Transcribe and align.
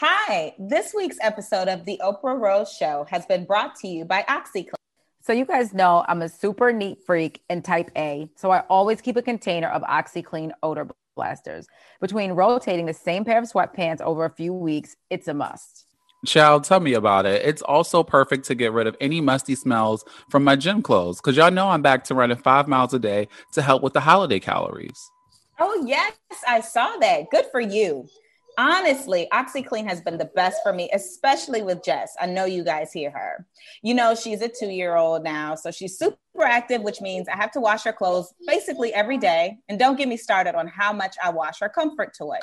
Hi, 0.00 0.54
this 0.60 0.94
week's 0.94 1.16
episode 1.20 1.66
of 1.66 1.84
The 1.84 2.00
Oprah 2.04 2.38
Rose 2.38 2.72
Show 2.72 3.04
has 3.10 3.26
been 3.26 3.44
brought 3.44 3.74
to 3.80 3.88
you 3.88 4.04
by 4.04 4.22
OxiClean. 4.28 4.74
So, 5.20 5.32
you 5.32 5.44
guys 5.44 5.74
know 5.74 6.04
I'm 6.06 6.22
a 6.22 6.28
super 6.28 6.72
neat 6.72 6.98
freak 7.04 7.42
and 7.50 7.64
type 7.64 7.90
A, 7.96 8.30
so 8.36 8.52
I 8.52 8.60
always 8.70 9.00
keep 9.00 9.16
a 9.16 9.22
container 9.22 9.66
of 9.66 9.82
OxiClean 9.82 10.52
odor 10.62 10.86
blasters. 11.16 11.66
Between 12.00 12.30
rotating 12.30 12.86
the 12.86 12.94
same 12.94 13.24
pair 13.24 13.40
of 13.40 13.50
sweatpants 13.50 14.00
over 14.00 14.24
a 14.24 14.30
few 14.30 14.54
weeks, 14.54 14.94
it's 15.10 15.26
a 15.26 15.34
must. 15.34 15.86
Child, 16.24 16.62
tell 16.62 16.78
me 16.78 16.92
about 16.92 17.26
it. 17.26 17.44
It's 17.44 17.62
also 17.62 18.04
perfect 18.04 18.44
to 18.44 18.54
get 18.54 18.70
rid 18.70 18.86
of 18.86 18.96
any 19.00 19.20
musty 19.20 19.56
smells 19.56 20.04
from 20.30 20.44
my 20.44 20.54
gym 20.54 20.80
clothes 20.80 21.20
because 21.20 21.36
y'all 21.36 21.50
know 21.50 21.70
I'm 21.70 21.82
back 21.82 22.04
to 22.04 22.14
running 22.14 22.36
five 22.36 22.68
miles 22.68 22.94
a 22.94 23.00
day 23.00 23.26
to 23.54 23.62
help 23.62 23.82
with 23.82 23.94
the 23.94 24.00
holiday 24.00 24.38
calories. 24.38 25.10
Oh, 25.58 25.84
yes, 25.84 26.12
I 26.46 26.60
saw 26.60 26.98
that. 26.98 27.30
Good 27.32 27.46
for 27.50 27.60
you 27.60 28.08
honestly, 28.58 29.28
OxiClean 29.32 29.86
has 29.86 30.00
been 30.00 30.18
the 30.18 30.30
best 30.34 30.58
for 30.64 30.72
me, 30.72 30.90
especially 30.92 31.62
with 31.62 31.82
Jess. 31.84 32.14
I 32.20 32.26
know 32.26 32.44
you 32.44 32.64
guys 32.64 32.92
hear 32.92 33.10
her. 33.10 33.46
You 33.82 33.94
know, 33.94 34.14
she's 34.16 34.42
a 34.42 34.48
two 34.48 34.68
year 34.68 34.96
old 34.96 35.22
now, 35.22 35.54
so 35.54 35.70
she's 35.70 35.96
super 35.96 36.18
active, 36.42 36.82
which 36.82 37.00
means 37.00 37.28
I 37.28 37.36
have 37.36 37.52
to 37.52 37.60
wash 37.60 37.84
her 37.84 37.92
clothes 37.92 38.34
basically 38.46 38.92
every 38.92 39.16
day. 39.16 39.58
And 39.68 39.78
don't 39.78 39.96
get 39.96 40.08
me 40.08 40.16
started 40.16 40.56
on 40.56 40.66
how 40.66 40.92
much 40.92 41.16
I 41.22 41.30
wash 41.30 41.60
her 41.60 41.68
comfort 41.68 42.14
toy. 42.18 42.38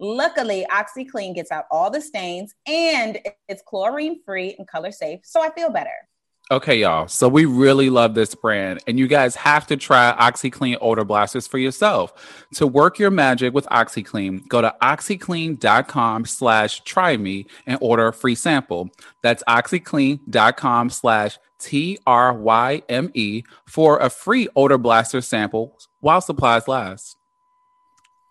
Luckily, 0.00 0.66
OxiClean 0.70 1.34
gets 1.34 1.52
out 1.52 1.66
all 1.70 1.90
the 1.90 2.00
stains 2.00 2.54
and 2.66 3.18
it's 3.46 3.62
chlorine 3.66 4.22
free 4.24 4.56
and 4.58 4.66
color 4.66 4.90
safe, 4.90 5.20
so 5.24 5.42
I 5.42 5.50
feel 5.50 5.70
better. 5.70 5.90
Okay, 6.50 6.80
y'all. 6.80 7.06
So 7.08 7.28
we 7.28 7.44
really 7.44 7.90
love 7.90 8.14
this 8.14 8.34
brand, 8.34 8.80
and 8.86 8.98
you 8.98 9.06
guys 9.06 9.36
have 9.36 9.66
to 9.66 9.76
try 9.76 10.14
OxiClean 10.18 10.78
odor 10.80 11.04
blasters 11.04 11.46
for 11.46 11.58
yourself. 11.58 12.46
To 12.54 12.66
work 12.66 12.98
your 12.98 13.10
magic 13.10 13.52
with 13.52 13.66
OxiClean, 13.66 14.48
go 14.48 14.62
to 14.62 14.74
oxiclean.com 14.80 16.24
slash 16.24 16.80
try 16.84 17.18
me 17.18 17.44
and 17.66 17.76
order 17.82 18.08
a 18.08 18.14
free 18.14 18.34
sample. 18.34 18.88
That's 19.22 19.42
oxiclean.com 19.46 20.88
slash 20.88 21.38
T 21.58 21.98
R 22.06 22.32
Y 22.32 22.82
M 22.88 23.10
E 23.12 23.42
for 23.66 23.98
a 23.98 24.08
free 24.08 24.48
odor 24.56 24.78
blaster 24.78 25.20
sample 25.20 25.76
while 26.00 26.22
supplies 26.22 26.66
last. 26.66 27.16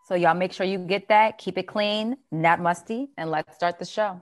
So, 0.07 0.15
y'all 0.15 0.33
make 0.33 0.53
sure 0.53 0.65
you 0.65 0.79
get 0.79 1.09
that, 1.09 1.37
keep 1.37 1.57
it 1.59 1.67
clean, 1.67 2.17
not 2.31 2.61
musty, 2.61 3.09
and 3.15 3.29
let's 3.29 3.53
start 3.53 3.77
the 3.77 3.85
show. 3.85 4.21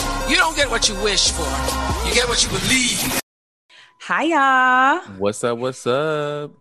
You 0.31 0.37
don't 0.37 0.55
get 0.55 0.71
what 0.71 0.87
you 0.87 0.95
wish 1.03 1.29
for. 1.29 1.43
You 2.07 2.15
get 2.15 2.29
what 2.29 2.41
you 2.41 2.47
believe. 2.47 3.19
Hi, 3.99 4.23
y'all. 4.23 4.99
What's 5.17 5.43
up? 5.43 5.57
What's 5.57 5.85
up? 5.85 6.51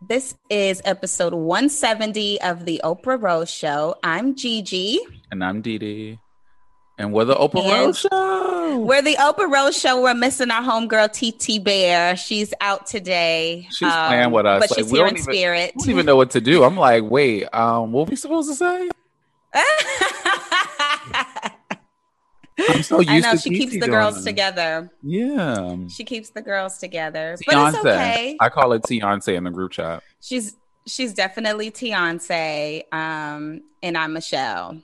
This 0.00 0.36
is 0.48 0.80
episode 0.84 1.34
170 1.34 2.40
of 2.42 2.64
the 2.64 2.80
Oprah 2.84 3.20
Rose 3.20 3.50
Show. 3.50 3.96
I'm 4.04 4.36
Gigi. 4.36 5.00
And 5.32 5.42
I'm 5.42 5.62
Dee 5.62 5.78
Dee. 5.78 6.20
And 6.96 7.12
we're 7.12 7.24
the 7.24 7.34
Oprah 7.34 7.64
and 7.64 7.86
Rose 7.86 7.98
Show. 7.98 8.78
We're 8.78 9.02
the 9.02 9.16
Oprah 9.16 9.52
Rose 9.52 9.76
Show. 9.76 10.00
We're 10.00 10.14
missing 10.14 10.52
our 10.52 10.62
homegirl 10.62 11.10
TT 11.10 11.64
Bear. 11.64 12.16
She's 12.16 12.54
out 12.60 12.86
today. 12.86 13.66
She's 13.72 13.92
um, 13.92 14.10
playing 14.10 14.30
with 14.30 14.46
us. 14.46 14.60
But 14.60 14.70
like, 14.70 14.78
she's 14.78 14.92
here 14.92 15.08
in 15.08 15.16
even, 15.16 15.22
spirit. 15.24 15.72
We 15.74 15.82
don't 15.82 15.90
even 15.90 16.06
know 16.06 16.14
what 16.14 16.30
to 16.30 16.40
do. 16.40 16.62
I'm 16.62 16.76
like, 16.76 17.02
wait, 17.02 17.52
um, 17.52 17.90
what 17.90 18.06
are 18.06 18.10
we 18.10 18.16
supposed 18.16 18.48
to 18.48 18.54
say? 18.54 18.90
I'm 22.58 22.82
so 22.82 23.00
used 23.00 23.10
I 23.10 23.20
know 23.20 23.36
she 23.36 23.50
keeps 23.50 23.78
the 23.78 23.88
girls 23.88 24.24
together. 24.24 24.90
Yeah, 25.02 25.76
she 25.88 26.04
keeps 26.04 26.30
the 26.30 26.42
girls 26.42 26.78
together. 26.78 27.36
Beyonce. 27.36 27.46
But 27.46 27.68
it's 27.68 27.78
okay. 27.78 28.36
I 28.40 28.48
call 28.48 28.72
it 28.72 28.82
Beyonce 28.82 29.36
in 29.36 29.44
the 29.44 29.50
group 29.50 29.72
chat. 29.72 30.02
She's 30.20 30.56
she's 30.86 31.14
definitely 31.14 31.70
Beyonce, 31.70 32.92
um, 32.92 33.62
and 33.82 33.96
I'm 33.96 34.12
Michelle. 34.12 34.80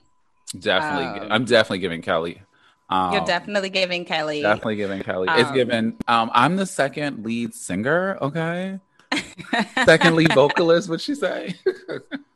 Definitely, 0.57 1.21
um, 1.21 1.31
I'm 1.31 1.45
definitely 1.45 1.79
giving 1.79 2.01
Kelly. 2.01 2.41
Um, 2.89 3.13
you're 3.13 3.25
definitely 3.25 3.69
giving 3.69 4.05
Kelly. 4.05 4.41
Definitely 4.41 4.75
giving 4.75 5.01
Kelly. 5.01 5.27
it's 5.31 5.49
um, 5.49 5.55
given. 5.55 5.97
Um, 6.07 6.31
I'm 6.33 6.55
the 6.55 6.65
second 6.65 7.25
lead 7.25 7.53
singer. 7.53 8.17
Okay, 8.21 8.79
second 9.85 10.15
lead 10.15 10.33
vocalist. 10.33 10.89
What 10.89 11.01
she 11.01 11.15
say? 11.15 11.55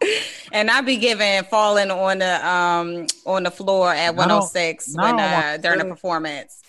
and 0.52 0.70
I 0.70 0.80
be 0.80 0.96
giving 0.96 1.42
falling 1.44 1.90
on 1.90 2.18
the 2.18 2.48
um 2.48 3.06
on 3.26 3.42
the 3.42 3.50
floor 3.50 3.92
at 3.92 4.14
106 4.14 4.94
no, 4.94 5.02
when 5.02 5.20
uh, 5.20 5.58
during 5.60 5.78
the 5.78 5.84
performance. 5.84 6.62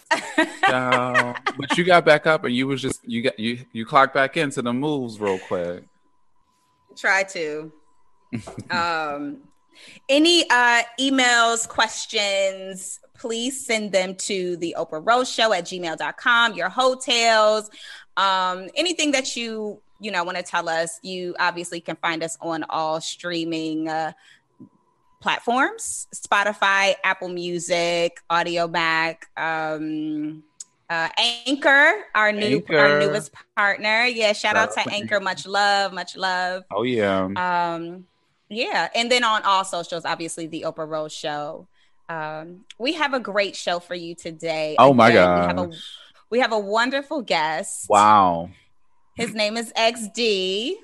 no, 0.69 1.33
but 1.57 1.77
you 1.77 1.83
got 1.85 2.03
back 2.03 2.27
up 2.27 2.43
and 2.43 2.53
you 2.53 2.67
was 2.67 2.81
just 2.81 2.99
you 3.07 3.21
got 3.21 3.39
you 3.39 3.59
you 3.71 3.85
clocked 3.85 4.13
back 4.13 4.37
into 4.37 4.61
the 4.61 4.73
moves 4.73 5.19
real 5.19 5.39
quick. 5.39 5.83
Try 6.95 7.23
to. 7.23 7.71
um 8.69 9.41
any 10.09 10.49
uh 10.49 10.83
emails, 10.99 11.67
questions, 11.67 12.99
please 13.17 13.65
send 13.65 13.91
them 13.91 14.15
to 14.15 14.57
the 14.57 14.75
Oprah 14.77 15.05
Rose 15.05 15.31
Show 15.31 15.53
at 15.53 15.65
gmail.com, 15.65 16.53
your 16.53 16.69
hotels, 16.69 17.69
um, 18.17 18.67
anything 18.75 19.11
that 19.11 19.35
you 19.35 19.81
you 20.01 20.11
know 20.11 20.23
want 20.23 20.37
to 20.37 20.43
tell 20.43 20.67
us, 20.67 20.99
you 21.01 21.35
obviously 21.39 21.79
can 21.79 21.95
find 21.95 22.23
us 22.23 22.37
on 22.41 22.65
all 22.69 22.99
streaming 22.99 23.87
uh, 23.87 24.11
platforms: 25.21 26.07
Spotify, 26.13 26.95
Apple 27.03 27.29
Music, 27.29 28.19
Audiomack. 28.29 29.17
Um, 29.37 30.43
uh, 30.89 31.07
Anchor, 31.47 32.03
our 32.13 32.33
new 32.33 32.57
Anchor. 32.57 32.77
our 32.77 32.99
newest 32.99 33.31
partner. 33.55 34.05
Yeah, 34.05 34.33
shout 34.33 34.57
out 34.57 34.73
to 34.73 34.91
Anchor. 34.91 35.21
Much 35.21 35.47
love, 35.47 35.93
much 35.93 36.17
love. 36.17 36.63
Oh 36.69 36.83
yeah. 36.83 37.29
Um, 37.37 38.05
yeah, 38.49 38.89
and 38.93 39.09
then 39.09 39.23
on 39.23 39.43
all 39.43 39.63
socials, 39.63 40.03
obviously 40.03 40.47
the 40.47 40.63
Oprah 40.67 40.89
Rose 40.89 41.13
Show. 41.13 41.67
Um, 42.09 42.65
we 42.77 42.91
have 42.93 43.13
a 43.13 43.21
great 43.21 43.55
show 43.55 43.79
for 43.79 43.95
you 43.95 44.15
today. 44.15 44.75
Oh 44.77 44.87
Again, 44.87 44.97
my 44.97 45.11
god, 45.13 45.39
we 45.39 45.47
have 45.47 45.69
a 45.69 45.77
we 46.29 46.39
have 46.39 46.51
a 46.51 46.59
wonderful 46.59 47.21
guest. 47.21 47.89
Wow. 47.89 48.49
His 49.15 49.33
name 49.33 49.57
is 49.57 49.73
XD. 49.73 50.75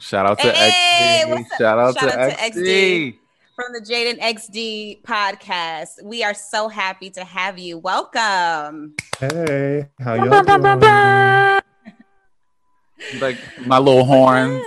Shout 0.00 0.26
out 0.26 0.38
to 0.40 0.50
hey, 0.50 1.22
XD. 1.24 1.46
Shout 1.56 1.78
out, 1.78 1.94
Shout 1.96 2.10
to, 2.10 2.20
out 2.20 2.30
XD. 2.32 2.52
to 2.52 2.60
XD 2.60 3.18
from 3.54 3.72
the 3.72 3.80
Jaden 3.80 4.18
XD 4.20 5.02
podcast. 5.02 6.02
We 6.02 6.24
are 6.24 6.34
so 6.34 6.68
happy 6.68 7.10
to 7.10 7.22
have 7.22 7.60
you. 7.60 7.78
Welcome. 7.78 8.96
Hey, 9.18 9.88
how 10.00 10.14
y'all 10.14 10.42
doing? 10.42 10.80
like 13.20 13.38
my 13.66 13.78
little 13.78 14.04
horn. 14.04 14.60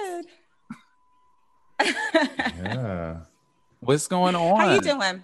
yeah. 1.82 3.18
What's 3.82 4.08
going 4.08 4.36
on? 4.36 4.60
How 4.60 4.74
you 4.74 4.82
doing? 4.82 5.24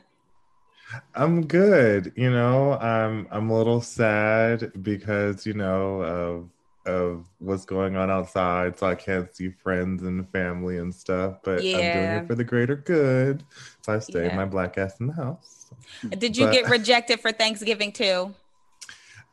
I'm 1.15 1.47
good. 1.47 2.11
You 2.17 2.29
know, 2.29 2.73
I'm 2.73 3.25
I'm 3.31 3.49
a 3.49 3.57
little 3.57 3.79
sad 3.79 4.73
because 4.83 5.45
you 5.45 5.53
know 5.53 6.03
of 6.03 6.49
of 6.85 7.27
what's 7.39 7.65
going 7.65 7.95
on 7.95 8.09
outside, 8.09 8.77
so 8.77 8.87
I 8.87 8.95
can't 8.95 9.33
see 9.35 9.49
friends 9.49 10.03
and 10.03 10.27
family 10.29 10.77
and 10.77 10.93
stuff. 10.93 11.37
But 11.43 11.63
yeah. 11.63 11.77
I'm 11.77 11.81
doing 11.81 12.23
it 12.23 12.27
for 12.27 12.35
the 12.35 12.43
greater 12.43 12.75
good. 12.75 13.43
So 13.81 13.93
I 13.93 13.99
stay 13.99 14.27
yeah. 14.27 14.35
my 14.35 14.45
black 14.45 14.77
ass 14.77 14.99
in 14.99 15.07
the 15.07 15.13
house. 15.13 15.71
Did 16.09 16.35
you 16.37 16.45
but, 16.45 16.53
get 16.53 16.69
rejected 16.69 17.19
for 17.19 17.31
Thanksgiving 17.31 17.91
too? 17.91 18.33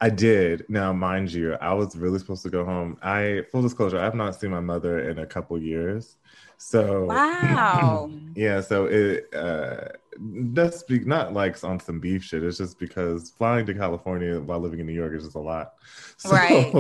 I 0.01 0.11
did. 0.11 0.65
Now, 0.69 0.93
mind 0.93 1.33
you, 1.33 1.55
I 1.55 1.75
was 1.75 1.97
really 1.97 2.19
supposed 2.19 2.45
to 2.45 2.51
go 2.51 2.65
home. 2.65 2.99
I 3.03 3.43
full 3.51 3.63
disclosure, 3.63 3.99
I've 3.99 4.15
not 4.15 4.39
seen 4.39 4.51
my 4.51 4.61
mother 4.61 5.09
in 5.09 5.19
a 5.19 5.27
couple 5.27 5.61
years. 5.61 6.17
So 6.57 7.07
wow, 7.07 8.11
yeah. 8.35 8.61
So 8.61 8.87
it 8.87 9.33
uh, 9.35 9.89
that's 10.21 10.83
be, 10.83 10.99
not 11.01 11.33
like 11.33 11.63
on 11.63 11.79
some 11.79 12.01
beef 12.01 12.25
shit. 12.25 12.43
It's 12.43 12.59
just 12.59 12.79
because 12.79 13.31
flying 13.31 13.65
to 13.67 13.75
California 13.75 14.41
while 14.41 14.59
living 14.59 14.81
in 14.81 14.87
New 14.87 14.93
York 14.93 15.15
is 15.15 15.25
just 15.25 15.37
a 15.37 15.41
lot. 15.41 15.75
So 16.21 16.31
Right. 16.33 16.75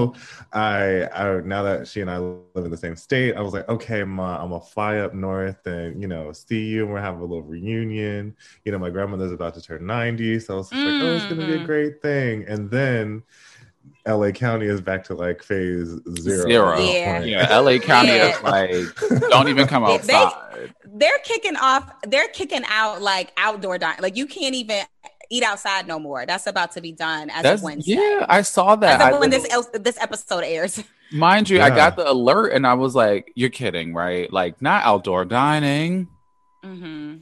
I, 0.53 1.05
I 1.15 1.41
now 1.43 1.63
that 1.63 1.87
she 1.87 2.01
and 2.01 2.11
I 2.11 2.19
live 2.19 2.65
in 2.65 2.71
the 2.73 2.77
same 2.77 2.97
state, 2.97 3.37
I 3.37 3.41
was 3.41 3.53
like, 3.55 3.69
okay, 3.69 4.03
ma, 4.03 4.43
I'm 4.43 4.51
gonna 4.51 4.61
fly 4.61 4.99
up 4.99 5.15
north 5.15 5.65
and 5.67 6.03
you 6.03 6.09
know 6.09 6.33
see 6.33 6.67
you, 6.67 6.83
and 6.85 6.93
we're 6.93 7.01
having 7.01 7.21
a 7.21 7.25
little 7.25 7.45
reunion. 7.45 8.35
You 8.65 8.73
know, 8.73 8.79
my 8.81 8.91
grandmother's 8.91 9.31
about 9.31 9.55
to 9.55 9.63
turn 9.63 9.87
90, 9.87 10.41
so 10.41 10.55
I 10.55 10.57
was 10.57 10.71
just 10.71 10.83
like, 10.83 11.03
oh, 11.03 11.15
it's 11.15 11.25
gonna 11.27 11.47
be 11.47 11.55
a 11.55 11.59
Mm. 11.59 11.67
great 11.67 12.03
thing. 12.03 12.47
And 12.49 12.69
then 12.69 13.23
LA 14.09 14.33
County 14.33 14.67
is 14.67 14.81
back 14.81 15.05
to 15.05 15.15
like 15.15 15.41
phase 15.43 15.89
zero. 16.21 16.47
Zero. 16.49 16.79
Yeah. 16.81 17.21
Yeah, 17.23 17.59
LA 17.59 17.79
County 17.79 18.09
Yeah. 18.09 18.37
is 18.37 18.43
like, 18.43 19.21
don't 19.31 19.49
even 19.49 19.69
come 19.69 19.85
They- 19.85 19.99
they- 19.99 20.15
outside. 20.15 20.75
They're 20.99 21.19
kicking 21.25 21.57
off. 21.57 21.91
They're 22.07 22.29
kicking 22.29 22.65
out 22.69 23.03
like 23.03 23.33
outdoor 23.37 23.79
dining. 23.79 24.03
Like 24.03 24.17
you 24.17 24.27
can't 24.27 24.55
even 24.55 24.85
eat 25.31 25.43
outside 25.43 25.87
no 25.87 25.99
more. 25.99 26.27
That's 26.27 26.47
about 26.47 26.73
to 26.73 26.81
be 26.81 26.93
done 26.93 27.31
as 27.31 27.43
That's 27.43 27.61
of 27.61 27.65
Wednesday. 27.65 27.93
yeah, 27.95 28.27
I 28.29 28.43
saw 28.43 28.77
that. 28.77 29.01
As 29.01 29.07
of 29.09 29.15
I 29.15 29.19
when 29.19 29.31
this 29.31 29.47
this 29.75 29.99
episode 30.01 30.45
airs. 30.45 30.83
mind 31.13 31.49
you, 31.49 31.61
I 31.61 31.71
got 31.71 31.97
the 31.97 32.11
alert 32.11 32.53
and 32.53 32.67
I 32.67 32.75
was 32.75 32.95
like, 32.95 33.33
"You're 33.35 33.51
kidding, 33.51 33.95
right? 33.95 34.33
Like, 34.33 34.61
not 34.61 34.85
outdoor 34.85 35.25
dining." 35.25 36.09
hmm 36.63 37.19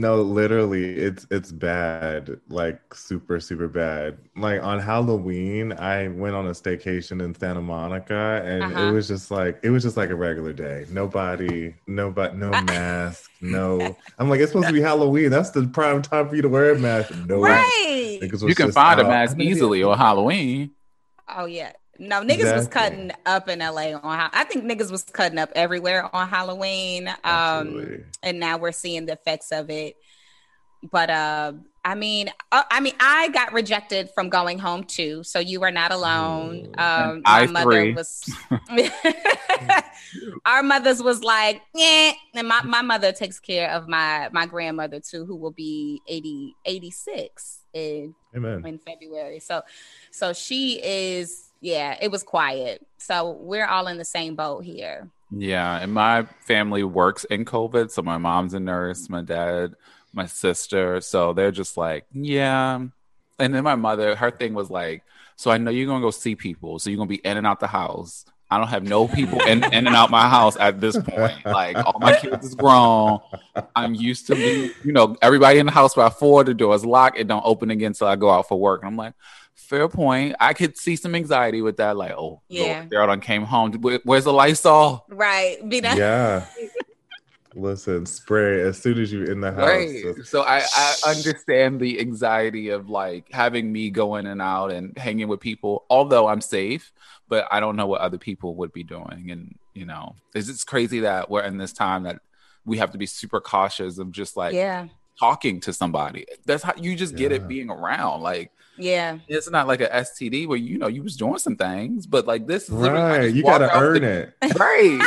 No, 0.00 0.22
literally, 0.22 0.94
it's 0.96 1.26
it's 1.28 1.50
bad, 1.50 2.38
like 2.48 2.94
super 2.94 3.40
super 3.40 3.66
bad. 3.66 4.16
Like 4.36 4.62
on 4.62 4.78
Halloween, 4.78 5.72
I 5.72 6.06
went 6.06 6.36
on 6.36 6.46
a 6.46 6.50
staycation 6.52 7.20
in 7.20 7.34
Santa 7.34 7.60
Monica, 7.60 8.40
and 8.44 8.62
Uh-huh. 8.62 8.80
it 8.84 8.92
was 8.92 9.08
just 9.08 9.32
like 9.32 9.58
it 9.64 9.70
was 9.70 9.82
just 9.82 9.96
like 9.96 10.10
a 10.10 10.14
regular 10.14 10.52
day. 10.52 10.86
Nobody, 10.92 11.74
nobody, 11.88 12.36
no 12.36 12.52
Uh- 12.52 12.62
mask, 12.62 13.28
no. 13.40 13.96
I'm 14.20 14.30
like, 14.30 14.38
it's 14.38 14.52
supposed 14.52 14.68
to 14.68 14.72
be 14.72 14.80
Halloween. 14.80 15.30
That's 15.30 15.50
the 15.50 15.66
prime 15.66 16.00
time 16.00 16.28
for 16.28 16.36
you 16.36 16.42
to 16.42 16.48
wear 16.48 16.70
a 16.70 16.78
mask. 16.78 17.12
No, 17.26 17.40
Right. 17.40 18.20
niggas 18.22 18.32
was 18.34 18.42
You 18.44 18.54
can 18.54 18.66
just 18.68 18.76
find 18.76 19.00
a 19.00 19.04
mask 19.04 19.36
easily 19.40 19.82
on 19.82 19.98
Halloween. 19.98 20.70
Oh 21.36 21.46
yeah. 21.46 21.72
No, 21.98 22.22
niggas 22.22 22.54
was 22.54 22.68
cutting 22.68 23.10
up 23.26 23.48
in 23.48 23.58
LA 23.58 23.92
on. 23.92 24.00
Ha- 24.02 24.30
I 24.32 24.44
think 24.44 24.64
niggas 24.64 24.90
was 24.90 25.02
cutting 25.02 25.38
up 25.38 25.50
everywhere 25.54 26.14
on 26.14 26.28
Halloween. 26.28 27.08
Um, 27.08 27.14
Absolutely. 27.24 28.04
and 28.22 28.38
now 28.40 28.56
we're 28.58 28.72
seeing 28.72 29.06
the 29.06 29.14
effects 29.14 29.50
of 29.50 29.68
it. 29.70 29.96
But 30.92 31.10
uh, 31.10 31.54
I 31.84 31.96
mean, 31.96 32.30
uh, 32.52 32.62
I 32.70 32.78
mean, 32.78 32.94
I 33.00 33.30
got 33.30 33.52
rejected 33.52 34.10
from 34.14 34.28
going 34.28 34.60
home 34.60 34.84
too. 34.84 35.24
So 35.24 35.40
you 35.40 35.64
are 35.64 35.72
not 35.72 35.90
alone. 35.90 36.68
Um, 36.78 37.10
And 37.10 37.22
my 37.24 37.42
I 37.42 37.46
mother 37.46 37.70
three. 37.72 37.92
was. 37.94 38.22
Our 40.46 40.62
mothers 40.62 41.02
was 41.02 41.22
like, 41.22 41.60
yeah, 41.74 42.12
and 42.34 42.48
my, 42.48 42.62
my 42.62 42.82
mother 42.82 43.12
takes 43.12 43.38
care 43.40 43.70
of 43.70 43.88
my 43.88 44.28
my 44.32 44.46
grandmother 44.46 45.00
too, 45.00 45.26
who 45.26 45.36
will 45.36 45.50
be 45.50 46.00
80, 46.06 46.54
86 46.64 47.58
in 47.74 48.14
Amen. 48.34 48.64
in 48.64 48.78
February. 48.78 49.40
So 49.40 49.62
so 50.10 50.32
she 50.32 50.80
is 50.82 51.47
yeah, 51.60 51.96
it 52.00 52.10
was 52.10 52.22
quiet. 52.22 52.86
So 52.98 53.30
we're 53.30 53.66
all 53.66 53.86
in 53.86 53.98
the 53.98 54.04
same 54.04 54.34
boat 54.34 54.64
here. 54.64 55.08
Yeah, 55.30 55.78
and 55.78 55.92
my 55.92 56.24
family 56.40 56.82
works 56.84 57.24
in 57.24 57.44
COVID, 57.44 57.90
so 57.90 58.02
my 58.02 58.16
mom's 58.16 58.54
a 58.54 58.60
nurse, 58.60 59.10
my 59.10 59.22
dad, 59.22 59.74
my 60.12 60.26
sister, 60.26 61.00
so 61.00 61.32
they're 61.34 61.50
just 61.50 61.76
like, 61.76 62.06
yeah. 62.12 62.82
And 63.38 63.54
then 63.54 63.62
my 63.62 63.74
mother, 63.74 64.16
her 64.16 64.30
thing 64.30 64.54
was 64.54 64.70
like, 64.70 65.02
so 65.36 65.50
I 65.50 65.58
know 65.58 65.70
you're 65.70 65.86
gonna 65.86 66.00
go 66.00 66.10
see 66.10 66.34
people, 66.34 66.78
so 66.78 66.88
you're 66.90 66.96
gonna 66.96 67.08
be 67.08 67.16
in 67.16 67.36
and 67.36 67.46
out 67.46 67.60
the 67.60 67.66
house. 67.66 68.24
I 68.50 68.56
don't 68.56 68.68
have 68.68 68.84
no 68.84 69.06
people 69.06 69.40
in, 69.42 69.62
in 69.64 69.86
and 69.86 69.88
out 69.88 70.10
my 70.10 70.26
house 70.26 70.56
at 70.56 70.80
this 70.80 70.96
point. 70.98 71.44
Like 71.44 71.76
all 71.76 71.98
my 72.00 72.16
kids 72.16 72.46
is 72.46 72.54
grown. 72.54 73.20
I'm 73.76 73.94
used 73.94 74.26
to 74.28 74.34
being, 74.34 74.70
you 74.82 74.92
know, 74.92 75.16
everybody 75.20 75.58
in 75.58 75.66
the 75.66 75.72
house 75.72 75.94
by 75.94 76.08
four, 76.08 76.44
the 76.44 76.54
door 76.54 76.74
is 76.74 76.84
locked, 76.84 77.18
it 77.18 77.26
don't 77.26 77.44
open 77.44 77.70
again 77.70 77.92
till 77.92 78.06
I 78.06 78.16
go 78.16 78.30
out 78.30 78.48
for 78.48 78.58
work. 78.58 78.80
And 78.80 78.88
I'm 78.88 78.96
like, 78.96 79.12
fair 79.58 79.88
point. 79.88 80.34
I 80.40 80.54
could 80.54 80.78
see 80.78 80.96
some 80.96 81.14
anxiety 81.14 81.60
with 81.62 81.76
that. 81.78 81.96
Like, 81.96 82.12
oh, 82.12 82.40
Yeah. 82.48 82.62
yeah, 82.64 82.84
Daryl 82.86 83.20
came 83.20 83.42
home. 83.44 83.72
Where- 83.74 84.00
Where's 84.04 84.24
the 84.24 84.32
Lysol? 84.32 85.04
Right. 85.08 85.56
Be 85.68 85.80
that 85.80 85.96
Yeah. 85.98 86.46
Listen, 87.54 88.04
spray 88.06 88.60
as 88.60 88.78
soon 88.80 89.00
as 89.00 89.10
you're 89.12 89.30
in 89.30 89.40
the 89.40 89.50
house. 89.50 89.66
Right. 89.68 90.02
Just- 90.16 90.30
So 90.30 90.42
I, 90.42 90.62
I 90.76 90.94
understand 91.06 91.80
the 91.80 91.98
anxiety 91.98 92.68
of 92.68 92.88
like 92.90 93.32
having 93.32 93.72
me 93.72 93.90
go 93.90 94.16
in 94.16 94.26
and 94.26 94.40
out 94.40 94.70
and 94.70 94.96
hanging 94.96 95.28
with 95.28 95.40
people, 95.40 95.84
although 95.90 96.28
I'm 96.28 96.40
safe, 96.42 96.92
but 97.28 97.48
I 97.50 97.58
don't 97.60 97.74
know 97.76 97.86
what 97.86 98.00
other 98.02 98.18
people 98.18 98.54
would 98.56 98.72
be 98.72 98.84
doing. 98.84 99.30
And, 99.30 99.58
you 99.74 99.86
know, 99.86 100.14
it's 100.34 100.48
it's 100.48 100.62
crazy 100.62 101.00
that 101.00 101.30
we're 101.30 101.42
in 101.42 101.56
this 101.58 101.72
time 101.72 102.02
that 102.04 102.20
we 102.64 102.78
have 102.78 102.90
to 102.92 102.98
be 102.98 103.06
super 103.06 103.40
cautious 103.40 103.98
of 103.98 104.12
just 104.12 104.36
like 104.36 104.54
Yeah. 104.54 104.86
talking 105.18 105.58
to 105.60 105.72
somebody. 105.72 106.26
That's 106.44 106.62
how 106.62 106.74
you 106.76 106.94
just 106.96 107.16
get 107.16 107.32
it 107.32 107.48
being 107.48 107.70
around. 107.70 108.20
Like, 108.22 108.52
Yeah. 108.78 109.18
it's 109.28 109.50
not 109.50 109.66
like 109.66 109.80
a 109.80 109.88
STD 109.88 110.46
where, 110.46 110.58
you 110.58 110.78
know, 110.78 110.86
you 110.88 111.02
was 111.02 111.16
doing 111.16 111.38
some 111.38 111.56
things, 111.56 112.06
but 112.06 112.26
like 112.26 112.46
this 112.46 112.64
is 112.64 112.70
right. 112.70 113.26
You 113.34 113.42
gotta 113.42 113.74
earn 113.76 114.02
the- 114.02 114.32
it. 114.42 114.58
Right. 114.58 115.00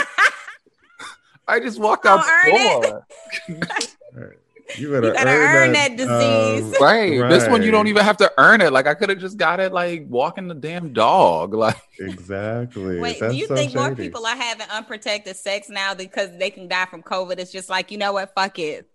I 1.48 1.60
just 1.60 1.80
walked 1.80 2.04
Don't 2.04 2.20
out 2.20 2.26
the 2.46 3.04
door. 3.48 4.28
You 4.78 4.90
better, 4.90 5.08
You 5.08 5.14
gotta 5.14 5.30
earn, 5.32 5.56
earn 5.68 5.74
that, 5.74 5.98
that 5.98 5.98
disease. 5.98 6.76
um, 6.78 6.82
Right. 6.82 7.30
This 7.30 7.46
one 7.50 7.62
you 7.62 7.72
don't 7.72 7.88
even 7.88 8.06
have 8.06 8.16
to 8.18 8.32
earn 8.38 8.62
it. 8.62 8.72
Like 8.72 8.88
I 8.88 8.94
could 8.94 9.10
have 9.10 9.20
just 9.20 9.36
got 9.38 9.60
it 9.60 9.74
like 9.74 10.06
walking 10.08 10.48
the 10.48 10.54
damn 10.56 10.94
dog. 10.94 11.54
Like 11.62 11.76
exactly. 12.00 13.00
Wait, 13.00 13.20
That's 13.20 13.34
do 13.34 13.38
you 13.40 13.48
so 13.48 13.56
think 13.56 13.76
more 13.76 13.94
people 13.94 14.26
are 14.26 14.36
having 14.36 14.68
unprotected 14.70 15.36
sex 15.36 15.68
now 15.70 15.94
because 15.94 16.30
they 16.38 16.50
can 16.50 16.68
die 16.70 16.86
from 16.86 17.04
COVID? 17.04 17.38
It's 17.38 17.52
just 17.52 17.70
like, 17.70 17.92
you 17.92 17.98
know 17.98 18.14
what? 18.14 18.34
Fuck 18.34 18.60
it. 18.60 18.90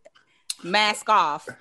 Mask 0.64 1.08
off. 1.08 1.48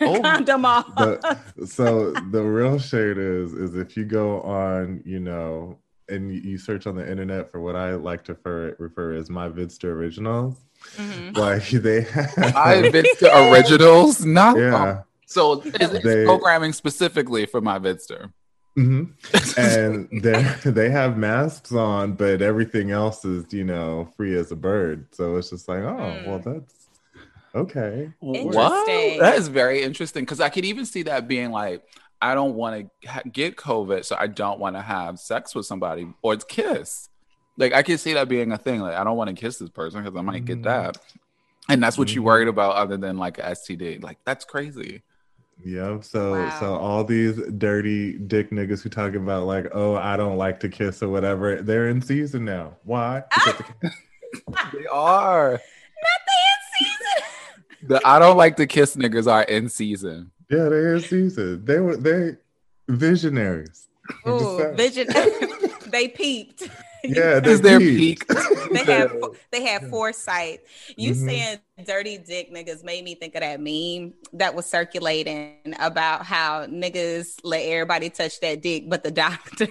Oh. 0.00 0.20
Condom 0.20 0.64
off. 0.64 0.92
the, 0.96 1.38
so 1.66 2.10
the 2.32 2.42
real 2.42 2.80
shade 2.80 3.16
is 3.16 3.52
is 3.52 3.76
if 3.76 3.96
you 3.96 4.04
go 4.04 4.40
on, 4.42 5.00
you 5.04 5.20
know, 5.20 5.78
and 6.08 6.34
you, 6.34 6.40
you 6.40 6.58
search 6.58 6.88
on 6.88 6.96
the 6.96 7.08
internet 7.08 7.52
for 7.52 7.60
what 7.60 7.76
I 7.76 7.94
like 7.94 8.24
to 8.24 8.32
refer, 8.32 8.74
refer 8.80 9.12
as 9.12 9.30
my 9.30 9.48
Vidster 9.48 9.84
originals, 9.84 10.56
Mhm. 10.96 11.36
like 11.36 11.68
they 11.68 12.00
have, 12.00 12.32
I 12.56 12.82
Vidster 12.90 13.52
originals. 13.52 14.24
Not 14.24 14.58
yeah. 14.58 15.02
so 15.26 15.62
it's, 15.64 15.76
it's 15.92 16.02
They- 16.04 16.24
programming 16.24 16.72
specifically 16.72 17.46
for 17.46 17.60
my 17.60 17.78
Vidster. 17.78 18.32
hmm 18.74 19.04
and 19.56 20.08
they 20.22 20.42
they 20.64 20.90
have 20.90 21.16
masks 21.16 21.70
on, 21.72 22.14
but 22.14 22.42
everything 22.42 22.90
else 22.90 23.24
is 23.24 23.52
you 23.52 23.62
know 23.64 24.08
free 24.16 24.36
as 24.36 24.50
a 24.50 24.56
bird. 24.56 25.06
So 25.14 25.36
it's 25.36 25.50
just 25.50 25.68
like, 25.68 25.84
oh, 25.84 25.96
Mm. 25.96 26.26
well, 26.26 26.38
that's 26.40 26.77
okay. 27.54 28.10
What? 28.20 28.36
Interesting. 28.36 29.18
That 29.20 29.34
is 29.36 29.48
very 29.48 29.82
interesting 29.82 30.22
because 30.24 30.40
I 30.40 30.48
could 30.48 30.64
even 30.64 30.84
see 30.86 31.02
that 31.04 31.28
being 31.28 31.50
like, 31.50 31.82
I 32.20 32.34
don't 32.34 32.54
want 32.54 32.90
to 33.02 33.08
ha- 33.08 33.22
get 33.30 33.56
COVID, 33.56 34.04
so 34.04 34.16
I 34.18 34.26
don't 34.26 34.58
want 34.58 34.76
to 34.76 34.82
have 34.82 35.18
sex 35.18 35.54
with 35.54 35.66
somebody 35.66 36.08
or 36.22 36.34
it's 36.34 36.44
kiss. 36.44 37.08
Like 37.56 37.72
I 37.72 37.82
can 37.82 37.98
see 37.98 38.14
that 38.14 38.28
being 38.28 38.52
a 38.52 38.58
thing. 38.58 38.80
Like 38.80 38.94
I 38.96 39.04
don't 39.04 39.16
want 39.16 39.28
to 39.30 39.36
kiss 39.36 39.58
this 39.58 39.70
person 39.70 40.02
because 40.02 40.16
I 40.16 40.22
might 40.22 40.44
get 40.44 40.58
Mhm. 40.60 40.64
that, 40.64 40.98
and 41.68 41.82
that's 41.82 41.96
what 41.98 42.14
you 42.14 42.20
Mhm. 42.22 42.24
worried 42.24 42.48
about, 42.48 42.76
other 42.76 42.96
than 42.96 43.18
like 43.18 43.38
STD. 43.38 43.98
Like 44.02 44.18
that's 44.24 44.44
crazy. 44.44 45.02
Yep. 45.64 46.04
So 46.04 46.32
Wow. 46.32 46.60
so 46.60 46.74
all 46.76 47.02
these 47.04 47.36
dirty 47.58 48.12
dick 48.18 48.50
niggas 48.50 48.80
who 48.82 48.88
talk 48.90 49.14
about 49.14 49.46
like, 49.46 49.66
oh, 49.72 49.96
I 49.96 50.16
don't 50.16 50.36
like 50.36 50.60
to 50.60 50.68
kiss 50.68 51.02
or 51.02 51.08
whatever, 51.08 51.60
they're 51.62 51.88
in 51.88 52.00
season 52.00 52.44
now. 52.44 52.76
Why? 52.84 53.22
Because 53.32 53.54
the- 53.82 53.90
They 54.72 54.86
are. 54.86 55.50
Not 55.50 55.60
the 56.26 56.36
end 56.52 56.57
season. 56.57 56.57
The 57.82 58.00
I 58.04 58.18
don't 58.18 58.36
like 58.36 58.56
to 58.56 58.66
kiss 58.66 58.96
niggas 58.96 59.30
are 59.30 59.42
in 59.44 59.68
season. 59.68 60.30
yeah, 60.50 60.68
they're 60.68 60.96
in 60.96 61.02
season. 61.02 61.64
They 61.64 61.78
were 61.80 61.96
they 61.96 62.36
visionaries. 62.88 63.88
I'm 64.24 64.32
Ooh, 64.32 64.74
vision. 64.74 65.06
they 65.90 66.08
peeped. 66.08 66.68
Yeah, 67.04 67.40
Is 67.44 67.60
their 67.60 67.78
peeped. 67.78 68.28
peak? 68.28 68.38
they 68.72 68.84
have 68.92 69.12
they 69.52 69.62
have 69.66 69.88
foresight. 69.88 70.60
You 70.96 71.12
Mhm. 71.12 71.26
saying 71.26 71.58
dirty 71.86 72.18
dick 72.18 72.52
niggas 72.52 72.82
made 72.82 73.04
me 73.04 73.14
think 73.14 73.34
of 73.36 73.42
that 73.42 73.60
meme 73.60 74.14
that 74.32 74.54
was 74.54 74.66
circulating 74.66 75.54
about 75.78 76.24
how 76.26 76.66
niggas 76.66 77.36
let 77.44 77.60
everybody 77.60 78.10
touch 78.10 78.40
that 78.40 78.62
dick 78.62 78.88
but 78.88 79.04
the 79.04 79.10
doctor. 79.12 79.68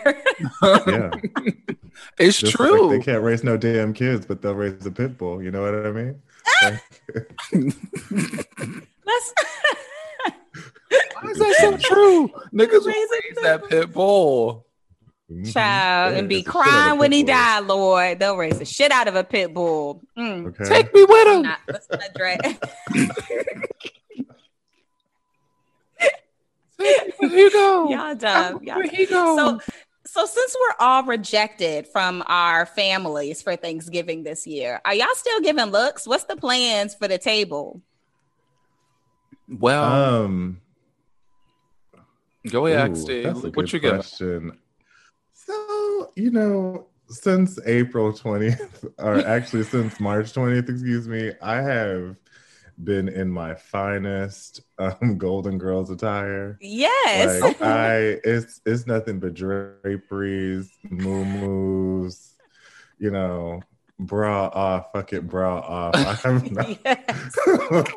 Yeah, 0.88 1.12
It's 2.20 2.40
just 2.40 2.56
true. 2.56 2.88
Like 2.90 3.00
they 3.00 3.12
can't 3.12 3.24
raise 3.24 3.44
no 3.44 3.58
damn 3.58 3.94
kids, 3.94 4.26
but 4.26 4.42
they'll 4.42 4.54
raise 4.54 4.86
a 4.86 4.92
pit 4.92 5.18
bull. 5.18 5.42
You 5.44 5.52
know 5.52 5.62
what 5.64 5.86
I 5.86 5.92
mean? 5.92 6.22
Like, 6.63 6.82
Let's 9.06 9.34
Why 11.22 11.32
is 11.32 11.38
that 11.39 11.56
so 11.60 11.77
true? 11.77 12.27
Niggas 12.54 12.72
will 12.72 12.86
Raise 12.88 12.96
a 13.10 13.13
raise 13.13 13.22
pit 13.34 13.44
that 13.44 13.68
pit 13.70 13.92
bull. 13.94 14.66
mhm. 15.32 15.51
child 15.54 16.13
Yeah, 16.13 16.20
and 16.20 16.30
be 16.30 16.39
it's 16.39 16.48
a 16.48 16.51
shit 16.51 16.56
out 16.58 16.68
of 16.68 16.72
crying 16.74 17.00
when 17.00 17.12
he 17.12 17.24
bulls. 17.24 17.36
died, 17.36 17.63
Lord. 17.66 18.20
They'll 18.20 18.38
raise 18.38 18.60
the 18.60 18.66
shit 18.66 18.92
out 18.92 19.08
of 19.08 19.16
a 19.16 19.24
pit 19.24 19.54
bull. 19.54 20.01
Mm. 20.18 20.48
Okay. 20.48 20.66
Take 20.66 20.94
me 20.94 21.04
with 21.06 21.27
him. 21.27 21.42
Not, 21.44 21.60
let's 21.68 21.88
not 21.89 22.13
drag. 22.16 22.42
Here 26.80 27.04
you 27.20 27.51
go. 27.51 27.89
Y'all 27.89 28.16
dumb. 28.16 28.63
Y'all 28.63 28.82
Here 28.82 29.01
you 29.01 29.08
go. 29.08 29.36
So, 29.36 29.60
so 30.18 30.26
since 30.26 30.56
we're 30.60 30.86
all 30.88 31.04
rejected 31.04 31.88
from 31.88 32.24
our 32.26 32.66
families 32.66 33.44
for 33.44 33.56
Thanksgiving 33.56 34.24
this 34.24 34.48
year, 34.48 34.82
are 34.84 34.96
y'all 34.96 35.06
still 35.14 35.42
giving 35.42 35.66
looks? 35.66 36.08
What's 36.08 36.24
the 36.24 36.36
plans 36.36 36.96
for 36.96 37.08
the 37.08 37.20
table? 37.20 37.84
Well, 39.48 40.24
Um, 40.26 40.60
go 42.50 42.66
ahead, 42.66 42.92
ooh, 42.94 42.96
Steve. 42.96 43.24
that's 43.26 43.40
a 43.42 43.44
What 43.44 43.54
good 43.54 43.74
you 43.74 43.80
got? 43.80 43.94
question. 43.94 44.58
So 45.34 46.12
you 46.16 46.32
know, 46.32 46.88
since 47.10 47.60
April 47.68 48.12
twentieth, 48.12 48.86
or 48.98 49.18
actually 49.28 49.66
since 49.66 50.00
March 50.00 50.34
twentieth, 50.34 50.68
excuse 50.68 51.08
me, 51.08 51.32
I 51.44 51.62
have 51.62 52.16
been 52.84 53.08
in 53.08 53.30
my 53.30 53.56
finest 53.56 54.62
um, 54.78 55.18
Golden 55.18 55.58
Girls 55.58 55.90
attire. 55.90 56.58
Yes. 56.62 57.42
Like 57.42 57.62
I, 57.62 58.20
it's 58.24 58.62
it's 58.66 58.86
nothing 58.86 59.20
but 59.20 59.34
draperies, 59.34 60.72
moo 60.90 61.26
moo's, 61.26 62.36
you 63.00 63.12
know, 63.12 63.62
bra 64.00 64.48
off, 64.48 64.92
fuck 64.94 65.14
it, 65.14 65.28
bra 65.28 65.60
off. 65.60 66.22
I'm 66.26 66.54
not 66.54 66.78
yes. 66.86 67.38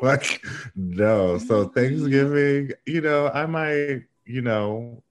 like 0.01 0.43
no. 0.75 1.37
So 1.37 1.67
Thanksgiving, 1.69 2.71
you 2.85 3.01
know, 3.01 3.29
I 3.29 3.45
might, 3.45 4.03
you 4.25 4.41
know, 4.41 5.03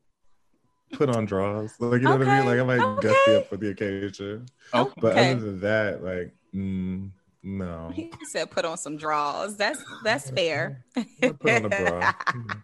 put 0.92 1.08
on 1.08 1.24
draws. 1.24 1.74
Like 1.78 2.00
you 2.02 2.08
know 2.08 2.16
what 2.16 2.28
I 2.28 2.38
mean? 2.38 2.46
Like 2.46 2.58
I 2.60 2.64
might 2.64 2.98
Okay, 2.98 3.08
gussy 3.08 3.36
up 3.36 3.48
for 3.48 3.56
the 3.56 3.70
occasion. 3.70 4.46
Okay. 4.74 5.00
But 5.00 5.12
other 5.16 5.34
than 5.36 5.60
that, 5.60 6.02
like 6.02 6.34
mm, 6.54 7.10
no. 7.42 7.90
He 7.94 8.10
said 8.24 8.50
put 8.50 8.64
on 8.64 8.76
some 8.78 8.96
draws. 8.96 9.56
That's 9.56 9.82
that's 10.04 10.30
fair. 10.30 10.84
I'll 11.22 11.32
put 11.34 11.50
on 11.50 11.64
a 11.66 11.68
bra. 11.68 12.12
Mm-hmm. 12.30 12.58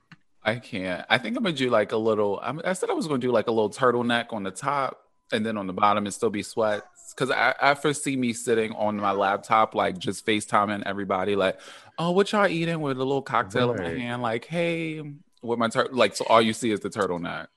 I 0.45 0.61
can't. 0.61 1.05
I 1.11 1.19
think 1.19 1.37
I'm 1.37 1.43
gonna 1.43 1.57
do 1.57 1.71
like 1.71 1.91
a 1.91 1.97
little. 1.97 2.39
I'm, 2.41 2.61
I 2.65 2.73
said 2.75 2.89
I 2.89 2.93
was 2.93 3.09
gonna 3.09 3.19
do 3.19 3.33
like 3.33 3.49
a 3.49 3.51
little 3.51 3.69
turtleneck 3.71 4.33
on 4.33 4.45
the 4.45 4.53
top, 4.53 5.01
and 5.33 5.45
then 5.45 5.57
on 5.57 5.67
the 5.67 5.73
bottom 5.73 6.07
it 6.07 6.13
still 6.13 6.31
be 6.31 6.45
sweats. 6.45 6.87
Because 7.13 7.33
I, 7.33 7.55
I 7.61 7.75
foresee 7.75 8.15
me 8.17 8.33
sitting 8.33 8.71
on 8.73 8.97
my 8.97 9.11
laptop, 9.11 9.75
like 9.75 9.99
just 9.99 10.25
FaceTiming 10.25 10.85
everybody, 10.87 11.35
like, 11.35 11.59
"Oh, 11.99 12.13
what 12.13 12.31
y'all 12.31 12.47
eating?" 12.47 12.81
with 12.81 12.97
a 12.97 13.05
little 13.05 13.23
cocktail 13.23 13.73
in 13.73 13.83
my 13.83 13.89
hand, 13.89 14.23
like, 14.23 14.45
"Hey," 14.45 15.03
with 15.43 15.59
my 15.59 15.69
tur- 15.69 15.89
like. 15.91 16.15
So 16.15 16.25
all 16.29 16.41
you 16.41 16.53
see 16.53 16.71
is 16.71 16.79
the 16.79 16.91
turtleneck. 16.91 17.49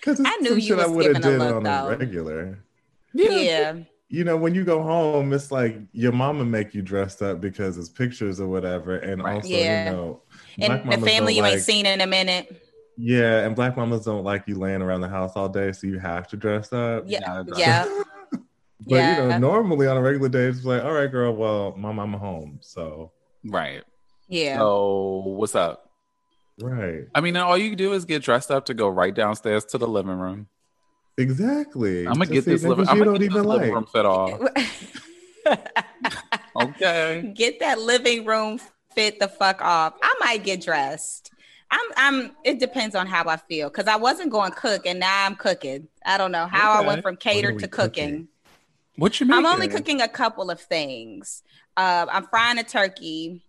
Because 0.00 0.20
I 0.24 0.34
knew 0.40 0.56
you 0.56 0.74
was 0.74 0.88
would've 0.90 1.22
giving 1.22 1.28
a 1.28 1.30
did 1.30 1.38
look, 1.38 1.54
on 1.56 1.62
though. 1.62 1.86
a 1.86 1.96
regular. 1.98 2.58
yeah. 3.12 3.74
You 4.08 4.24
know, 4.24 4.36
when 4.36 4.54
you 4.54 4.64
go 4.64 4.82
home, 4.82 5.32
it's 5.32 5.50
like 5.52 5.76
your 5.92 6.12
mama 6.12 6.44
make 6.44 6.74
you 6.74 6.82
dressed 6.82 7.20
up 7.22 7.40
because 7.40 7.76
it's 7.76 7.88
pictures 7.88 8.40
or 8.40 8.48
whatever, 8.48 8.96
and 8.96 9.22
Right. 9.22 9.36
also 9.36 9.48
Yeah. 9.48 9.84
you 9.90 9.96
know, 9.96 10.22
And 10.60 10.92
the 10.92 10.98
family 11.06 11.34
you 11.34 11.42
don't 11.42 11.52
ain't 11.52 11.62
seen 11.62 11.84
in 11.86 12.00
a 12.00 12.06
minute. 12.06 12.62
Yeah, 12.96 13.46
and 13.46 13.54
black 13.54 13.76
mamas 13.76 14.04
don't 14.04 14.24
like 14.24 14.44
you 14.48 14.56
laying 14.56 14.82
around 14.82 15.02
the 15.02 15.08
house 15.08 15.32
all 15.36 15.48
day, 15.48 15.72
so 15.72 15.86
you 15.86 15.98
have 15.98 16.26
to 16.28 16.36
dress 16.36 16.72
up. 16.72 17.04
Yeah. 17.06 17.20
Yeah, 17.20 17.42
that's- 17.46 17.58
Yeah. 17.58 17.84
But 18.86 18.94
you 19.18 19.28
know, 19.28 19.38
normally 19.38 19.86
on 19.88 19.96
a 19.96 20.00
regular 20.00 20.28
day, 20.28 20.44
it's 20.46 20.64
like, 20.64 20.82
all 20.82 20.92
right, 20.92 21.10
girl, 21.10 21.34
well, 21.34 21.74
my 21.76 21.92
mama 21.92 22.16
home, 22.16 22.58
so 22.62 23.10
Right. 23.44 23.82
Yeah. 24.28 24.56
So 24.58 25.22
what's 25.26 25.54
up? 25.54 25.84
right, 26.60 27.04
I 27.14 27.20
mean, 27.20 27.36
all 27.36 27.56
you 27.58 27.76
do 27.76 27.92
is 27.92 28.04
get 28.04 28.22
dressed 28.22 28.50
up 28.50 28.66
to 28.66 28.74
go 28.74 28.88
right 28.88 29.14
downstairs 29.14 29.64
to 29.66 29.78
the 29.78 29.86
living 29.86 30.18
room. 30.18 30.48
Exactly. 31.18 32.06
I'm 32.06 32.14
gonna 32.14 32.26
To 32.26 32.32
get 32.32 32.44
this 32.44 32.62
living. 32.64 32.84
niggas 32.84 32.88
I'm 32.88 32.98
you 32.98 33.04
gonna 33.04 33.18
don't 33.18 33.20
get 33.20 33.30
this 33.30 33.36
even 33.36 33.48
living 33.48 33.68
like. 33.68 33.74
room 33.74 33.86
fit 33.86 34.06
off. 34.06 34.40
Okay. 36.60 37.32
get 37.36 37.60
that 37.60 37.78
living 37.80 38.24
room 38.24 38.60
fit 38.94 39.20
the 39.20 39.28
fuck 39.28 39.60
off. 39.62 39.94
I 40.02 40.14
might 40.20 40.42
get 40.44 40.60
dressed. 40.60 41.30
I'm 41.70 41.86
I'm 41.96 42.32
it 42.44 42.58
depends 42.58 42.94
on 42.94 43.06
how 43.06 43.28
I 43.28 43.36
feel 43.36 43.68
because 43.68 43.86
I 43.86 43.96
wasn't 43.96 44.30
going 44.30 44.52
cook 44.52 44.86
and 44.86 44.98
now 44.98 45.26
I'm 45.26 45.36
cooking. 45.36 45.86
I 46.04 46.18
don't 46.18 46.32
know 46.32 46.46
how 46.46 46.72
I 46.72 46.80
went 46.86 47.02
from 47.02 47.14
are 47.14 47.16
catered 47.16 47.58
to 47.60 47.68
cooking. 47.68 48.04
cooking? 48.08 48.28
What 48.96 49.20
you 49.20 49.26
mean? 49.26 49.36
I'm 49.38 49.46
only 49.46 49.68
cooking 49.68 50.00
a 50.00 50.08
couple 50.08 50.50
of 50.50 50.60
things. 50.60 51.42
Uh, 51.76 52.06
I'm 52.10 52.24
frying 52.26 52.58
a 52.58 52.64
turkey, 52.64 53.44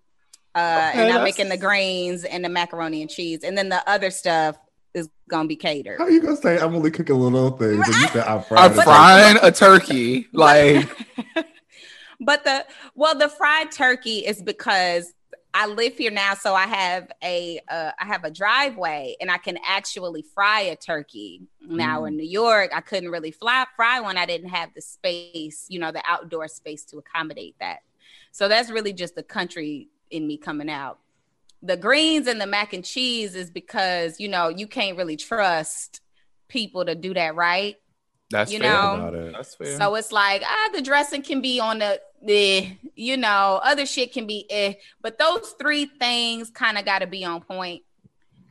uh, 0.53 0.59
and 0.59 1.01
I'm 1.01 1.07
that's- 1.07 1.23
making 1.23 1.49
the 1.49 1.57
grains 1.57 2.23
and 2.25 2.45
the 2.45 2.49
macaroni 2.49 3.01
and 3.01 3.09
cheese, 3.09 3.43
and 3.43 3.57
then 3.57 3.69
the 3.69 3.89
other 3.89 4.11
stuff 4.11 4.57
is 4.93 5.09
gonna 5.29 5.47
be 5.47 5.55
catered. 5.55 5.99
How 5.99 6.05
are 6.05 6.11
you 6.11 6.21
gonna 6.21 6.37
say 6.37 6.59
I'm 6.59 6.75
only 6.75 6.91
cooking 6.91 7.15
little 7.15 7.51
things? 7.51 7.87
And 7.87 7.95
you 7.95 8.07
said 8.07 8.27
I'm 8.27 8.37
I'm 8.37 8.43
frying. 8.43 8.71
a 8.71 8.81
frying 8.81 9.37
a 9.41 9.51
turkey. 9.51 10.27
Like 10.33 10.89
But 12.19 12.43
the 12.43 12.65
well, 12.95 13.17
the 13.17 13.29
fried 13.29 13.71
turkey 13.71 14.19
is 14.19 14.41
because 14.41 15.13
I 15.53 15.67
live 15.67 15.97
here 15.97 16.11
now, 16.11 16.33
so 16.35 16.53
I 16.53 16.67
have 16.67 17.11
a 17.23 17.59
uh, 17.69 17.91
I 17.97 18.05
have 18.05 18.23
a 18.23 18.31
driveway, 18.31 19.15
and 19.21 19.31
I 19.31 19.37
can 19.37 19.57
actually 19.65 20.23
fry 20.33 20.61
a 20.61 20.75
turkey. 20.75 21.41
Now 21.61 22.05
in 22.05 22.17
New 22.17 22.27
York, 22.27 22.71
I 22.73 22.81
couldn't 22.81 23.09
really 23.09 23.31
fly 23.31 23.65
fry 23.75 23.99
one. 23.99 24.17
I 24.17 24.25
didn't 24.25 24.49
have 24.49 24.73
the 24.73 24.81
space, 24.81 25.65
you 25.69 25.79
know, 25.79 25.91
the 25.91 26.03
outdoor 26.07 26.47
space 26.47 26.83
to 26.85 26.97
accommodate 26.97 27.55
that. 27.59 27.79
So 28.31 28.47
that's 28.47 28.69
really 28.69 28.93
just 28.93 29.15
the 29.15 29.23
country 29.23 29.87
in 30.11 30.27
me 30.27 30.37
coming 30.37 30.69
out. 30.69 30.99
The 31.61 31.75
greens 31.77 32.27
and 32.27 32.39
the 32.39 32.47
mac 32.47 32.73
and 32.73 32.85
cheese 32.85 33.35
is 33.35 33.49
because 33.51 34.19
you 34.19 34.27
know 34.29 34.47
you 34.49 34.67
can't 34.67 34.97
really 34.97 35.17
trust 35.17 36.01
people 36.47 36.85
to 36.85 36.95
do 36.95 37.13
that 37.13 37.35
right. 37.35 37.75
that's 38.31 38.51
You 38.51 38.59
fair. 38.59 38.71
know, 38.71 38.95
about 38.95 39.13
it. 39.15 39.33
That's 39.33 39.55
fair. 39.55 39.77
So 39.77 39.95
it's 39.95 40.11
like 40.11 40.41
ah, 40.45 40.69
the 40.73 40.81
dressing 40.81 41.21
can 41.21 41.41
be 41.41 41.59
on 41.59 41.79
the 41.79 41.99
eh, 42.27 42.71
you 42.95 43.17
know, 43.17 43.59
other 43.63 43.85
shit 43.85 44.13
can 44.13 44.25
be 44.27 44.45
eh, 44.49 44.73
but 45.01 45.17
those 45.17 45.53
three 45.59 45.85
things 45.85 46.49
kind 46.49 46.77
of 46.77 46.85
got 46.85 46.99
to 46.99 47.07
be 47.07 47.23
on 47.25 47.41
point. 47.41 47.83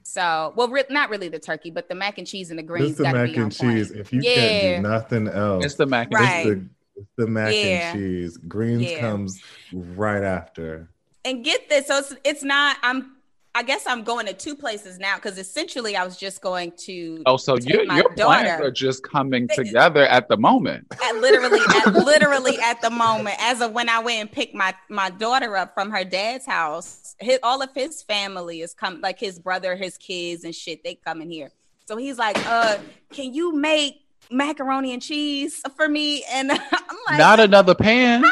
So, 0.02 0.54
well, 0.56 0.68
re- 0.68 0.84
not 0.88 1.10
really 1.10 1.28
the 1.28 1.38
turkey, 1.38 1.70
but 1.70 1.88
the 1.88 1.94
mac 1.94 2.16
and 2.18 2.26
cheese 2.26 2.48
and 2.50 2.58
the 2.58 2.62
greens 2.62 2.90
It's 2.92 2.98
the 2.98 3.04
got 3.04 3.12
to 3.12 3.18
mac 3.18 3.28
be 3.30 3.36
on 3.36 3.42
and 3.42 3.52
cheese. 3.52 3.88
point. 3.88 4.00
If 4.00 4.12
you 4.12 4.22
Yeah. 4.22 4.34
can't 4.34 4.82
do 4.82 4.88
nothing 4.88 5.28
else, 5.28 5.64
it's 5.66 5.74
the 5.74 5.84
mac 5.86 6.06
and 6.06 6.14
Right. 6.14 6.44
cheese. 6.44 6.52
It's 6.52 6.60
the, 6.94 7.00
it's 7.00 7.10
the 7.18 7.26
mac 7.26 7.54
Yeah. 7.54 7.92
and 7.92 7.98
cheese. 7.98 8.36
Greens 8.38 8.82
Yeah. 8.90 9.00
comes 9.00 9.42
right 9.72 10.22
after. 10.24 10.88
And 11.24 11.44
get 11.44 11.68
this, 11.68 11.86
so 11.86 11.98
it's, 11.98 12.14
it's 12.24 12.42
not. 12.42 12.76
I'm. 12.82 13.14
I 13.54 13.62
guess 13.64 13.86
I'm 13.88 14.04
going 14.04 14.26
to 14.26 14.34
two 14.34 14.54
places 14.54 15.00
now 15.00 15.16
because 15.16 15.36
essentially 15.36 15.96
I 15.96 16.04
was 16.04 16.16
just 16.16 16.40
going 16.42 16.72
to. 16.84 17.22
Oh, 17.26 17.36
so 17.36 17.56
take 17.56 17.68
your 17.68 17.86
my 17.86 17.96
your 17.96 18.08
plans 18.10 18.48
daughter. 18.48 18.64
are 18.64 18.70
just 18.70 19.02
coming 19.02 19.48
together 19.48 20.04
at 20.04 20.28
the 20.28 20.36
moment. 20.36 20.86
at 21.02 21.16
literally 21.16 21.58
at 21.84 21.92
literally 21.92 22.58
at 22.60 22.80
the 22.82 22.90
moment 22.90 23.36
as 23.40 23.60
of 23.60 23.72
when 23.72 23.88
I 23.88 23.98
went 23.98 24.20
and 24.20 24.30
picked 24.30 24.54
my 24.54 24.74
my 24.88 25.10
daughter 25.10 25.56
up 25.56 25.74
from 25.74 25.90
her 25.90 26.04
dad's 26.04 26.46
house 26.46 27.16
his, 27.18 27.40
all 27.42 27.60
of 27.62 27.70
his 27.74 28.02
family 28.02 28.60
is 28.60 28.74
come 28.74 29.00
like 29.00 29.18
his 29.18 29.38
brother 29.40 29.74
his 29.74 29.96
kids 29.98 30.44
and 30.44 30.54
shit 30.54 30.84
they 30.84 30.94
coming 30.94 31.30
here 31.30 31.50
so 31.86 31.96
he's 31.96 32.18
like 32.18 32.38
uh 32.46 32.78
can 33.10 33.34
you 33.34 33.56
make 33.56 34.02
macaroni 34.30 34.92
and 34.92 35.02
cheese 35.02 35.62
for 35.76 35.88
me 35.88 36.22
and 36.30 36.52
I'm 36.52 36.96
like 37.08 37.18
Not 37.18 37.40
another 37.40 37.74
pan. 37.74 38.24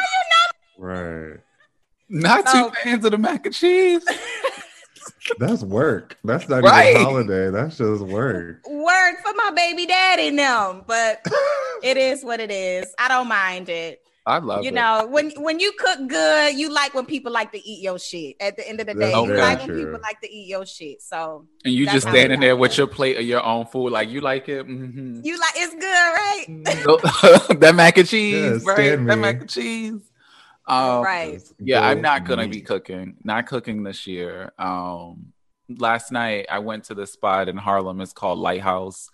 Right. 0.77 1.39
Not 2.09 2.47
So- 2.49 2.69
two 2.69 2.75
pans 2.83 3.05
of 3.05 3.11
the 3.11 3.17
mac 3.17 3.45
and 3.45 3.53
cheese. 3.55 4.03
That's 5.39 5.61
work. 5.61 6.17
That's 6.23 6.47
not 6.47 6.63
Right. 6.63 6.91
even 6.91 7.01
holiday. 7.03 7.49
That's 7.49 7.77
just 7.77 8.01
work. 8.03 8.65
work 8.67 9.15
for 9.25 9.33
my 9.35 9.51
baby 9.55 9.85
daddy 9.85 10.29
and 10.29 10.39
them 10.39 10.83
but 10.87 11.25
it 11.83 11.97
is 11.97 12.23
what 12.23 12.39
it 12.39 12.49
is 12.51 12.85
I 12.97 13.07
don't 13.09 13.27
mind 13.27 13.67
it 13.67 14.01
I 14.25 14.37
love 14.39 14.63
you 14.63 14.69
it. 14.69 14.73
know 14.73 15.05
when 15.09 15.31
when 15.31 15.59
you 15.59 15.71
cook 15.77 16.07
good 16.07 16.55
you 16.57 16.69
like 16.69 16.93
when 16.93 17.05
people 17.05 17.31
like 17.31 17.51
to 17.53 17.57
eat 17.67 17.81
your 17.83 17.99
shit 17.99 18.35
at 18.39 18.55
the 18.57 18.67
end 18.67 18.79
of 18.79 18.87
the 18.87 18.93
day 18.93 19.11
That's 19.11 19.15
you 19.17 19.27
very 19.27 19.39
like 19.39 19.59
when 19.59 19.77
people 19.77 19.99
like 20.01 20.19
to 20.21 20.29
eat 20.31 20.47
your 20.47 20.65
shit 20.65 21.01
so 21.01 21.45
and 21.65 21.73
you 21.73 21.85
just 21.87 22.07
standing 22.07 22.39
there 22.39 22.55
with 22.55 22.77
your 22.77 22.87
plate 22.87 23.17
of 23.17 23.23
your 23.23 23.43
own 23.43 23.65
food, 23.67 23.91
like 23.91 24.09
you 24.09 24.21
like 24.21 24.47
it. 24.49 24.65
hmm 24.65 25.19
you 25.23 25.37
like 25.39 25.53
it's 25.55 25.73
good 25.75 25.83
right 27.53 27.59
that 27.61 27.73
mac 27.75 27.97
and 27.97 28.07
cheese, 28.07 28.63
Yeah, 28.65 28.71
right? 28.71 28.75
stand 28.77 29.09
That 29.09 29.15
me. 29.17 29.21
mac 29.21 29.41
and 29.41 29.49
cheese. 29.49 30.01
Um, 30.67 31.03
right 31.03 31.41
Yeah, 31.59 31.81
I'm 31.87 32.01
not 32.01 32.25
gonna 32.25 32.47
be 32.47 32.61
cooking. 32.61 33.15
Not 33.23 33.47
cooking 33.47 33.83
this 33.83 34.05
year. 34.07 34.51
Um, 34.59 35.33
last 35.69 36.11
night 36.11 36.47
I 36.51 36.59
went 36.59 36.85
to 36.85 36.93
the 36.95 37.07
spot 37.07 37.47
in 37.49 37.57
Harlem. 37.57 38.01
It's 38.01 38.13
called 38.13 38.39
Lighthouse. 38.39 39.09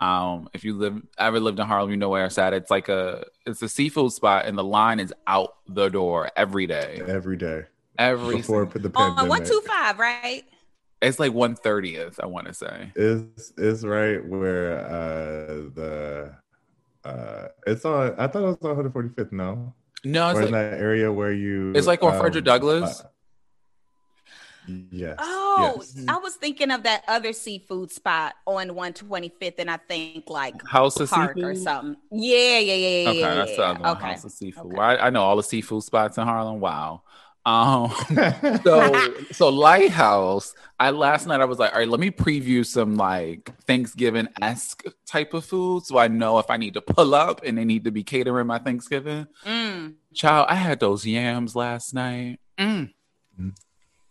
Um, 0.00 0.48
if 0.54 0.64
you 0.64 0.74
live 0.76 1.00
ever 1.18 1.40
lived 1.40 1.58
in 1.58 1.66
Harlem, 1.66 1.90
you 1.90 1.96
know 1.96 2.08
where 2.08 2.24
it's 2.24 2.38
at. 2.38 2.52
It's 2.54 2.70
like 2.70 2.88
a 2.88 3.24
it's 3.46 3.60
a 3.62 3.68
seafood 3.68 4.12
spot, 4.12 4.46
and 4.46 4.56
the 4.56 4.64
line 4.64 4.98
is 5.00 5.12
out 5.26 5.56
the 5.66 5.88
door 5.88 6.30
every 6.36 6.66
day. 6.66 7.02
every 7.06 7.36
day 7.36 7.64
Every 7.98 8.36
before 8.36 8.64
single- 8.70 8.90
the 8.90 8.98
on 8.98 9.10
pandemic. 9.16 9.30
one 9.30 9.44
two 9.44 9.60
five 9.66 9.98
right 9.98 10.42
it's 11.02 11.18
like 11.18 11.32
one 11.32 11.54
thirtieth. 11.54 12.18
I 12.22 12.26
want 12.26 12.46
to 12.46 12.54
say. 12.54 12.92
is 12.94 13.52
is 13.56 13.84
right 13.86 14.22
where 14.24 14.80
uh 14.86 15.70
the 15.74 16.34
uh 17.04 17.48
it's 17.66 17.84
on 17.86 18.14
I 18.18 18.26
thought 18.26 18.42
it 18.42 18.46
was 18.46 18.56
on 18.62 18.76
145th, 18.90 19.32
no? 19.32 19.74
No, 20.04 20.28
or 20.28 20.30
it's 20.30 20.38
in 20.38 20.44
like 20.46 20.52
that 20.52 20.78
area 20.80 21.12
where 21.12 21.32
you 21.32 21.72
it's 21.74 21.86
like 21.86 22.02
on 22.02 22.14
um, 22.14 22.20
Frederick 22.20 22.44
Douglass. 22.44 23.00
uh, 23.00 23.04
yes. 24.90 25.16
oh 25.18 25.74
yes. 25.78 26.04
I 26.08 26.16
was 26.18 26.34
thinking 26.36 26.70
of 26.70 26.84
that 26.84 27.04
other 27.08 27.32
seafood 27.32 27.90
spot 27.92 28.34
on 28.46 28.68
125th 28.70 29.58
and 29.58 29.70
I 29.70 29.76
think 29.76 30.30
like 30.30 30.62
House 30.66 30.98
of 31.00 31.10
Park 31.10 31.34
Seafood. 31.34 31.50
or 31.50 31.54
something 31.54 31.96
yeah 32.12 32.58
yeah 32.58 32.74
yeah 32.74 32.88
yeah 33.02 33.08
Okay, 33.10 33.20
yeah, 33.20 33.34
that's 33.34 33.50
the 33.56 33.62
yeah. 33.62 33.70
other 33.70 33.80
one. 33.80 33.96
okay 33.96 34.06
House 34.06 34.24
of 34.24 34.32
Seafood. 34.32 34.66
Okay. 34.66 34.76
Well, 34.76 34.88
I, 34.88 34.96
I 34.96 35.10
know 35.10 35.22
all 35.22 35.36
the 35.36 35.42
seafood 35.42 35.82
spots 35.82 36.18
in 36.18 36.24
Harlem. 36.24 36.60
Wow. 36.60 37.02
Um, 37.46 37.90
so 38.64 39.14
so 39.32 39.48
lighthouse 39.48 40.54
i 40.78 40.90
last 40.90 41.26
night 41.26 41.40
i 41.40 41.46
was 41.46 41.58
like 41.58 41.72
all 41.72 41.78
right 41.78 41.88
let 41.88 41.98
me 41.98 42.10
preview 42.10 42.64
some 42.66 42.96
like 42.96 43.50
thanksgiving-esque 43.64 44.84
type 45.06 45.32
of 45.32 45.44
food 45.46 45.84
so 45.86 45.96
i 45.96 46.06
know 46.06 46.38
if 46.38 46.50
i 46.50 46.58
need 46.58 46.74
to 46.74 46.82
pull 46.82 47.14
up 47.14 47.40
and 47.44 47.56
they 47.56 47.64
need 47.64 47.84
to 47.84 47.90
be 47.90 48.02
catering 48.04 48.46
my 48.46 48.58
thanksgiving 48.58 49.26
Mm. 49.46 49.94
child 50.12 50.46
i 50.50 50.54
had 50.54 50.80
those 50.80 51.06
yams 51.06 51.56
last 51.56 51.94
night 51.94 52.38
Mm. 52.58 52.90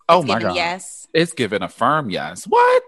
Oh 0.08 0.22
It's 0.22 0.28
my 0.28 0.40
god, 0.40 0.56
yes. 0.56 1.06
it's 1.14 1.34
given 1.34 1.62
a 1.62 1.70
firm 1.70 2.10
yes. 2.10 2.46
What? 2.46 2.84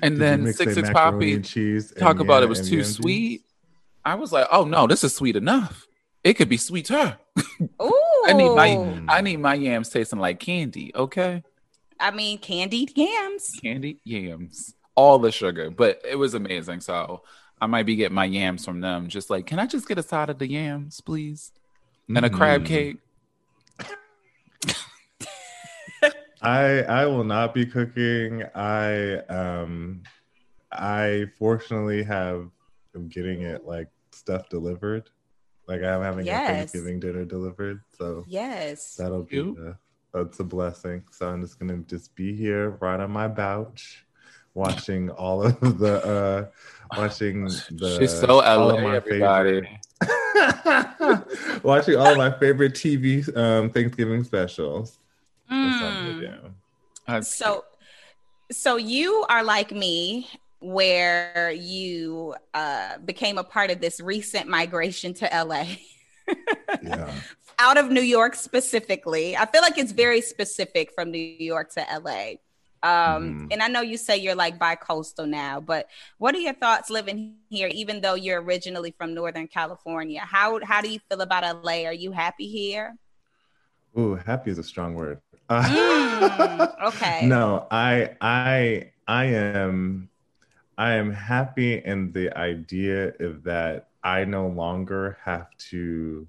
And 0.00 0.14
Did 0.14 0.18
then 0.20 0.52
Six 0.52 0.74
Six 0.74 0.90
Poppy 0.90 1.34
and 1.34 1.44
cheese 1.44 1.92
talk 1.98 2.12
and 2.12 2.20
about 2.20 2.38
yeah- 2.38 2.44
it 2.44 2.48
was 2.48 2.60
too 2.68 2.76
yam 2.76 2.84
juice? 2.84 2.94
sweet. 2.94 3.42
I 4.04 4.14
was 4.14 4.30
like, 4.30 4.46
oh 4.52 4.64
no, 4.64 4.86
this 4.86 5.02
is 5.02 5.12
sweet 5.14 5.34
enough. 5.34 5.84
It 6.24 6.34
could 6.34 6.48
be 6.48 6.56
sweeter. 6.56 7.18
Ooh. 7.82 7.98
I 8.26 8.32
need 8.34 8.52
my 8.54 9.02
I 9.08 9.20
need 9.20 9.38
my 9.38 9.54
yams 9.54 9.88
tasting 9.88 10.20
like 10.20 10.38
candy. 10.38 10.92
Okay, 10.94 11.42
I 11.98 12.10
mean, 12.12 12.38
candied 12.38 12.96
yams. 12.96 13.50
candy 13.60 13.98
yams, 14.04 14.74
all 14.94 15.18
the 15.18 15.32
sugar, 15.32 15.70
but 15.70 16.00
it 16.08 16.14
was 16.16 16.34
amazing. 16.34 16.80
So 16.80 17.22
I 17.60 17.66
might 17.66 17.86
be 17.86 17.96
getting 17.96 18.14
my 18.14 18.26
yams 18.26 18.64
from 18.64 18.80
them. 18.80 19.08
Just 19.08 19.28
like, 19.30 19.46
can 19.46 19.58
I 19.58 19.66
just 19.66 19.88
get 19.88 19.98
a 19.98 20.02
side 20.02 20.30
of 20.30 20.38
the 20.38 20.48
yams, 20.48 21.00
please, 21.00 21.52
and 22.08 22.24
a 22.24 22.30
crab 22.30 22.62
Mm. 22.62 22.66
cake? 22.66 22.96
I 26.40 26.82
I 26.82 27.06
will 27.06 27.24
not 27.24 27.54
be 27.54 27.66
cooking. 27.66 28.44
I 28.54 29.16
um 29.28 30.02
I 30.70 31.26
fortunately 31.38 32.02
have 32.04 32.48
am 32.94 33.08
getting 33.08 33.42
it 33.42 33.64
like 33.64 33.88
stuff 34.12 34.48
delivered. 34.48 35.08
Like 35.68 35.82
I'm 35.82 36.02
having 36.02 36.26
Yes. 36.26 36.48
a 36.48 36.52
Thanksgiving 36.54 37.00
dinner 37.00 37.24
delivered, 37.24 37.82
so 37.96 38.24
Yes. 38.26 38.94
that'll 38.96 39.22
be 39.22 39.28
Cute. 39.36 39.58
a, 39.58 39.78
that's 40.12 40.40
a 40.40 40.44
blessing. 40.44 41.04
So 41.10 41.28
I'm 41.28 41.40
just 41.42 41.58
gonna 41.58 41.78
just 41.78 42.14
be 42.14 42.34
here 42.34 42.70
right 42.80 42.98
on 43.00 43.10
my 43.12 43.28
couch, 43.28 44.04
watching 44.54 45.08
all 45.10 45.42
of 45.44 45.78
the 45.78 46.04
uh 46.04 46.46
watching 46.98 47.44
the 47.70 47.96
She's 48.00 48.10
so 48.18 48.40
all 48.40 48.68
LA, 48.68 48.74
of 48.76 48.82
my 48.82 48.96
everybody. 48.96 49.60
favorite- 49.60 49.78
watching 51.62 51.96
all 51.96 52.08
of 52.12 52.18
my 52.18 52.30
favorite 52.38 52.74
TV 52.74 53.24
um 53.36 53.70
Thanksgiving 53.70 54.24
specials. 54.24 54.98
That's 55.48 55.80
what 55.80 55.92
I'm 55.92 56.20
gonna 56.20 56.54
Mm. 57.08 57.24
So, 57.24 57.64
so 58.50 58.76
you 58.76 59.24
are 59.28 59.42
like 59.42 59.72
me, 59.72 60.28
where 60.62 61.50
you 61.52 62.34
uh, 62.54 62.98
became 62.98 63.38
a 63.38 63.44
part 63.44 63.70
of 63.70 63.80
this 63.80 64.00
recent 64.00 64.48
migration 64.48 65.14
to 65.14 65.34
LA. 65.34 65.64
Yeah. 66.82 67.22
out 67.58 67.78
of 67.78 67.90
New 67.90 68.00
York 68.02 68.34
specifically. 68.34 69.36
I 69.36 69.46
feel 69.46 69.60
like 69.62 69.78
it's 69.78 69.92
very 69.92 70.20
specific 70.20 70.92
from 70.94 71.10
New 71.10 71.18
York 71.18 71.70
to 71.74 71.80
LA. 71.92 72.38
Um, 72.82 73.48
Mhm. 73.48 73.52
And 73.52 73.62
I 73.62 73.68
know 73.68 73.80
you 73.82 73.96
say 73.96 74.16
you're 74.16 74.34
like 74.34 74.58
bi-coastal 74.58 75.26
now, 75.26 75.60
but 75.60 75.86
what 76.18 76.34
are 76.34 76.38
your 76.40 76.54
thoughts 76.54 76.90
living 76.90 77.36
here, 77.50 77.68
even 77.68 78.00
though 78.00 78.14
you're 78.14 78.40
originally 78.42 78.92
from 78.98 79.14
Northern 79.14 79.46
California? 79.46 80.20
How 80.20 80.58
how 80.64 80.80
do 80.80 80.88
you 80.90 80.98
feel 81.08 81.20
about 81.20 81.44
LA? 81.44 81.84
Are 81.86 81.92
you 81.92 82.10
happy 82.12 82.48
here? 82.48 82.96
Ooh, 83.98 84.14
happy 84.14 84.50
is 84.50 84.58
a 84.58 84.64
strong 84.64 84.94
word. 84.94 85.20
Mm, 85.50 86.82
okay. 86.88 87.26
No, 87.26 87.66
I 87.70 88.16
I 88.20 88.92
I 89.06 89.24
am 89.26 90.08
I 90.78 90.94
am 90.94 91.12
happy 91.12 91.74
in 91.84 92.12
the 92.12 92.36
idea 92.36 93.12
of 93.20 93.44
that 93.44 93.88
I 94.02 94.24
no 94.24 94.48
longer 94.48 95.18
have 95.24 95.48
to 95.70 96.26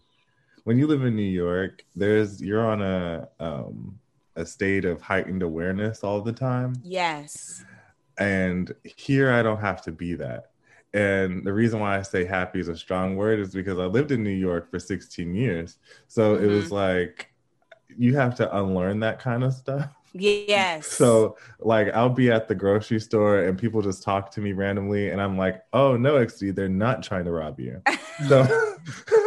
when 0.63 0.77
you 0.77 0.87
live 0.87 1.03
in 1.03 1.15
New 1.15 1.21
York, 1.21 1.83
there's 1.95 2.41
you're 2.41 2.65
on 2.65 2.81
a 2.81 3.27
um 3.39 3.99
a 4.35 4.45
state 4.45 4.85
of 4.85 5.01
heightened 5.01 5.43
awareness 5.43 6.03
all 6.03 6.21
the 6.21 6.31
time. 6.31 6.73
Yes. 6.83 7.63
And 8.17 8.73
here 8.83 9.31
I 9.31 9.43
don't 9.43 9.59
have 9.59 9.81
to 9.83 9.91
be 9.91 10.15
that. 10.15 10.51
And 10.93 11.43
the 11.43 11.53
reason 11.53 11.79
why 11.79 11.97
I 11.97 12.01
say 12.03 12.25
happy 12.25 12.59
is 12.59 12.67
a 12.67 12.77
strong 12.77 13.15
word 13.15 13.39
is 13.39 13.53
because 13.53 13.79
I 13.79 13.85
lived 13.85 14.11
in 14.11 14.23
New 14.23 14.29
York 14.29 14.69
for 14.69 14.79
16 14.79 15.33
years. 15.33 15.77
So 16.07 16.35
it 16.35 16.47
was 16.47 16.71
like 16.71 17.31
you 17.97 18.15
have 18.15 18.35
to 18.35 18.57
unlearn 18.57 18.99
that 19.01 19.19
kind 19.19 19.43
of 19.43 19.53
stuff. 19.53 19.91
Yes. 20.13 20.87
So 20.87 21.37
like 21.59 21.87
I'll 21.93 22.09
be 22.09 22.31
at 22.31 22.47
the 22.47 22.55
grocery 22.55 22.99
store 22.99 23.39
and 23.45 23.57
people 23.57 23.81
just 23.81 24.03
talk 24.03 24.29
to 24.31 24.41
me 24.41 24.53
randomly 24.53 25.09
and 25.09 25.21
I'm 25.21 25.37
like, 25.37 25.63
oh 25.73 25.97
no, 25.97 26.13
XD, 26.15 26.53
they're 26.55 26.69
not 26.69 27.01
trying 27.03 27.25
to 27.25 27.31
rob 27.31 27.59
you. 27.59 27.81
So, 28.29 28.45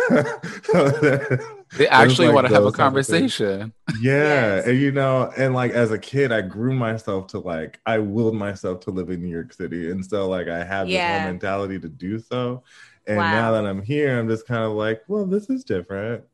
so 0.62 1.38
They 1.76 1.88
actually 1.88 2.28
like, 2.28 2.34
want 2.34 2.46
to 2.46 2.52
have 2.52 2.64
a 2.66 2.70
those 2.70 2.76
type 2.76 2.94
of 2.96 3.06
things. 3.06 3.36
conversation. 3.36 3.72
Yeah. 3.88 4.62
Yes. 4.64 4.66
And 4.66 4.78
you 4.80 4.92
know, 4.92 5.32
and 5.36 5.54
like 5.54 5.72
as 5.72 5.90
a 5.90 5.98
kid, 5.98 6.32
I 6.32 6.40
grew 6.42 6.72
myself 6.74 7.26
to 7.28 7.40
like 7.40 7.80
I 7.86 7.98
willed 7.98 8.36
myself 8.36 8.80
to 8.80 8.90
live 8.90 9.10
in 9.10 9.22
New 9.22 9.28
York 9.28 9.52
City. 9.52 9.90
And 9.90 10.04
so 10.04 10.28
like 10.28 10.48
I 10.48 10.64
have 10.64 10.90
this 10.92 11.04
whole 11.04 11.20
mentality 11.20 11.78
to 11.80 11.88
do 11.88 12.18
so. 12.20 12.62
And 13.06 13.16
Wow. 13.18 13.30
now 13.32 13.52
that 13.52 13.66
I'm 13.66 13.82
here, 13.82 14.18
I'm 14.18 14.28
just 14.28 14.46
kind 14.46 14.64
of 14.64 14.72
like, 14.72 15.02
well, 15.08 15.26
this 15.26 15.50
is 15.50 15.64
different. 15.64 16.24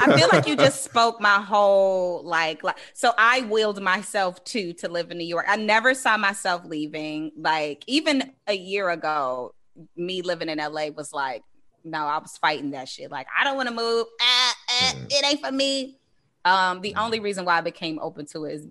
I 0.00 0.16
feel 0.16 0.28
like 0.32 0.46
you 0.46 0.56
just 0.56 0.84
spoke 0.84 1.20
my 1.20 1.40
whole 1.40 2.22
like 2.24 2.62
like 2.62 2.76
so 2.94 3.12
I 3.18 3.42
willed 3.42 3.80
myself 3.82 4.42
to 4.46 4.72
to 4.74 4.88
live 4.88 5.10
in 5.10 5.18
New 5.18 5.26
York. 5.26 5.46
I 5.48 5.56
never 5.56 5.94
saw 5.94 6.16
myself 6.16 6.64
leaving. 6.64 7.32
Like 7.36 7.84
even 7.86 8.32
a 8.46 8.54
year 8.54 8.90
ago, 8.90 9.54
me 9.96 10.22
living 10.22 10.48
in 10.48 10.58
LA 10.58 10.86
was 10.88 11.12
like, 11.12 11.42
no, 11.84 11.98
I 12.06 12.18
was 12.18 12.36
fighting 12.38 12.70
that 12.72 12.88
shit. 12.88 13.10
Like 13.10 13.26
I 13.38 13.44
don't 13.44 13.56
want 13.56 13.68
to 13.68 13.74
move. 13.74 14.06
Ah, 14.20 14.54
ah, 14.70 14.92
Mm. 14.94 15.06
it 15.12 15.24
ain't 15.26 15.40
for 15.44 15.52
me. 15.52 15.98
Um, 16.44 16.80
the 16.80 16.94
only 16.94 17.20
reason 17.20 17.44
why 17.44 17.58
I 17.58 17.60
became 17.60 17.98
open 18.00 18.24
to 18.26 18.44
it 18.46 18.54
is 18.54 18.66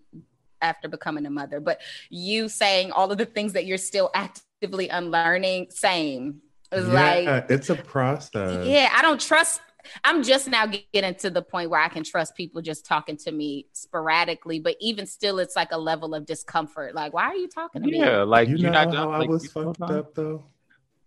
after 0.61 0.87
becoming 0.87 1.25
a 1.25 1.29
mother. 1.29 1.59
But 1.59 1.81
you 2.09 2.49
saying 2.49 2.91
all 2.91 3.11
of 3.11 3.17
the 3.17 3.25
things 3.25 3.53
that 3.53 3.65
you're 3.65 3.77
still 3.77 4.09
actively 4.15 4.89
unlearning, 4.89 5.67
same. 5.69 6.41
It's 6.71 6.87
like 6.87 7.25
yeah, 7.25 7.45
it's 7.49 7.69
a 7.69 7.75
process. 7.75 8.65
yeah, 8.65 8.89
I 8.93 9.01
don't 9.01 9.19
trust. 9.21 9.61
I'm 10.03 10.23
just 10.23 10.47
now 10.47 10.65
getting 10.93 11.15
to 11.15 11.29
the 11.29 11.41
point 11.41 11.69
where 11.69 11.79
I 11.81 11.89
can 11.89 12.03
trust 12.03 12.35
people 12.35 12.61
just 12.61 12.85
talking 12.85 13.17
to 13.17 13.31
me 13.31 13.67
sporadically, 13.73 14.59
but 14.59 14.75
even 14.81 15.05
still, 15.05 15.39
it's 15.39 15.55
like 15.55 15.71
a 15.71 15.77
level 15.77 16.13
of 16.15 16.25
discomfort. 16.25 16.95
Like, 16.95 17.13
why 17.13 17.23
are 17.25 17.35
you 17.35 17.47
talking 17.47 17.81
to 17.83 17.87
me? 17.87 18.11
Yeah, 18.11 18.23
like 18.23 18.49
you 18.49 18.57
you're 18.57 18.71
know 18.71 18.71
not 18.71 18.91
how 18.91 18.91
done. 18.91 19.09
I 19.09 19.21
like, 19.21 19.29
was 19.29 19.51
fucked 19.51 19.89
done? 19.89 19.91
up 19.91 20.13
though. 20.15 20.45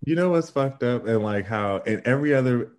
You 0.05 0.17
know 0.17 0.31
what's 0.31 0.51
fucked 0.51 0.83
up, 0.85 1.07
and 1.07 1.23
like 1.25 1.47
how 1.47 1.79
and 1.87 2.03
every 2.07 2.35
other, 2.35 2.73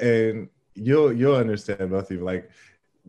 and 0.00 0.48
you'll 0.74 1.12
you'll 1.12 1.36
understand 1.36 1.90
both 1.90 2.10
of 2.10 2.18
you. 2.18 2.24
Like 2.24 2.50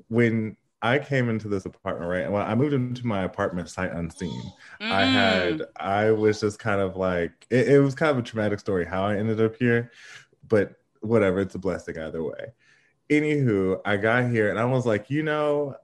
when 0.09 0.57
I 0.81 0.99
came 0.99 1.29
into 1.29 1.49
this 1.49 1.65
apartment, 1.65 2.09
right? 2.11 2.31
When 2.31 2.41
I 2.43 2.55
moved 2.55 2.73
into 2.73 3.07
my 3.07 3.23
apartment 3.23 3.69
sight 3.69 3.91
unseen, 3.93 4.53
I 4.89 5.05
Mm. 5.05 5.07
had 5.07 5.63
I 5.77 6.11
was 6.11 6.41
just 6.41 6.59
kind 6.59 6.81
of 6.81 6.97
like 6.97 7.47
it, 7.51 7.69
it 7.69 7.79
was 7.81 7.95
kind 7.95 8.11
of 8.11 8.19
a 8.19 8.23
traumatic 8.23 8.59
story 8.59 8.85
how 8.85 9.05
I 9.05 9.17
ended 9.17 9.41
up 9.41 9.55
here, 9.57 9.91
but 10.47 10.75
whatever, 11.05 11.39
it's 11.39 11.55
a 11.55 11.59
blessing 11.59 11.97
either 11.99 12.23
way. 12.23 12.53
Anywho, 13.09 13.81
I 13.85 13.97
got 13.97 14.29
here 14.29 14.49
and 14.49 14.59
I 14.59 14.65
was 14.65 14.85
like, 14.85 15.09
you 15.09 15.23
know 15.23 15.75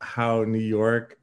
how 0.00 0.44
New 0.44 0.58
York. 0.58 1.18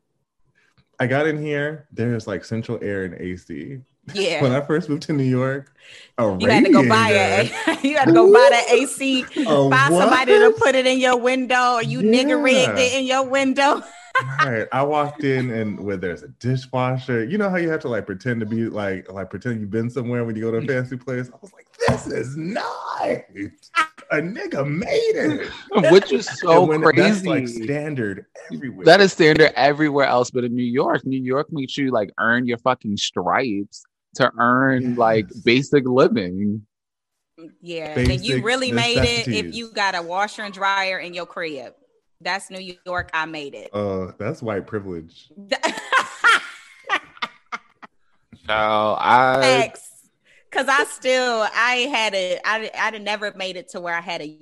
I 1.00 1.08
got 1.08 1.28
in 1.28 1.42
here. 1.42 1.88
There's 1.92 2.26
like 2.26 2.46
central 2.46 2.80
air 2.82 3.04
and 3.04 3.16
AC. 3.16 3.82
Yeah. 4.14 4.42
When 4.42 4.52
I 4.52 4.62
first 4.62 4.88
moved 4.88 5.04
to 5.04 5.14
New 5.14 5.24
York, 5.24 5.76
You 6.20 6.48
had 6.48 6.66
to 6.66 6.72
go 6.72 6.88
buy 6.88 7.10
a, 7.10 7.44
you 7.84 7.98
had 7.98 8.06
to 8.06 8.14
go 8.14 8.32
buy 8.32 8.48
that 8.52 8.66
AC, 8.70 9.24
buy 9.24 9.88
somebody 9.90 10.32
to 10.34 10.54
put 10.58 10.76
it 10.76 10.86
in 10.86 11.00
your 11.00 11.18
window, 11.18 11.74
or 11.74 11.84
you 11.84 12.00
nigga 12.00 12.42
rigged 12.42 12.80
it 12.80 12.94
in 12.94 13.06
your 13.06 13.24
window. 13.24 13.82
right. 14.40 14.68
I 14.72 14.84
walked 14.84 15.24
in 15.24 15.52
and 15.52 15.80
where 15.80 15.98
there's 15.98 16.24
a 16.24 16.30
dishwasher. 16.30 17.24
You 17.26 17.38
know 17.38 17.50
how 17.50 17.58
you 17.58 17.70
have 17.70 17.82
to 17.82 17.90
like 17.90 18.06
pretend 18.06 18.40
to 18.40 18.46
be 18.46 18.66
like 18.66 19.12
like 19.12 19.30
pretend 19.30 19.60
you've 19.60 19.72
been 19.72 19.90
somewhere 19.90 20.24
when 20.24 20.36
you 20.36 20.44
go 20.44 20.52
to 20.52 20.58
a 20.58 20.62
mm. 20.62 20.68
fancy 20.68 20.98
place. 20.98 21.30
I 21.34 21.38
was 21.42 21.52
like, 21.54 21.68
this 21.88 22.08
is 22.08 22.38
nice. 22.38 23.22
A 24.12 24.18
nigga 24.18 24.68
made 24.68 24.88
it. 24.88 25.50
Which 25.92 26.12
is 26.12 26.28
so 26.40 26.68
crazy. 26.68 27.02
That's 27.02 27.26
like 27.26 27.48
standard 27.48 28.26
everywhere. 28.52 28.86
That 28.86 29.02
is 29.02 29.14
standard 29.14 29.52
everywhere 29.56 30.06
else, 30.06 30.32
but 30.32 30.44
in 30.44 30.56
New 30.56 30.64
York, 30.64 31.06
New 31.06 31.22
York 31.22 31.48
makes 31.52 31.78
you 31.78 31.92
like 31.92 32.12
earn 32.20 32.46
your 32.46 32.58
fucking 32.60 32.98
stripes 32.98 33.84
to 34.16 34.32
earn 34.38 34.96
like 34.96 35.28
basic 35.44 35.86
living. 35.86 36.66
Yeah, 37.62 38.00
and 38.00 38.24
you 38.24 38.42
really 38.42 38.72
made 38.72 39.04
it 39.04 39.28
if 39.28 39.54
you 39.54 39.72
got 39.72 39.96
a 39.96 40.02
washer 40.02 40.44
and 40.44 40.54
dryer 40.54 41.00
in 41.00 41.14
your 41.14 41.26
crib. 41.26 41.74
That's 42.22 42.50
New 42.50 42.76
York. 42.86 43.10
I 43.14 43.26
made 43.26 43.54
it. 43.56 43.72
uh 43.74 44.12
that's 44.18 44.42
white 44.42 44.66
privilege. 44.68 45.30
So 48.48 48.54
I 49.00 49.38
Thanks. 49.42 49.90
Cause 50.56 50.68
I 50.70 50.86
still 50.86 51.46
I 51.54 51.88
had 51.92 52.14
a 52.16 52.40
I 52.46 52.72
I'd 52.80 53.02
never 53.02 53.34
made 53.36 53.58
it 53.58 53.68
to 53.72 53.82
where 53.82 53.94
I 53.94 54.00
had 54.02 54.22
a 54.22 54.40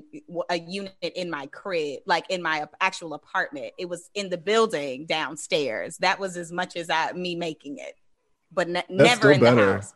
a 0.50 0.60
unit 0.60 0.94
in 1.02 1.30
my 1.32 1.48
crib 1.48 2.02
like 2.06 2.26
in 2.30 2.42
my 2.42 2.68
actual 2.80 3.16
apartment. 3.16 3.74
It 3.80 3.90
was 3.90 4.10
in 4.14 4.30
the 4.30 4.38
building 4.38 5.08
downstairs. 5.08 5.98
That 5.98 6.20
was 6.20 6.38
as 6.38 6.52
much 6.52 6.76
as 6.76 6.90
I 6.92 7.14
me 7.14 7.36
making 7.36 7.80
it, 7.80 7.96
but 8.52 8.70
ne- 8.70 8.84
never 8.90 9.16
still 9.16 9.30
in 9.32 9.40
the 9.40 9.44
better. 9.46 9.74
house. 9.76 9.94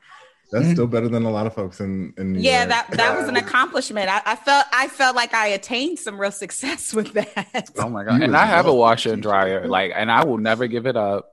That's 0.52 0.72
still 0.72 0.88
better 0.88 1.10
than 1.10 1.24
a 1.24 1.30
lot 1.30 1.46
of 1.46 1.54
folks 1.54 1.82
in, 1.82 2.14
in 2.18 2.32
New 2.34 2.40
Yeah, 2.40 2.60
York. 2.60 2.70
that 2.70 2.92
that 2.92 3.18
was 3.20 3.28
an 3.28 3.36
accomplishment. 3.36 4.10
I, 4.10 4.22
I 4.26 4.36
felt 4.38 4.66
I 4.74 4.88
felt 4.88 5.16
like 5.16 5.34
I 5.34 5.48
attained 5.48 6.00
some 6.00 6.18
real 6.20 6.32
success 6.32 6.94
with 6.96 7.14
that. 7.14 7.70
oh 7.78 7.90
my 7.90 8.04
god, 8.06 8.20
You 8.20 8.24
and 8.24 8.36
I 8.36 8.46
have 8.46 8.66
a 8.66 8.74
washer 8.74 9.14
and 9.14 9.22
dryer, 9.22 9.68
like, 9.68 9.92
and 9.94 10.10
I 10.12 10.24
will 10.24 10.38
never 10.40 10.66
give 10.68 10.88
it 10.88 10.96
up. 10.98 11.28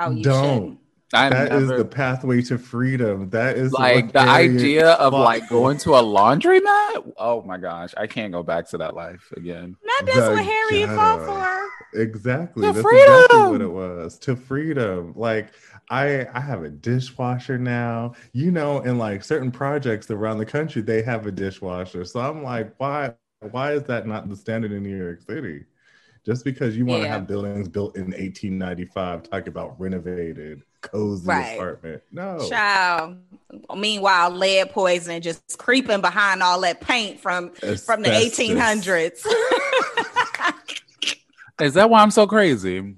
Oh, 0.00 0.10
you 0.10 0.24
don't. 0.24 0.42
shouldn't. 0.42 0.78
I 1.12 1.28
That 1.30 1.52
is 1.52 1.68
never- 1.68 1.78
the 1.78 1.84
pathway 1.84 2.42
to 2.42 2.58
freedom. 2.58 3.30
That 3.30 3.56
is 3.56 3.72
like 3.72 4.12
the 4.12 4.22
Harriet 4.22 4.56
idea 4.56 4.90
of 4.94 5.12
fought 5.12 5.24
like 5.24 5.48
going 5.48 5.78
to 5.78 5.94
a 5.94 6.02
laundromat. 6.02 7.12
Oh 7.16 7.42
my 7.46 7.58
gosh, 7.58 7.94
I 7.96 8.06
can't 8.08 8.32
go 8.32 8.42
back 8.42 8.68
to 8.70 8.78
that 8.78 8.94
life 8.94 9.32
again. 9.36 9.76
Not 9.84 10.06
that's 10.06 10.18
The 10.18 10.30
what 10.32 10.44
Harriet 10.44 10.88
fought 10.90 11.24
for. 11.24 12.00
Exactly. 12.00 12.62
To 12.66 12.72
That's 12.72 12.84
exactly 12.84 13.38
what 13.50 13.60
it 13.62 13.70
was. 13.72 14.18
To 14.20 14.34
freedom. 14.36 15.12
Like 15.14 15.52
I 15.90 16.26
I 16.34 16.40
have 16.40 16.64
a 16.64 16.70
dishwasher 16.70 17.56
now. 17.56 18.14
You 18.32 18.50
know, 18.50 18.80
in 18.80 18.98
like 18.98 19.22
certain 19.22 19.52
projects 19.52 20.10
around 20.10 20.38
the 20.38 20.46
country, 20.46 20.82
they 20.82 21.02
have 21.02 21.26
a 21.26 21.32
dishwasher. 21.32 22.04
So 22.04 22.18
I'm 22.20 22.42
like, 22.42 22.74
why 22.78 23.14
why 23.52 23.72
is 23.74 23.84
that 23.84 24.06
not 24.08 24.28
the 24.28 24.34
standard 24.36 24.72
in 24.72 24.82
New 24.82 24.96
York 24.96 25.20
City? 25.22 25.64
Just 26.24 26.44
because 26.44 26.76
you 26.76 26.84
want 26.84 27.02
to 27.02 27.06
Yeah. 27.06 27.12
have 27.14 27.28
buildings 27.28 27.68
built 27.68 27.96
in 27.96 28.12
1895, 28.14 29.22
talk 29.30 29.46
about 29.46 29.78
renovated, 29.80 30.62
cozy 30.90 31.26
Right. 31.26 31.54
apartment. 31.54 32.02
No. 32.12 32.46
Child. 32.48 33.18
Meanwhile, 33.76 34.30
lead 34.30 34.70
poisoning 34.70 35.20
just 35.22 35.58
creeping 35.58 36.00
behind 36.00 36.42
all 36.42 36.60
that 36.62 36.80
paint 36.80 37.20
from 37.20 37.50
from 37.50 38.02
the 38.02 38.10
1800s. 38.10 39.24
Is 41.60 41.74
that 41.74 41.88
why 41.88 42.02
I'm 42.02 42.10
so 42.10 42.26
crazy? 42.26 42.96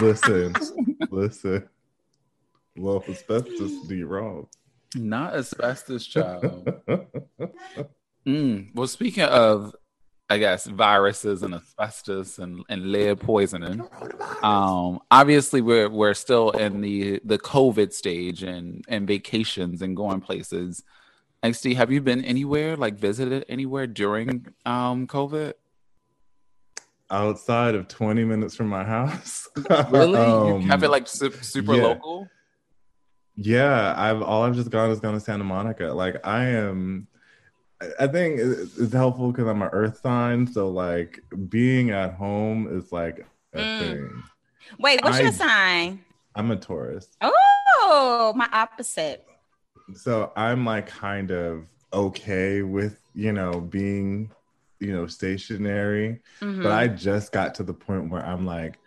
Listen, 0.00 0.54
listen. 1.10 1.68
Well, 2.76 3.04
asbestos 3.08 3.86
do 3.86 3.94
you 3.94 4.06
wrong. 4.06 4.46
Not 4.96 5.34
asbestos, 5.34 6.06
child. 6.06 6.68
Mm. 8.26 8.74
Well, 8.74 8.86
speaking 8.86 9.24
of, 9.24 9.74
I 10.34 10.38
guess 10.38 10.66
viruses 10.66 11.44
and 11.44 11.54
asbestos 11.54 12.40
and, 12.40 12.64
and 12.68 12.90
lead 12.90 13.20
poisoning, 13.20 13.82
um, 14.42 14.98
obviously 15.08 15.60
we're 15.60 15.88
we're 15.88 16.14
still 16.14 16.50
in 16.50 16.80
the 16.80 17.20
the 17.24 17.38
COVID 17.38 17.92
stage 17.92 18.42
and 18.42 18.84
and 18.88 19.06
vacations 19.06 19.80
and 19.80 19.96
going 19.96 20.20
places. 20.20 20.82
XD, 21.44 21.76
have 21.76 21.92
you 21.92 22.00
been 22.00 22.24
anywhere 22.24 22.76
like 22.76 22.98
visited 22.98 23.44
anywhere 23.48 23.86
during 23.86 24.46
um 24.66 25.06
COVID? 25.06 25.52
Outside 27.10 27.76
of 27.76 27.86
20 27.86 28.24
minutes 28.24 28.56
from 28.56 28.68
my 28.68 28.82
house. 28.82 29.46
Really? 29.90 30.18
Um, 30.18 30.62
you 30.62 30.68
have 30.68 30.82
it 30.82 30.88
like 30.88 31.06
su- 31.06 31.30
super 31.30 31.76
yeah. 31.76 31.82
local? 31.82 32.28
Yeah, 33.36 33.94
I've 33.96 34.20
all 34.20 34.42
I've 34.42 34.56
just 34.56 34.70
gone 34.70 34.90
is 34.90 34.98
gone 34.98 35.14
to 35.14 35.20
Santa 35.20 35.44
Monica. 35.44 35.92
Like 35.92 36.26
I 36.26 36.46
am, 36.46 37.06
I- 37.80 38.04
I 38.04 38.06
think 38.06 38.38
it's 38.40 38.92
helpful 38.92 39.32
because 39.32 39.48
I'm 39.48 39.62
an 39.62 39.68
Earth 39.72 40.00
sign, 40.00 40.46
so 40.46 40.68
like 40.68 41.20
being 41.48 41.90
at 41.90 42.14
home 42.14 42.68
is 42.76 42.92
like 42.92 43.26
a 43.52 43.58
Mm. 43.58 43.78
thing. 43.78 44.22
Wait, 44.78 45.02
what's 45.02 45.20
your 45.20 45.32
sign? 45.32 46.04
I'm 46.34 46.50
a 46.50 46.56
Taurus, 46.56 47.08
Oh, 47.20 48.32
my 48.34 48.48
opposite. 48.52 49.24
so 49.94 50.32
I'm 50.36 50.64
like 50.64 50.86
kind 50.88 51.30
of 51.30 51.66
okay 51.92 52.62
with 52.62 52.98
you 53.14 53.32
know 53.32 53.60
being 53.60 54.30
you 54.80 54.92
know 54.92 55.06
stationary, 55.06 56.20
Mhm. 56.40 56.62
but 56.62 56.72
I 56.72 56.88
just 56.88 57.32
got 57.32 57.54
to 57.56 57.62
the 57.62 57.74
point 57.74 58.10
where 58.10 58.24
I'm 58.24 58.46
like, 58.46 58.78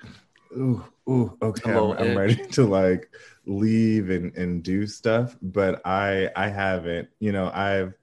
ooh, 0.53 0.83
ooh, 1.09 1.37
okay, 1.41 1.71
A 1.71 1.77
I'm, 1.77 1.91
I'm 1.99 2.17
ready 2.17 2.35
to 2.51 2.65
like 2.65 3.09
leave 3.45 4.09
and 4.09 4.35
and 4.35 4.63
do 4.63 4.87
stuff, 4.87 5.37
but 5.41 5.81
I 5.85 6.29
I 6.35 6.47
haven't. 6.49 7.09
You 7.19 7.31
know, 7.31 7.49
I've 7.53 7.93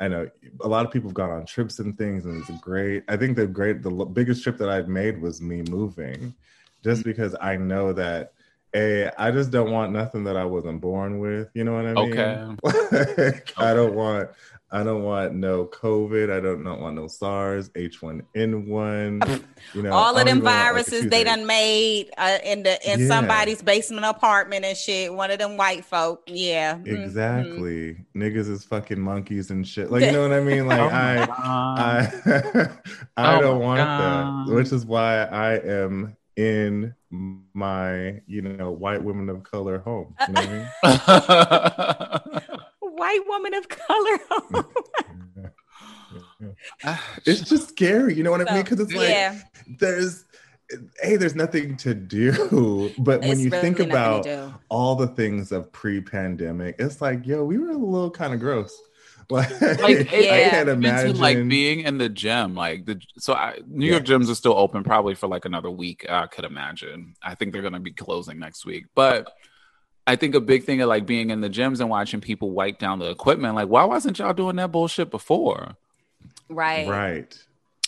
I 0.00 0.08
know 0.08 0.30
a 0.60 0.68
lot 0.68 0.86
of 0.86 0.92
people 0.92 1.10
have 1.10 1.14
gone 1.14 1.30
on 1.30 1.44
trips 1.44 1.78
and 1.78 1.96
things, 1.96 2.24
and 2.24 2.40
it's 2.40 2.50
great. 2.60 3.04
I 3.08 3.16
think 3.16 3.36
the 3.36 3.46
great 3.46 3.82
the 3.82 3.90
biggest 3.90 4.42
trip 4.42 4.56
that 4.58 4.70
I've 4.70 4.88
made 4.88 5.20
was 5.20 5.42
me 5.42 5.62
moving, 5.62 6.34
just 6.82 7.02
mm. 7.02 7.04
because 7.04 7.36
I 7.40 7.56
know 7.56 7.92
that. 7.92 8.32
A, 8.72 9.10
I 9.20 9.32
just 9.32 9.50
don't 9.50 9.72
want 9.72 9.90
nothing 9.90 10.22
that 10.24 10.36
I 10.36 10.44
wasn't 10.44 10.80
born 10.80 11.18
with. 11.18 11.48
You 11.54 11.64
know 11.64 11.72
what 11.74 11.86
I 11.86 11.92
mean? 11.92 12.12
Okay. 12.12 13.16
Like, 13.18 13.52
I 13.56 13.74
don't 13.74 13.96
want. 13.96 14.30
I 14.72 14.84
don't 14.84 15.02
want 15.02 15.34
no 15.34 15.66
COVID. 15.66 16.30
I 16.30 16.38
don't 16.38 16.62
not 16.62 16.78
want 16.80 16.94
no 16.96 17.08
SARS, 17.08 17.70
H1N1. 17.70 19.42
You 19.74 19.82
know, 19.82 19.92
all 19.92 20.16
of 20.18 20.24
them 20.26 20.38
even 20.38 20.42
want, 20.42 20.56
like, 20.56 20.64
viruses 20.86 21.06
they 21.10 21.22
done 21.22 21.46
made 21.46 22.10
uh, 22.18 22.38
in 22.42 22.64
the 22.64 22.76
in 22.92 22.98
Yeah. 22.98 23.06
somebody's 23.06 23.62
basement 23.62 24.04
apartment 24.04 24.64
and 24.64 24.76
shit. 24.76 25.12
One 25.14 25.30
of 25.30 25.38
them 25.38 25.56
white 25.56 25.84
folk. 25.84 26.22
Yeah. 26.26 26.74
Mhm. 26.78 27.04
Exactly. 27.04 27.96
Niggas 28.16 28.48
is 28.50 28.64
fucking 28.64 28.98
monkeys 29.00 29.50
and 29.50 29.64
shit. 29.68 29.92
Like 29.92 30.02
you 30.02 30.10
know 30.12 30.22
what 30.22 30.32
I 30.32 30.40
mean? 30.40 30.66
Like 30.66 30.80
Oh 30.80 30.88
I 30.88 31.28
I 32.26 32.68
I 33.16 33.36
Oh 33.36 33.40
don't 33.42 33.60
want 33.60 33.78
God. 33.80 34.48
that. 34.48 34.54
Which 34.54 34.72
is 34.72 34.84
why 34.84 35.24
I 35.24 35.58
am 35.58 36.16
in 36.36 36.94
my, 37.10 38.20
you 38.26 38.42
know, 38.42 38.72
white 38.72 39.04
women 39.04 39.28
of 39.28 39.42
color 39.44 39.78
home. 39.78 40.16
You 40.26 40.34
know 40.34 40.40
what 40.40 40.48
I 40.48 42.08
mean? 42.14 42.19
White 43.00 43.26
woman 43.26 43.54
of 43.54 43.66
color. 43.68 44.66
It's 47.26 47.42
just 47.48 47.68
scary, 47.70 48.14
you 48.14 48.22
know 48.22 48.30
what 48.30 48.46
I 48.46 48.52
mean? 48.54 48.62
Because 48.62 48.80
it's 48.80 48.92
like 48.92 49.08
yeah. 49.08 49.40
there's 49.78 50.24
hey, 51.02 51.16
there's 51.16 51.34
nothing 51.34 51.76
to 51.78 51.94
do. 51.94 52.90
But 52.98 53.20
when 53.20 53.30
It's 53.32 53.40
you 53.40 53.50
really 53.50 53.62
think 53.62 53.78
about 53.80 54.26
all 54.68 54.96
the 54.96 55.06
things 55.08 55.52
of 55.52 55.70
pre-pandemic, 55.72 56.76
it's 56.78 57.00
like, 57.00 57.26
yo, 57.26 57.44
we 57.44 57.58
were 57.58 57.70
a 57.70 57.76
little 57.76 58.10
kind 58.10 58.34
of 58.34 58.40
gross. 58.40 58.78
Like, 59.30 59.48
like 59.60 59.70
Yeah. 59.70 59.76
I 59.78 59.86
I 59.86 60.00
can't 60.00 60.50
can't 60.50 60.68
imagine 60.70 61.16
like 61.18 61.48
being 61.48 61.80
in 61.80 61.98
the 61.98 62.08
gym 62.08 62.56
like 62.56 62.84
the 62.84 63.00
so 63.16 63.32
I, 63.32 63.58
new 63.64 63.86
Yeah. 63.86 63.92
york 63.92 64.04
gyms 64.04 64.28
are 64.28 64.34
still 64.34 64.54
open 64.58 64.82
probably 64.82 65.14
for 65.14 65.28
like 65.28 65.44
another 65.44 65.70
week 65.70 66.04
i 66.10 66.26
could 66.26 66.44
imagine 66.44 67.14
i 67.22 67.36
think 67.36 67.52
they're 67.52 67.62
going 67.62 67.74
to 67.74 67.78
be 67.78 67.92
closing 67.92 68.40
next 68.40 68.66
week 68.66 68.86
but 68.96 69.32
i 70.10 70.16
think 70.16 70.34
a 70.34 70.40
big 70.40 70.64
thing 70.64 70.80
of 70.82 70.88
like 70.88 71.06
being 71.06 71.30
in 71.30 71.40
the 71.40 71.48
gyms 71.50 71.80
and 71.80 71.88
watching 71.88 72.20
people 72.20 72.50
wipe 72.50 72.78
down 72.78 72.98
the 72.98 73.08
equipment 73.10 73.54
like 73.54 73.68
why 73.68 73.84
wasn't 73.84 74.18
y'all 74.18 74.32
doing 74.32 74.56
that 74.56 74.70
bullshit 74.72 75.10
before 75.10 75.76
Right. 76.48 76.88
right. 76.88 77.38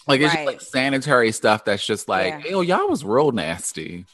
like 0.07 0.21
it's 0.21 0.35
Right. 0.35 0.45
just 0.45 0.47
like 0.47 0.61
sanitary 0.61 1.33
stuff 1.33 1.65
that's 1.65 1.85
just 1.85 2.09
like 2.09 2.45
Yeah. 2.45 2.51
yo 2.53 2.61
y'all 2.61 2.89
was 2.89 3.05
real 3.05 3.33
nasty 3.33 4.07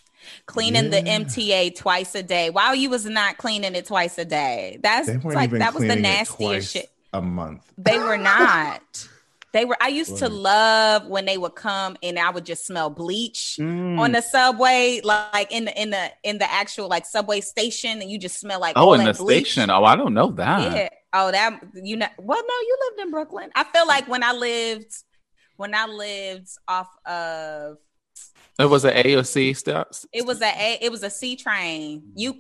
Cleaning 0.44 0.90
the 0.90 0.98
MTA 0.98 1.74
twice 1.74 2.14
a 2.14 2.22
day. 2.22 2.50
While 2.50 2.74
you 2.74 2.90
was 2.90 3.06
not 3.06 3.38
cleaning 3.38 3.74
it 3.74 3.86
twice 3.86 4.18
a 4.18 4.26
day. 4.26 4.78
That's 4.82 5.08
like 5.24 5.50
that 5.52 5.72
was 5.72 5.84
the 5.84 5.96
nastiest 5.96 6.72
shit. 6.74 6.90
a 7.14 7.22
month. 7.22 7.62
They 7.78 7.98
were 7.98 8.18
not. 8.18 8.82
They 9.52 9.64
were. 9.64 9.76
I 9.80 9.88
used 9.88 10.18
to 10.18 10.28
love 10.28 11.06
when 11.06 11.24
they 11.24 11.38
would 11.38 11.54
come 11.54 11.96
and 12.02 12.18
I 12.18 12.30
would 12.30 12.44
just 12.44 12.66
smell 12.66 12.90
bleach 12.90 13.56
Mm. 13.58 13.98
on 13.98 14.12
the 14.12 14.20
subway, 14.20 15.00
like 15.02 15.50
in 15.50 15.64
the 15.64 15.80
in 15.80 15.90
the 15.90 16.10
in 16.22 16.38
the 16.38 16.50
actual 16.50 16.88
like 16.88 17.06
subway 17.06 17.40
station, 17.40 18.02
and 18.02 18.10
you 18.10 18.18
just 18.18 18.38
smell 18.38 18.60
like 18.60 18.74
oh 18.76 18.92
in 18.92 19.04
the 19.04 19.14
bleach. 19.14 19.52
station 19.52 19.70
oh 19.70 19.84
i 19.84 19.96
don't 19.96 20.12
know 20.14 20.30
that 20.32 20.72
Yeah. 20.72 20.88
Oh, 21.14 21.30
that 21.30 21.60
you 21.74 21.96
know. 21.96 22.06
Well, 22.18 22.38
no, 22.38 22.54
you 22.68 22.76
lived 22.90 23.00
in 23.00 23.10
Brooklyn. 23.10 23.48
I 23.54 23.64
feel 23.64 23.86
like 23.86 24.06
when 24.08 24.22
I 24.22 24.32
lived, 24.32 24.92
when 25.56 25.74
I 25.74 25.86
lived 25.86 26.48
off 26.68 26.88
of, 27.06 27.78
it 28.58 28.66
was 28.68 28.84
an 28.84 28.92
a 28.94 29.14
or 29.14 29.22
c 29.24 29.54
steps 29.54 30.04
it 30.12 30.26
was 30.26 30.42
a, 30.42 30.46
a 30.46 30.78
it 30.82 30.90
was 30.92 31.02
a 31.02 31.08
C 31.08 31.34
train. 31.36 32.02
You, 32.14 32.34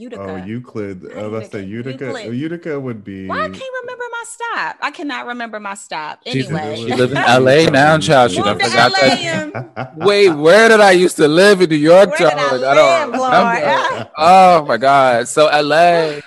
Utica. 0.00 0.22
Oh, 0.22 0.36
Euclid. 0.36 1.02
Not 1.02 1.12
I 1.12 1.26
was 1.26 1.38
about 1.42 1.52
say 1.52 1.64
Utica. 1.64 2.06
Utica. 2.06 2.22
Euclid. 2.22 2.38
Utica 2.38 2.80
would 2.80 3.04
be. 3.04 3.26
Why 3.26 3.44
I 3.44 3.48
can't 3.50 3.74
remember 3.82 4.04
my 4.10 4.24
stop? 4.26 4.76
I 4.80 4.90
cannot 4.90 5.26
remember 5.26 5.60
my 5.60 5.74
stop. 5.74 6.20
Anyway, 6.24 6.76
she 6.76 6.94
lives 6.94 7.12
in 7.12 7.18
LA 7.18 7.70
now, 7.70 7.98
child. 7.98 8.30
She 8.30 8.38
done 8.38 8.56
Moved 8.56 8.60
to 8.60 8.70
forgot 8.70 8.92
LA 8.92 8.98
that. 8.98 9.92
Wait, 9.98 10.30
where 10.30 10.70
did 10.70 10.80
I 10.80 10.92
used 10.92 11.16
to 11.16 11.28
live 11.28 11.60
in 11.60 11.68
New 11.68 11.76
York? 11.76 12.18
Where 12.18 12.30
did 12.30 12.38
I 12.38 12.48
child? 12.48 12.60
live, 12.62 13.12
remember. 13.12 13.18
Lord? 13.18 14.08
Oh 14.16 14.64
my 14.64 14.78
God. 14.78 15.28
So 15.28 15.46
LA. 15.46 16.20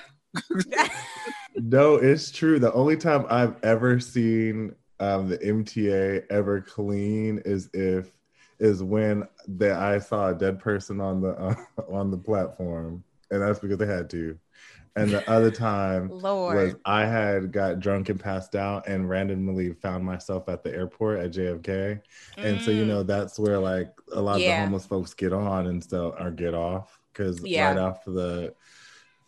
no, 1.55 1.95
it's 1.95 2.29
true. 2.29 2.59
The 2.59 2.71
only 2.73 2.95
time 2.95 3.25
I've 3.27 3.55
ever 3.63 3.99
seen 3.99 4.75
um, 4.99 5.29
the 5.29 5.39
MTA 5.39 6.25
ever 6.29 6.61
clean 6.61 7.41
is 7.43 7.71
if 7.73 8.11
is 8.59 8.83
when 8.83 9.27
that 9.47 9.79
I 9.79 9.97
saw 9.97 10.29
a 10.29 10.35
dead 10.35 10.59
person 10.59 11.01
on 11.01 11.21
the 11.21 11.29
uh, 11.29 11.55
on 11.89 12.11
the 12.11 12.17
platform, 12.17 13.03
and 13.33 13.41
that's 13.41 13.59
because 13.59 13.77
they 13.77 13.85
had 13.87 14.09
to. 14.11 14.37
And 14.95 15.09
the 15.09 15.27
other 15.29 15.49
time 15.49 16.09
was 16.09 16.21
Lord. 16.23 16.79
I 16.85 17.05
had 17.05 17.51
got 17.51 17.79
drunk 17.79 18.09
and 18.09 18.19
passed 18.19 18.55
out, 18.55 18.87
and 18.87 19.09
randomly 19.09 19.73
found 19.73 20.05
myself 20.05 20.47
at 20.49 20.63
the 20.63 20.71
airport 20.73 21.19
at 21.19 21.31
JFK. 21.31 21.99
And 22.37 22.61
so 22.61 22.69
you 22.71 22.83
Mm. 22.83 22.87
know 22.87 23.03
that's 23.03 23.39
where 23.39 23.57
like 23.59 23.91
a 24.13 24.21
lot 24.21 24.35
of 24.35 24.41
the 24.41 24.55
homeless 24.55 24.85
folks 24.85 25.13
get 25.15 25.33
on 25.33 25.65
and 25.67 25.83
so 25.83 26.15
or 26.19 26.29
get 26.29 26.53
off 26.53 26.99
because 27.11 27.43
Yeah. 27.43 27.69
right 27.69 27.77
after 27.77 28.11
the 28.11 28.53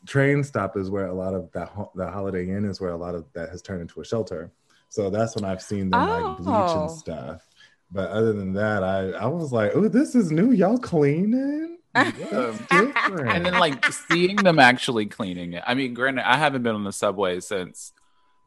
train 0.05 0.43
stop 0.43 0.77
is 0.77 0.91
where 0.91 1.07
a 1.07 1.13
lot 1.13 1.33
of 1.33 1.51
that 1.53 1.69
ho- 1.69 1.91
the 1.95 2.09
Holiday 2.11 2.47
Inn 2.49 2.65
is 2.65 2.79
where 2.79 2.91
a 2.91 2.97
lot 2.97 3.15
of 3.15 3.25
that 3.33 3.49
has 3.49 3.61
turned 3.63 3.81
into 3.81 4.01
a 4.01 4.05
shelter. 4.05 4.51
So 4.89 5.09
that's 5.09 5.35
when 5.35 5.45
I've 5.45 5.63
seen 5.63 5.89
them 5.89 6.07
like 6.07 6.37
bleach 6.37 6.47
Oh. 6.47 6.81
and 6.81 6.91
stuff. 6.91 7.47
But 7.91 8.09
other 8.11 8.33
than 8.33 8.53
that, 8.53 8.83
I 8.83 9.09
I 9.11 9.25
was 9.25 9.51
like, 9.51 9.71
oh, 9.75 9.87
this 9.87 10.13
is 10.13 10.31
new. 10.31 10.51
Y'all 10.51 10.77
cleaning? 10.77 11.77
That's 11.95 12.57
different. 12.69 13.29
And 13.29 13.45
then 13.45 13.53
like 13.53 13.85
seeing 13.91 14.35
them 14.35 14.59
actually 14.59 15.05
cleaning 15.05 15.53
it. 15.53 15.63
I 15.65 15.73
mean, 15.73 15.93
granted, 15.93 16.29
I 16.29 16.37
haven't 16.37 16.63
been 16.63 16.75
on 16.75 16.83
the 16.83 16.91
subway 16.91 17.39
since 17.39 17.93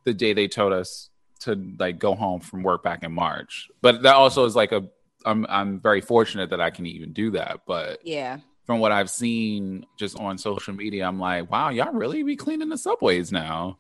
the 0.05 0.15
day 0.15 0.33
they 0.33 0.49
told 0.49 0.73
us 0.73 1.11
to 1.41 1.55
like 1.79 1.99
go 1.99 2.15
home 2.15 2.41
from 2.41 2.63
work 2.63 2.83
back 2.83 3.03
in 3.03 3.13
March. 3.13 3.69
But 3.81 4.03
that 4.03 4.15
also 4.15 4.45
is 4.45 4.55
like 4.55 4.73
a 4.73 4.89
I'm 5.25 5.47
I'm 5.49 5.81
very 5.81 6.01
fortunate 6.01 6.51
that 6.51 6.61
I 6.61 6.71
can 6.71 6.87
even 6.87 7.13
do 7.13 7.33
that. 7.33 7.61
But 7.67 8.01
Yeah. 8.05 8.39
from 8.67 8.79
what 8.81 8.93
I've 8.93 9.11
seen 9.11 9.87
just 9.99 10.19
on 10.19 10.39
social 10.39 10.75
media, 10.75 11.07
I'm 11.07 11.19
like, 11.19 11.51
wow, 11.51 11.71
y'all 11.71 11.93
really 11.93 12.23
be 12.23 12.37
cleaning 12.37 12.69
the 12.69 12.79
subways 12.79 13.33
now. 13.33 13.79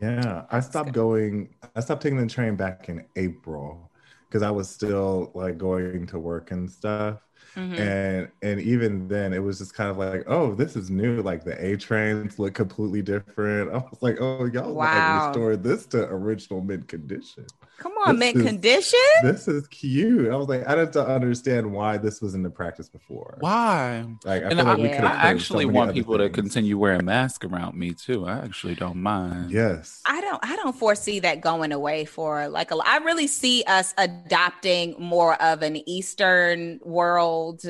Yeah, 0.00 0.44
I 0.50 0.60
stopped 0.60 0.92
going. 0.92 1.54
I 1.74 1.80
stopped 1.80 2.02
taking 2.02 2.18
the 2.18 2.26
train 2.26 2.54
back 2.56 2.88
in 2.88 3.04
April 3.16 3.90
because 4.28 4.42
I 4.42 4.50
was 4.50 4.68
still 4.68 5.32
like 5.34 5.58
going 5.58 6.06
to 6.08 6.18
work 6.18 6.50
and 6.50 6.70
stuff. 6.70 7.20
Mhm. 7.56 7.78
And 7.78 8.28
and 8.42 8.60
even 8.60 9.08
then, 9.08 9.32
it 9.32 9.40
was 9.42 9.58
just 9.58 9.74
kind 9.74 9.90
of 9.90 9.96
like, 9.98 10.24
oh, 10.28 10.54
this 10.54 10.76
is 10.76 10.90
new. 10.90 11.22
Like 11.22 11.44
the 11.44 11.56
A 11.64 11.76
trains 11.76 12.38
look 12.38 12.54
completely 12.54 13.02
different. 13.02 13.70
I 13.74 13.78
was 13.78 13.98
like, 14.00 14.20
oh, 14.20 14.44
y'all 14.46 14.74
Wow. 14.74 15.18
like 15.24 15.26
restored 15.28 15.62
this 15.64 15.86
to 15.86 16.04
original 16.08 16.60
mint 16.60 16.86
condition. 16.86 17.46
Come 17.78 17.92
on, 18.04 18.16
This 18.18 18.34
mint 18.34 18.36
is- 18.38 18.42
condition. 18.50 18.98
This 19.22 19.46
is 19.48 19.66
cute. 19.68 20.30
I 20.32 20.36
was 20.36 20.48
like, 20.48 20.68
I 20.68 20.74
don't 20.74 20.96
understand 20.96 21.72
why 21.72 21.96
this 21.96 22.20
was 22.20 22.34
in 22.34 22.42
the 22.42 22.50
practice 22.50 22.88
before. 22.88 23.36
Why? 23.40 24.04
Like, 24.24 24.42
I 24.42 24.46
and 24.48 24.58
feel 24.58 24.66
I, 24.66 24.70
like 24.70 24.78
we 24.78 24.84
Yeah. 24.88 24.96
could 24.96 25.04
I 25.04 25.30
actually 25.30 25.64
so 25.64 25.70
want 25.70 25.90
other 25.90 25.94
people 25.94 26.18
to 26.18 26.28
continue 26.28 26.76
wearing 26.78 27.04
masks 27.04 27.44
around 27.44 27.76
me 27.76 27.92
too. 27.92 28.26
I 28.26 28.38
actually 28.38 28.74
don't 28.74 28.96
mind. 28.96 29.50
Yes. 29.52 30.00
I 30.06 30.20
don't 30.20 30.40
I 30.42 30.56
don't 30.56 30.76
foresee 30.76 31.20
that 31.20 31.40
going 31.40 31.70
away 31.72 32.04
for 32.04 32.48
like 32.48 32.70
a 32.72 32.76
I 32.84 32.96
really 32.98 33.26
see 33.28 33.62
us 33.66 33.94
adopting 33.96 34.96
more 34.98 35.40
of 35.42 35.62
an 35.62 35.76
eastern 35.88 36.80
world 36.84 37.27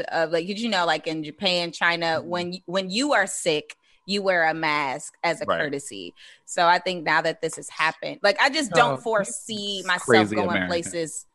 of 0.09 0.31
like 0.31 0.47
did 0.47 0.59
you 0.61 0.69
know 0.69 0.87
like 0.87 1.07
in 1.07 1.23
Japan, 1.25 1.73
China 1.73 2.19
mm-hmm. 2.21 2.29
when 2.29 2.55
when 2.67 2.91
you 2.91 3.13
are 3.13 3.27
sick 3.27 3.77
you 4.07 4.23
wear 4.23 4.49
a 4.49 4.55
mask 4.55 5.13
as 5.23 5.43
a 5.43 5.45
Right. 5.45 5.61
courtesy. 5.61 6.15
So 6.47 6.67
I 6.67 6.79
think 6.79 7.05
now 7.05 7.21
that 7.21 7.43
this 7.43 7.57
has 7.57 7.69
happened, 7.69 8.21
like 8.23 8.41
I 8.41 8.49
just 8.49 8.71
don't 8.73 9.03
foresee 9.03 9.83
myself 9.87 10.31
going 10.31 10.49
American. 10.49 10.67
places 10.69 11.27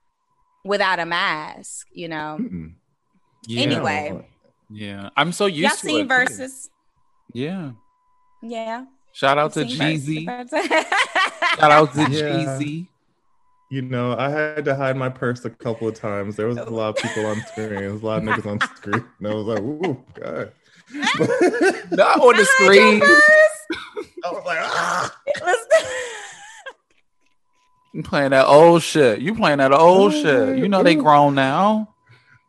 without 0.66 1.00
a 1.00 1.06
mask, 1.06 1.88
you 1.94 2.08
know. 2.08 2.40
Yeah. 3.48 3.62
Anyway. 3.62 4.28
Yeah. 4.72 5.10
I'm 5.16 5.32
so 5.34 5.46
used 5.46 5.62
Y'all 5.62 5.70
to 5.72 5.78
seen 5.78 6.06
it. 6.06 6.08
Verzuz? 6.10 6.70
Yeah. 7.32 7.72
Yeah. 8.42 8.86
Shout 9.12 9.38
out 9.38 9.54
to 9.54 9.70
Seen 9.70 10.26
Verzuz- 10.26 10.26
Jeezy. 10.50 10.86
Shout 11.60 11.72
out 11.72 11.94
to 11.94 12.02
Yeah. 12.02 12.08
Jeezy. 12.08 12.88
You 13.74 13.82
know, 13.82 14.16
I 14.16 14.30
had 14.30 14.66
to 14.66 14.76
hide 14.76 14.98
my 14.98 15.10
purse 15.10 15.44
a 15.46 15.50
couple 15.50 15.88
of 15.88 15.96
times. 15.96 16.36
There 16.36 16.46
was 16.46 16.58
a 16.58 16.70
lot 16.70 16.90
of 16.90 16.98
people 16.98 17.26
on 17.26 17.42
screen. 17.48 17.70
There 17.70 17.92
was 17.92 18.04
a 18.04 18.06
lot 18.06 18.20
of 18.20 18.24
niggas 18.26 18.46
on 18.46 18.60
screen. 18.60 19.04
And 19.18 19.28
I 19.28 19.34
was 19.34 19.48
like, 19.48 19.62
ooh, 19.62 20.06
God. 20.14 20.52
Not 21.92 22.20
on 22.22 22.38
the 22.38 22.46
screen. 22.46 23.02
I 23.02 24.32
was 24.32 24.44
like, 24.46 24.60
ah. 24.62 25.18
You 27.96 28.04
playing 28.04 28.30
that 28.30 28.46
old 28.46 28.84
shit. 28.84 29.22
You 29.22 29.34
playing 29.34 29.58
that 29.58 29.74
old 29.74 30.14
shit. 30.14 30.60
You 30.60 30.70
know 30.70 30.84
they 30.84 30.94
grown 30.94 31.34
now. 31.34 31.93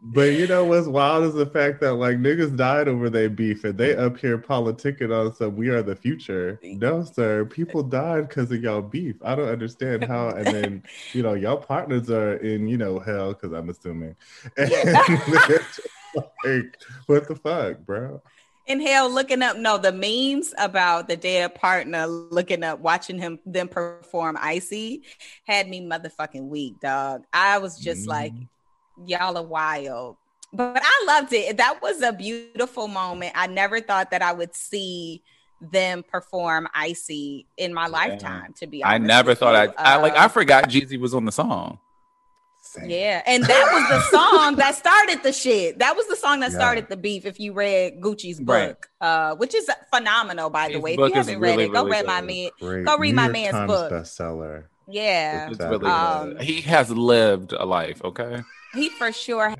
But 0.06 0.34
you 0.34 0.46
know 0.46 0.66
what's 0.66 0.86
wild 0.86 1.24
is 1.24 1.32
the 1.32 1.46
fact 1.46 1.80
that 1.80 1.94
like 1.94 2.18
niggas 2.18 2.56
died 2.56 2.88
over 2.88 3.08
their 3.08 3.30
beef 3.30 3.64
and 3.64 3.78
they 3.78 3.96
up 3.96 4.18
here 4.18 4.36
politicking 4.36 5.10
on 5.10 5.34
some 5.34 5.56
we 5.56 5.70
are 5.70 5.82
the 5.82 5.96
future. 5.96 6.60
No, 6.62 7.04
sir. 7.04 7.46
People 7.46 7.82
died 7.82 8.28
because 8.28 8.52
of 8.52 8.62
y'all 8.62 8.82
beef. 8.82 9.16
I 9.24 9.34
don't 9.34 9.48
understand 9.48 10.04
how 10.04 10.28
and 10.28 10.46
then 10.46 10.82
you 11.14 11.22
know, 11.22 11.32
y'all 11.32 11.56
partners 11.56 12.10
are 12.10 12.36
in, 12.36 12.68
you 12.68 12.76
know, 12.76 12.98
hell, 12.98 13.32
because 13.32 13.52
I'm 13.52 13.70
assuming. 13.70 14.14
And 16.16 16.24
like, 16.44 16.76
what 17.06 17.26
the 17.26 17.34
fuck, 17.34 17.80
bro? 17.80 18.22
in 18.66 18.80
hell 18.80 19.10
looking 19.10 19.42
up 19.42 19.56
no 19.56 19.76
the 19.76 19.92
memes 19.92 20.54
about 20.58 21.08
the 21.08 21.16
dead 21.16 21.54
partner 21.54 22.06
looking 22.06 22.62
up 22.62 22.78
watching 22.78 23.18
him 23.18 23.38
them 23.44 23.68
perform 23.68 24.38
icy 24.40 25.02
had 25.44 25.68
me 25.68 25.82
motherfucking 25.82 26.46
weak 26.48 26.78
dog 26.80 27.24
i 27.32 27.58
was 27.58 27.78
just 27.78 28.06
like 28.06 28.32
mm. 28.32 28.48
Y'all 29.06 29.36
are 29.36 29.42
wild 29.42 30.16
but 30.52 30.80
i 30.82 31.04
loved 31.06 31.32
it 31.32 31.56
that 31.56 31.80
was 31.82 32.00
a 32.02 32.12
beautiful 32.12 32.86
moment 32.88 33.32
i 33.34 33.46
never 33.46 33.80
thought 33.80 34.10
that 34.10 34.22
i 34.22 34.32
would 34.32 34.54
see 34.54 35.22
them 35.60 36.02
perform 36.02 36.68
icy 36.74 37.46
in 37.56 37.72
my 37.72 37.86
lifetime 37.86 38.52
to 38.54 38.66
be 38.66 38.82
honest 38.84 38.94
I 38.94 38.98
never 38.98 39.34
thought 39.34 39.54
I. 39.54 39.72
I 39.78 39.96
like 39.96 40.14
I 40.14 40.24
Uh, 40.26 40.28
forgot 40.28 40.68
Jeezy 40.68 40.98
was 41.00 41.14
on 41.14 41.24
the 41.24 41.32
song. 41.32 41.78
yeah, 42.84 43.22
and 43.26 43.44
that 43.44 43.70
was 43.72 43.88
the 43.88 44.00
song 44.16 44.56
that 44.56 44.74
started 44.74 45.22
the 45.22 45.32
shit. 45.32 45.78
That 45.78 45.96
was 45.96 46.06
the 46.08 46.16
song 46.16 46.40
that 46.40 46.50
Yeah. 46.50 46.58
started 46.58 46.88
the 46.88 46.96
beef. 46.96 47.24
If 47.24 47.38
you 47.40 47.52
read 47.52 48.00
Gucci's 48.00 48.40
Right. 48.42 48.68
book, 48.68 48.88
uh, 49.00 49.36
which 49.36 49.54
is 49.54 49.70
phenomenal, 49.94 50.50
by 50.50 50.68
the 50.68 50.80
way. 50.80 50.94
If 50.94 50.98
you 51.08 51.14
haven't 51.14 51.40
read 51.40 51.60
it, 51.60 51.72
go 51.72 51.84
really 51.84 51.90
read 51.92 52.06
my 52.06 52.20
man. 52.20 52.50
Great. 52.60 52.84
Go 52.84 52.96
read 52.98 53.10
New 53.10 53.16
my 53.16 53.22
York 53.24 53.32
man's 53.32 53.52
Times 53.52 53.72
book. 53.72 53.92
bestseller. 53.92 54.64
Yeah, 54.86 55.48
It's 55.48 55.58
That 55.58 55.70
really 55.70 55.86
Um, 55.90 56.30
good. 56.34 56.42
He 56.42 56.60
has 56.62 56.90
lived 56.90 57.52
a 57.52 57.64
life, 57.64 58.02
okay? 58.04 58.42
he 58.74 58.88
for 58.90 59.12
sure. 59.12 59.54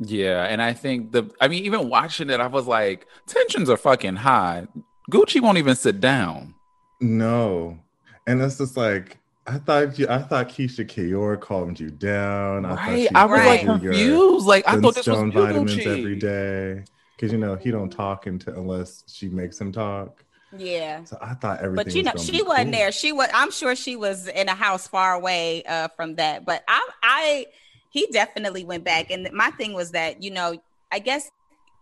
Yeah, 0.00 0.44
and 0.44 0.60
I 0.60 0.72
think 0.74 1.12
the 1.12 1.30
I 1.40 1.48
mean, 1.48 1.64
even 1.64 1.88
watching 1.88 2.28
it, 2.28 2.38
I 2.40 2.46
was 2.48 2.66
like, 2.66 3.06
tensions 3.26 3.70
are 3.70 3.76
fucking 3.78 4.16
high. 4.16 4.66
Gucci 5.10 5.40
won't 5.40 5.56
even 5.58 5.74
sit 5.76 6.00
down. 6.00 6.54
No. 7.00 7.78
And 8.26 8.42
it's 8.42 8.58
just 8.58 8.76
like 8.76 9.18
I 9.46 9.58
thought 9.58 9.98
you 9.98 10.06
I 10.08 10.18
thought 10.18 10.48
Keyshia 10.50 10.86
Ka'oir 10.88 11.36
calmed 11.38 11.80
you 11.80 11.90
down. 11.90 12.66
I 12.66 12.70
thought 12.70 12.78
Right. 12.88 13.08
she 13.08 13.14
I 13.14 13.24
was 13.24 13.38
like 13.38 13.60
gave 13.60 13.68
you 13.68 13.72
your 13.72 13.92
confused. 13.92 14.46
Like 14.46 14.64
I 14.68 14.80
thought 14.80 14.94
this 14.96 15.06
was 15.06 15.32
vitamins 15.32 15.76
Gucci. 15.76 15.86
every 15.98 16.16
day. 16.16 16.84
Because 17.16 17.32
you 17.32 17.38
know 17.38 17.54
he 17.54 17.70
don't 17.70 17.88
talk 17.88 18.26
until 18.26 18.54
unless 18.54 19.02
she 19.06 19.28
makes 19.30 19.58
him 19.58 19.72
talk. 19.72 20.22
Yeah. 20.56 21.04
So 21.04 21.18
I 21.20 21.34
thought 21.34 21.60
everything. 21.60 21.84
But 21.84 21.94
you 21.94 22.02
know, 22.02 22.12
was 22.14 22.24
she 22.24 22.42
wasn't 22.42 22.66
cool. 22.68 22.72
there. 22.72 22.92
She 22.92 23.12
was. 23.12 23.28
I'm 23.34 23.50
sure 23.50 23.74
she 23.74 23.96
was 23.96 24.28
in 24.28 24.48
a 24.48 24.54
house 24.54 24.86
far 24.86 25.14
away 25.14 25.62
uh, 25.64 25.88
from 25.96 26.16
that. 26.16 26.44
But 26.44 26.62
I, 26.68 26.88
I, 27.02 27.46
he 27.90 28.06
definitely 28.12 28.64
went 28.64 28.84
back. 28.84 29.10
And 29.10 29.28
my 29.32 29.50
thing 29.50 29.72
was 29.72 29.92
that 29.92 30.22
you 30.22 30.30
know, 30.30 30.60
I 30.92 30.98
guess 30.98 31.30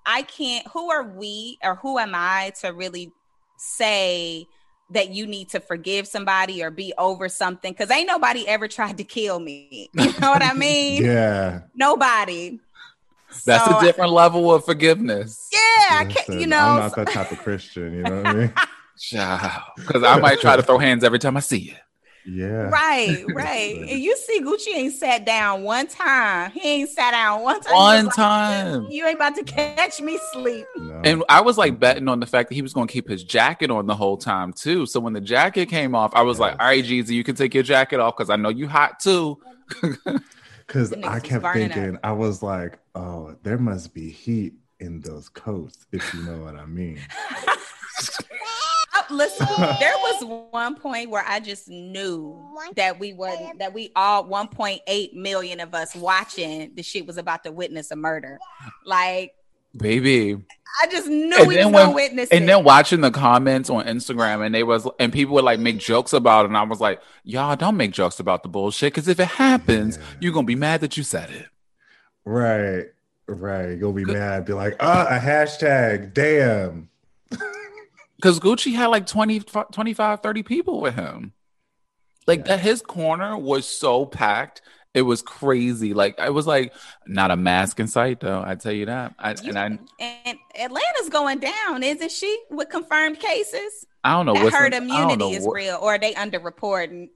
I 0.07 0.23
can't. 0.23 0.67
Who 0.69 0.91
are 0.91 1.03
we, 1.03 1.59
or 1.63 1.77
who 1.77 1.99
am 1.99 2.13
I 2.15 2.53
to 2.61 2.69
really 2.69 3.13
say 3.57 4.47
that 4.91 5.11
you 5.11 5.27
need 5.27 5.49
to 5.51 5.61
forgive 5.61 6.07
somebody 6.07 6.63
or 6.63 6.71
be 6.71 6.95
over 6.97 7.29
something? 7.29 7.73
Because 7.73 7.91
ain't 7.91 8.07
nobody 8.07 8.47
ever 8.49 8.69
tried 8.69 8.99
to 8.99 9.05
kill 9.05 9.41
me. 9.41 9.91
You 9.95 10.13
know 10.21 10.31
what 10.31 10.43
I 10.43 10.55
mean? 10.55 11.05
Yeah. 11.05 11.63
Nobody. 11.75 12.61
That's 13.45 13.65
So, 13.65 13.79
a 13.79 13.83
different 13.83 14.13
level 14.13 14.53
of 14.53 14.65
forgiveness. 14.65 15.49
Yeah, 15.53 15.59
I 15.91 16.05
can't. 16.09 16.41
You 16.41 16.47
know, 16.47 16.59
I'm 16.59 16.77
not 16.79 16.97
that 16.97 17.09
type 17.09 17.33
of 17.33 17.39
Christian. 17.39 17.95
You 17.95 18.03
know 18.03 18.17
what 18.17 18.27
I 18.27 18.33
mean? 18.35 18.53
Because 19.77 20.05
I 20.05 20.21
might 20.21 20.41
try 20.41 20.55
to 20.55 20.63
throw 20.63 20.79
hands 20.79 21.03
every 21.03 21.19
time 21.19 21.37
I 21.37 21.41
see 21.41 21.59
you. 21.59 21.75
Yeah. 22.27 22.69
Right, 22.71 23.25
right. 23.35 23.77
And 23.77 24.01
you 24.01 24.17
see, 24.17 24.41
Gucci 24.41 24.75
ain't 24.75 24.95
sat 24.95 25.27
down 25.27 25.63
one 25.63 25.87
time. 25.87 26.51
He 26.53 26.61
ain't 26.61 26.91
sat 26.91 27.11
down 27.11 27.43
one 27.43 27.61
time. 27.61 27.75
One 27.75 27.97
was 27.97 28.05
like, 28.07 28.15
time. 28.15 28.87
you 28.89 29.07
ain't 29.07 29.17
about 29.17 29.35
to 29.35 29.45
catch 29.45 30.01
me 30.01 30.19
sleep. 30.33 30.65
No. 30.77 31.03
And 31.05 31.25
I 31.29 31.43
was 31.43 31.59
like 31.59 31.79
betting 31.79 32.09
on 32.09 32.21
the 32.21 32.27
fact 32.27 32.49
that 32.49 32.55
he 32.55 32.63
was 32.63 32.73
going 32.73 32.87
to 32.87 32.93
keep 32.93 33.09
his 33.09 33.25
jacket 33.25 33.71
on 33.71 33.87
the 33.87 33.95
whole 33.95 34.17
time 34.17 34.53
too. 34.53 34.87
So 34.87 35.01
when 35.01 35.13
the 35.13 35.21
jacket 35.21 35.67
came 35.67 35.95
off, 35.95 36.13
I 36.15 36.23
was 36.23 36.39
like, 36.39 36.53
"All 36.61 36.67
right, 36.67 36.85
Jeezy, 36.85 37.11
you 37.11 37.25
can 37.25 37.35
take 37.35 37.53
your 37.53 37.63
jacket 37.63 38.01
off 38.01 38.17
because 38.17 38.31
I 38.31 38.37
know 38.37 38.49
you 38.49 38.69
hot 38.69 39.01
too." 39.01 39.39
Because 40.67 40.93
I 40.93 41.21
kept 41.21 41.45
up. 41.45 41.55
thinking, 41.55 41.99
I 42.03 42.13
was 42.13 42.43
like, 42.43 42.79
oh, 42.95 43.37
there 43.43 43.59
must 43.59 43.95
be 43.95 44.11
heat 44.11 44.55
in 44.81 45.01
those 45.01 45.29
coats, 45.29 45.87
if 45.93 46.15
you 46.15 46.23
know 46.23 46.39
what 46.45 46.57
I 46.57 46.67
mean. 46.67 47.01
Listen, 49.11 49.47
there 49.79 49.95
was 49.97 50.47
one 50.51 50.75
point 50.77 51.11
where 51.11 51.25
I 51.27 51.39
just 51.39 51.69
knew 51.69 52.43
that 52.75 52.99
we 52.99 53.13
wasn't 53.13 53.59
that 53.59 53.75
we 53.75 53.93
all 53.95 54.25
1.8 54.25 55.13
million 55.13 55.61
of 55.61 55.75
us 55.75 55.95
watching 55.95 56.75
the 56.75 56.83
shit 56.83 57.07
was 57.07 57.19
about 57.19 57.45
to 57.45 57.53
witness 57.53 57.91
a 57.91 57.97
murder. 57.97 58.39
Like 58.85 59.33
Baby. 59.77 60.37
I 60.83 60.87
just 60.89 61.07
knew 61.07 61.37
And 61.37 61.47
we 61.49 61.55
then 61.55 61.67
was 61.73 61.83
gonna 61.83 61.87
when- 61.91 61.95
witness 61.95 62.29
And 62.31 62.45
it. 62.45 62.47
then 62.49 62.65
watching 62.65 63.01
the 63.01 63.11
comments 63.13 63.71
on 63.71 63.85
Instagram 63.87 64.45
and 64.45 64.55
they 64.55 64.63
was 64.65 64.89
and 64.99 65.13
people 65.13 65.35
would 65.37 65.45
like 65.45 65.61
make 65.61 65.79
jokes 65.79 66.13
about 66.13 66.45
it. 66.45 66.49
And 66.49 66.57
I 66.57 66.63
was 66.65 66.81
like, 66.81 67.01
y'all 67.23 67.55
don't 67.57 67.77
make 67.77 67.93
jokes 67.93 68.19
about 68.19 68.43
the 68.43 68.49
bullshit. 68.49 68.93
Because 68.93 69.07
if 69.09 69.21
it 69.21 69.27
happens, 69.29 69.99
you're 70.21 70.33
gonna 70.33 70.47
be 70.47 70.57
mad 70.57 70.81
that 70.81 70.97
you 70.97 71.03
said 71.05 71.31
it. 71.31 71.47
Right. 72.25 72.87
Right. 73.27 73.79
You'll 73.79 73.93
be 73.93 74.05
mad. 74.05 74.45
Be 74.47 74.53
like, 74.53 74.77
ah, 74.81 75.07
a 75.09 75.19
hashtag. 75.19 76.13
Damn. 76.15 76.89
Because 78.17 78.41
Gucci 78.41 78.75
had 78.75 78.87
like 78.87 79.07
20, 79.07 79.41
25, 79.41 80.21
30 80.23 80.43
people 80.45 80.81
with 80.81 80.95
him. 80.95 81.33
Like 82.27 82.47
that 82.47 82.61
his 82.61 82.81
corner 82.81 83.37
was 83.37 83.67
so 83.69 84.07
packed. 84.07 84.63
It 84.95 85.03
was 85.03 85.23
crazy. 85.23 85.93
Like 85.93 86.19
I 86.21 86.31
was 86.31 86.47
like, 86.47 86.73
not 87.07 87.31
a 87.33 87.37
mask 87.37 87.81
in 87.81 87.89
sight 87.89 88.21
though. 88.21 88.43
I 88.47 88.55
tell 88.55 88.73
you 88.73 88.87
that. 88.87 89.15
I, 89.19 89.33
and 89.33 89.59
I 89.59 89.79
and 89.99 90.39
Atlanta's 90.59 91.09
going 91.11 91.41
down, 91.41 91.83
isn't 91.83 92.13
she? 92.13 92.39
With 92.49 92.71
confirmed 92.71 93.19
cases. 93.19 93.85
I 94.05 94.13
don't 94.13 94.27
know 94.27 94.35
that 94.35 94.45
what's 94.45 94.55
herd 94.57 94.73
I 94.73 94.79
don't 94.79 94.89
know 94.89 94.95
immunity 94.95 95.37
is 95.37 95.45
what- 95.47 95.55
real, 95.55 95.79
or 95.83 95.95
are 95.95 95.99
they 95.99 96.15
underreporting? 96.15 97.09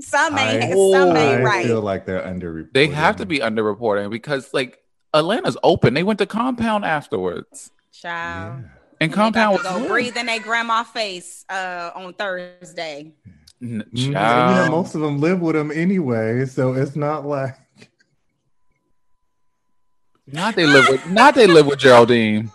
Some 0.00 0.34
I, 0.34 0.58
some 0.70 1.16
ain't 1.16 1.40
I 1.40 1.42
right. 1.42 1.66
feel 1.66 1.82
like 1.82 2.06
they're 2.06 2.22
underreported. 2.22 2.72
They 2.72 2.88
have 2.88 3.16
to 3.16 3.26
be 3.26 3.38
underreporting 3.40 4.10
because 4.10 4.52
like 4.54 4.78
Atlanta's 5.14 5.56
open. 5.62 5.92
They 5.94 6.02
went 6.02 6.18
to 6.20 6.26
compound 6.26 6.84
afterwards. 6.84 7.70
Child. 7.92 8.64
And 9.00 9.12
compound 9.12 9.58
was 9.58 9.62
Go 9.64 9.76
lit. 9.78 9.88
breathe 9.88 10.16
in 10.16 10.26
their 10.26 10.40
grandma 10.40 10.82
face 10.82 11.44
uh, 11.50 11.90
on 11.94 12.14
Thursday. 12.14 13.12
N- 13.26 13.34
Mm, 13.62 13.94
You 13.94 14.12
know, 14.14 14.68
most 14.70 14.94
of 14.94 15.00
them 15.00 15.20
live 15.20 15.40
with 15.40 15.54
them 15.54 15.70
anyway, 15.70 16.44
so 16.46 16.74
it's 16.74 16.96
not 16.96 17.24
like 17.26 17.56
Not 20.26 20.56
they 20.56 20.66
live 20.66 20.88
with 20.88 21.06
not 21.10 21.34
they 21.34 21.46
live 21.46 21.66
with 21.66 21.78
Geraldine. 21.78 22.50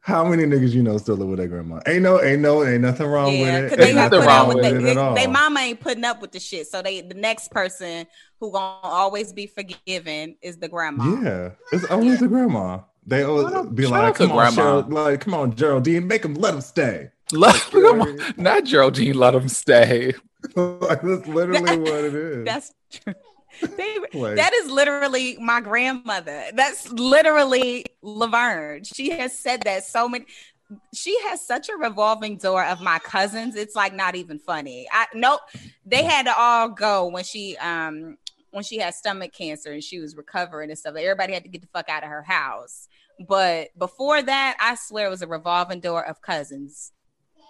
How 0.00 0.24
many 0.24 0.44
niggas 0.44 0.72
you 0.72 0.84
know 0.84 0.98
still 0.98 1.16
live 1.16 1.28
with 1.28 1.38
their 1.38 1.48
grandma? 1.48 1.80
Ain't 1.84 2.02
no, 2.04 2.22
ain't 2.22 2.40
no, 2.40 2.64
ain't 2.64 2.82
nothing 2.82 3.06
wrong 3.06 3.36
Yeah, 3.38 3.40
with 3.40 3.54
it. 3.54 3.70
because 3.70 3.78
they 3.78 3.88
Ain't 3.88 3.96
nothing 3.96 4.20
wrong 4.20 4.46
with 4.46 4.56
with 4.58 4.64
they, 4.64 4.72
it 4.72 4.84
they, 4.84 4.90
at 4.92 4.96
all. 4.96 5.14
they 5.16 5.26
mama 5.26 5.60
ain't 5.60 5.80
putting 5.80 6.04
up 6.04 6.22
with 6.22 6.30
the 6.30 6.38
shit. 6.38 6.68
So 6.68 6.80
they 6.80 7.00
the 7.00 7.14
next 7.14 7.50
person 7.50 8.06
who 8.38 8.52
gonna 8.52 8.78
always 8.82 9.32
be 9.32 9.48
forgiven 9.48 10.36
is 10.40 10.58
the 10.58 10.68
grandma. 10.68 11.20
Yeah, 11.22 11.50
it's 11.72 11.84
always 11.86 12.20
the 12.20 12.28
grandma. 12.28 12.80
They 13.04 13.24
always 13.24 13.66
be 13.70 13.86
like, 13.86 14.14
"Come 14.14 14.32
on. 14.32 14.52
Cheryl, 14.52 14.92
like, 14.92 15.20
come 15.22 15.34
on, 15.34 15.54
Geraldine, 15.56 16.06
make 16.06 16.22
them 16.22 16.34
let 16.34 16.52
them 16.52 16.60
stay." 16.60 17.10
Let, 17.32 17.60
come 17.70 18.02
on. 18.02 18.18
Not 18.36 18.64
Geraldine, 18.64 19.14
let 19.14 19.34
him 19.34 19.48
stay. 19.48 20.14
that's 20.54 21.26
literally 21.26 21.78
what 21.78 22.04
it 22.04 22.14
is. 22.14 22.44
That's 22.44 22.74
true. 22.90 23.14
They, 23.76 23.98
Like- 24.12 24.36
that 24.36 24.52
is 24.54 24.70
literally 24.70 25.36
my 25.40 25.60
grandmother. 25.60 26.44
That's 26.54 26.90
literally 26.92 27.86
Laverne. 28.02 28.84
She 28.84 29.10
has 29.10 29.38
said 29.38 29.62
that 29.62 29.84
so 29.84 30.08
many. 30.08 30.26
She 30.94 31.16
has 31.24 31.46
such 31.46 31.68
a 31.68 31.76
revolving 31.76 32.38
door 32.38 32.64
of 32.64 32.80
my 32.80 32.98
cousins. 32.98 33.54
It's 33.56 33.76
like 33.76 33.94
not 33.94 34.14
even 34.16 34.38
funny. 34.38 34.86
I 34.90 35.06
nope. 35.14 35.40
They 35.84 36.02
had 36.02 36.26
to 36.26 36.34
all 36.36 36.68
go 36.68 37.06
when 37.06 37.24
she 37.24 37.56
um 37.58 38.18
when 38.50 38.64
she 38.64 38.78
had 38.78 38.94
stomach 38.94 39.32
cancer 39.32 39.72
and 39.72 39.82
she 39.82 40.00
was 40.00 40.16
recovering 40.16 40.70
and 40.70 40.78
stuff. 40.78 40.96
Everybody 40.96 41.34
had 41.34 41.44
to 41.44 41.48
get 41.48 41.62
the 41.62 41.68
fuck 41.68 41.88
out 41.88 42.02
of 42.02 42.08
her 42.08 42.22
house. 42.22 42.88
But 43.28 43.68
before 43.78 44.22
that, 44.22 44.56
I 44.60 44.74
swear 44.74 45.06
it 45.06 45.10
was 45.10 45.22
a 45.22 45.26
revolving 45.26 45.80
door 45.80 46.04
of 46.04 46.20
cousins 46.20 46.92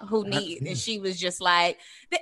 who 0.08 0.24
need. 0.28 0.62
And 0.62 0.76
she 0.78 0.98
was 0.98 1.18
just 1.18 1.40
like, 1.40 1.78
he 2.10 2.16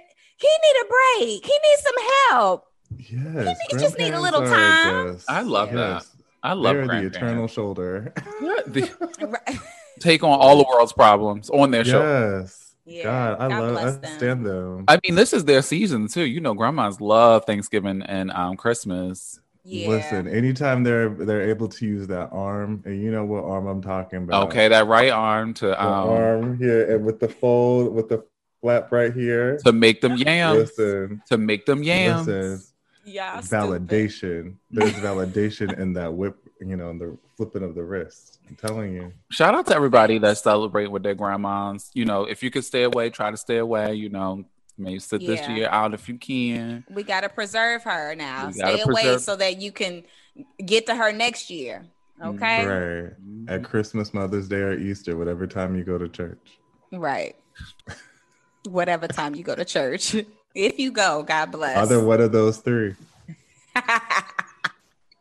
need 0.46 0.82
a 0.82 0.86
break. 0.86 1.44
He 1.46 1.52
needs 1.52 1.82
some 1.82 1.94
help. 2.30 2.64
yes, 2.96 3.56
you 3.70 3.78
just 3.78 3.98
need 3.98 4.14
a 4.14 4.20
little 4.20 4.42
time. 4.42 5.14
just- 5.14 5.30
I 5.30 5.42
love 5.42 5.72
that. 5.72 6.04
I 6.42 6.52
love 6.52 6.76
They're 6.76 6.86
the 6.86 7.06
eternal 7.06 7.46
shoulder. 7.48 8.12
The- 8.66 9.60
take 10.00 10.22
on 10.22 10.38
all 10.38 10.58
the 10.58 10.66
world's 10.68 10.92
problems 10.92 11.48
on 11.50 11.70
their 11.70 11.84
show. 11.84 12.02
yes, 12.02 12.74
Yeah, 12.84 13.02
God, 13.04 13.40
I 13.40 13.48
God 13.48 13.60
love, 13.62 13.72
bless 13.72 13.84
I 13.84 13.98
them. 13.98 14.18
stand 14.18 14.46
them. 14.46 14.84
I 14.88 14.98
mean, 15.02 15.14
this 15.14 15.32
is 15.32 15.44
their 15.44 15.62
season 15.62 16.08
too. 16.08 16.24
You 16.26 16.40
know, 16.40 16.52
grandmas 16.54 17.00
love 17.00 17.44
Thanksgiving 17.46 18.02
and 18.02 18.30
um 18.32 18.56
Christmas. 18.56 19.40
Yeah. 19.66 19.88
Listen, 19.88 20.28
anytime 20.28 20.82
they're 20.84 21.08
they're 21.08 21.48
able 21.48 21.68
to 21.68 21.86
use 21.86 22.06
that 22.08 22.28
arm, 22.32 22.82
and 22.84 23.02
you 23.02 23.10
know 23.10 23.24
what 23.24 23.44
arm 23.44 23.66
I'm 23.66 23.80
talking 23.80 24.24
about. 24.24 24.48
Okay, 24.48 24.68
that 24.68 24.86
right 24.86 25.10
arm 25.10 25.54
to 25.54 25.68
the 25.68 25.82
um 25.82 26.08
arm 26.10 26.58
here, 26.58 26.94
and 26.94 27.04
with 27.04 27.18
the 27.18 27.28
fold, 27.28 27.94
with 27.94 28.10
the 28.10 28.22
flap 28.60 28.92
right 28.92 29.12
here. 29.12 29.58
to 29.64 29.72
make 29.72 30.00
them 30.02 30.16
yams. 30.16 30.58
Listen, 30.78 31.22
To 31.28 31.38
make 31.38 31.64
them 31.66 31.82
yams. 31.82 32.26
listen. 32.26 32.62
Yeah. 33.06 33.40
stupid. 33.40 33.86
validation. 33.86 34.54
There's 34.70 34.92
validation 34.94 35.78
in 35.78 35.92
that 35.94 36.12
whip, 36.14 36.36
you 36.60 36.76
know, 36.76 36.90
in 36.90 36.98
the 36.98 37.18
flipping 37.36 37.62
of 37.62 37.74
the 37.74 37.84
wrist. 37.84 38.38
I'm 38.48 38.56
telling 38.56 38.94
you. 38.94 39.12
Shout 39.30 39.54
out 39.54 39.66
to 39.66 39.74
everybody 39.74 40.18
that's 40.18 40.42
celebrating 40.42 40.92
with 40.92 41.02
their 41.02 41.14
grandmas. 41.14 41.90
You 41.94 42.04
know, 42.06 42.24
if 42.24 42.42
you 42.42 42.50
could 42.50 42.64
stay 42.64 42.82
away, 42.84 43.10
try 43.10 43.30
to 43.30 43.36
stay 43.36 43.58
away. 43.58 43.94
You 43.94 44.08
know, 44.08 44.44
maybe 44.78 44.98
sit 44.98 45.20
this 45.20 45.46
year 45.48 45.68
out 45.70 45.94
if 45.94 46.08
you 46.08 46.16
can. 46.18 46.84
We 46.90 47.02
got 47.02 47.20
to 47.20 47.28
preserve 47.28 47.84
her 47.84 48.14
now. 48.14 48.48
We 48.48 48.54
gotta 48.54 48.74
Stay 48.78 48.82
away 48.82 49.02
preserve- 49.02 49.20
so 49.22 49.36
that 49.36 49.60
you 49.60 49.72
can 49.72 50.04
get 50.64 50.86
to 50.86 50.94
her 50.94 51.12
next 51.12 51.50
year. 51.50 51.84
Okay. 52.22 52.64
Right. 52.64 53.12
At 53.48 53.64
Christmas, 53.64 54.14
Mother's 54.14 54.48
Day, 54.48 54.60
or 54.60 54.72
Easter, 54.72 55.16
whatever 55.16 55.46
time 55.46 55.74
you 55.74 55.84
go 55.84 55.98
to 55.98 56.08
church. 56.08 56.58
Right. 56.92 57.36
Whatever 58.68 59.06
time 59.06 59.34
you 59.34 59.42
go 59.44 59.54
to 59.54 59.64
church. 59.64 60.14
If 60.54 60.78
you 60.78 60.90
go, 60.92 61.22
God 61.24 61.50
bless. 61.50 61.76
Other 61.76 62.02
one 62.02 62.20
of 62.20 62.30
those 62.32 62.58
three. 62.58 62.94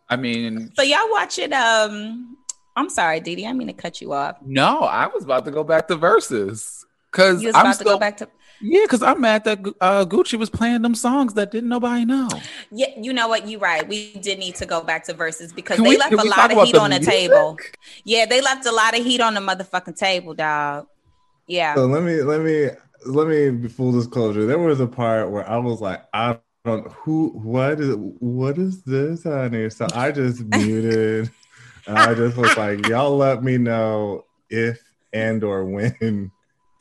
I 0.09 0.15
mean, 0.15 0.71
so 0.75 0.83
y'all 0.83 1.09
watching 1.09 1.51
um 1.53 2.37
I'm 2.75 2.89
sorry, 2.89 3.19
Didi. 3.19 3.45
I 3.47 3.53
mean 3.53 3.67
to 3.67 3.73
cut 3.73 3.99
you 3.99 4.13
off. 4.13 4.37
no, 4.45 4.81
I 4.81 5.07
was 5.07 5.23
about 5.23 5.45
to 5.45 5.51
go 5.51 5.63
back 5.63 5.87
to 5.87 5.97
Verzuz 5.97 6.85
because 7.11 7.41
You 7.41 7.47
was 7.49 7.55
I'm 7.55 7.61
about 7.61 7.71
to 7.71 7.75
still 7.79 7.93
go 7.93 7.99
back 7.99 8.17
to 8.17 8.29
yeah, 8.63 8.81
because 8.85 9.03
I'm 9.03 9.21
mad 9.21 9.43
that 9.43 9.59
uh, 9.81 10.05
Gucci 10.05 10.39
was 10.39 10.49
playing 10.49 10.81
them 10.81 10.95
songs 10.95 11.33
that 11.35 11.51
didn't 11.51 11.69
nobody 11.69 12.05
know. 12.05 12.29
Yeah, 12.71 12.87
you 12.99 13.13
know 13.13 13.27
what? 13.27 13.47
You're 13.47 13.59
right. 13.59 13.87
We 13.87 14.13
did 14.13 14.39
need 14.39 14.55
to 14.55 14.65
go 14.65 14.81
back 14.81 15.03
to 15.05 15.13
Verzuz 15.13 15.53
because 15.53 15.75
Can 15.75 15.83
they 15.83 15.91
we- 15.91 15.97
left 15.97 16.13
a 16.13 16.23
lot 16.23 16.51
of 16.51 16.63
heat 16.63 16.71
the 16.73 16.79
on 16.81 16.89
the 16.89 16.97
music? 16.97 17.13
table. 17.13 17.57
Yeah, 18.05 18.25
they 18.25 18.41
left 18.41 18.65
a 18.65 18.71
lot 18.71 18.97
of 18.97 19.03
heat 19.05 19.21
on 19.21 19.33
the 19.33 19.41
motherfucking 19.41 19.97
table, 19.97 20.33
dog. 20.33 20.87
Yeah. 21.47 21.75
So 21.75 21.85
let 21.85 22.03
me 22.03 22.21
let 22.21 22.41
me 22.41 22.69
let 23.05 23.27
me 23.27 23.67
full 23.67 23.91
disclosure. 23.91 24.45
There 24.45 24.57
was 24.59 24.79
a 24.79 24.87
part 24.87 25.29
where 25.29 25.47
I 25.47 25.57
was 25.57 25.81
like, 25.81 26.03
I 26.13 26.39
don't 26.65 26.89
who 26.93 27.29
what 27.33 27.81
is 27.81 27.95
what 28.19 28.57
is 28.57 28.81
this, 28.83 29.23
honey? 29.23 29.69
So 29.69 29.87
I 29.93 30.11
just 30.11 30.41
muted 30.45 31.29
and 31.85 31.97
I 31.97 32.13
just 32.13 32.37
was 32.37 32.55
like, 32.55 32.87
y'all 32.87 33.17
let 33.17 33.43
me 33.43 33.57
know 33.57 34.23
if 34.49 34.81
and 35.11 35.43
or 35.43 35.65
when 35.65 36.31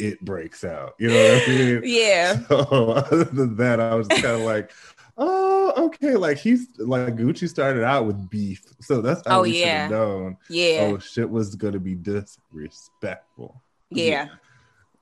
it 0.02 0.20
breaks 0.24 0.64
out. 0.64 0.94
You 0.98 1.08
know 1.08 1.32
what 1.34 1.42
I 1.42 1.48
mean? 1.48 1.80
Yeah. 1.84 2.38
So 2.48 2.56
other 2.92 3.24
than 3.24 3.56
that, 3.56 3.80
I 3.80 3.94
was 3.94 4.08
kind 4.08 4.24
of 4.26 4.40
like, 4.40 4.70
oh, 5.16 5.72
okay. 5.86 6.16
Like 6.16 6.38
he's 6.38 6.66
like 6.78 7.16
Gucci 7.16 7.48
started 7.48 7.84
out 7.84 8.06
with 8.06 8.28
beef, 8.30 8.62
so 8.80 9.00
that's 9.00 9.22
how 9.26 9.38
Oh, 9.38 9.42
we 9.42 9.52
should 9.52 9.60
yeah. 9.60 9.82
have 9.82 9.90
known. 9.90 10.36
Yeah. 10.48 10.90
Oh, 10.92 10.98
shit 10.98 11.28
was 11.28 11.54
gonna 11.54 11.78
be 11.78 11.94
disrespectful. 11.94 13.62
Yeah. 13.90 14.28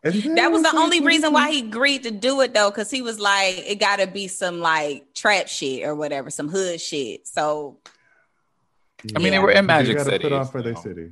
And 0.02 0.38
That 0.38 0.50
was 0.50 0.62
the 0.62 0.74
only 0.74 1.00
reason 1.00 1.32
why 1.32 1.50
he 1.50 1.58
agreed 1.60 2.04
to 2.04 2.10
do 2.10 2.40
it 2.40 2.54
though, 2.54 2.70
because 2.70 2.90
he 2.90 3.02
was 3.02 3.20
like, 3.20 3.58
it 3.58 3.78
gotta 3.78 4.06
be 4.06 4.28
some 4.28 4.60
like 4.60 5.12
trap 5.14 5.46
shit 5.48 5.84
or 5.84 5.94
whatever, 5.94 6.30
some 6.30 6.48
hood 6.48 6.80
shit. 6.80 7.26
So 7.26 7.78
I 9.14 9.18
mean, 9.18 9.32
they 9.32 9.38
were 9.38 9.50
in 9.50 9.56
They 9.66 9.72
Magic 9.74 9.96
gotta 9.98 10.10
City. 10.10 10.22
Put 10.24 10.32
on 10.32 10.46
for 10.46 10.62
their 10.62 10.76
city. 10.76 11.10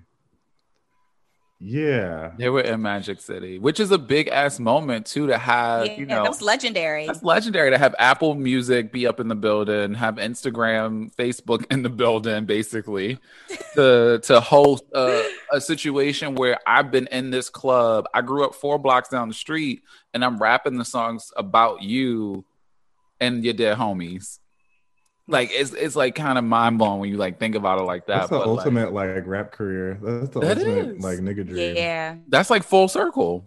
Yeah. 1.61 2.33
They 2.38 2.49
were 2.49 2.61
in 2.61 2.83
Magic 2.83 3.21
City, 3.21 3.59
which 3.59 3.81
is 3.81 3.90
a 3.90 3.99
big 3.99 4.29
ass 4.29 4.61
moment 4.61 5.07
too 5.07 5.27
to 5.27 5.37
have. 5.37 5.87
yeah, 5.87 5.92
you 5.94 6.07
know, 6.07 6.23
that 6.23 6.29
was 6.29 6.40
legendary. 6.40 7.07
That's 7.07 7.23
legendary 7.23 7.71
to 7.71 7.79
have 7.79 7.97
Apple 7.99 8.35
Music 8.37 8.92
be 8.92 9.07
up 9.09 9.18
in 9.18 9.27
the 9.27 9.35
building, 9.35 9.94
have 9.94 10.16
Instagram, 10.16 11.12
Facebook 11.16 11.66
in 11.71 11.83
the 11.83 11.88
building, 11.88 12.44
basically, 12.47 13.18
to 13.75 14.21
to 14.23 14.40
host 14.40 14.85
a, 14.94 15.29
a 15.53 15.61
situation 15.61 16.37
where 16.37 16.59
I've 16.66 16.92
been 16.92 17.09
in 17.09 17.31
this 17.31 17.51
club. 17.51 18.07
I 18.14 18.21
grew 18.21 18.44
up 18.44 18.55
four 18.55 18.79
blocks 18.79 19.09
down 19.09 19.27
the 19.29 19.35
street, 19.35 19.83
and 20.14 20.25
I'm 20.25 20.38
rapping 20.38 20.79
the 20.79 20.85
songs 20.85 21.33
about 21.37 21.83
you 21.83 22.44
and 23.21 23.44
your 23.44 23.55
dead 23.55 23.79
homies. 23.79 24.38
Like 25.31 25.51
it's 25.53 25.73
it's 25.75 25.95
like 25.95 26.14
kind 26.14 26.38
of 26.38 26.45
mind 26.45 26.79
blowing 26.79 27.01
when 27.01 27.11
you 27.11 27.19
like 27.19 27.38
think 27.38 27.55
about 27.55 27.79
it 27.79 27.83
like 27.83 28.07
that. 28.07 28.21
That's 28.21 28.31
the 28.31 28.38
but, 28.38 28.49
like, 28.49 28.59
ultimate 28.59 28.93
like, 28.95 29.27
rap 29.27 29.53
career. 29.53 29.99
That's 30.01 30.31
the 30.31 30.41
That 30.41 30.59
ultimate 30.59 30.97
is. 30.97 31.05
like 31.05 31.19
nigga 31.19 31.47
dream. 31.47 31.77
Yeah. 31.77 32.17
that's 32.29 32.49
like 32.49 32.62
full 32.62 32.88
circle. 32.88 33.45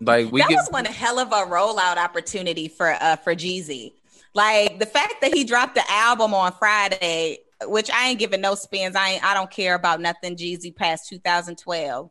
Like 0.00 0.32
we 0.32 0.40
that 0.40 0.48
get 0.48 0.56
was 0.56 0.68
one 0.70 0.86
hell 0.86 1.18
of 1.18 1.28
a 1.28 1.46
rollout 1.46 1.98
opportunity 1.98 2.68
for 2.68 2.96
uh 3.00 3.16
for 3.16 3.34
Jeezy. 3.34 3.92
Like 4.34 4.78
the 4.78 4.86
fact 4.86 5.16
that 5.20 5.34
he 5.34 5.44
dropped 5.44 5.74
the 5.74 5.84
album 5.90 6.32
on 6.32 6.52
Friday, 6.52 7.40
which 7.66 7.90
I 7.90 8.08
ain't 8.08 8.18
giving 8.18 8.40
no 8.40 8.54
spins. 8.54 8.96
I 8.96 9.10
ain't, 9.10 9.24
I 9.24 9.34
don't 9.34 9.50
care 9.50 9.74
about 9.74 10.00
nothing 10.00 10.36
Jeezy 10.36 10.74
past 10.74 11.08
2012. 11.10 12.10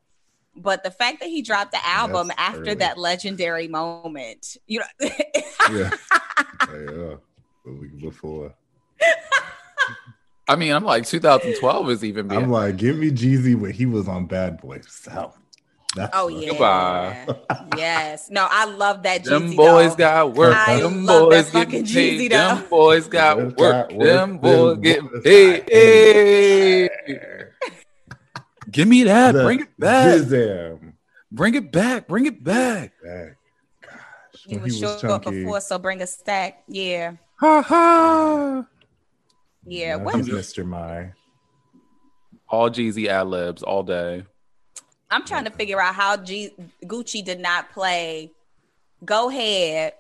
But 0.56 0.84
the 0.84 0.92
fact 0.92 1.22
that 1.22 1.30
he 1.30 1.42
dropped 1.42 1.72
the 1.72 1.84
album 1.86 2.28
That's 2.28 2.40
after 2.40 2.62
early. 2.62 2.74
that 2.76 2.98
legendary 3.00 3.68
moment, 3.68 4.58
you 4.68 4.80
know, 4.82 5.10
Yeah. 5.72 5.90
yeah. 6.70 7.16
A 7.66 7.72
week 7.72 8.00
before. 8.02 8.54
I 10.48 10.56
mean, 10.56 10.74
I'm 10.74 10.84
like 10.84 11.06
2012 11.06 11.90
is 11.92 12.04
even. 12.04 12.32
I'm 12.32 12.50
like, 12.50 12.78
give 12.78 12.98
me 12.98 13.12
Jeezy 13.12 13.56
when 13.58 13.72
he 13.72 13.86
was 13.86 14.08
on 14.08 14.26
Bad 14.26 14.60
Boy 14.60 14.82
South. 14.88 15.38
That's 15.96 16.12
oh 16.16 16.30
yeah, 16.30 16.50
Goodbye. 16.50 17.28
yes, 17.78 18.30
no, 18.30 18.48
I 18.50 18.64
love 18.66 19.04
that. 19.04 19.24
Them 19.26 19.52
Jeezy, 19.52 19.58
boys 19.58 19.92
though. 19.92 19.98
got 19.98 20.34
work. 20.34 20.56
I 20.56 20.80
Them 20.80 21.06
love 21.06 21.30
boys 21.30 21.52
that 21.52 21.66
fucking 21.66 21.86
paid. 21.86 22.20
Jeezy, 22.22 22.30
though. 22.30 22.56
Them 22.56 22.70
boys 22.70 23.08
got 23.08 23.38
Them 23.38 23.54
work. 23.58 23.90
got 23.90 23.94
work. 23.94 24.08
Them 24.08 24.38
boys 24.38 24.74
Them 24.76 24.82
getting 24.82 25.22
paid. 25.22 25.70
Hey. 25.70 26.90
Give 28.70 28.88
me 28.88 29.04
that. 29.04 29.34
The 29.34 29.44
Bring 29.44 29.60
it 29.62 29.80
back. 29.80 30.20
Zizam. 30.22 30.94
Bring 31.32 31.56
it 31.56 31.72
back. 31.72 32.08
Bring 32.08 32.26
it 32.26 32.42
back. 32.44 32.94
Back. 33.04 33.38
Gosh, 33.82 33.92
He 34.46 34.56
when 34.56 34.64
was 34.64 34.76
he 34.78 34.82
was 34.86 34.92
short 35.00 35.02
chunky. 35.24 35.44
before, 35.44 35.60
so 35.62 35.78
bring 35.78 36.02
a 36.02 36.08
stack. 36.08 36.64
Yeah, 36.70 37.14
Ha 37.42 37.62
ha. 37.64 38.66
yeah. 39.66 39.98
Now 39.98 40.04
What 40.04 40.16
Mr. 40.16 40.66
My. 40.66 41.12
All 42.50 42.70
Jeezy 42.70 43.08
ad 43.08 43.28
libs 43.28 43.64
all 43.64 43.84
day. 43.84 44.26
I'm 45.10 45.26
trying 45.26 45.46
to 45.46 45.52
figure 45.52 45.82
out 45.82 45.96
how 45.96 46.18
G- 46.18 46.52
Gucci 46.86 47.24
did 47.26 47.40
not 47.40 47.72
play 47.72 48.32
Go 49.04 49.30
Ahead 49.30 49.94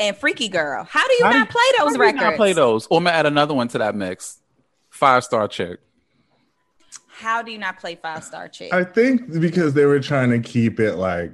and 0.00 0.16
Freaky 0.16 0.48
Girl. 0.48 0.84
How 0.84 1.06
do 1.06 1.12
you 1.14 1.24
How 1.24 1.30
not 1.30 1.38
you- 1.48 1.52
play 1.52 1.62
How 1.76 1.84
those 1.84 1.92
do 1.94 1.98
you 1.98 2.04
records? 2.04 2.22
not 2.22 2.36
play 2.36 2.52
those. 2.54 2.86
Or 2.86 2.98
I'm 2.98 3.04
gonna 3.04 3.16
add 3.16 3.26
another 3.26 3.54
one 3.54 3.68
to 3.68 3.78
that 3.78 3.94
mix. 3.94 4.40
Five 4.90 5.24
star 5.24 5.46
chick. 5.48 5.80
How 7.08 7.42
do 7.42 7.52
you 7.52 7.58
not 7.58 7.78
play 7.78 7.94
Five 7.94 8.24
Star 8.24 8.48
Chick? 8.48 8.72
I 8.74 8.82
think 8.82 9.40
because 9.40 9.72
they 9.74 9.84
were 9.84 10.00
trying 10.00 10.30
to 10.30 10.40
keep 10.40 10.80
it 10.80 10.96
like 10.96 11.32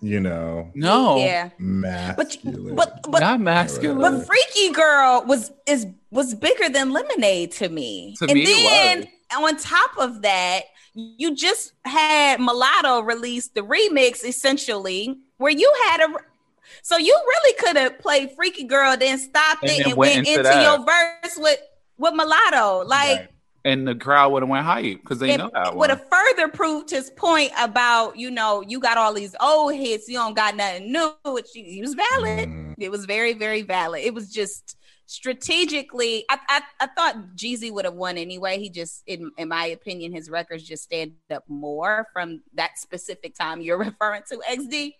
you 0.00 0.20
know, 0.20 0.70
No, 0.74 1.18
Yeah. 1.18 1.50
masculine. 1.58 2.74
But 2.74 3.00
but 3.08 3.20
not 3.20 3.40
masculine. 3.40 4.00
but 4.00 4.26
Freaky 4.26 4.70
Girl 4.72 5.24
was 5.26 5.52
is 5.66 5.86
was 6.10 6.34
bigger 6.34 6.68
than 6.68 6.92
Lemonade 6.92 7.52
to 7.52 7.68
me. 7.68 8.14
To 8.18 8.24
and 8.24 8.34
me, 8.34 8.44
then 8.44 9.08
was. 9.30 9.54
on 9.54 9.56
top 9.56 9.90
of 9.98 10.22
that, 10.22 10.62
you 10.94 11.34
just 11.34 11.72
had 11.84 12.40
Mulatto 12.40 13.00
release 13.00 13.48
the 13.48 13.60
remix 13.60 14.24
essentially, 14.24 15.16
where 15.36 15.52
you 15.52 15.72
had 15.88 16.00
a 16.00 16.14
so 16.82 16.96
you 16.96 17.14
really 17.26 17.54
could 17.58 17.76
have 17.76 17.98
played 17.98 18.30
Freaky 18.36 18.64
Girl, 18.64 18.96
then 18.96 19.18
stopped 19.18 19.62
And 19.62 19.72
it 19.72 19.78
then 19.78 19.86
and 19.90 19.96
went 19.96 20.14
went, 20.16 20.28
into 20.28 20.40
into, 20.50 20.62
your 20.62 20.78
verse 20.84 21.36
with 21.36 21.60
with 21.98 22.14
Mulatto. 22.14 22.84
Like 22.84 23.18
Right. 23.18 23.28
And 23.68 23.86
the 23.86 23.94
crowd 23.94 24.32
would 24.32 24.42
have 24.42 24.48
went 24.48 24.64
hype 24.64 25.00
because 25.02 25.18
they 25.18 25.34
it, 25.34 25.38
know 25.38 25.50
that 25.52 25.76
would 25.76 25.90
have 25.90 26.04
further 26.08 26.48
proved 26.48 26.88
his 26.88 27.10
point 27.10 27.52
about 27.58 28.16
you 28.16 28.30
know 28.30 28.62
you 28.66 28.80
got 28.80 28.96
all 28.96 29.12
these 29.12 29.36
old 29.40 29.74
hits 29.74 30.08
you 30.08 30.14
don't 30.14 30.34
got 30.34 30.56
nothing 30.56 30.90
new 30.90 31.12
which 31.26 31.48
he, 31.52 31.62
he 31.64 31.80
was 31.80 31.94
valid. 31.94 32.48
Mm. 32.48 32.74
it 32.78 32.90
was 32.90 33.04
very 33.04 33.34
very 33.34 33.62
valid. 33.62 34.02
It 34.02 34.14
was 34.14 34.32
just 34.32 34.76
strategically 35.10 36.26
i 36.28 36.38
i, 36.50 36.60
I 36.80 36.86
thought 36.86 37.16
jeezy 37.34 37.72
would 37.72 37.84
have 37.84 37.94
won 37.94 38.16
anyway. 38.18 38.58
He 38.58 38.70
just 38.70 39.02
in, 39.06 39.30
in 39.36 39.48
my 39.48 39.66
opinion 39.66 40.12
his 40.12 40.30
records 40.30 40.64
just 40.64 40.84
stand 40.84 41.12
up 41.30 41.44
more 41.48 42.08
from 42.12 42.42
that 42.54 42.78
specific 42.78 43.34
time 43.34 43.60
you're 43.60 43.78
referring 43.90 44.22
to 44.30 44.42
xd 44.50 44.94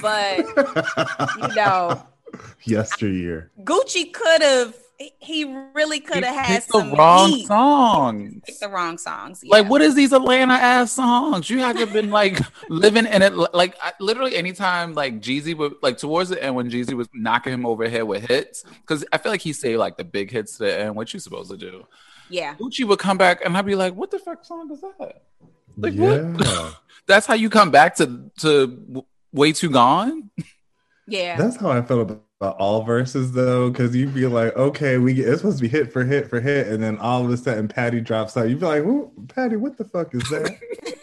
but 0.00 0.38
you 0.38 1.54
know. 1.54 2.06
Yesteryear. 2.64 3.50
gucci 3.64 4.12
could 4.12 4.42
have 4.42 4.76
he- 5.00 5.14
he 5.18 5.44
really 5.74 5.98
could 5.98 6.22
have 6.24 6.34
had 6.36 6.46
picked 6.60 6.68
the 6.72 6.94
wrong 6.96 7.30
heat. 7.30 7.46
songs. 7.46 8.42
Picked 8.46 8.60
the 8.60 8.68
wrong 8.68 8.98
songs 8.98 9.42
Like, 9.44 9.68
what 9.68 9.80
is 9.80 9.94
these 9.94 10.12
Atlanta 10.12 10.52
ass 10.54 10.92
songs? 10.92 11.48
You 11.48 11.58
have 11.60 11.74
to 11.76 11.80
have 11.86 11.92
been 11.92 12.10
like 12.10 12.38
living 12.68 13.06
in 13.06 13.22
it. 13.22 13.32
Like, 13.34 13.76
I, 13.82 13.92
literally, 13.98 14.36
anytime 14.36 14.92
like 14.94 15.20
Jeezy 15.22 15.56
would 15.56 15.76
like 15.82 15.96
towards 15.96 16.28
the 16.30 16.40
end 16.42 16.54
when 16.54 16.70
Jeezy 16.70 16.92
was 16.92 17.08
knocking 17.14 17.52
him 17.54 17.64
over 17.64 17.84
the 17.84 17.90
head 17.90 18.02
with 18.02 18.28
hits, 18.28 18.62
because 18.82 19.04
I 19.12 19.16
feel 19.18 19.32
like 19.32 19.40
he 19.40 19.52
say 19.54 19.76
like 19.78 19.96
the 19.96 20.04
big 20.04 20.30
hits 20.30 20.58
to 20.58 20.64
the 20.64 20.78
end. 20.80 20.94
What 20.96 21.12
you 21.14 21.18
supposed 21.20 21.50
to 21.50 21.56
do? 21.56 21.86
yeah 22.32 22.54
Gucci 22.56 22.86
would 22.86 23.00
come 23.00 23.18
back 23.18 23.44
and 23.44 23.56
I'd 23.56 23.66
be 23.66 23.74
like, 23.74 23.94
"What 23.94 24.10
the 24.12 24.18
fuck 24.20 24.44
song 24.44 24.70
is 24.70 24.80
that?" 24.82 25.22
Like, 25.76 25.94
yeah. 25.94 26.22
what? 26.32 26.76
That's 27.08 27.26
how 27.26 27.34
you 27.34 27.48
come 27.50 27.70
back 27.72 27.96
to 27.96 28.30
to 28.40 29.04
way 29.32 29.52
too 29.52 29.70
gone. 29.70 30.30
yeah 31.08 31.36
That's 31.36 31.56
how 31.56 31.70
I 31.70 31.82
felt 31.82 32.02
about, 32.02 32.22
about 32.40 32.56
all 32.58 32.84
Verzuz 32.86 33.32
though, 33.32 33.68
because 33.70 33.94
you'd 33.94 34.14
be 34.14 34.26
like, 34.26 34.56
okay, 34.56 34.96
we 34.96 35.12
get, 35.12 35.28
it's 35.28 35.42
supposed 35.42 35.58
to 35.58 35.62
be 35.62 35.68
hit 35.68 35.92
for 35.92 36.04
hit 36.04 36.28
for 36.30 36.40
hit, 36.40 36.68
and 36.68 36.82
then 36.82 36.96
all 36.98 37.22
of 37.24 37.30
a 37.30 37.36
sudden 37.36 37.68
Patti 37.68 38.00
drops 38.00 38.34
out. 38.36 38.48
You'd 38.48 38.60
be 38.60 38.66
like, 38.66 38.82
Who, 38.82 39.12
Patti, 39.28 39.56
what 39.56 39.76
the 39.76 39.84
fuck 39.84 40.14
is 40.14 40.22
that? 40.30 40.56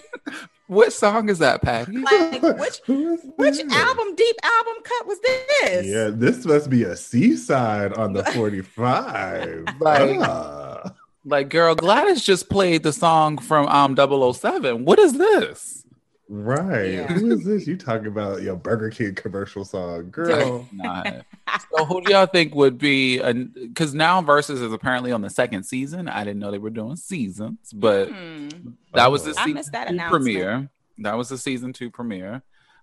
What 0.69 0.91
song 0.91 1.29
is 1.29 1.39
that, 1.39 1.61
Patti? 1.61 1.97
like 1.97 2.41
which 2.41 2.81
Which 2.87 3.59
album, 3.71 4.15
deep 4.15 4.35
album 4.43 4.73
cut 4.83 5.07
was 5.07 5.17
this? 5.21 5.85
Yeah, 5.85 6.09
this 6.11 6.43
must 6.45 6.69
be 6.69 6.83
a 6.83 6.93
seaside 6.97 7.93
on 7.93 8.11
the 8.11 8.25
45. 8.25 9.65
Like- 9.79 10.19
Ah. 10.19 10.91
Like, 11.23 11.47
girl, 11.47 11.73
Gladys 11.73 12.21
just 12.21 12.49
played 12.49 12.83
the 12.83 12.91
song 12.91 13.37
from 13.37 13.65
um 13.67 13.95
007. 13.95 14.83
What 14.83 14.99
is 14.99 15.13
this? 15.13 15.85
Right. 16.29 16.91
Yeah. 16.93 17.07
Who 17.07 17.31
is 17.31 17.45
this? 17.45 17.67
You 17.67 17.77
talking 17.77 18.07
about 18.07 18.41
your 18.41 18.55
Burger 18.57 18.89
King 18.89 19.15
commercial 19.15 19.63
song, 19.63 20.09
girl? 20.09 20.67
So 21.71 21.85
who 21.85 22.01
do 22.01 22.11
y'all 22.11 22.25
think 22.25 22.53
would 22.53 22.77
be? 22.77 23.17
Because 23.21 23.93
now 23.93 24.21
Verzuz 24.21 24.61
is 24.61 24.73
apparently 24.73 25.11
on 25.13 25.21
the 25.21 25.29
second 25.29 25.63
season. 25.63 26.07
I 26.09 26.23
didn't 26.25 26.39
know 26.39 26.51
they 26.51 26.57
were 26.57 26.69
doing 26.69 26.97
seasons, 26.97 27.71
but 27.73 28.09
Hmm. 28.09 28.49
that 28.93 29.09
was 29.11 29.23
the 29.23 29.31
Oh. 29.31 29.33
Season 29.35 29.53
missed 29.53 29.71
that 29.71 29.87
two 29.89 29.97
premiere. 30.09 30.69
That 30.99 31.15
was 31.17 31.29
the 31.29 31.37
season 31.37 31.71
two 31.73 31.89
premiere. 31.91 32.41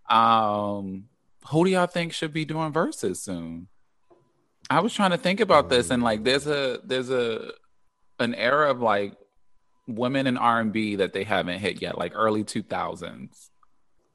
Um, 0.09 1.05
who 1.51 1.65
do 1.65 1.71
y'all 1.71 1.87
think 1.87 2.13
should 2.13 2.33
be 2.33 2.45
doing 2.45 2.73
Verzuz 2.73 3.17
soon? 3.19 3.69
I 4.71 4.81
was 4.81 4.95
trying 4.95 5.11
to 5.11 5.19
think 5.19 5.41
about 5.41 5.69
this, 5.69 5.91
and 5.91 6.03
like, 6.03 6.25
there's 6.25 6.47
a 6.47 6.81
there's 6.85 7.11
a 7.11 7.53
an 8.19 8.35
era 8.35 8.71
of 8.71 8.81
like 8.81 9.15
women 9.87 10.27
in 10.27 10.37
R 10.37 10.61
and 10.61 10.73
B 10.73 10.97
that 10.97 11.13
they 11.13 11.25
haven't 11.25 11.59
hit 11.59 11.81
yet, 11.83 11.99
like 11.99 12.13
early 12.15 12.45
two 12.45 12.63
thousands. 12.63 13.51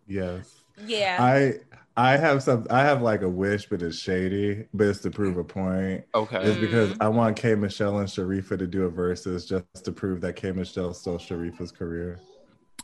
Yes. 0.08 0.50
Yeah. 0.86 1.18
I 1.20 1.54
I 1.98 2.16
have 2.18 2.42
some 2.44 2.66
I 2.70 2.82
have 2.82 3.02
like 3.02 3.22
a 3.22 3.30
wish, 3.30 3.68
but 3.68 3.82
it's 3.82 3.98
shady, 3.98 4.66
but 4.74 4.88
it's 4.88 5.00
to 5.02 5.12
prove 5.12 5.38
a 5.38 5.44
point. 5.44 6.06
Okay, 6.16 6.42
It's 6.44 6.58
because 6.60 6.92
Mm. 6.92 6.98
I 7.02 7.08
want 7.10 7.36
K 7.36 7.56
Michelle 7.56 8.00
and 8.00 8.08
Shareefa 8.08 8.58
to 8.58 8.66
do 8.68 8.86
a 8.86 8.92
Verzuz 8.92 9.48
just 9.48 9.84
to 9.86 9.92
prove 9.92 10.22
that 10.22 10.36
K 10.36 10.52
Michelle 10.52 10.94
stole 10.94 11.18
Shareefa's 11.18 11.72
career. 11.72 12.20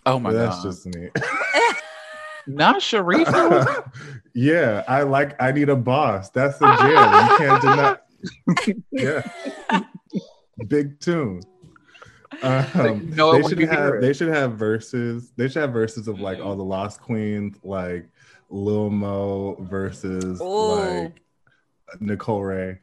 oh 0.05 0.19
my 0.19 0.31
But 0.31 0.37
that's 0.37 0.55
god, 0.57 0.63
just 0.63 0.85
me. 0.87 1.09
not 2.47 2.81
Shareefa. 2.81 3.89
yeah, 4.35 4.83
I 4.87 5.03
like 5.03 5.41
I 5.41 5.51
need 5.53 5.69
a 5.69 5.75
boss. 5.75 6.29
That's 6.31 6.57
the 6.59 6.67
jam. 6.75 7.29
You 7.29 7.37
can't 7.37 7.61
deny. 7.61 7.97
yeah, 9.71 9.81
big 10.67 10.99
tune. 10.99 11.41
Um, 12.43 13.09
know 13.15 13.33
it 13.35 13.43
they 13.43 13.49
should 13.49 13.59
have 13.69 14.01
they 14.01 14.13
should 14.13 14.27
have 14.29 14.51
Verzuz. 14.53 15.29
They 15.35 15.47
should 15.47 15.61
have 15.61 15.71
Verzuz 15.71 16.07
of 16.07 16.19
like 16.19 16.39
all 16.39 16.55
the 16.55 16.63
Lost 16.63 17.01
Queens, 17.01 17.57
like 17.63 18.07
Lil 18.49 18.89
Mo 18.89 19.55
versus 19.69 20.39
Ooh. 20.41 20.75
like 20.75 21.13
Nicole 21.99 22.43
Wray. 22.43 22.79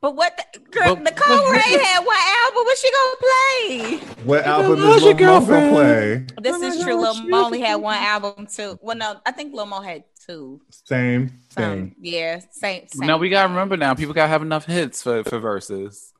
but 0.00 0.16
what 0.16 0.36
the, 0.52 0.60
girl, 0.70 0.94
But- 0.96 1.04
Nicole 1.04 1.36
but- 1.38 1.50
Wray 1.52 1.78
had 1.84 2.00
what 2.04 2.48
album 2.48 2.64
was 2.64 2.80
she 2.80 2.90
gonna 2.92 3.16
play? 3.20 4.24
What 4.24 4.44
album 4.44 4.80
love 4.80 4.96
is 4.96 5.02
Lil 5.04 5.12
Mo 5.14 5.16
gonna 5.46 5.70
play? 5.72 6.26
This 6.40 6.56
Oh 6.56 6.62
is 6.66 6.82
true. 6.82 6.92
God, 6.94 7.16
Lil 7.16 7.28
Mo 7.28 7.44
only 7.44 7.60
had 7.60 7.76
one 7.76 7.96
album 7.96 8.46
too. 8.46 8.78
Well, 8.82 8.96
no, 8.96 9.20
I 9.26 9.32
think 9.32 9.54
Lil 9.54 9.66
Mo 9.66 9.80
had 9.80 10.04
two. 10.26 10.60
Same 10.70 11.40
same. 11.50 11.90
thing. 11.90 11.96
yeah, 12.00 12.40
same. 12.50 12.86
same 12.88 13.06
Now 13.06 13.18
we 13.18 13.28
gotta 13.28 13.48
remember 13.48 13.76
now. 13.76 13.94
People 13.94 14.14
gotta 14.14 14.28
have 14.28 14.42
enough 14.42 14.64
hits 14.66 15.02
for 15.02 15.22
for 15.24 15.40
Verzuz. 15.40 16.12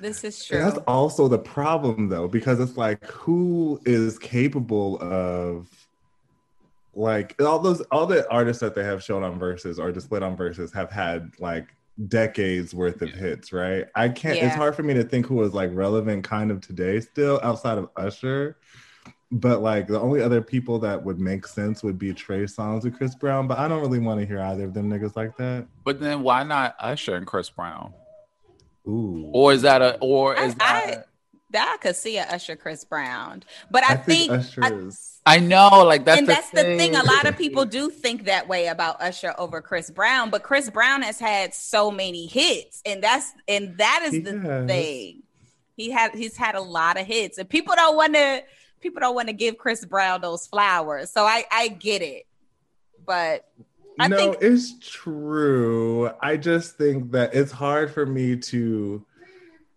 This 0.00 0.24
is 0.24 0.38
And 0.50 0.60
true. 0.60 0.70
That's 0.70 0.78
also 0.86 1.28
the 1.28 1.38
problem 1.38 2.08
though, 2.08 2.28
because 2.28 2.60
it's 2.60 2.76
like 2.76 3.04
who 3.04 3.80
is 3.84 4.18
capable 4.18 5.00
of 5.00 5.68
like 6.94 7.40
all 7.42 7.58
those 7.58 7.80
all 7.90 8.06
the 8.06 8.28
artists 8.30 8.60
that 8.60 8.74
they 8.74 8.84
have 8.84 9.02
shown 9.02 9.22
on 9.22 9.38
Verzuz 9.38 9.78
or 9.78 9.92
displayed 9.92 10.22
on 10.22 10.36
Verzuz 10.36 10.72
have 10.74 10.90
had 10.90 11.32
like 11.38 11.74
decades 12.08 12.74
worth 12.74 13.02
of 13.02 13.10
hits, 13.10 13.52
right? 13.52 13.86
I 13.94 14.08
can't 14.08 14.38
it's 14.38 14.54
hard 14.54 14.74
for 14.74 14.82
me 14.82 14.94
to 14.94 15.04
think 15.04 15.26
who 15.26 15.42
is 15.42 15.54
like 15.54 15.70
relevant 15.72 16.24
kind 16.24 16.50
of 16.50 16.60
today 16.60 17.00
still 17.00 17.40
outside 17.42 17.78
of 17.78 17.88
Usher. 17.96 18.56
But 19.30 19.62
like 19.62 19.88
the 19.88 20.00
only 20.00 20.22
other 20.22 20.40
people 20.40 20.78
that 20.80 21.02
would 21.02 21.18
make 21.18 21.46
sense 21.46 21.82
would 21.82 21.98
be 21.98 22.12
Trey 22.12 22.44
Songz 22.44 22.84
and 22.84 22.96
Chris 22.96 23.16
Brown, 23.16 23.48
but 23.48 23.58
I 23.58 23.66
don't 23.66 23.80
really 23.80 23.98
want 23.98 24.20
to 24.20 24.26
hear 24.26 24.40
either 24.40 24.64
of 24.64 24.74
them 24.74 24.88
niggas 24.88 25.16
like 25.16 25.36
that. 25.38 25.66
But 25.82 25.98
then 25.98 26.22
why 26.22 26.44
not 26.44 26.76
Usher 26.78 27.16
and 27.16 27.26
Chris 27.26 27.50
Brown? 27.50 27.92
Ooh. 28.86 29.30
Or 29.32 29.52
is 29.52 29.62
that 29.62 29.82
a 29.82 29.96
or 29.98 30.36
I, 30.38 30.44
is 30.44 30.54
I, 30.54 30.56
that 30.56 31.08
that 31.50 31.72
I 31.72 31.76
could 31.82 31.96
see 31.96 32.18
a 32.18 32.24
Usher 32.24 32.56
Chris 32.56 32.84
Brown, 32.84 33.44
but 33.70 33.84
I, 33.84 33.92
I 33.92 33.96
think, 33.96 34.30
think, 34.30 34.42
Usher 34.42 34.64
I- 34.64 34.72
is 34.72 35.10
I 35.26 35.38
know, 35.38 35.84
like 35.86 36.04
that's 36.04 36.18
and 36.18 36.28
the 36.28 36.32
that's 36.34 36.50
the 36.50 36.62
thing. 36.62 36.96
A 36.96 37.02
lot 37.02 37.24
of 37.26 37.38
people 37.38 37.64
do 37.64 37.88
think 37.88 38.24
that 38.26 38.46
way 38.46 38.66
about 38.66 39.00
Usher 39.00 39.34
over 39.38 39.62
Chris 39.62 39.90
Brown, 39.90 40.28
but 40.28 40.42
Chris 40.42 40.68
Brown 40.68 41.00
has 41.02 41.18
had 41.18 41.54
so 41.54 41.90
many 41.90 42.26
hits, 42.26 42.82
and 42.84 43.02
that's 43.02 43.32
and 43.48 43.78
that 43.78 44.02
is 44.04 44.12
He 44.12 44.18
the 44.20 44.38
has. 44.38 44.66
thing. 44.66 45.22
He 45.76 45.90
had 45.90 46.14
he's 46.14 46.36
had 46.36 46.56
a 46.56 46.60
lot 46.60 47.00
of 47.00 47.06
hits, 47.06 47.38
and 47.38 47.48
people 47.48 47.74
don't 47.74 47.96
want 47.96 48.14
to 48.14 48.42
people 48.80 49.00
don't 49.00 49.14
want 49.14 49.28
to 49.28 49.32
give 49.34 49.56
Chris 49.56 49.84
Brown 49.86 50.20
those 50.20 50.46
flowers. 50.46 51.10
So 51.10 51.24
I 51.24 51.44
I 51.50 51.68
get 51.68 52.02
it, 52.02 52.26
but 53.06 53.48
I 54.00 54.08
no, 54.08 54.16
think 54.16 54.36
it's 54.40 54.78
true. 54.80 56.10
I 56.20 56.36
just 56.36 56.76
think 56.76 57.12
that 57.12 57.34
it's 57.34 57.52
hard 57.52 57.92
for 57.92 58.04
me 58.06 58.36
to 58.36 59.04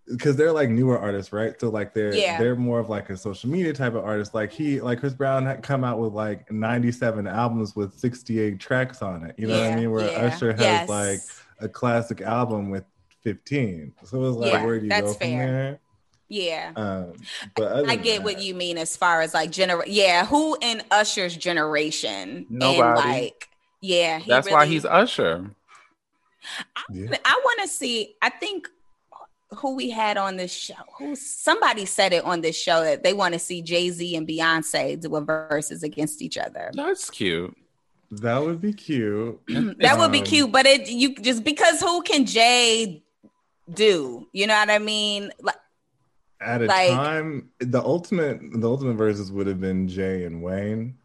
because 0.09 0.38
they're 0.38 0.53
like 0.53 0.70
newer 0.70 0.97
artists, 0.97 1.34
right? 1.34 1.59
So 1.59 1.70
like 1.70 1.93
they're 1.93 2.15
Yeah. 2.15 2.38
they're 2.39 2.55
more 2.55 2.80
of 2.80 2.88
like 2.89 3.09
a 3.09 3.18
social 3.18 3.49
media 3.49 3.74
type 3.74 3.93
of 3.93 4.03
artist. 4.05 4.34
Like 4.34 4.51
he 4.51 4.80
like 4.82 4.99
Chris 5.01 5.13
Brown 5.13 5.45
had 5.45 5.61
come 5.63 5.84
out 5.84 5.99
with 5.99 6.13
like 6.13 6.49
97 6.51 7.28
albums 7.28 7.76
with 7.76 7.93
68 7.99 8.59
tracks 8.59 9.01
on 9.01 9.24
it. 9.26 9.36
You 9.38 9.47
know 9.47 9.59
what 9.59 9.72
I 9.72 9.76
mean? 9.76 9.91
Where 9.91 10.09
yeah. 10.09 10.20
Usher 10.34 10.51
has 10.53 10.59
Yes. 10.61 10.89
like 10.89 11.20
a 11.59 11.68
classic 11.70 12.22
album 12.22 12.70
with 12.70 12.86
15. 13.24 13.93
So 14.05 14.24
it's 14.26 14.38
like 14.38 14.53
Yeah, 14.53 14.65
where 14.65 14.78
do 14.80 14.86
you 14.86 14.89
that's 14.89 15.01
go 15.07 15.13
from 15.13 15.20
fair. 15.28 15.47
there? 15.51 15.80
yeah. 16.30 16.72
Um, 16.78 17.13
but 17.55 17.86
I 17.86 17.95
than 17.95 18.01
get 18.03 18.24
what 18.24 18.41
you 18.41 18.55
mean 18.55 18.78
as 18.78 18.95
far 18.95 19.20
as 19.22 19.34
like 19.34 19.51
gener 19.51 19.84
yeah, 19.88 20.26
who 20.26 20.57
in 20.61 20.82
Usher's 20.89 21.36
generation 21.36 22.45
Nobody. 22.49 22.82
and 22.82 22.95
like 22.95 23.49
yeah, 23.82 24.19
he 24.19 24.30
that's 24.30 24.49
why 24.49 24.65
he's 24.65 24.86
Usher. 24.86 25.49
Yeah. 26.89 27.15
I 27.25 27.41
want 27.43 27.61
to 27.61 27.67
see. 27.67 28.15
I 28.21 28.30
think 28.30 28.69
who 29.55 29.75
we 29.75 29.89
had 29.89 30.17
on 30.17 30.38
this 30.38 30.53
show. 30.53 30.73
Who 30.97 31.15
somebody 31.15 31.86
said 31.86 32.13
it 32.13 32.23
on 32.23 32.41
this 32.41 32.57
show 32.57 32.84
that 32.84 33.03
they 33.03 33.13
want 33.13 33.34
to 33.34 33.39
see 33.39 33.61
Jay 33.61 33.89
Z 33.89 34.15
and 34.15 34.28
Beyonce 34.28 34.99
do 34.99 35.15
a 35.15 35.21
Verzuz 35.21 35.84
against 35.84 36.21
each 36.21 36.38
other. 36.38 36.71
That's 36.73 37.09
cute. 37.09 37.55
That 38.11 38.41
would 38.41 38.61
be 38.61 38.73
cute. 38.73 39.39
That 39.80 39.97
would 39.97 40.11
be 40.11 40.19
Um, 40.19 40.25
cute, 40.25 40.51
but 40.51 40.65
it 40.65 40.88
you 40.89 41.15
just 41.15 41.43
because 41.43 41.82
who 41.82 42.01
can 42.03 42.25
Jay 42.25 43.03
do? 43.73 44.28
You 44.32 44.47
know 44.47 44.55
what 44.55 44.69
I 44.69 44.80
mean? 44.80 45.32
Like 45.41 45.55
at 46.39 46.61
a 46.61 46.65
Like- 46.65 46.91
time 46.91 47.49
the 47.59 47.82
ultimate 47.82 48.39
the 48.53 48.67
ultimate 48.69 48.93
verses 48.95 49.32
would 49.32 49.47
have 49.47 49.59
been 49.59 49.88
Jay 49.89 50.23
and 50.23 50.41
Wayne, 50.41 50.97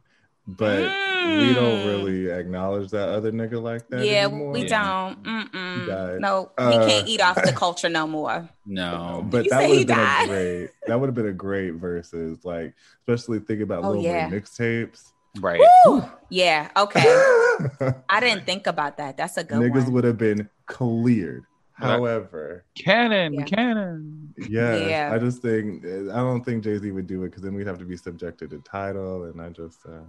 but 0.47 0.85
we 1.25 1.55
don't 1.55 1.87
really 1.87 2.31
acknowledge 2.31 2.91
that 2.91 3.09
other 3.09 3.31
nigga 3.33 3.63
like 3.63 3.89
that. 3.89 4.05
Yeah, 4.05 4.27
anymore. 4.27 4.53
we 4.53 4.63
Yeah. 4.67 5.15
don't. 5.15 5.23
Mm-mm. 5.23 6.21
No, 6.21 6.51
he 6.59 6.65
Uh, 6.65 6.87
can't 6.87 7.09
eat 7.09 7.21
off 7.21 7.37
the 7.43 7.53
culture 7.57 7.89
no 7.89 8.07
more. 8.07 8.49
No. 8.67 9.25
But 9.31 9.45
You 9.45 9.51
that 9.51 9.69
would 9.69 9.79
have 9.79 9.87
been 9.87 9.97
died. 9.97 10.25
a 10.25 10.29
great. 10.29 10.71
That 10.87 11.01
would 11.01 11.07
have 11.07 11.15
been 11.15 11.29
a 11.29 11.33
great 11.33 11.81
Verzuz, 11.81 12.45
like 12.45 12.75
especially 13.01 13.39
thinking 13.39 13.63
about 13.63 13.85
Oh, 13.85 13.91
Lil 13.93 14.03
yeah. 14.03 14.29
Mixtapes. 14.29 15.13
Right. 15.41 15.61
Woo! 15.87 16.05
Yeah. 16.29 16.69
Okay. 16.77 17.01
I 18.09 18.21
didn't 18.21 18.45
think 18.45 18.67
about 18.67 18.99
that. 18.99 19.17
That's 19.17 19.37
a 19.39 19.45
good 19.45 19.59
Niggas 19.59 19.85
one. 19.85 19.93
would 19.95 20.05
have 20.05 20.19
been 20.19 20.49
cleared. 20.67 21.45
Right. 21.81 21.89
However, 21.89 22.65
canon, 22.77 23.35
Yeah. 23.35 23.45
cannon. 23.45 24.35
yeah, 24.49 24.77
Yeah. 24.77 25.11
I 25.13 25.19
just 25.19 25.41
think 25.43 25.85
I 25.85 26.17
don't 26.17 26.45
think 26.45 26.63
Jay 26.65 26.79
Z 26.79 26.91
would 26.91 27.07
do 27.07 27.23
it 27.25 27.31
because 27.31 27.43
then 27.43 27.55
we'd 27.55 27.67
have 27.67 27.79
to 27.79 27.85
be 27.85 27.97
subjected 27.97 28.51
to 28.51 28.59
title, 28.61 29.25
and 29.25 29.41
I 29.41 29.49
just 29.51 29.85
uh, 29.87 30.03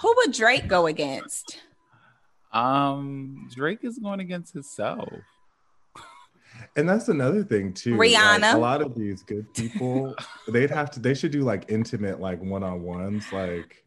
Who 0.00 0.14
would 0.18 0.32
Drake 0.32 0.66
go 0.68 0.86
against? 0.86 1.60
Um, 2.52 3.48
Drake 3.54 3.80
is 3.82 3.98
going 3.98 4.20
against 4.20 4.52
himself. 4.54 5.08
and 6.76 6.88
that's 6.88 7.08
another 7.08 7.44
thing 7.44 7.72
too. 7.72 7.96
like, 7.96 8.10
Rihanna. 8.10 8.54
a 8.54 8.58
lot 8.58 8.82
of 8.82 8.94
these 8.94 9.22
good 9.22 9.52
people, 9.54 10.14
they'd 10.48 10.70
have 10.70 10.90
to. 10.92 11.00
They 11.00 11.14
should 11.14 11.30
do 11.32 11.42
like 11.42 11.66
intimate, 11.68 12.20
like 12.20 12.40
one 12.42 12.62
on 12.62 12.82
ones, 12.82 13.24
like 13.32 13.84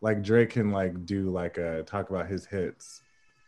like 0.00 0.22
Drake 0.22 0.50
can 0.50 0.70
like 0.70 1.06
do 1.06 1.30
like 1.30 1.58
a 1.58 1.82
talk 1.84 2.10
about 2.10 2.28
his 2.28 2.46
hits. 2.46 3.00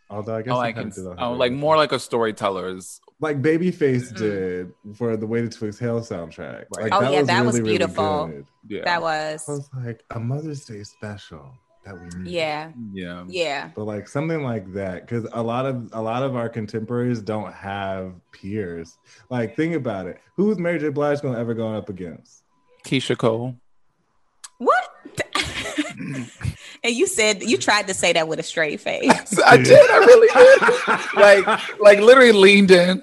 Although 0.09 0.37
I 0.37 0.43
guess 0.43 0.55
Oh, 0.55 0.59
I 0.59 0.73
can. 0.73 0.91
did 0.91 1.07
on 1.07 1.17
Oh, 1.19 1.33
like 1.33 1.51
Baby. 1.51 1.61
more 1.61 1.77
like 1.77 1.93
a 1.93 1.99
storyteller's. 1.99 3.01
like 3.21 3.41
Babyface 3.43 4.13
Mm-mm. 4.13 4.17
did 4.19 4.73
for 4.97 5.17
the 5.17 5.27
Waiting 5.27 5.51
to 5.51 5.67
Exhale 5.67 6.01
soundtrack. 6.01 6.67
Like, 6.71 6.93
Oh, 6.93 7.11
yeah, 7.11 7.23
that 7.23 7.45
was 7.45 7.57
really, 7.59 7.71
really 7.71 7.79
beautiful. 7.79 8.27
good. 8.29 8.47
Yeah. 8.69 8.85
That 8.85 8.99
I 8.99 9.01
was. 9.01 9.45
was 9.49 9.69
like 9.85 10.05
a 10.11 10.21
Mother's 10.21 10.65
Day 10.65 10.83
special 10.85 11.51
that 11.85 11.95
we 12.01 12.09
need. 12.23 12.31
Yeah. 12.31 12.71
Yeah. 12.93 13.25
Yeah. 13.27 13.71
But 13.75 13.85
like 13.85 14.07
something 14.09 14.43
like 14.43 14.73
that, 14.75 15.03
because 15.07 15.27
a 15.33 15.43
lot 15.43 15.67
of 15.67 15.89
a 15.93 16.01
lot 16.03 16.23
of 16.23 16.37
our 16.37 16.49
contemporaries 16.49 17.21
don't 17.23 17.53
have 17.53 18.13
peers. 18.33 18.99
Like, 19.31 19.57
think 19.57 19.75
about 19.75 20.07
it. 20.07 20.21
Who's 20.37 20.59
Mary 20.59 20.79
J. 20.79 20.91
Blige 20.91 21.21
gonna 21.23 21.39
ever 21.39 21.55
go 21.55 21.73
up 21.75 21.89
against? 21.89 22.43
Keyshia 22.85 23.17
Cole. 23.19 23.57
What? 24.59 24.85
And 25.99 26.95
you 26.95 27.07
said 27.07 27.43
you 27.43 27.57
tried 27.59 27.87
to 27.89 27.95
say 27.95 28.13
that 28.13 28.29
with 28.29 28.39
a 28.39 28.43
straight 28.43 28.81
face. 28.81 29.39
I 29.47 29.57
did. 29.57 29.91
I 29.91 29.97
really 29.99 30.29
did. 30.29 31.17
like, 31.17 31.81
like 31.81 32.01
literally 32.01 32.33
leaned 32.33 32.71
in. 32.71 33.03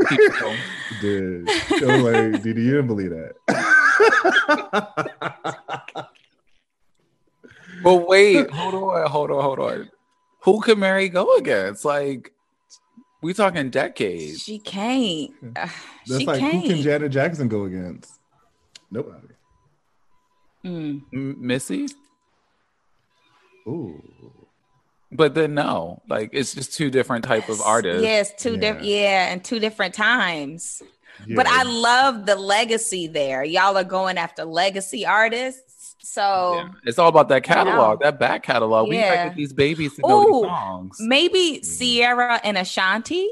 Keyshia 0.00 0.56
Dude, 1.00 1.48
I 1.48 2.02
was 2.02 2.02
like, 2.02 2.42
dude, 2.42 2.56
you 2.56 2.70
didn't 2.72 2.88
believe 2.88 3.10
that. 3.10 3.34
But 7.82 8.08
wait, 8.08 8.50
hold 8.50 8.74
on, 8.74 9.10
hold 9.10 9.30
on, 9.30 9.42
hold 9.42 9.58
on. 9.58 9.90
Who 10.44 10.60
can 10.60 10.78
Mary 10.78 11.08
go 11.08 11.36
against? 11.36 11.84
Like, 11.84 12.32
we 13.22 13.34
talking 13.34 13.70
decades. 13.70 14.42
She 14.42 14.58
can't. 14.58 15.32
That's 15.54 15.72
she 16.18 16.26
like 16.26 16.40
can't. 16.40 16.62
who 16.62 16.68
can 16.68 16.82
Janet 16.82 17.12
Jackson 17.12 17.48
go 17.48 17.64
against? 17.64 18.18
Nobody. 18.90 19.28
Mm. 20.64 21.02
M- 21.12 21.46
Missy? 21.46 21.88
Ooh. 23.66 24.02
But 25.12 25.34
then 25.34 25.54
no, 25.54 26.02
like 26.08 26.30
it's 26.32 26.54
just 26.54 26.74
two 26.74 26.90
different 26.90 27.24
type 27.24 27.48
of 27.48 27.60
artists. 27.60 28.02
Yes, 28.02 28.32
two 28.36 28.54
Yeah. 28.54 28.60
different. 28.60 28.86
Yeah, 28.86 29.32
and 29.32 29.44
two 29.44 29.58
different 29.60 29.94
times. 29.94 30.82
Yeah. 31.26 31.36
But 31.36 31.46
I 31.46 31.62
love 31.62 32.26
the 32.26 32.34
legacy 32.34 33.06
there. 33.06 33.44
Y'all 33.44 33.76
are 33.76 33.84
going 33.84 34.18
after 34.18 34.44
legacy 34.44 35.06
artists. 35.06 35.94
So 36.00 36.54
Yeah. 36.56 36.68
It's 36.84 36.98
all 36.98 37.08
about 37.08 37.28
that 37.28 37.44
catalog, 37.44 38.00
know. 38.00 38.06
that 38.06 38.18
back 38.18 38.42
catalog. 38.42 38.88
We 38.88 38.96
gotta 38.98 39.28
get 39.28 39.36
these 39.36 39.52
babies 39.52 39.94
to 39.94 40.02
know 40.02 40.22
Ooh. 40.22 40.42
these 40.42 40.50
songs. 40.50 40.96
maybe 41.00 41.60
Ciara 41.60 42.40
and 42.42 42.58
Ashanti. 42.58 43.28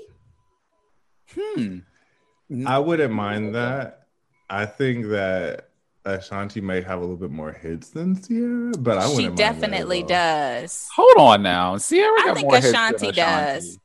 Hmm. 1.34 1.78
I 2.66 2.78
wouldn't 2.78 3.12
mind 3.12 3.54
that. 3.54 4.06
I 4.50 4.66
think 4.66 5.06
that 5.08 5.70
Ashanti 6.04 6.60
may 6.60 6.80
have 6.80 6.98
a 6.98 7.00
little 7.00 7.16
bit 7.16 7.30
more 7.30 7.52
hits 7.52 7.90
than 7.90 8.20
Ciara, 8.20 8.72
but 8.78 8.98
I 8.98 9.06
wouldn't 9.06 9.16
She 9.16 9.26
mind 9.28 9.38
that 9.38 9.42
at 9.54 9.60
definitely 9.60 10.02
all. 10.02 10.08
does. 10.08 10.88
Hold 10.96 11.16
on 11.18 11.42
now. 11.42 11.78
Ciara 11.78 12.08
I 12.20 12.24
got 12.26 12.34
think 12.36 12.44
more 12.46 12.54
hits 12.56 12.66
than 12.66 12.74
Ashanti 12.74 13.08
Ashanti. 13.10 13.20
does. 13.20 13.78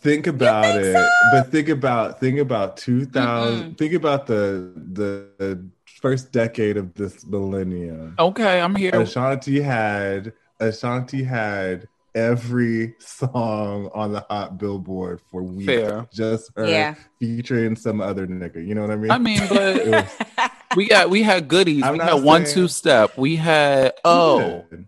Think 0.00 0.26
about 0.26 0.64
think 0.64 0.82
it, 0.82 0.92
so? 0.94 1.08
but 1.32 1.52
think 1.52 1.68
about 1.68 2.18
think 2.20 2.38
about 2.38 2.76
two 2.78 3.04
thousand. 3.04 3.76
Think 3.76 3.92
about 3.92 4.26
the, 4.26 4.72
the 4.92 5.28
the 5.38 5.64
first 6.00 6.32
decade 6.32 6.76
of 6.78 6.94
this 6.94 7.26
millennium. 7.26 8.14
Okay, 8.18 8.60
I'm 8.62 8.74
here. 8.74 8.92
Ashanti 8.98 9.60
had 9.60 10.32
Ashanti 10.58 11.22
had 11.22 11.86
every 12.14 12.94
song 12.98 13.90
on 13.92 14.12
the 14.12 14.20
hot 14.30 14.56
billboard 14.56 15.20
for 15.30 15.42
weeks. 15.42 15.66
Fair. 15.66 16.06
Just 16.12 16.50
her 16.56 16.66
Yeah. 16.66 16.94
featuring 17.20 17.76
some 17.76 18.00
other 18.00 18.26
nigga. 18.26 18.66
You 18.66 18.74
know 18.74 18.82
what 18.82 18.90
I 18.92 18.96
mean? 18.96 19.10
I 19.10 19.18
mean, 19.18 19.40
but 19.50 19.86
was- 19.86 20.50
we 20.76 20.88
got 20.88 21.10
we 21.10 21.22
had 21.22 21.48
goodies. 21.48 21.82
I'm 21.82 21.92
we 21.92 21.98
not 21.98 22.08
had 22.14 22.22
one 22.22 22.44
two 22.44 22.68
step. 22.68 23.16
We 23.18 23.36
had 23.36 23.92
oh 24.04 24.64
we 24.70 24.76
did. 24.76 24.86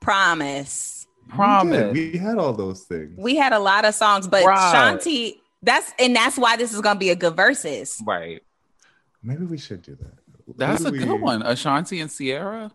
Promise. 0.00 1.06
We 1.26 1.32
promise. 1.34 1.92
We 1.92 2.18
had 2.18 2.38
all 2.38 2.52
those 2.52 2.82
things. 2.82 3.14
We 3.16 3.36
had 3.36 3.52
a 3.52 3.58
lot 3.58 3.84
of 3.84 3.94
songs, 3.94 4.26
but 4.28 4.44
Right. 4.44 4.74
Shanti, 4.74 5.36
that's 5.62 5.92
and 5.98 6.14
that's 6.14 6.36
why 6.36 6.56
this 6.56 6.74
is 6.74 6.80
gonna 6.80 6.98
be 6.98 7.10
a 7.10 7.16
good 7.16 7.34
Verzuz. 7.36 8.00
right. 8.06 8.42
Maybe 9.22 9.44
we 9.44 9.56
should 9.58 9.82
do 9.82 9.94
that. 9.96 10.56
That's 10.56 10.82
Who 10.82 10.88
a 10.88 10.90
good 10.92 11.08
we- 11.08 11.18
one. 11.20 11.42
Ashanti 11.42 12.00
and 12.00 12.10
Ciara. 12.10 12.72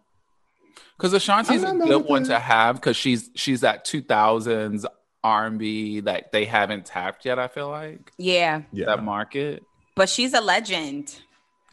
Because 0.98 1.14
Ashanti's 1.14 1.64
a 1.64 1.68
I'm 1.68 1.80
good 1.80 2.06
one 2.06 2.24
that. 2.24 2.30
to 2.30 2.40
have 2.40 2.78
because 2.78 2.96
she's 2.98 3.30
she's 3.36 3.62
that 3.62 3.84
two 3.86 4.02
thousands 4.02 4.86
R 5.24 5.46
and 5.46 5.60
B 5.60 6.00
that 6.02 6.32
they 6.32 6.46
haven't 6.46 6.86
tapped 6.86 7.26
yet. 7.26 7.38
I 7.38 7.48
feel 7.50 7.70
like 7.70 8.12
Yeah, 8.18 8.62
Yeah. 8.72 8.86
that 8.86 9.04
market. 9.04 9.64
but 9.96 10.08
she's 10.10 10.34
a 10.34 10.42
legend. 10.42 11.20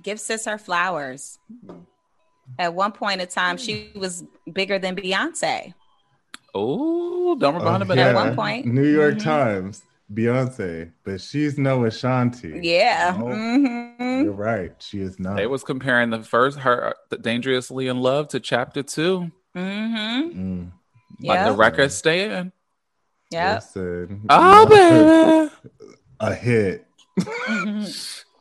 Give 0.05 0.21
sis 0.21 0.45
her 0.45 0.59
flowers. 0.59 1.39
At 2.59 2.75
one 2.75 2.93
point 2.93 3.21
in 3.23 3.27
time, 3.27 3.57
she 3.57 3.91
was 3.97 4.23
bigger 4.53 4.79
than 4.79 4.95
Beyonce. 4.95 5.73
Oh, 6.55 7.35
don't 7.37 7.57
Oh, 7.57 7.59
behind 7.59 7.83
him 7.83 7.91
At 7.91 7.99
at 7.99 8.15
one 8.15 8.37
point. 8.37 8.67
New 8.67 8.85
York 8.87 9.15
Mhm. 9.15 9.25
Times, 9.25 9.83
Beyonce, 10.13 10.93
but 11.05 11.21
she's 11.23 11.59
no 11.59 11.85
Ashanti. 11.87 12.61
Yeah. 12.63 13.17
No, 13.19 13.25
Mhm. 13.25 14.25
You're 14.25 14.33
right. 14.33 14.73
She 14.79 15.01
is 15.01 15.19
not. 15.19 15.37
They 15.37 15.47
was 15.47 15.65
comparing 15.65 16.11
the 16.11 16.23
first 16.23 16.59
her 16.61 16.95
the 17.09 17.17
Dangerously 17.19 17.89
in 17.89 17.99
Love 17.99 18.29
to 18.29 18.41
Chapter 18.41 18.83
Two. 18.83 19.33
Mhm. 19.57 20.35
Mm, 20.35 20.73
Like 21.21 21.37
Yeah. 21.39 21.49
the 21.51 21.57
record 21.57 21.93
stand. 21.93 22.53
Yep. 23.31 23.55
listen, 23.57 24.27
Oh 24.29 24.67
baby. 25.51 25.73
a 26.21 26.35
hit. 26.35 26.87
Mhm. 27.19 28.25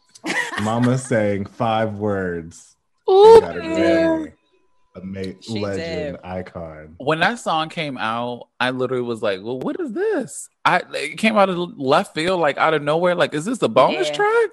Mama 0.61 0.97
sang 0.97 1.45
five 1.45 1.95
words. 1.95 2.75
Ooh, 3.09 3.37
a 3.37 3.53
baby. 3.53 3.73
Grammy. 3.75 4.33
She 5.43 5.59
legend, 5.59 6.17
did. 6.17 6.23
icon. 6.23 6.95
when 6.99 7.19
that 7.19 7.39
song 7.39 7.69
came 7.69 7.97
out, 7.97 8.47
I 8.59 8.69
literally 8.69 9.01
was 9.03 9.23
like, 9.23 9.39
"Well, 9.41 9.59
what 9.59 9.79
is 9.79 9.91
this?" 9.91 10.47
I 10.63 10.83
it 10.93 11.17
came 11.17 11.35
out 11.35 11.49
of 11.49 11.57
left 11.79 12.13
field, 12.13 12.39
like 12.39 12.57
out 12.59 12.75
of 12.75 12.83
nowhere. 12.83 13.15
Like, 13.15 13.33
is 13.33 13.43
this 13.45 13.61
a 13.63 13.67
bonus 13.67 14.09
Yeah. 14.09 14.13
track? 14.13 14.49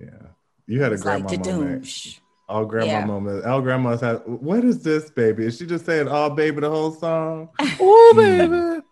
Yeah. 0.00 0.28
You 0.68 0.82
had 0.82 0.92
a 0.92 0.94
It's 0.94 1.04
like 1.04 1.26
grandma 1.26 1.50
moment. 1.52 2.20
All 2.48 2.64
grandma 2.64 2.86
Yeah. 2.92 3.04
moments. 3.06 3.44
All 3.46 3.60
grandmas 3.60 4.00
had. 4.00 4.22
What 4.26 4.64
is 4.64 4.82
this, 4.84 5.10
baby? 5.10 5.44
Is 5.46 5.58
she 5.58 5.66
just 5.66 5.84
saying 5.84 6.06
"all 6.06 6.30
baby" 6.30 6.60
the 6.60 6.70
whole 6.70 6.92
song? 6.92 7.48
oh, 7.80 8.12
baby. 8.16 8.82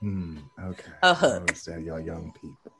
Hmm. 0.00 0.36
Okay. 0.62 0.92
A 1.02 1.08
I 1.08 1.14
hook. 1.14 1.34
understand 1.40 1.86
y'all 1.86 2.00
young 2.00 2.32
people. 2.40 2.72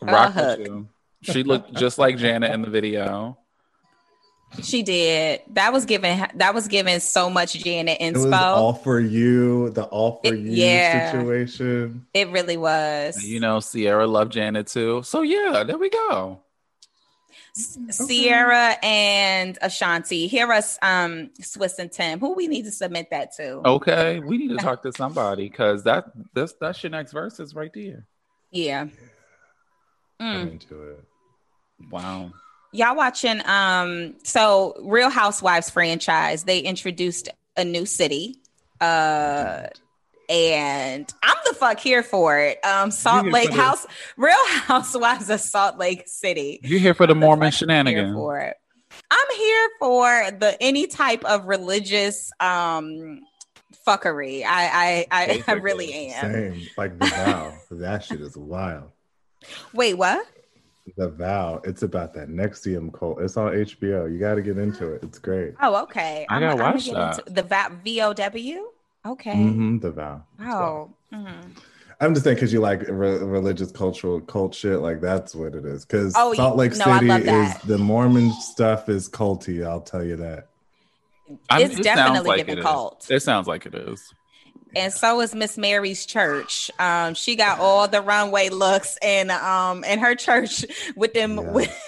Rock 0.00 0.32
hook. 0.32 0.86
With 1.26 1.36
you. 1.36 1.42
She 1.42 1.42
looked 1.44 1.74
just 1.74 1.98
like 1.98 2.16
Janet 2.18 2.52
in 2.52 2.62
the 2.62 2.70
video. 2.70 3.38
She 4.62 4.84
did. 4.84 5.40
That 5.50 5.72
was 5.72 5.84
given. 5.84 6.26
That 6.36 6.54
was 6.54 6.68
given 6.68 7.00
so 7.00 7.28
much 7.28 7.54
Janet 7.54 7.98
It 8.00 8.14
was 8.14 8.26
inspo. 8.26 8.40
all 8.40 8.72
for 8.72 9.00
you. 9.00 9.70
The 9.70 9.82
all 9.84 10.20
for 10.24 10.32
It- 10.32 10.38
you 10.40 10.52
yeah. 10.52 11.10
situation. 11.10 12.06
it 12.14 12.28
really 12.30 12.56
was. 12.56 13.24
You 13.24 13.40
know, 13.40 13.60
Ciara 13.60 14.06
loved 14.06 14.32
Janet 14.32 14.68
too. 14.68 15.02
So 15.02 15.22
yeah, 15.22 15.64
there 15.66 15.76
we 15.78 15.90
go. 15.90 16.40
Ciara 18.08 18.76
and 18.82 19.56
Ashanti. 19.62 20.26
Hear 20.26 20.52
us, 20.52 20.78
um, 20.82 21.30
Swizz 21.40 21.78
and 21.78 21.90
Tim. 21.90 22.18
Who 22.20 22.34
we 22.34 22.48
need 22.48 22.64
to 22.64 22.72
submit 22.72 23.08
that 23.10 23.34
to? 23.36 23.60
Okay, 23.66 24.18
we 24.20 24.38
need 24.38 24.48
to 24.48 24.56
talk 24.56 24.82
to 24.82 24.92
somebody 24.92 25.48
because 25.48 25.84
that 25.84 26.06
this 26.34 26.52
that's 26.60 26.82
your 26.82 26.90
next 26.90 27.12
verse 27.12 27.38
is 27.40 27.54
right 27.54 27.70
there. 27.74 28.06
Yeah. 28.50 28.86
I'm 30.20 30.48
Mm. 30.48 30.52
into 30.52 30.82
it. 30.90 31.04
Wow. 31.90 32.32
Y'all 32.72 32.96
watching? 32.96 33.40
Um, 33.46 34.14
so 34.24 34.74
Real 34.82 35.10
Housewives 35.10 35.70
franchise. 35.70 36.44
They 36.44 36.58
introduced 36.60 37.28
a 37.56 37.64
new 37.64 37.86
city. 37.86 38.36
Uh, 38.80 39.68
and 40.28 41.12
I'm 41.22 41.36
the 41.46 41.54
fuck 41.54 41.78
here 41.78 42.02
for 42.02 42.38
it. 42.40 42.64
Um, 42.64 42.90
Salt 42.90 43.26
Lake 43.26 43.50
for 43.50 43.56
the- 43.56 43.62
House, 43.62 43.86
Real 44.16 44.46
Housewives 44.48 45.30
of 45.30 45.40
Salt 45.40 45.78
Lake 45.78 46.04
City. 46.06 46.60
You 46.62 46.78
here 46.78 46.94
for 46.94 47.06
the 47.06 47.14
Mormon 47.14 47.46
Here 47.46 47.52
shenanigans? 47.52 48.14
for 48.14 48.38
it. 48.40 48.56
I'm 49.10 49.36
here 49.36 49.68
for 49.80 50.30
the 50.38 50.56
any 50.60 50.86
type 50.86 51.24
of 51.24 51.44
religious 51.46 52.30
um 52.40 53.20
fuckery. 53.86 54.44
I 54.44 55.06
I 55.10 55.22
I, 55.22 55.44
I 55.48 55.52
really 55.54 55.92
am. 55.92 56.32
Same. 56.32 56.66
Like 56.78 56.98
the 56.98 57.06
vow. 57.06 57.54
that 57.72 58.04
shit 58.04 58.20
is 58.20 58.36
wild. 58.36 58.90
Wait, 59.74 59.94
what? 59.94 60.24
The 60.96 61.08
vow. 61.08 61.60
It's 61.64 61.82
about 61.82 62.12
that 62.14 62.28
NXIVM 62.28 62.92
cult. 62.92 63.20
It's 63.22 63.36
on 63.36 63.52
HBO. 63.52 64.12
You 64.12 64.18
got 64.18 64.34
to 64.34 64.42
get 64.42 64.58
into 64.58 64.92
it. 64.92 65.02
It's 65.02 65.18
great. 65.18 65.54
Oh, 65.62 65.82
okay. 65.84 66.26
I 66.28 66.40
gotta 66.40 66.62
I'm- 66.62 66.74
I'm 66.76 66.94
watch 66.94 67.16
that. 67.24 67.34
the 67.34 67.42
va- 67.42 67.72
VOW. 67.84 68.66
Okay. 69.06 69.32
hmm 69.34 69.78
The 69.78 69.90
vow. 69.90 70.22
Oh. 70.40 70.90
mhm. 71.12 71.56
I'm 72.00 72.12
just 72.12 72.24
saying 72.24 72.36
because 72.36 72.52
you 72.52 72.60
like 72.60 72.82
re- 72.88 73.18
religious, 73.18 73.70
cultural, 73.70 74.20
cult 74.20 74.54
shit. 74.54 74.80
Like 74.80 75.00
that's 75.00 75.34
what 75.34 75.54
it 75.54 75.64
is. 75.64 75.84
Because 75.86 76.12
Oh, 76.16 76.34
Salt 76.34 76.56
Lake 76.56 76.72
no, 76.72 76.84
City 76.84 77.06
love 77.06 77.20
is 77.22 77.54
the 77.62 77.78
Mormon 77.78 78.30
stuff 78.32 78.88
is 78.88 79.08
culty. 79.08 79.66
I'll 79.66 79.80
tell 79.80 80.04
you 80.04 80.16
that. 80.16 80.48
I 81.48 81.58
mean, 81.58 81.70
It's 81.70 81.80
it 81.80 81.82
definitely 81.84 82.28
like 82.28 82.38
giving 82.38 82.56
it 82.56 82.58
is. 82.58 82.64
cult. 82.64 83.06
It 83.10 83.20
sounds 83.20 83.46
like 83.46 83.64
it 83.64 83.74
is. 83.74 84.12
And 84.76 84.92
so 84.92 85.20
is 85.20 85.34
Miss 85.34 85.56
Mary's 85.58 86.04
church. 86.06 86.70
Um, 86.78 87.14
she 87.14 87.36
got 87.36 87.58
all 87.60 87.88
the 87.88 88.00
runway 88.02 88.48
looks 88.48 88.96
and 89.02 89.30
um 89.30 89.84
and 89.86 90.00
her 90.00 90.14
church 90.14 90.64
with 90.96 91.14
them 91.14 91.36
Yeah. 91.36 91.50
with, 91.50 91.82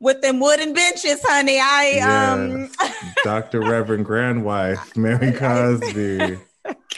with 0.00 0.20
them 0.22 0.40
wooden 0.40 0.72
benches, 0.72 1.20
honey. 1.24 1.58
I 1.60 1.98
um 2.32 2.70
Dr. 3.24 3.60
Reverend 3.60 4.04
Grandwife, 4.04 4.96
Mary 4.96 5.32
Cosby. 5.32 6.38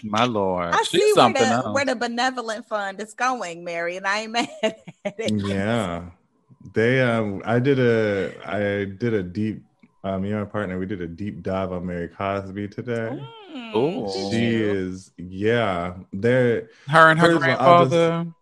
My 0.05 0.25
lord, 0.25 0.75
I 0.75 0.83
she's 0.83 1.01
see 1.01 1.13
where 1.15 1.33
the, 1.33 1.41
else. 1.41 1.75
where 1.75 1.85
the 1.85 1.95
benevolent 1.97 2.67
fund 2.67 3.01
is 3.01 3.15
going, 3.15 3.63
Mary, 3.65 3.97
and 3.97 4.07
I 4.07 4.21
ain't 4.23 4.33
mad 4.33 4.49
at 4.63 5.15
it. 5.19 5.33
yeah. 5.33 6.11
They 6.75 7.01
um 7.01 7.43
I 7.45 7.59
did 7.59 7.79
a 7.79 8.35
I 8.47 8.85
did 8.85 9.15
a 9.15 9.23
deep 9.23 9.65
um 10.05 10.25
you 10.25 10.37
and 10.37 10.45
my 10.45 10.51
partner, 10.51 10.79
we 10.79 10.87
did 10.87 11.01
a 11.01 11.07
deep 11.07 11.43
dive 11.43 11.73
on 11.73 11.87
Mary 11.87 12.09
Cosby 12.09 12.69
today. 12.69 13.23
Mm, 13.55 13.77
Ooh. 13.77 14.31
did 14.31 14.31
She 14.33 14.55
is 14.63 15.11
yeah. 15.17 15.95
They're 16.13 16.69
Her 16.89 17.11
and 17.11 17.21
her 17.21 17.33
First 17.39 17.47
of 17.49 17.61
all, 17.61 17.69
I'll 17.75 17.79
just- 17.85 17.91
grandfather. 17.91 18.33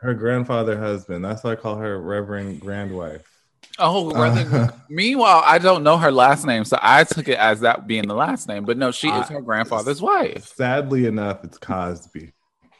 her 0.00 0.14
grandfather 0.14 0.78
husband. 0.78 1.24
That's 1.24 1.42
why 1.44 1.52
I 1.52 1.56
call 1.56 1.76
her 1.76 2.00
Reverend 2.00 2.60
Grandwife. 2.60 3.24
Oh, 3.80 4.10
Uh, 4.10 4.30
really? 4.44 4.68
meanwhile, 4.88 5.42
I 5.46 5.58
don't 5.58 5.84
know 5.84 5.98
her 5.98 6.10
last 6.10 6.44
name, 6.44 6.64
so 6.64 6.78
I 6.82 7.04
took 7.04 7.28
it 7.28 7.38
as 7.38 7.60
that 7.60 7.86
being 7.86 8.08
the 8.08 8.14
last 8.14 8.48
name. 8.48 8.64
But 8.64 8.76
no, 8.76 8.90
she 8.90 9.08
is 9.08 9.30
I- 9.30 9.34
her 9.34 9.40
grandfather's 9.40 10.02
wife. 10.02 10.44
Sadly 10.46 11.06
enough, 11.06 11.44
it's 11.44 11.58
Cosby. 11.58 12.32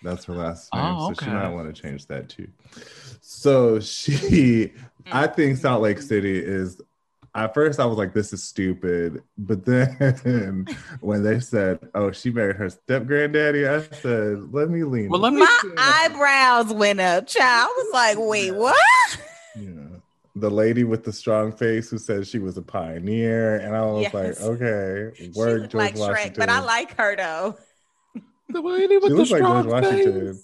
That's 0.03 0.25
her 0.27 0.35
last 0.35 0.73
name. 0.75 0.85
Oh, 0.85 1.09
So 1.13 1.25
she 1.25 1.31
okay. 1.31 1.35
might 1.35 1.49
want 1.51 1.75
to 1.75 1.83
change 1.83 2.07
that 2.07 2.29
too. 2.29 2.49
So 3.21 3.79
she, 3.81 4.73
I 5.13 5.27
think 5.29 5.57
Salt 5.59 5.83
Lake 5.83 6.01
City 6.03 6.39
is. 6.39 6.81
At 7.35 7.55
first, 7.55 7.79
I 7.79 7.85
was 7.85 7.99
like, 7.99 8.15
"This 8.15 8.33
is 8.33 8.43
stupid," 8.43 9.23
but 9.37 9.65
then 9.65 10.67
when 11.01 11.23
they 11.23 11.41
said, 11.41 11.79
"Oh, 11.95 12.11
she 12.11 12.31
married 12.31 12.57
her 12.57 12.71
step 12.71 13.07
granddaddy," 13.07 13.67
I 13.69 13.83
said, 13.83 14.53
"Let 14.53 14.71
me 14.71 14.83
lean." 14.85 15.09
Well, 15.11 15.21
let 15.21 15.33
me. 15.33 15.41
My 15.41 15.61
eyebrows 15.77 16.73
went 16.73 17.01
up, 17.01 17.27
child. 17.27 17.69
I 17.71 17.75
was 17.77 17.91
like, 17.93 18.17
wait, 18.19 18.53
what? 18.53 18.77
Yeah. 19.57 19.73
The 20.37 20.51
lady 20.51 20.85
with 20.85 21.05
the 21.05 21.13
strong 21.13 21.51
face 21.53 21.91
who 21.91 21.99
said 21.99 22.27
she 22.27 22.39
was 22.39 22.57
a 22.57 22.63
pioneer, 22.63 23.57
and 23.57 23.75
I 23.77 23.83
was 23.85 24.03
Yes. 24.03 24.15
like, 24.15 24.41
"Okay, 24.41 25.11
She 25.17 25.31
word, 25.31 25.71
George 25.71 25.75
like 25.75 25.95
Shrek, 25.95 25.99
Washington." 26.09 26.35
but 26.39 26.49
I 26.49 26.61
like 26.61 26.97
her 26.97 27.17
though. 27.17 27.59
The 28.49 28.61
lady 28.63 28.97
with 28.97 29.05
She 29.05 29.09
the 29.11 29.15
looks 29.17 29.31
like 29.31 29.41
strong 29.43 29.65
face. 29.65 29.73
Washington. 29.73 30.41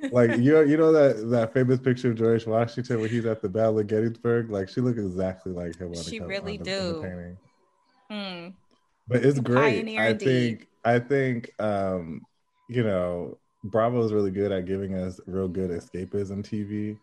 Face. 0.00 0.12
like 0.12 0.38
you 0.38 0.60
you 0.66 0.76
know 0.76 0.92
that 0.92 1.28
that 1.30 1.52
famous 1.52 1.78
picture 1.80 2.10
of 2.10 2.16
George 2.16 2.46
Washington 2.46 3.00
where 3.00 3.08
he's 3.08 3.26
at 3.26 3.42
the 3.42 3.48
Battle 3.48 3.78
of 3.78 3.86
Gettysburg 3.86 4.50
like 4.50 4.68
she 4.68 4.80
looks 4.80 4.98
exactly 4.98 5.52
like 5.52 5.76
him 5.78 5.88
on 5.88 5.92
the 5.94 6.02
She 6.02 6.18
cover- 6.18 6.28
really 6.30 6.58
on 6.58 6.64
the- 6.64 6.70
in 6.78 6.86
the 6.86 6.92
do. 6.92 7.02
painting. 7.02 7.38
Hmm. 8.10 8.48
but 9.08 9.24
it's 9.24 9.40
great 9.40 9.74
pioneer 9.76 10.00
I 10.00 10.08
indeed. 10.08 10.24
think 10.26 10.68
I 10.84 10.98
think 10.98 11.50
um 11.60 12.22
you 12.68 12.82
know 12.82 13.38
Bravo 13.64 14.02
is 14.04 14.12
really 14.12 14.32
good 14.32 14.50
at 14.50 14.66
giving 14.66 14.94
us 14.94 15.20
real 15.26 15.46
good 15.48 15.70
escapism 15.70 16.42
TV 16.42 16.98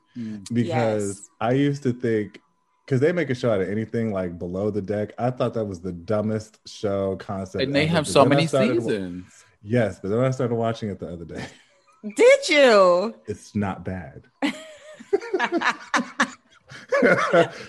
because 0.54 1.08
Yes. 1.20 1.30
I 1.40 1.54
used 1.54 1.84
to 1.84 1.94
think 1.94 2.42
because 2.86 3.00
they 3.02 3.12
make 3.12 3.30
a 3.30 3.36
show 3.36 3.52
out 3.52 3.62
of 3.62 3.70
anything 3.70 4.12
like 4.12 4.38
below 4.38 4.70
the 4.70 4.82
deck 4.82 5.14
I 5.18 5.30
thought 5.32 5.54
that 5.54 5.66
was 5.66 5.80
the 5.80 5.92
dumbest 5.94 6.60
show 6.68 7.16
concept 7.16 7.64
And 7.64 7.74
they 7.74 7.84
ever. 7.84 7.92
have 7.92 8.06
But 8.06 8.12
so 8.12 8.26
many 8.26 8.46
started 8.48 8.82
seasons. 8.84 9.46
yes 9.64 10.00
but 10.02 10.10
then 10.10 10.20
I 10.20 10.32
started 10.32 10.56
watching 10.56 10.90
it 10.90 11.00
the 11.00 11.08
other 11.12 11.26
day 11.26 11.46
Did 12.16 12.50
you? 12.50 13.14
it's 13.28 13.56
not 13.56 13.84
bad 13.84 14.24
Is 14.43 14.52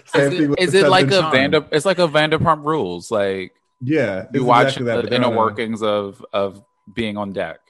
Same 0.07 0.31
thing 0.31 0.43
it, 0.43 0.51
with 0.51 0.59
is 0.59 0.73
the 0.73 0.81
it 0.87 0.89
like 0.89 1.07
a 1.09 1.21
Charm. 1.21 1.33
Vander? 1.33 1.67
It's 1.73 1.87
like 1.87 1.99
a 1.99 2.09
Vanderpump 2.09 2.65
Rules. 2.65 3.11
Like 3.11 3.55
Yeah, 3.81 4.27
you 4.33 4.45
watch 4.45 4.67
exactly 4.79 4.85
that, 4.87 4.95
but 4.97 5.03
the 5.05 5.11
they're 5.11 5.19
inner 5.25 5.37
workings 5.37 5.83
of 5.83 6.25
of 6.33 6.63
being 6.93 7.17
on 7.17 7.33
deck. 7.33 7.61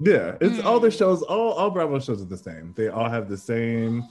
Yeah, 0.00 0.36
it's 0.40 0.64
all 0.64 0.78
Hmm. 0.78 0.84
the 0.84 0.90
shows. 0.90 1.22
All 1.22 1.52
all 1.52 1.70
Bravo 1.70 1.98
shows 2.00 2.22
are 2.22 2.26
the 2.26 2.36
same. 2.36 2.74
They 2.76 2.88
all 2.88 3.08
have 3.08 3.28
the 3.28 3.36
same 3.36 4.04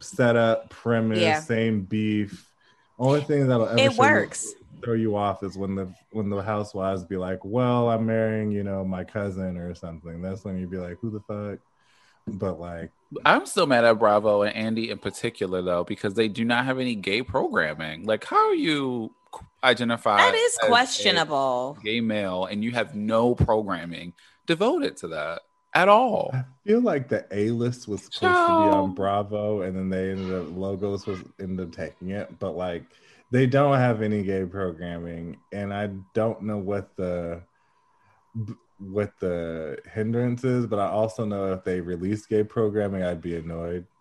setup, 0.00 0.70
premise, 0.70 1.18
Yeah. 1.20 1.40
same 1.40 1.82
beef. 1.82 2.46
Only 2.98 3.20
thing 3.22 3.46
that'll 3.46 3.66
ever 3.68 3.78
It 3.78 3.92
show 3.92 4.02
you- 4.04 4.10
works. 4.10 4.54
Throw 4.82 4.94
you 4.94 5.16
off 5.16 5.42
is 5.42 5.56
when 5.56 5.74
the 5.74 5.92
when 6.12 6.30
the 6.30 6.42
housewives 6.42 7.04
be 7.04 7.16
like, 7.16 7.44
"Well, 7.44 7.90
I'm 7.90 8.06
marrying, 8.06 8.50
you 8.50 8.62
know, 8.62 8.84
my 8.84 9.04
cousin 9.04 9.56
or 9.56 9.74
something." 9.74 10.22
That's 10.22 10.44
when 10.44 10.58
you'd 10.58 10.70
be 10.70 10.78
like, 10.78 10.98
"Who 11.00 11.10
the 11.10 11.20
fuck?" 11.20 11.58
But 12.26 12.60
like, 12.60 12.90
I'm 13.24 13.46
still 13.46 13.66
mad 13.66 13.84
at 13.84 13.98
Bravo 13.98 14.42
and 14.42 14.54
Andy 14.54 14.90
in 14.90 14.98
particular 14.98 15.62
though 15.62 15.84
because 15.84 16.14
they 16.14 16.28
do 16.28 16.44
not 16.44 16.64
have 16.64 16.78
any 16.78 16.94
gay 16.94 17.22
programming. 17.22 18.04
Like, 18.04 18.24
how 18.24 18.48
are 18.48 18.54
you 18.54 19.12
identify 19.64 20.16
That 20.16 20.34
is 20.34 20.58
as 20.62 20.64
a 20.64 20.66
questionable. 20.68 21.78
gay 21.82 22.00
male 22.00 22.46
and 22.46 22.62
you 22.64 22.72
have 22.72 22.94
no 22.94 23.34
programming 23.34 24.12
devoted 24.46 24.96
to 24.98 25.08
that 25.08 25.42
at 25.74 25.88
all? 25.88 26.30
I 26.32 26.44
feel 26.64 26.80
like 26.80 27.08
the 27.08 27.26
A 27.32 27.50
list 27.50 27.88
was 27.88 28.02
supposed 28.02 28.20
to 28.20 28.26
be 28.26 28.76
on 28.76 28.94
Bravo, 28.94 29.62
and 29.62 29.76
then 29.76 29.88
they 29.88 30.10
ended 30.10 30.32
up 30.32 30.48
Logo's 30.54 31.06
was 31.06 31.20
ended 31.40 31.68
up 31.68 31.74
taking 31.74 32.10
it, 32.10 32.38
but 32.38 32.52
like 32.56 32.84
they 33.30 33.46
don't 33.46 33.76
have 33.78 34.02
any 34.02 34.22
gay 34.22 34.44
programming, 34.44 35.38
and 35.52 35.72
I 35.72 35.90
don't 36.14 36.42
know 36.42 36.58
what 36.58 36.96
the 36.96 37.42
what 38.78 39.12
the 39.20 39.78
hindrance 39.92 40.42
is, 40.44 40.66
but 40.66 40.78
I 40.78 40.86
also 40.88 41.24
know 41.24 41.52
if 41.52 41.64
they 41.64 41.80
release 41.80 42.24
gay 42.26 42.42
programming, 42.44 43.02
I'd 43.02 43.20
be 43.22 43.36
annoyed. 43.36 43.86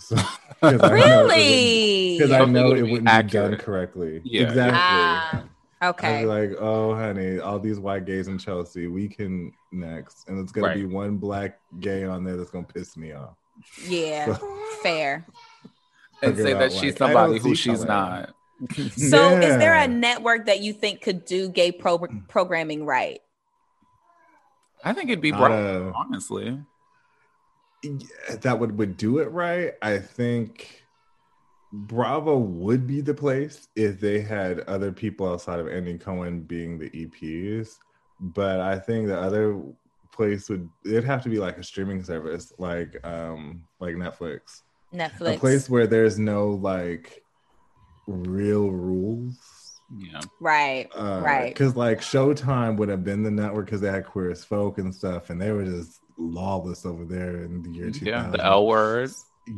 So, 0.00 0.14
Really? 0.62 2.16
Because 2.16 2.30
I 2.30 2.38
Something 2.38 2.52
know 2.52 2.68
would 2.68 2.78
it 2.78 2.82
wouldn't 2.84 3.26
be 3.26 3.32
done 3.32 3.56
correctly. 3.56 4.20
Yeah. 4.24 4.42
exactly. 4.42 4.78
Ah, 4.80 5.44
I'd 5.80 5.88
okay. 5.88 6.20
be 6.20 6.26
like, 6.26 6.50
oh, 6.60 6.94
honey, 6.94 7.40
all 7.40 7.58
these 7.58 7.80
white 7.80 8.04
gays 8.04 8.28
in 8.28 8.38
Chelsea, 8.38 8.86
we 8.86 9.08
can 9.08 9.50
next. 9.72 10.28
And 10.28 10.38
it's 10.38 10.52
going 10.52 10.66
Right. 10.66 10.74
to 10.74 10.78
be 10.78 10.86
one 10.86 11.16
black 11.16 11.58
gay 11.80 12.04
on 12.04 12.22
there 12.22 12.36
that's 12.36 12.50
going 12.50 12.64
to 12.66 12.72
piss 12.72 12.96
me 12.96 13.12
off. 13.12 13.34
yeah, 13.88 14.38
fair. 14.84 15.26
And 16.22 16.36
say 16.36 16.52
that 16.52 16.70
like, 16.72 16.80
she's 16.80 16.96
somebody 16.96 17.38
who 17.40 17.56
she's 17.56 17.78
color. 17.84 17.88
not. 17.88 18.34
So, 18.96 19.38
is 19.38 19.56
there 19.58 19.74
a 19.74 19.86
network 19.86 20.46
that 20.46 20.60
you 20.60 20.72
think 20.72 21.00
could 21.00 21.24
do 21.24 21.48
gay 21.48 21.70
pro- 21.70 22.06
programming 22.28 22.84
right? 22.84 23.20
I 24.84 24.92
think 24.92 25.10
it'd 25.10 25.20
be 25.20 25.30
Not 25.30 25.38
Bravo, 25.38 25.92
honestly. 25.96 26.60
Yeah, 27.82 28.36
that 28.40 28.58
would, 28.58 28.76
would 28.78 28.96
do 28.96 29.18
it 29.18 29.30
right. 29.30 29.74
I 29.82 29.98
think 29.98 30.82
Bravo 31.72 32.36
would 32.38 32.86
be 32.86 33.00
the 33.00 33.14
place 33.14 33.68
if 33.76 34.00
they 34.00 34.20
had 34.20 34.60
other 34.60 34.90
people 34.90 35.30
outside 35.30 35.60
of 35.60 35.68
Andy 35.68 35.98
Cohen 35.98 36.40
being 36.42 36.78
the 36.78 36.90
EPs. 36.90 37.76
But 38.20 38.60
I 38.60 38.78
think 38.78 39.06
the 39.06 39.18
other 39.18 39.60
place 40.12 40.48
would 40.48 40.68
it'd 40.84 41.04
have 41.04 41.22
to 41.22 41.28
be 41.28 41.38
like 41.38 41.58
a 41.58 41.62
streaming 41.62 42.02
service 42.02 42.52
like 42.58 42.96
um 43.06 43.62
like 43.78 43.94
Netflix. 43.94 44.62
Netflix. 44.92 45.36
A 45.36 45.38
place 45.38 45.70
where 45.70 45.86
there's 45.86 46.18
no 46.18 46.50
like 46.50 47.22
real 48.08 48.70
rules. 48.70 49.80
Yeah. 49.96 50.20
right. 50.40 50.88
Uh, 50.94 51.20
Right. 51.24 51.54
Because 51.54 51.76
like 51.76 52.00
Showtime 52.00 52.76
would 52.76 52.88
have 52.88 53.04
been 53.04 53.22
the 53.22 53.30
network 53.30 53.66
because 53.66 53.80
they 53.80 53.90
had 53.90 54.04
Queer 54.06 54.30
as 54.30 54.44
Folk 54.44 54.78
and 54.78 54.94
stuff, 54.94 55.30
and 55.30 55.40
they 55.40 55.50
were 55.52 55.64
just 55.64 56.00
lawless 56.18 56.84
over 56.84 57.04
there 57.04 57.42
in 57.42 57.62
the 57.62 57.70
year 57.70 57.90
2000. 57.90 58.06
Yeah. 58.06 58.30
The 58.30 58.44
L 58.44 58.66
word. 58.66 59.10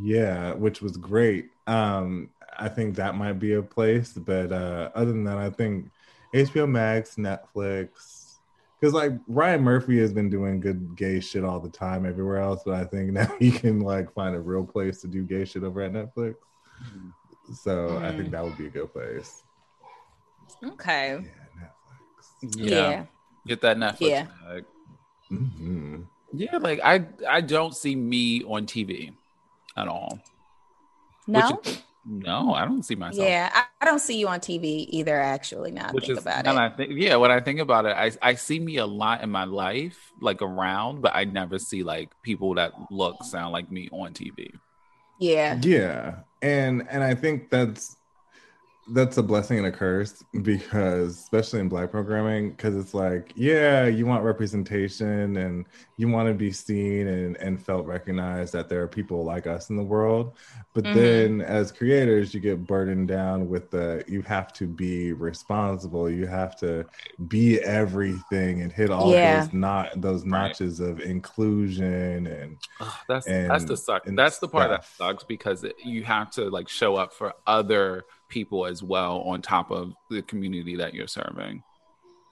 Yeah, 0.02 0.52
which 0.54 0.80
was 0.80 0.96
great. 0.96 1.46
Um, 1.66 2.30
I 2.56 2.68
think 2.68 2.96
that 2.96 3.16
might 3.16 3.34
be 3.34 3.54
a 3.54 3.62
place, 3.62 4.12
but 4.12 4.52
uh, 4.52 4.90
other 4.94 5.10
than 5.12 5.24
that, 5.24 5.38
I 5.38 5.50
think 5.50 5.90
HBO 6.34 6.68
Max, 6.68 7.16
Netflix, 7.16 8.36
because 8.78 8.94
like 8.94 9.12
Ryan 9.26 9.62
Murphy 9.62 9.98
has 9.98 10.12
been 10.12 10.30
doing 10.30 10.60
good 10.60 10.96
gay 10.96 11.18
shit 11.20 11.44
all 11.44 11.58
the 11.58 11.68
time 11.70 12.06
everywhere 12.06 12.38
else, 12.38 12.62
but 12.64 12.74
I 12.74 12.84
think 12.84 13.12
now 13.12 13.34
he 13.40 13.50
can 13.50 13.80
like 13.80 14.12
find 14.14 14.36
a 14.36 14.40
real 14.40 14.64
place 14.64 15.00
to 15.00 15.08
do 15.08 15.22
gay 15.24 15.44
shit 15.44 15.64
over 15.64 15.80
at 15.82 15.92
Netflix. 15.92 16.36
So 17.52 18.00
I 18.02 18.12
think 18.12 18.30
that 18.30 18.44
would 18.44 18.56
be 18.56 18.66
a 18.66 18.70
good 18.70 18.92
place. 18.92 19.42
Okay. 20.64 21.18
Yeah, 21.20 22.42
Netflix. 22.42 22.70
Yeah. 22.70 23.04
Get 23.46 23.60
that 23.62 23.76
Netflix. 23.76 24.00
Yeah. 24.00 24.26
bag. 24.48 24.64
hmm 25.28 26.02
Yeah, 26.32 26.56
like 26.58 26.80
I 26.84 27.06
I 27.28 27.40
don't 27.40 27.74
see 27.74 27.96
me 27.96 28.44
on 28.44 28.66
TV 28.66 29.12
at 29.76 29.88
all. 29.88 30.20
No. 31.26 31.60
Which, 31.64 31.80
No, 32.06 32.54
I 32.54 32.64
don't 32.64 32.82
see 32.82 32.94
myself. 32.94 33.28
Yeah, 33.28 33.50
I, 33.52 33.64
I 33.80 33.84
don't 33.84 33.98
see 34.00 34.18
you 34.18 34.28
on 34.28 34.40
TV 34.40 34.88
either. 34.90 35.20
Actually, 35.20 35.70
now 35.70 35.88
I 35.88 35.92
think 35.92 36.08
is 36.08 36.18
about 36.18 36.46
when 36.46 36.56
it. 36.56 36.58
I 36.58 36.70
think, 36.70 36.92
yeah, 36.94 37.16
when 37.16 37.30
I 37.30 37.40
think 37.40 37.60
about 37.60 37.84
it, 37.84 37.94
I 37.94 38.10
I 38.22 38.34
see 38.34 38.58
me 38.58 38.78
a 38.78 38.86
lot 38.86 39.22
in 39.22 39.30
my 39.30 39.44
life, 39.44 40.10
like 40.20 40.40
around, 40.42 41.02
but 41.02 41.12
I 41.14 41.24
never 41.24 41.58
see 41.58 41.82
like 41.82 42.10
people 42.22 42.54
that 42.54 42.72
look 42.90 43.22
sound 43.24 43.52
like 43.52 43.70
me 43.70 43.88
on 43.92 44.14
TV. 44.14 44.52
yeah, 45.18 45.58
Yeah, 45.62 46.14
and 46.42 46.86
and 46.90 47.02
I 47.04 47.14
think 47.14 47.50
that's 47.50 47.96
that's 48.88 49.18
a 49.18 49.22
blessing 49.22 49.58
and 49.58 49.66
a 49.66 49.70
curse 49.72 50.24
because 50.42 51.16
especially 51.18 51.60
in 51.60 51.68
black 51.68 51.90
programming 51.90 52.50
because 52.50 52.74
it's 52.74 52.94
like 52.94 53.32
yeah 53.36 53.86
you 53.86 54.04
want 54.06 54.24
representation 54.24 55.36
and 55.36 55.66
you 55.96 56.08
want 56.08 56.26
to 56.26 56.34
be 56.34 56.50
seen 56.50 57.06
and, 57.06 57.36
and 57.36 57.62
felt 57.64 57.86
recognized 57.86 58.52
that 58.52 58.68
there 58.68 58.82
are 58.82 58.88
people 58.88 59.22
like 59.24 59.46
us 59.46 59.70
in 59.70 59.76
the 59.76 59.82
world 59.82 60.36
but 60.74 60.82
Mhm. 60.84 60.94
then 60.94 61.40
as 61.42 61.70
creators 61.70 62.34
you 62.34 62.40
get 62.40 62.66
burdened 62.66 63.06
down 63.06 63.48
with 63.48 63.70
the 63.70 64.02
you 64.08 64.22
have 64.22 64.52
to 64.54 64.66
be 64.66 65.12
responsible 65.12 66.10
you 66.10 66.26
have 66.26 66.56
to 66.58 66.84
be 67.28 67.60
everything 67.60 68.62
and 68.62 68.72
hit 68.72 68.90
all 68.90 69.12
Yeah. 69.12 69.40
those 69.42 69.52
not 69.52 70.00
those 70.00 70.24
notches 70.24 70.80
of 70.80 71.00
inclusion 71.00 72.26
and 72.26 72.56
Ugh, 72.80 72.92
that's 73.08 73.26
that's 73.26 73.64
the 73.64 73.76
suck. 73.76 74.02
That's 74.06 74.38
the 74.38 74.48
part 74.48 74.70
that 74.70 74.84
sucks 74.84 75.22
because 75.24 75.64
it, 75.64 75.76
you 75.84 76.02
have 76.04 76.30
to 76.32 76.48
like 76.50 76.68
show 76.68 76.96
up 76.96 77.12
for 77.12 77.34
other 77.46 78.04
people 78.30 78.64
as 78.66 78.82
well 78.82 79.18
on 79.22 79.42
top 79.42 79.70
of 79.70 79.92
the 80.08 80.22
community 80.22 80.76
that 80.76 80.94
you're 80.94 81.06
serving. 81.06 81.62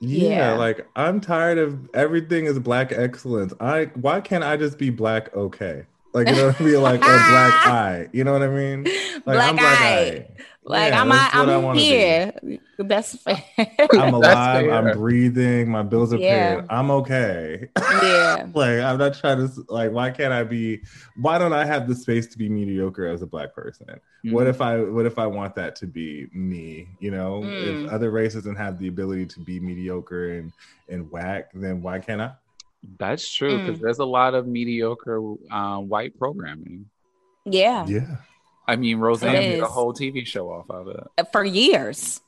Yeah, 0.01 0.29
Yeah. 0.29 0.53
like 0.55 0.89
I'm 0.97 1.21
tired 1.21 1.59
of 1.59 1.91
everything 1.93 2.47
is 2.47 2.59
black 2.59 2.93
excellence. 2.93 3.53
I 3.61 3.87
why 3.97 4.21
can't 4.21 4.45
I 4.45 4.57
just 4.57 4.79
be 4.79 4.91
black 4.91 5.35
okay? 5.37 5.85
Like 6.15 6.29
you 6.29 6.37
know 6.37 6.47
what 6.47 6.61
I 6.61 6.65
mean? 6.65 6.81
Like 6.83 7.01
a 7.01 7.05
black 7.05 7.67
eye. 7.67 8.09
You 8.13 8.25
know 8.25 8.33
what 8.33 8.43
I 8.43 8.49
mean? 8.49 8.85
Like 9.27 9.57
Black 9.57 9.57
eye. 9.59 10.27
Like 10.65 10.93
Yeah, 10.93 11.01
I'm, 11.03 11.09
what 11.09 11.35
I 11.35 11.55
I'm 11.57 11.63
wanna 11.63 11.79
be. 11.81 11.85
here. 11.87 12.33
That's 12.79 13.17
fair. 13.23 13.43
I'm 13.93 14.15
alive. 14.15 14.67
fair. 14.67 14.71
I'm 14.73 14.97
breathing. 14.97 15.71
My 15.71 15.83
bills 15.83 16.13
are 16.13 16.19
Yeah. 16.19 16.57
paid. 16.61 16.65
I'm 16.71 16.91
okay. 16.93 17.69
yeah, 18.03 18.47
like 18.55 18.79
I'm 18.81 18.99
not 18.99 19.15
trying 19.19 19.39
to 19.49 19.65
like. 19.69 19.91
Why 19.93 20.11
can't 20.11 20.33
I 20.33 20.45
be? 20.45 20.83
Why 21.17 21.39
don't 21.39 21.53
I 21.53 21.65
have 21.65 21.89
the 21.89 21.95
space 21.95 22.27
to 22.29 22.39
be 22.39 22.49
mediocre 22.49 23.07
as 23.07 23.23
a 23.23 23.27
black 23.27 23.55
person? 23.55 23.87
What 24.25 24.47
Mm. 24.47 24.51
if 24.51 24.61
I? 24.61 24.81
What 24.83 25.07
if 25.07 25.19
I 25.19 25.27
want 25.27 25.55
that 25.55 25.77
to 25.77 25.87
be 25.87 26.27
me? 26.33 26.89
You 26.99 27.13
know, 27.13 27.41
Mm. 27.43 27.85
if 27.87 27.91
other 27.93 28.11
races 28.11 28.45
don't 28.45 28.57
have 28.57 28.79
the 28.79 28.89
ability 28.89 29.27
to 29.27 29.41
be 29.41 29.61
mediocre 29.61 30.31
and 30.39 30.53
and 30.89 31.11
whack, 31.11 31.51
then 31.55 31.83
why 31.83 32.01
can't 32.01 32.21
I? 32.21 32.33
That's 32.99 33.29
true 33.33 33.59
because 33.59 33.79
Mm. 33.79 33.83
there's 33.83 33.99
a 34.01 34.05
lot 34.05 34.35
of 34.35 34.47
mediocre 34.47 35.21
uh, 35.51 35.79
white 35.79 36.19
programming. 36.19 36.87
yeah, 37.45 37.87
Yeah. 37.87 38.17
I 38.67 38.77
mean, 38.77 38.99
Roseanne 38.99 39.35
It 39.37 39.51
did 39.53 39.61
a 39.61 39.67
whole 39.67 39.95
TV 39.95 40.25
show 40.27 40.51
off 40.51 40.69
of 40.71 40.89
it. 40.89 41.29
for 41.33 41.45
years. 41.45 42.21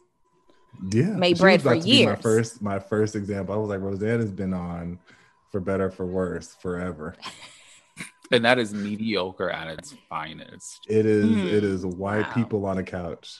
Yeah, 0.90 1.16
Made 1.16 1.36
She 1.36 1.42
bread 1.42 1.60
for 1.62 1.74
to 1.76 1.82
be 1.82 2.06
My 2.06 2.14
first, 2.16 2.62
my 2.62 2.78
first 2.78 3.14
example. 3.16 3.54
I 3.54 3.58
was 3.58 3.68
like, 3.68 3.80
Roseanne 3.80 4.20
has 4.20 4.30
been 4.32 4.54
on, 4.54 4.98
for 5.50 5.60
better 5.60 5.90
for 5.90 6.06
worse, 6.06 6.54
forever. 6.54 7.14
And 8.30 8.44
that 8.44 8.58
is 8.58 8.72
mediocre 8.72 9.50
at 9.50 9.68
its 9.78 9.94
finest. 10.08 10.86
It 10.88 11.04
is, 11.06 11.26
Mm. 11.26 11.52
it 11.52 11.64
is 11.64 11.84
white 11.84 12.26
Wow. 12.28 12.34
people 12.34 12.66
on 12.66 12.78
a 12.78 12.82
couch, 12.84 13.38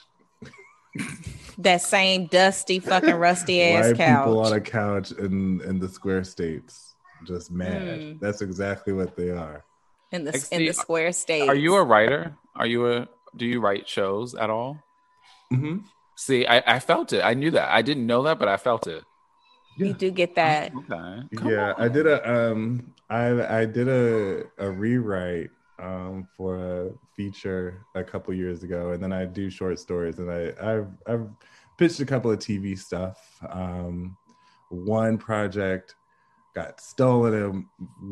That 1.59 1.83
same 1.83 2.27
dusty, 2.27 2.79
fucking 2.81 3.15
rusty 3.15 3.63
ass 3.63 3.89
white 3.89 3.97
couch. 3.97 4.25
people 4.25 4.41
on 4.41 4.53
a 4.53 4.61
couch 4.61 5.13
in 5.13 5.61
in 5.63 5.79
the 5.79 5.89
square 5.89 6.25
states, 6.25 6.95
just 7.23 7.51
mad. 7.51 8.01
Mm. 8.01 8.21
That's 8.21 8.41
exactly 8.43 8.93
what 8.93 9.17
they 9.17 9.31
are. 9.31 9.65
in 10.11 10.25
the 10.25 10.49
in 10.51 10.65
the 10.67 10.73
square 10.73 11.13
states. 11.13 11.49
Are 11.49 11.55
you 11.55 11.77
a 11.77 11.85
writer? 11.85 12.37
Are 12.57 12.67
you 12.67 12.91
a? 12.93 13.09
Do 13.37 13.47
you 13.47 13.61
write 13.61 13.89
shows 13.89 14.35
at 14.35 14.51
all? 14.51 14.79
hmm 15.51 15.79
See, 16.17 16.47
I, 16.47 16.77
I 16.77 16.81
felt 16.81 17.13
it. 17.15 17.23
I 17.23 17.33
knew 17.35 17.53
that. 17.53 17.71
I 17.71 17.81
didn't 17.83 18.07
know 18.07 18.25
that, 18.25 18.39
but 18.39 18.49
I 18.49 18.57
felt 18.59 18.87
it. 18.87 19.05
You 19.77 19.95
do 19.95 20.11
get 20.11 20.35
that. 20.35 20.73
Okay. 20.75 21.51
yeah, 21.51 21.75
I 21.79 21.89
did 21.89 22.07
a 22.07 22.31
um, 22.31 22.93
I 23.09 23.61
I 23.61 23.65
did 23.65 23.89
a 23.89 24.45
a 24.59 24.71
rewrite 24.71 25.51
um 25.79 26.29
for 26.37 26.57
a 26.57 26.91
feature 27.17 27.87
a 27.95 28.05
couple 28.05 28.35
years 28.35 28.63
ago, 28.63 28.91
and 28.93 29.03
then 29.03 29.13
I 29.13 29.25
do 29.25 29.51
short 29.51 29.79
stories, 29.79 30.19
and 30.19 30.31
I 30.31 30.53
I've 30.61 30.89
I've 31.07 31.29
pitched 31.79 32.01
a 32.01 32.07
couple 32.07 32.31
of 32.31 32.39
TV 32.39 32.79
stuff. 32.79 33.19
Um, 33.49 34.17
one 34.69 35.19
project 35.19 35.95
got 36.55 36.81
stolen 36.81 37.35
and 37.35 37.65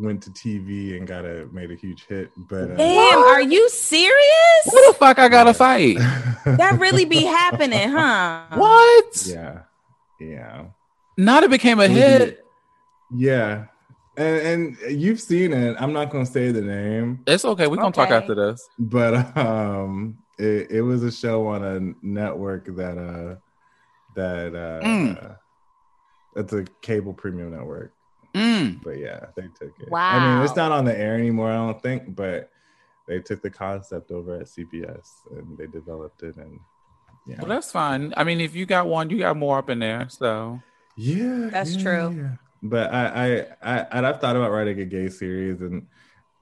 went 0.04 0.22
to 0.22 0.30
TV 0.30 0.96
and 0.96 1.06
got 1.06 1.24
a 1.24 1.46
made 1.52 1.70
a 1.70 1.74
huge 1.74 2.06
hit, 2.06 2.30
but 2.36 2.70
uh, 2.70 2.76
Damn, 2.76 3.18
are 3.18 3.42
you 3.42 3.68
serious? 3.68 4.64
What 4.64 4.92
the 4.92 4.98
fuck? 4.98 5.18
I 5.18 5.28
gotta 5.28 5.54
fight. 5.54 5.98
That 6.44 6.78
really 6.78 7.04
be 7.04 7.24
happening, 7.24 7.90
huh? 7.90 8.46
What? 8.56 9.26
yeah, 9.26 9.62
yeah. 10.20 10.66
Not 11.18 11.42
it 11.42 11.50
became 11.50 11.80
a 11.80 11.84
It 11.84 11.88
was 11.88 11.98
hit. 11.98 12.44
Yeah. 13.14 13.66
And, 14.16 14.76
and 14.82 15.00
you've 15.00 15.20
seen 15.20 15.52
it. 15.52 15.76
I'm 15.78 15.92
not 15.92 16.10
gonna 16.10 16.24
say 16.26 16.50
the 16.52 16.62
name, 16.62 17.20
It's 17.26 17.44
okay. 17.44 17.66
We're 17.66 17.76
gonna 17.76 17.92
talk 17.92 18.10
after 18.10 18.34
this. 18.34 18.66
but 18.78 19.36
um 19.36 20.16
it, 20.38 20.70
it 20.70 20.82
was 20.82 21.02
a 21.02 21.10
show 21.12 21.46
on 21.48 21.64
a 21.64 22.06
network 22.06 22.66
that 22.76 22.96
uh 22.96 23.36
that 24.14 24.54
uh 24.54 24.80
Mm. 24.84 25.36
it's 26.36 26.52
a 26.52 26.64
cable 26.82 27.12
premium 27.12 27.50
network. 27.50 27.92
Mm. 28.34 28.82
But 28.84 28.98
yeah, 28.98 29.26
they 29.36 29.42
took 29.58 29.72
it. 29.80 29.90
Wow. 29.90 30.10
I 30.10 30.34
mean, 30.36 30.44
it's 30.44 30.54
not 30.56 30.70
on 30.70 30.84
the 30.84 30.96
air 30.96 31.14
anymore, 31.14 31.50
I 31.50 31.56
don't 31.56 31.82
think, 31.82 32.14
but 32.14 32.50
they 33.08 33.18
took 33.20 33.42
the 33.42 33.50
concept 33.50 34.10
over 34.12 34.36
at 34.40 34.46
CBS 34.46 35.08
and 35.32 35.56
they 35.58 35.66
developed 35.66 36.22
it 36.22 36.36
and 36.36 36.60
yeah. 37.26 37.36
Well, 37.40 37.48
that's 37.48 37.70
fine. 37.72 38.14
I 38.16 38.24
mean, 38.24 38.40
if 38.40 38.54
you 38.54 38.64
got 38.66 38.86
one, 38.86 39.10
you 39.10 39.18
got 39.18 39.36
more 39.36 39.58
up 39.58 39.68
in 39.70 39.78
there. 39.80 40.08
So 40.08 40.60
Yeah, 40.98 41.48
That's 41.52 41.76
yeah, 41.76 41.82
true. 41.82 42.14
yeah. 42.16 42.30
But 42.60 42.92
I, 42.92 43.06
I, 43.06 43.46
I, 43.62 43.86
and 43.92 44.06
I've 44.06 44.20
thought 44.20 44.34
about 44.34 44.50
writing 44.50 44.80
a 44.80 44.84
gay 44.84 45.08
series, 45.08 45.60
and 45.60 45.86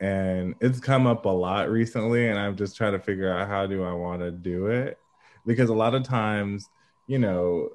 and 0.01 0.55
it's 0.63 0.81
come 0.81 1.07
up 1.07 1.27
a 1.27 1.31
lot 1.31 1.71
recently, 1.71 2.29
and 2.29 2.39
I'm 2.39 2.57
just 2.57 2.75
trying 2.75 2.93
to 2.93 2.99
figure 2.99 3.31
out 3.31 3.49
how 3.49 3.67
do 3.67 3.85
I 3.85 3.93
want 3.93 4.23
to 4.23 4.31
do 4.31 4.69
it, 4.69 4.99
because 5.45 5.69
a 5.69 5.75
lot 5.75 5.95
of 5.95 6.05
times, 6.05 6.71
you 7.07 7.19
know, 7.19 7.69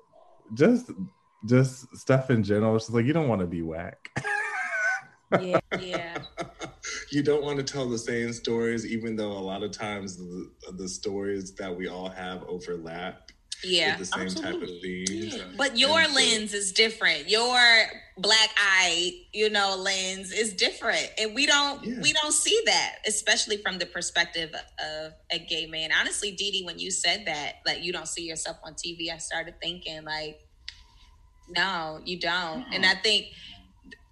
just 0.56 0.90
just 1.46 1.96
stuff 1.96 2.32
in 2.32 2.44
general, 2.44 2.76
it's 2.76 2.86
just 2.86 2.96
like 2.96 3.06
you 3.06 3.14
don't 3.14 3.28
want 3.28 3.42
to 3.42 3.48
be 3.48 3.62
whack. 3.62 4.10
Yeah, 5.40 5.60
yeah. 5.80 6.18
you 7.12 7.22
don't 7.22 7.44
want 7.44 7.58
to 7.58 7.64
tell 7.64 7.88
the 7.88 7.98
same 7.98 8.34
stories, 8.34 8.88
even 8.88 9.16
though 9.16 9.32
a 9.32 9.40
lot 9.40 9.62
of 9.62 9.72
times 9.72 10.18
the, 10.18 10.52
the 10.78 10.90
stories 10.90 11.54
that 11.56 11.76
we 11.76 11.88
all 11.88 12.10
have 12.10 12.44
overlap 12.46 13.31
Yeah. 13.64 13.97
with 13.99 14.09
the 14.12 14.30
same 14.30 14.43
type 14.43 14.62
of 14.62 14.70
themes. 14.82 15.38
But 15.55 15.78
your 15.78 15.99
And 15.99 16.09
so- 16.09 16.16
lens 16.16 16.53
is 16.53 16.72
different. 16.72 17.30
Your 17.30 17.59
black 18.18 18.49
eye, 18.57 19.14
you 19.34 19.49
know, 19.49 19.76
lens 19.76 20.32
is 20.32 20.53
different. 20.53 21.09
And 21.18 21.34
we 21.36 21.45
don't 21.45 21.84
Yeah. 21.84 22.01
we 22.01 22.14
don't 22.14 22.32
see 22.34 22.59
that, 22.66 22.97
especially 23.05 23.57
from 23.57 23.78
the 23.78 23.86
perspective 23.86 24.53
of 24.80 25.14
a 25.32 25.39
gay 25.39 25.66
man. 25.68 25.91
Honestly, 25.91 26.32
Dee 26.32 26.51
Dee, 26.51 26.64
when 26.64 26.80
you 26.80 26.91
said 26.91 27.26
that, 27.26 27.57
like 27.66 27.84
you 27.84 27.91
don't 27.93 28.07
see 28.07 28.24
yourself 28.24 28.57
on 28.64 28.74
TV, 28.76 29.09
I 29.12 29.18
started 29.18 29.55
thinking 29.62 30.03
like, 30.05 30.39
no, 31.49 32.01
you 32.05 32.20
don't. 32.20 32.66
And 32.74 32.86
I 32.86 32.95
think 32.95 33.28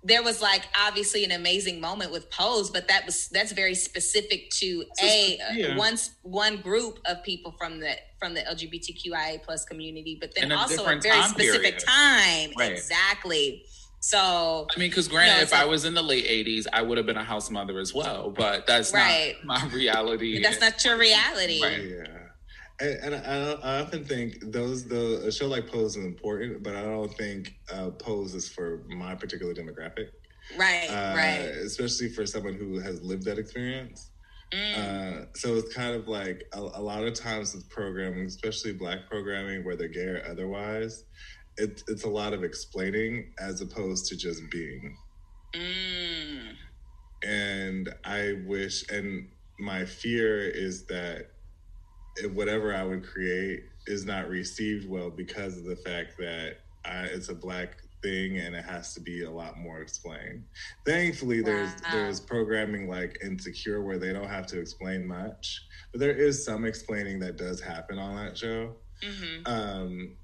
there 0.03 0.23
was 0.23 0.41
like 0.41 0.63
obviously 0.79 1.25
an 1.25 1.31
amazing 1.31 1.81
moment 1.81 2.11
with 2.11 2.29
Pose, 2.31 2.69
but 2.69 2.87
that 2.87 3.05
was 3.05 3.27
that's 3.29 3.51
very 3.51 3.75
specific 3.75 4.49
to 4.51 4.85
a 5.03 5.37
Yeah. 5.53 5.75
one 5.77 5.97
one 6.21 6.57
group 6.61 6.99
of 7.05 7.21
people 7.23 7.53
from 7.59 7.79
the 7.79 7.95
from 8.19 8.33
the 8.33 8.41
LGBTQIA 8.41 9.43
plus 9.43 9.65
community, 9.65 10.17
but 10.19 10.33
then 10.35 10.45
In 10.45 10.51
a 10.51 10.57
also 10.57 10.73
a 10.73 10.77
different 10.77 11.03
very 11.03 11.15
time 11.21 11.29
specific 11.31 11.61
period. 11.61 11.79
time. 11.79 12.51
Right. 12.57 12.71
Exactly. 12.71 13.65
So 14.01 14.67
I 14.73 14.79
mean, 14.79 14.89
because 14.89 15.09
granted, 15.09 15.31
No, 15.33 15.37
if 15.37 15.43
it's 15.43 15.53
I 15.53 15.63
a- 15.63 15.67
was 15.67 15.83
in 15.83 15.93
the 15.93 16.01
late 16.01 16.25
'80s, 16.25 16.65
I 16.71 16.81
would 16.81 16.97
have 16.97 17.05
been 17.05 17.17
a 17.17 17.23
house 17.23 17.49
mother 17.49 17.79
as 17.79 17.93
well. 17.93 18.29
But 18.29 18.65
that's 18.65 18.93
Right. 18.93 19.35
not 19.43 19.61
my 19.67 19.73
reality. 19.75 20.41
that's 20.41 20.61
not 20.61 20.83
your 20.85 20.97
reality. 20.97 21.61
Right. 21.61 21.81
Yeah. 21.83 22.18
And, 22.81 23.13
and 23.13 23.15
I, 23.15 23.51
I 23.61 23.81
often 23.81 24.05
think 24.05 24.51
those 24.51 24.85
the 24.85 25.27
a 25.27 25.31
show 25.31 25.47
like 25.47 25.67
Pose 25.67 25.97
is 25.97 26.05
important, 26.05 26.63
but 26.63 26.75
I 26.75 26.83
don't 26.83 27.13
think 27.13 27.55
uh, 27.71 27.89
Pose 27.91 28.33
is 28.33 28.47
for 28.47 28.83
my 28.87 29.15
particular 29.15 29.53
demographic. 29.53 30.09
Right. 30.57 30.87
Uh, 30.87 31.15
right. 31.15 31.39
Especially 31.65 32.09
for 32.09 32.25
someone 32.25 32.53
who 32.53 32.79
has 32.79 33.01
lived 33.01 33.25
that 33.25 33.37
experience. 33.37 34.09
Mm. 34.51 34.77
Uh, 34.77 35.25
so 35.35 35.55
it's 35.55 35.73
kind 35.73 35.95
of 35.95 36.07
like 36.07 36.43
a, 36.53 36.59
a 36.59 36.81
lot 36.81 37.03
of 37.03 37.13
times 37.13 37.53
with 37.53 37.69
programming, 37.69 38.25
especially 38.25 38.73
black 38.73 39.07
programming, 39.07 39.63
whether 39.63 39.87
gay 39.87 40.07
or 40.07 40.23
otherwise, 40.27 41.03
it, 41.57 41.83
it's 41.87 42.03
a 42.03 42.09
lot 42.09 42.33
of 42.33 42.43
explaining 42.43 43.33
as 43.39 43.61
opposed 43.61 44.07
to 44.07 44.17
just 44.17 44.41
being. 44.49 44.97
Mm. 45.55 46.53
and 47.23 47.89
I 48.05 48.35
wish, 48.45 48.87
and 48.91 49.29
my 49.59 49.83
fear 49.83 50.47
is 50.47 50.85
that 50.85 51.31
whatever 52.27 52.73
I 52.73 52.83
would 52.83 53.03
create 53.03 53.61
is 53.87 54.05
not 54.05 54.29
received 54.29 54.87
well 54.89 55.09
because 55.09 55.57
of 55.57 55.65
the 55.65 55.75
fact 55.75 56.13
that 56.19 56.57
I, 56.85 57.05
it's 57.05 57.29
a 57.29 57.35
black 57.35 57.77
thing 58.01 58.37
and 58.37 58.55
it 58.55 58.63
has 58.63 58.93
to 58.93 59.01
be 59.01 59.23
a 59.23 59.31
lot 59.31 59.57
more 59.57 59.81
explained. 59.81 60.45
Thankfully 60.85 61.41
there's 61.41 61.75
Wow. 61.83 61.91
there's 61.91 62.21
programming 62.21 62.87
like 62.87 63.17
Insecure 63.23 63.83
where 63.83 63.99
they 63.99 64.13
don't 64.13 64.29
have 64.29 64.45
to 64.47 64.59
explain 64.59 65.05
much. 65.07 65.61
But 65.91 65.99
there 65.99 66.15
is 66.15 66.45
some 66.45 66.65
explaining 66.65 67.19
that 67.19 67.37
does 67.37 67.61
happen 67.61 67.99
on 67.99 68.15
that 68.15 68.37
show. 68.37 68.77
hmm 69.01 69.43
Um 69.45 70.17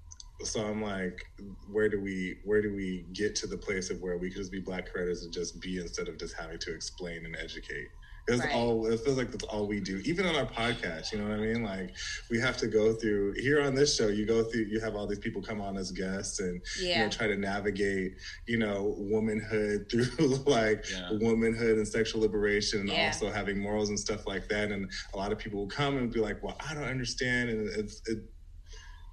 so 0.43 0.65
I'm 0.65 0.81
like, 0.81 1.23
where 1.65 1.87
do 1.89 2.01
we 2.01 2.41
where 2.43 2.61
do 2.61 2.73
we 2.75 3.07
get 3.13 3.35
to 3.37 3.47
the 3.47 3.57
place 3.57 3.89
of 3.89 4.01
where 4.01 4.17
we 4.17 4.29
could 4.29 4.37
just 4.39 4.51
be 4.51 4.59
black 4.59 4.91
creators 4.91 5.23
and 5.23 5.33
just 5.33 5.61
be 5.61 5.77
instead 5.79 6.09
of 6.09 6.17
just 6.19 6.35
having 6.37 6.59
to 6.59 6.73
explain 6.75 7.25
and 7.25 7.35
educate? 7.37 7.87
It's 8.27 8.41
Right. 8.41 8.55
all 8.55 8.87
it 8.87 8.99
feels 9.01 9.17
like 9.17 9.29
that's 9.31 9.43
all 9.45 9.67
we 9.67 9.79
do. 9.79 10.01
Even 10.03 10.25
on 10.25 10.35
our 10.35 10.47
podcast, 10.47 11.11
you 11.11 11.19
know 11.19 11.25
what 11.29 11.37
I 11.37 11.41
mean? 11.41 11.63
Like 11.63 11.95
we 12.31 12.39
have 12.39 12.57
to 12.57 12.67
go 12.67 12.93
through 12.93 13.33
here 13.37 13.61
on 13.61 13.75
this 13.75 13.95
show, 13.95 14.07
you 14.07 14.25
go 14.25 14.43
through 14.43 14.61
you 14.61 14.79
have 14.79 14.95
all 14.95 15.05
these 15.05 15.19
people 15.19 15.43
come 15.43 15.61
on 15.61 15.77
as 15.77 15.91
guests 15.91 16.39
and 16.39 16.59
you 16.79 16.95
know 17.03 17.09
try 17.09 17.27
to 17.27 17.35
navigate, 17.37 18.13
you 18.47 18.57
know, 18.57 18.95
womanhood 18.97 19.85
through 19.91 20.37
like 20.47 20.83
Yeah. 20.91 21.09
womanhood 21.11 21.77
and 21.77 21.87
sexual 21.87 22.21
liberation 22.21 22.79
and 22.79 22.89
Yeah. 22.89 23.05
also 23.05 23.29
having 23.29 23.59
morals 23.59 23.89
and 23.89 23.99
stuff 23.99 24.25
like 24.25 24.47
that. 24.49 24.71
And 24.71 24.89
a 25.13 25.17
lot 25.17 25.31
of 25.31 25.37
people 25.37 25.59
will 25.59 25.67
come 25.67 25.97
and 25.97 26.11
be 26.11 26.19
like, 26.19 26.41
Well, 26.41 26.57
I 26.67 26.73
don't 26.73 26.83
understand 26.83 27.49
and 27.51 27.69
it's 27.69 28.01
it 28.07 28.17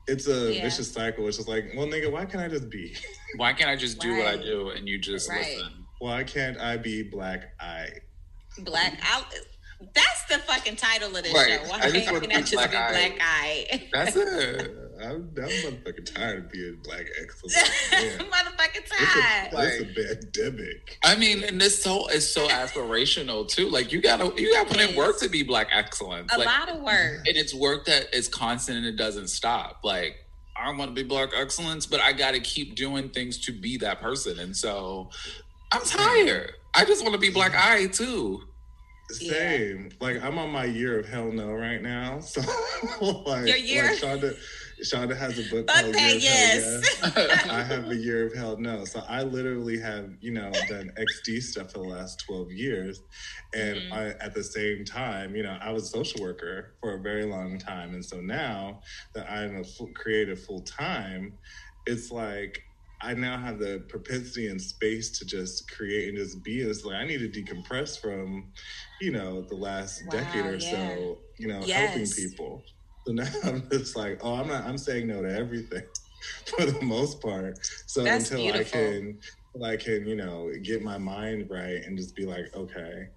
it's 0.08 0.26
a 0.26 0.54
Yeah. 0.54 0.62
vicious 0.62 0.90
cycle. 0.90 1.28
It's 1.28 1.36
just 1.36 1.48
like, 1.48 1.66
well, 1.76 1.86
nigga, 1.86 2.10
why 2.10 2.24
can't 2.24 2.42
I 2.42 2.48
just 2.48 2.68
be? 2.70 2.96
Why 3.36 3.52
can't 3.52 3.70
I 3.70 3.76
just 3.76 4.00
do 4.00 4.16
what 4.16 4.26
I 4.26 4.36
do 4.36 4.70
and 4.70 4.88
you 4.88 4.98
just 4.98 5.28
Right. 5.28 5.38
listen? 5.38 5.86
Why 6.00 6.24
can't 6.24 6.58
I 6.58 6.76
be 6.76 7.02
black 7.02 7.52
eye? 7.60 7.90
Black 8.59 8.98
out. 9.11 9.24
That's 9.94 10.24
the 10.26 10.38
fucking 10.38 10.76
title 10.76 11.16
of 11.16 11.24
this 11.24 11.34
Right. 11.34 11.61
show. 11.61 11.68
Why 11.68 11.78
I 11.78 11.90
just 11.90 12.07
can't 12.07 12.12
wanna 12.12 12.26
I 12.34 12.36
be 12.36 12.42
just 12.42 12.50
be 12.53 12.57
black 12.57 12.70
black 12.70 13.18
eye. 13.20 13.66
eye? 13.72 13.88
That's 13.92 14.16
it. 14.16 14.78
I'm, 15.03 15.09
I'm 15.11 15.32
motherfucking 15.34 16.14
tired 16.14 16.44
of 16.44 16.53
being 16.53 16.78
black 16.84 17.07
excellence. 17.20 17.57
Yeah. 17.92 18.18
Motherfucking 18.18 18.76
It's 18.76 18.90
tired. 18.90 19.53
a, 19.53 19.84
it's 19.84 20.30
a 20.30 20.44
pandemic. 20.44 20.98
I 21.03 21.16
mean, 21.16 21.42
and 21.42 21.61
this 21.61 21.82
so 21.82 22.07
is 22.09 22.32
so 22.32 22.46
aspirational 22.48 23.48
too. 23.48 23.68
Like 23.68 23.90
you 23.92 24.00
gotta 24.00 24.32
you 24.40 24.53
gotta 24.55 24.68
put 24.68 24.80
in 24.80 24.94
work 24.94 25.18
to 25.20 25.28
be 25.28 25.42
black 25.42 25.68
excellence. 25.72 26.32
A 26.32 26.38
like, 26.38 26.46
lot 26.46 26.68
of 26.68 26.80
work. 26.82 27.26
and 27.26 27.36
it's 27.36 27.53
work 27.53 27.86
that 27.86 28.14
is 28.14 28.28
constant 28.28 28.78
and 28.78 28.86
it 28.86 28.96
doesn't 28.96 29.28
stop. 29.28 29.80
Like 29.82 30.14
I 30.57 30.70
want 30.70 30.90
to 30.90 30.94
be 30.94 31.03
black 31.03 31.30
excellence, 31.36 31.86
but 31.86 31.98
I 32.00 32.12
got 32.12 32.32
to 32.34 32.40
keep 32.40 32.76
doing 32.76 33.09
things 33.09 33.38
to 33.46 33.53
be 33.53 33.78
that 33.78 34.00
person. 34.00 34.38
And 34.38 34.57
so 34.57 35.11
I'm 35.72 35.82
tired. 35.82 36.53
I 36.75 36.85
just 36.85 37.03
want 37.03 37.14
to 37.14 37.20
be 37.20 37.31
black 37.31 37.55
eye 37.55 37.87
too. 37.87 38.43
Same. 39.11 39.91
Like 40.01 40.23
I'm 40.23 40.39
on 40.39 40.51
my 40.51 40.64
year 40.64 40.99
of 40.99 41.07
hell 41.07 41.31
no 41.31 41.53
right 41.53 41.83
now. 41.83 42.20
So 42.33 42.41
like, 43.27 43.47
Your 43.47 43.57
year? 43.57 43.85
like 43.91 43.99
Shonda, 44.01 44.35
Shonda 44.83 45.16
has 45.16 45.39
a 45.39 45.49
book 45.51 45.68
Fuck 45.70 45.83
called 45.83 45.95
that, 45.95 46.20
Year 46.20 46.79
of 46.79 46.85
Hell 47.14 47.25
yes. 47.27 47.47
I 47.51 47.62
have 47.62 47.91
a 47.91 47.95
year 47.95 48.27
of 48.27 48.35
hell 48.35 48.57
no. 48.59 48.85
So 48.85 49.03
I 49.07 49.23
literally 49.23 49.79
have, 49.81 50.11
you 50.20 50.33
know, 50.33 50.51
done 50.68 50.91
XD 50.97 51.43
stuff 51.43 51.73
for 51.73 51.79
the 51.79 51.89
last 51.89 52.25
12 52.27 52.51
years. 52.53 53.03
And 53.55 53.77
Mhm. 53.77 53.93
I, 53.93 54.25
at 54.25 54.35
the 54.35 54.43
same 54.43 54.85
time, 54.85 55.37
you 55.37 55.43
know, 55.43 55.59
I 55.61 55.70
was 55.73 55.85
a 55.85 55.89
social 55.89 56.23
worker 56.23 56.75
for 56.81 56.95
a 56.95 57.01
very 57.01 57.25
long 57.25 57.59
time. 57.59 57.95
And 57.95 58.05
so 58.05 58.20
now 58.20 58.81
that 59.14 59.31
I'm 59.31 59.57
a 59.59 59.64
full, 59.64 59.91
creative 59.95 60.43
full 60.43 60.62
time, 60.62 61.35
it's 61.87 62.11
like 62.11 62.62
I 63.03 63.14
now 63.14 63.36
have 63.36 63.59
the 63.59 63.82
propensity 63.88 64.48
and 64.48 64.61
space 64.61 65.18
to 65.18 65.24
just 65.24 65.70
create 65.70 66.09
and 66.09 66.16
just 66.16 66.42
be. 66.44 66.61
It's 66.61 66.84
like 66.84 66.96
I 66.96 67.05
need 67.05 67.18
to 67.18 67.28
decompress 67.28 68.00
from, 68.00 68.53
you 69.00 69.11
know, 69.11 69.42
the 69.42 69.57
last 69.57 70.03
decade 70.11 70.46
or 70.46 70.57
yeah. 70.57 70.70
so, 70.70 71.18
you 71.38 71.48
know, 71.48 71.61
helping 71.62 72.07
people. 72.07 72.62
So 73.07 73.12
now 73.12 73.28
I'm 73.44 73.68
just 73.70 73.96
like, 73.96 74.20
oh, 74.22 74.34
I'm 74.34 74.48
not. 74.48 74.64
I'm 74.64 74.78
saying 74.78 75.09
no 75.09 75.22
to 75.22 75.36
everything 75.36 75.82
for 76.46 76.64
the 76.64 76.80
most 76.82 77.20
part. 77.20 77.59
So 77.86 78.05
That's 78.05 78.30
until 78.30 78.55
I 78.55 78.64
can, 78.64 79.18
I 79.64 79.76
can, 79.76 80.07
you 80.07 80.16
know, 80.16 80.53
get 80.62 80.82
my 80.82 80.98
mind 80.98 81.48
right 81.50 81.82
and 81.84 81.98
just 81.98 82.14
be 82.14 82.24
like, 82.24 82.55
okay, 82.55 83.09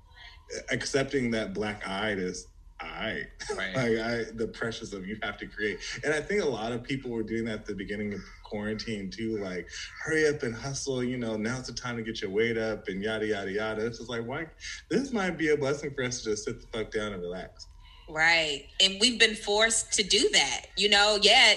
accepting 0.71 1.31
that 1.31 1.53
black 1.53 1.87
eyed 1.87 2.17
is 2.17 2.47
I 2.79 3.23
Right. 3.57 3.75
like 3.75 3.97
I 3.99 4.23
the 4.33 4.47
pressures 4.53 4.93
of 4.93 5.07
you 5.07 5.17
have 5.23 5.37
to 5.37 5.47
create. 5.47 5.79
And 6.03 6.13
I 6.13 6.21
think 6.21 6.41
a 6.41 6.47
lot 6.47 6.71
of 6.71 6.83
people 6.83 7.11
were 7.11 7.23
doing 7.23 7.45
that 7.45 7.59
at 7.59 7.65
the 7.65 7.73
beginning 7.73 8.13
of 8.13 8.21
quarantine 8.43 9.09
too, 9.09 9.37
like 9.37 9.67
hurry 10.03 10.27
up 10.27 10.43
and 10.43 10.53
hustle, 10.53 11.03
you 11.03 11.17
know, 11.17 11.35
now's 11.37 11.67
the 11.67 11.73
time 11.73 11.95
to 11.97 12.03
get 12.03 12.21
your 12.21 12.31
weight 12.31 12.57
up 12.57 12.87
and 12.87 13.01
yada 13.01 13.25
yada 13.25 13.51
yada. 13.51 13.85
It's 13.85 13.99
just 13.99 14.09
like 14.09 14.25
why 14.25 14.47
this 14.89 15.13
might 15.13 15.37
be 15.37 15.49
a 15.49 15.57
blessing 15.57 15.91
for 15.93 16.03
us 16.03 16.21
to 16.23 16.31
just 16.31 16.45
sit 16.45 16.59
the 16.59 16.67
fuck 16.77 16.91
down 16.91 17.13
and 17.13 17.21
relax. 17.21 17.67
Right. 18.09 18.65
And 18.81 18.97
we've 18.99 19.19
been 19.19 19.35
forced 19.35 19.93
to 19.93 20.03
do 20.03 20.29
that. 20.33 20.65
You 20.77 20.89
know, 20.89 21.17
yeah, 21.21 21.55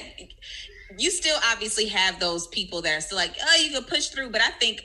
you 0.96 1.10
still 1.10 1.38
obviously 1.52 1.86
have 1.86 2.20
those 2.20 2.46
people 2.46 2.80
that 2.82 2.96
are 2.96 3.00
still 3.00 3.18
like, 3.18 3.36
oh, 3.42 3.56
you 3.62 3.70
can 3.70 3.84
push 3.84 4.08
through. 4.08 4.30
But 4.30 4.40
I 4.40 4.50
think 4.52 4.82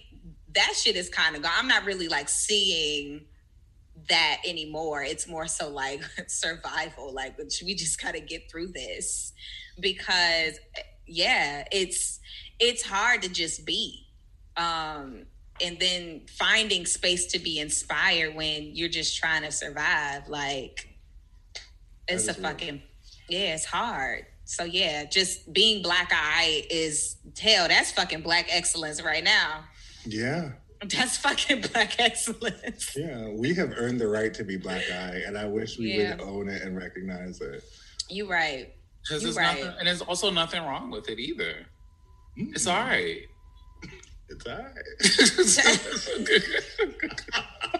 that 0.55 0.73
shit 0.75 0.95
is 0.95 1.09
kind 1.09 1.35
of 1.35 1.41
gone. 1.41 1.53
I'm 1.55 1.67
not 1.67 1.85
really 1.85 2.07
like 2.07 2.27
seeing 2.27 3.25
that 4.09 4.41
anymore. 4.45 5.03
It's 5.03 5.27
more 5.27 5.47
so 5.47 5.69
like 5.69 6.01
survival. 6.27 7.13
Like 7.13 7.37
we 7.63 7.75
just 7.75 8.01
gotta 8.01 8.19
get 8.19 8.49
through 8.49 8.67
this 8.67 9.33
because 9.79 10.59
yeah, 11.05 11.65
it's 11.71 12.19
it's 12.59 12.83
hard 12.83 13.21
to 13.23 13.29
just 13.29 13.65
be. 13.65 14.07
Um 14.57 15.25
and 15.61 15.79
then 15.79 16.21
finding 16.27 16.85
space 16.85 17.27
to 17.27 17.39
be 17.39 17.59
inspired 17.59 18.35
when 18.35 18.75
you're 18.75 18.89
just 18.89 19.17
trying 19.17 19.43
to 19.43 19.51
survive. 19.51 20.27
Like 20.27 20.89
it's 22.07 22.27
a 22.27 22.33
real. 22.33 22.41
fucking 22.41 22.81
yeah, 23.29 23.55
it's 23.55 23.65
hard. 23.65 24.25
So 24.45 24.63
yeah, 24.65 25.05
just 25.05 25.51
being 25.53 25.81
black 25.81 26.11
eye 26.13 26.65
is 26.69 27.15
hell. 27.39 27.67
That's 27.67 27.91
fucking 27.91 28.21
black 28.21 28.47
excellence 28.49 29.01
right 29.01 29.23
now. 29.23 29.63
Yeah. 30.05 30.51
That's 30.89 31.17
fucking 31.17 31.61
black 31.73 31.99
excellence. 31.99 32.95
Yeah. 32.95 33.29
We 33.29 33.53
have 33.55 33.73
earned 33.77 33.99
the 34.01 34.07
right 34.07 34.33
to 34.33 34.43
be 34.43 34.57
black 34.57 34.83
eye 34.91 35.21
and 35.25 35.37
I 35.37 35.45
wish 35.45 35.77
we 35.77 35.93
Yeah. 35.93 36.15
would 36.15 36.21
own 36.25 36.49
it 36.49 36.61
and 36.61 36.75
recognize 36.75 37.39
it. 37.41 37.63
You're 38.09 38.27
right. 38.27 38.73
Because 39.01 39.21
You 39.23 39.27
there's 39.33 39.37
right. 39.37 39.59
nothing, 39.59 39.75
and 39.79 39.87
there's 39.87 40.01
also 40.01 40.29
nothing 40.29 40.63
wrong 40.63 40.89
with 40.91 41.09
it 41.09 41.19
either. 41.19 41.65
Mm-hmm. 42.37 42.53
It's 42.53 42.67
all 42.67 42.79
right. 42.79 43.21
It's 44.29 44.45
all 44.47 44.57
right. 44.57 44.73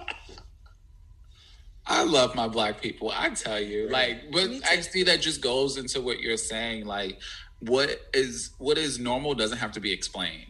I 1.85 2.03
love 2.03 2.33
my 2.35 2.47
black 2.47 2.81
people. 2.81 3.11
I 3.13 3.29
tell 3.31 3.59
you, 3.59 3.89
like, 3.89 4.31
but 4.31 4.49
I 4.69 4.79
see 4.79 5.03
that 5.03 5.21
just 5.21 5.41
goes 5.41 5.77
into 5.77 6.01
what 6.01 6.19
you're 6.19 6.37
saying. 6.37 6.85
Like, 6.85 7.19
what 7.59 7.99
is 8.13 8.51
what 8.57 8.77
is 8.77 8.99
normal 8.99 9.33
doesn't 9.35 9.57
have 9.57 9.73
to 9.73 9.79
be 9.81 9.91
explained, 9.91 10.45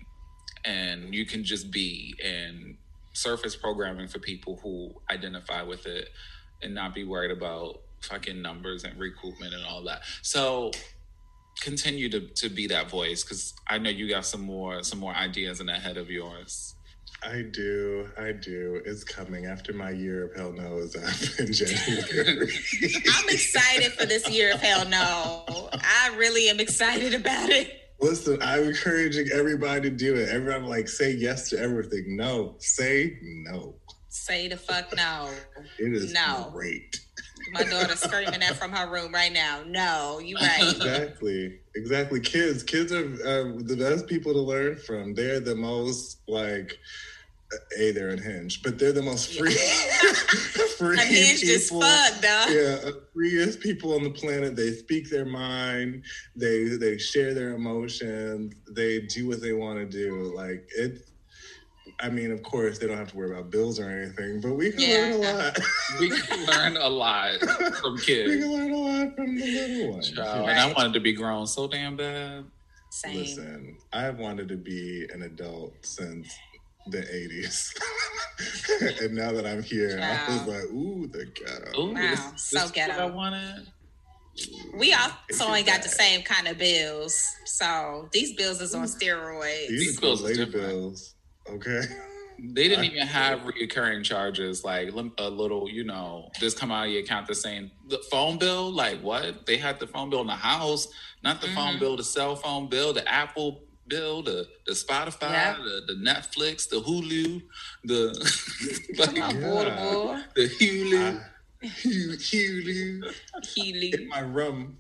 and 0.66 1.14
you 1.14 1.26
can 1.26 1.44
just 1.44 1.72
be 1.72 2.16
and 2.24 2.78
surface 3.14 3.56
programming 3.56 4.08
for 4.08 4.20
people 4.20 4.60
who 4.64 4.92
identify 5.12 5.62
with 5.62 5.86
it, 5.86 6.10
and 6.62 6.74
not 6.74 6.96
be 6.96 7.04
worried 7.04 7.32
about 7.32 7.82
fucking 8.02 8.42
numbers 8.42 8.84
and 8.84 9.00
recoupment 9.00 9.54
and 9.54 9.64
all 9.68 9.84
that. 9.84 10.02
So 10.22 10.72
continue 11.62 12.10
to 12.10 12.20
to 12.20 12.50
be 12.50 12.68
that 12.68 12.90
voice 12.90 13.24
because 13.24 13.54
I 13.68 13.78
know 13.78 13.90
you 13.90 14.10
got 14.10 14.26
some 14.26 14.42
more 14.42 14.84
some 14.84 15.00
more 15.00 15.14
ideas 15.14 15.60
in 15.60 15.68
that 15.68 15.82
head 15.82 15.98
of 15.98 16.10
yours. 16.10 16.76
I 17.26 17.44
do, 17.44 18.10
I 18.20 18.34
do. 18.34 18.82
It's 18.86 19.06
coming 19.06 19.46
after 19.46 19.72
my 19.72 19.92
year 19.92 20.26
of 20.26 20.36
hell 20.36 20.52
no 20.52 20.78
is 20.80 20.96
up 20.96 21.40
in 21.40 21.54
January. 21.54 22.52
I'm 23.14 23.30
excited 23.30 23.94
for 23.94 24.06
this 24.06 24.30
year 24.30 24.54
of 24.54 24.62
hell 24.62 24.86
no. 24.86 25.70
I 25.74 26.14
really 26.18 26.50
am 26.50 26.60
excited 26.60 27.14
about 27.14 27.50
it. 27.50 27.83
Listen, 28.04 28.38
I'm 28.42 28.64
encouraging 28.64 29.30
everybody 29.34 29.90
to 29.90 29.90
do 29.90 30.16
it. 30.16 30.28
Everybody 30.28 30.66
like 30.66 30.90
say 30.90 31.12
yes 31.12 31.50
to 31.52 31.60
everything. 31.60 32.18
No, 32.18 32.56
say 32.60 33.18
no. 33.24 33.76
Say 34.10 34.50
the 34.50 34.58
fuck 34.58 34.94
no. 34.96 35.30
It 35.80 35.94
is 35.94 36.12
No. 36.12 36.50
great. 36.52 37.00
My 37.54 37.64
daughter's 37.64 38.02
screaming 38.02 38.42
that 38.42 38.56
from 38.58 38.74
her 38.74 38.92
room 38.92 39.14
right 39.14 39.32
now. 39.32 39.64
No, 39.66 40.20
you 40.20 40.36
right. 40.36 40.64
Exactly, 40.76 41.60
exactly. 41.76 42.20
Kids, 42.20 42.62
kids 42.62 42.92
are 42.92 43.06
uh, 43.06 43.54
the 43.64 43.78
best 43.80 44.08
people 44.08 44.34
to 44.34 44.40
learn 44.42 44.76
from. 44.76 45.14
They're 45.14 45.40
the 45.40 45.56
most 45.56 46.20
like. 46.28 46.78
A, 47.78 47.92
they're 47.92 48.10
unhinged, 48.10 48.64
but 48.64 48.78
they're 48.80 48.92
the 48.92 49.02
most 49.02 49.38
free, 49.38 49.54
free 50.78 51.00
Unhinged 51.00 51.44
as 51.44 51.64
people. 51.66 51.82
fuck, 51.82 52.22
dog. 52.22 52.50
Yeah, 52.52 52.90
freest 53.14 53.60
people 53.60 53.94
on 53.96 54.04
the 54.04 54.10
planet. 54.12 54.56
They 54.56 54.72
speak 54.74 55.10
their 55.10 55.26
mind. 55.26 56.04
They 56.36 56.64
they 56.78 56.98
share 56.98 57.34
their 57.34 57.54
emotions. 57.56 58.54
They 58.72 59.02
do 59.02 59.28
what 59.28 59.42
they 59.42 59.54
want 59.54 59.80
to 59.80 59.86
do. 59.86 60.34
Like 60.36 60.68
it. 60.78 61.08
I 62.00 62.10
mean, 62.10 62.32
of 62.32 62.42
course, 62.44 62.80
they 62.80 62.88
don't 62.88 62.98
have 62.98 63.12
to 63.12 63.18
worry 63.18 63.32
about 63.32 63.52
bills 63.52 63.80
or 63.80 63.88
anything, 63.90 64.42
but 64.42 64.54
we 64.56 64.72
can 64.72 64.82
Yeah. 64.82 64.98
learn 64.98 65.14
a 65.14 65.18
lot. 65.18 65.60
We 66.00 66.10
can 66.10 66.46
learn 66.48 66.78
a 66.78 66.90
lot 66.90 67.40
from 67.40 67.98
kids. 68.00 68.30
we 68.30 68.40
kids. 68.40 68.44
can 68.44 68.52
learn 68.52 68.72
a 68.72 68.78
lot 68.78 69.16
from 69.16 69.36
the 69.36 69.46
little 69.46 69.92
ones. 69.94 70.12
Child, 70.12 70.50
And 70.50 70.60
I 70.60 70.74
wanted 70.74 70.94
to 70.94 71.00
be 71.02 71.14
grown 71.14 71.46
so 71.46 71.68
damn 71.68 71.96
bad. 71.96 72.46
Same. 72.90 73.18
Listen, 73.18 73.78
I've 73.94 74.18
wanted 74.18 74.48
to 74.50 74.58
be 74.58 75.08
an 75.14 75.22
adult 75.24 75.74
since 75.86 76.34
the 76.88 77.00
80s. 77.00 77.70
and 79.02 79.16
now 79.16 79.32
that 79.32 79.46
I'm 79.46 79.64
here, 79.64 80.00
I 80.02 80.32
was 80.32 80.48
like, 80.48 80.64
ooh, 80.72 81.08
the 81.08 81.26
ghetto. 81.26 81.80
Ooh, 81.80 81.94
Wow, 81.94 82.02
this, 82.02 82.20
so 82.20 82.56
this 82.58 82.64
is 82.66 82.70
what 82.70 82.74
ghetto. 82.76 82.94
I 83.02 83.06
wanted. 83.06 83.68
We 84.78 84.94
also 84.94 85.46
only 85.46 85.64
got 85.64 85.84
the 85.84 85.90
same 85.90 86.24
kind 86.24 86.48
of 86.48 86.58
bills, 86.58 87.24
so 87.46 88.10
these 88.12 88.34
bills 88.36 88.62
is 88.62 88.74
on 88.74 88.88
steroids. 88.88 89.68
These 89.68 90.00
bills 90.00 90.22
bills, 90.22 90.32
is 90.32 90.38
lady 90.40 90.52
different. 90.52 90.70
bills. 90.70 91.16
Okay. 91.50 91.82
They 92.40 92.68
didn't 92.68 92.86
even 92.86 93.06
have 93.08 93.46
recurring 93.46 94.04
charges 94.04 94.64
like 94.64 94.90
a 95.20 95.30
little, 95.30 95.70
you 95.70 95.84
know, 95.84 96.30
this 96.40 96.56
come 96.56 96.72
out 96.72 96.88
of 96.88 96.92
your 96.92 97.04
account 97.04 97.28
the 97.28 97.36
same. 97.36 97.70
The 97.88 98.02
phone 98.10 98.38
bill, 98.40 98.72
like 98.72 99.00
what? 99.02 99.46
They 99.46 99.58
had 99.58 99.80
the 99.80 99.86
phone 99.88 100.10
bill 100.10 100.22
in 100.22 100.28
the 100.28 100.34
house, 100.36 100.88
not 101.24 101.40
the 101.42 101.48
phone 101.50 101.76
Mhm. 101.76 101.80
bill, 101.80 101.96
the 101.98 102.04
cell 102.04 102.36
phone 102.36 102.68
bill, 102.70 102.92
the 102.92 103.08
Apple 103.08 103.64
bill, 103.88 104.22
the 104.24 104.48
the 104.66 104.74
Spotify, 104.74 105.32
Yeah. 105.32 105.58
the, 105.64 105.94
the 105.94 106.00
Netflix, 106.00 106.70
the 106.70 106.78
Hulu, 106.82 107.42
the 107.86 108.14
Come 109.06 109.22
on, 109.22 109.42
boy, 109.42 109.64
Yeah. 109.66 110.24
the 110.36 110.50
Hulu, 110.50 111.22
I- 111.22 111.66
Hulu, 111.68 112.18
Hulu. 112.18 113.14
Healy. 113.46 114.08
My 114.08 114.22
rum. 114.22 114.78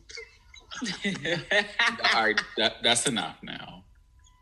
All 1.06 2.24
right, 2.24 2.42
that, 2.58 2.76
that's 2.84 3.08
enough 3.08 3.38
now. 3.44 3.80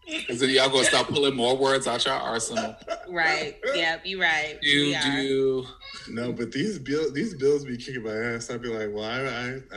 Because 0.08 0.40
then 0.42 0.50
y'all 0.50 0.68
gonna 0.70 0.84
start 0.84 1.08
pulling 1.08 1.36
more 1.36 1.56
words 1.56 1.88
out 1.88 2.04
your 2.04 2.16
arsenal. 2.16 2.76
right. 3.08 3.56
Yep. 3.74 4.06
You 4.06 4.20
right. 4.22 4.58
You 4.62 4.98
do. 5.00 5.66
No, 6.10 6.34
but 6.34 6.52
these 6.52 6.80
bills, 6.80 7.14
these 7.14 7.36
bills 7.36 7.64
be 7.64 7.78
kicking 7.78 8.04
my 8.04 8.12
ass. 8.16 8.50
I'd 8.50 8.62
be 8.62 8.68
like, 8.68 8.90
well, 8.92 9.06
I, 9.06 9.22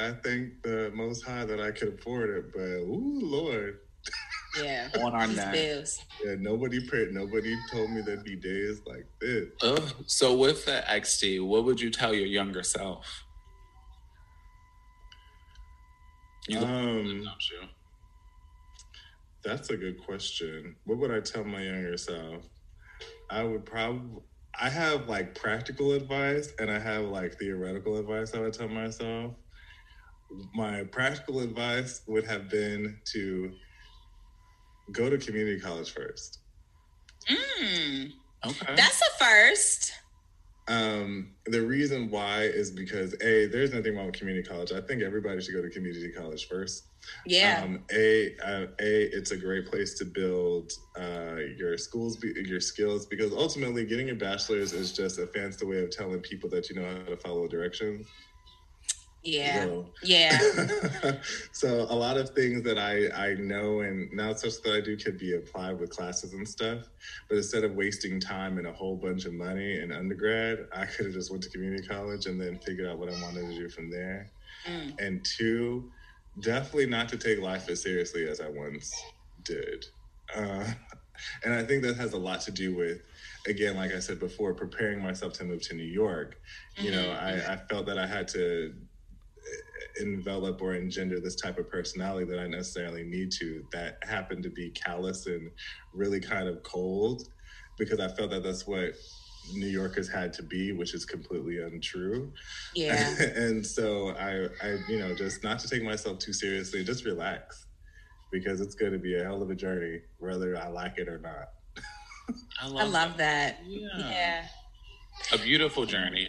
I, 0.03 0.09
I 0.09 0.12
thank 0.24 0.62
the 0.64 0.91
Most 0.95 1.22
High 1.24 1.45
that 1.45 1.61
I 1.61 1.70
could 1.70 2.01
afford 2.01 2.30
it, 2.30 2.53
but 2.53 2.62
ooh, 2.62 3.20
Lord, 3.22 3.78
Yeah. 4.62 4.88
On 5.02 5.12
our 5.14 5.26
These 5.26 5.36
neck. 5.36 5.52
bills. 5.52 5.98
yeah, 6.24 6.34
nobody 6.38 6.86
prayed. 6.86 7.09
Nobody 7.12 7.57
told 7.72 7.90
me 7.90 8.02
there'd 8.02 8.24
be 8.24 8.36
days 8.36 8.80
like 8.86 9.07
this. 9.20 9.48
Oh, 9.62 9.92
so 10.07 10.34
with 10.36 10.64
the 10.64 10.82
XD, 10.88 11.46
what 11.46 11.64
would 11.64 11.80
you 11.80 11.90
tell 11.90 12.14
your 12.14 12.26
younger 12.26 12.62
self? 12.62 13.24
You 16.48 16.61
look 16.61 16.68
Um, 16.68 17.05
don't 17.07 17.50
you? 17.52 17.68
That's 19.44 19.70
a 19.70 19.76
good 19.76 19.98
question. 20.05 20.76
What 20.84 20.98
would 20.98 21.11
I 21.11 21.20
tell 21.20 21.44
my 21.44 21.62
younger 21.62 21.96
self? 21.96 22.44
I 23.30 23.42
would 23.42 23.64
probably. 23.66 24.22
I 24.59 24.68
have 24.70 25.09
like 25.09 25.34
practical 25.34 25.92
advice 25.92 26.52
and 26.61 26.70
I 26.70 26.78
have 26.78 27.07
like 27.07 27.36
theoretical 27.38 27.96
advice 27.98 28.34
I 28.34 28.40
would 28.40 28.52
tell 28.52 28.68
myself. 28.68 29.34
My 30.55 30.84
practical 30.84 31.40
advice 31.40 32.02
would 32.07 32.24
have 32.26 32.48
been 32.48 32.96
to 33.14 33.52
go 34.93 35.11
to 35.11 35.18
community 35.18 35.61
college 35.61 35.93
first. 35.93 36.39
Mm, 37.30 38.12
Okay. 38.47 38.74
that's 38.76 39.01
a 39.01 39.24
first. 39.24 39.93
Um, 40.66 41.35
the 41.47 41.61
reason 41.61 42.11
why 42.11 42.43
is 42.43 42.70
because 42.70 43.14
a 43.22 43.47
there's 43.47 43.72
nothing 43.74 43.97
wrong 43.97 44.07
with 44.07 44.14
community 44.14 44.47
college. 44.49 44.72
I 44.72 44.80
think 44.80 45.03
everybody 45.03 45.41
should 45.43 45.55
go 45.55 45.61
to 45.62 45.68
community 45.68 46.11
college 46.11 46.49
first. 46.49 46.85
Yeah. 47.26 47.62
Um, 47.62 47.85
a, 47.93 48.35
uh, 48.39 48.66
a, 48.80 49.03
it's 49.14 49.30
a 49.30 49.37
great 49.37 49.66
place 49.66 49.93
to 49.99 50.07
build 50.07 50.72
uh, 50.99 51.37
your 51.59 51.76
schools, 51.76 52.22
your 52.22 52.61
skills, 52.61 53.05
because 53.05 53.32
ultimately, 53.32 53.85
getting 53.85 54.07
your 54.07 54.16
bachelor's 54.16 54.72
is 54.72 54.93
just 54.93 55.18
a 55.18 55.26
fancy 55.26 55.66
way 55.66 55.82
of 55.82 55.91
telling 55.91 56.20
people 56.20 56.49
that 56.51 56.70
you 56.70 56.76
know 56.76 56.87
how 56.87 57.11
to 57.11 57.16
follow 57.18 57.47
directions. 57.47 58.07
Yeah. 59.24 59.64
So- 59.64 59.86
Yeah. 60.02 60.38
so 61.52 61.86
a 61.88 61.94
lot 61.94 62.16
of 62.16 62.30
things 62.30 62.62
that 62.62 62.78
I 62.78 63.08
I 63.30 63.34
know 63.34 63.80
and 63.80 64.12
now 64.12 64.32
such 64.34 64.60
that 64.62 64.74
I 64.74 64.80
do 64.80 64.96
could 64.96 65.18
be 65.18 65.34
applied 65.34 65.80
with 65.80 65.90
classes 65.90 66.32
and 66.34 66.46
stuff. 66.48 66.88
But 67.28 67.36
instead 67.38 67.64
of 67.64 67.74
wasting 67.74 68.20
time 68.20 68.58
and 68.58 68.66
a 68.66 68.72
whole 68.72 68.96
bunch 68.96 69.24
of 69.24 69.32
money 69.32 69.80
in 69.80 69.90
undergrad, 69.92 70.66
I 70.72 70.84
could 70.86 71.06
have 71.06 71.14
just 71.14 71.30
went 71.30 71.42
to 71.44 71.50
community 71.50 71.86
college 71.86 72.26
and 72.26 72.40
then 72.40 72.58
figured 72.58 72.86
out 72.88 72.98
what 72.98 73.08
I 73.08 73.20
wanted 73.22 73.48
to 73.48 73.54
do 73.54 73.68
from 73.68 73.90
there. 73.90 74.30
Mm. 74.66 75.00
And 75.00 75.24
two, 75.24 75.90
definitely 76.40 76.86
not 76.86 77.08
to 77.10 77.16
take 77.16 77.40
life 77.40 77.68
as 77.68 77.82
seriously 77.82 78.28
as 78.28 78.40
I 78.40 78.48
once 78.48 78.94
did. 79.42 79.86
Uh, 80.34 80.64
and 81.44 81.54
I 81.54 81.62
think 81.64 81.82
that 81.84 81.96
has 81.96 82.12
a 82.12 82.18
lot 82.18 82.40
to 82.42 82.50
do 82.50 82.74
with, 82.74 83.02
again, 83.46 83.76
like 83.76 83.92
I 83.92 84.00
said 84.00 84.18
before, 84.18 84.52
preparing 84.54 85.00
myself 85.02 85.32
to 85.34 85.44
move 85.44 85.62
to 85.68 85.74
New 85.74 85.84
York. 85.84 86.40
You 86.76 86.90
know, 86.90 87.04
Mhm. 87.04 87.22
I, 87.22 87.52
I 87.52 87.56
felt 87.68 87.86
that 87.86 87.98
I 87.98 88.06
had 88.06 88.26
to 88.28 88.74
envelop 90.00 90.60
or 90.62 90.74
engender 90.74 91.20
this 91.20 91.36
type 91.36 91.58
of 91.58 91.70
personality 91.70 92.24
that 92.30 92.38
I 92.38 92.46
necessarily 92.46 93.04
need 93.04 93.30
to 93.32 93.64
that 93.72 93.98
happened 94.02 94.42
to 94.44 94.50
be 94.50 94.70
callous 94.70 95.26
and 95.26 95.50
really 95.92 96.20
kind 96.20 96.48
of 96.48 96.62
cold 96.62 97.28
because 97.78 98.00
I 98.00 98.08
felt 98.08 98.30
that 98.30 98.42
that's 98.42 98.66
what 98.66 98.94
New 99.52 99.66
Yorkers 99.66 100.08
had 100.08 100.32
to 100.34 100.42
be, 100.42 100.72
which 100.72 100.94
is 100.94 101.04
completely 101.04 101.62
untrue. 101.62 102.32
Yeah. 102.74 103.14
and 103.36 103.64
so 103.64 104.10
I, 104.10 104.48
I, 104.62 104.78
you 104.88 104.98
know, 104.98 105.14
just 105.14 105.44
not 105.44 105.58
to 105.60 105.68
take 105.68 105.82
myself 105.82 106.18
too 106.18 106.32
seriously, 106.32 106.84
just 106.84 107.04
relax 107.04 107.66
because 108.32 108.60
it's 108.60 108.74
going 108.74 108.92
to 108.92 108.98
be 108.98 109.16
a 109.16 109.22
hell 109.22 109.42
of 109.42 109.50
a 109.50 109.54
journey, 109.54 110.00
whether 110.18 110.56
I 110.56 110.68
like 110.68 110.98
it 110.98 111.08
or 111.08 111.18
not. 111.18 111.50
I 112.62 112.68
I 112.68 112.84
love 112.84 113.16
that. 113.18 113.60
Yeah. 113.66 113.88
Yeah. 113.98 114.46
A 115.32 115.38
beautiful 115.38 115.84
journey. 115.84 116.28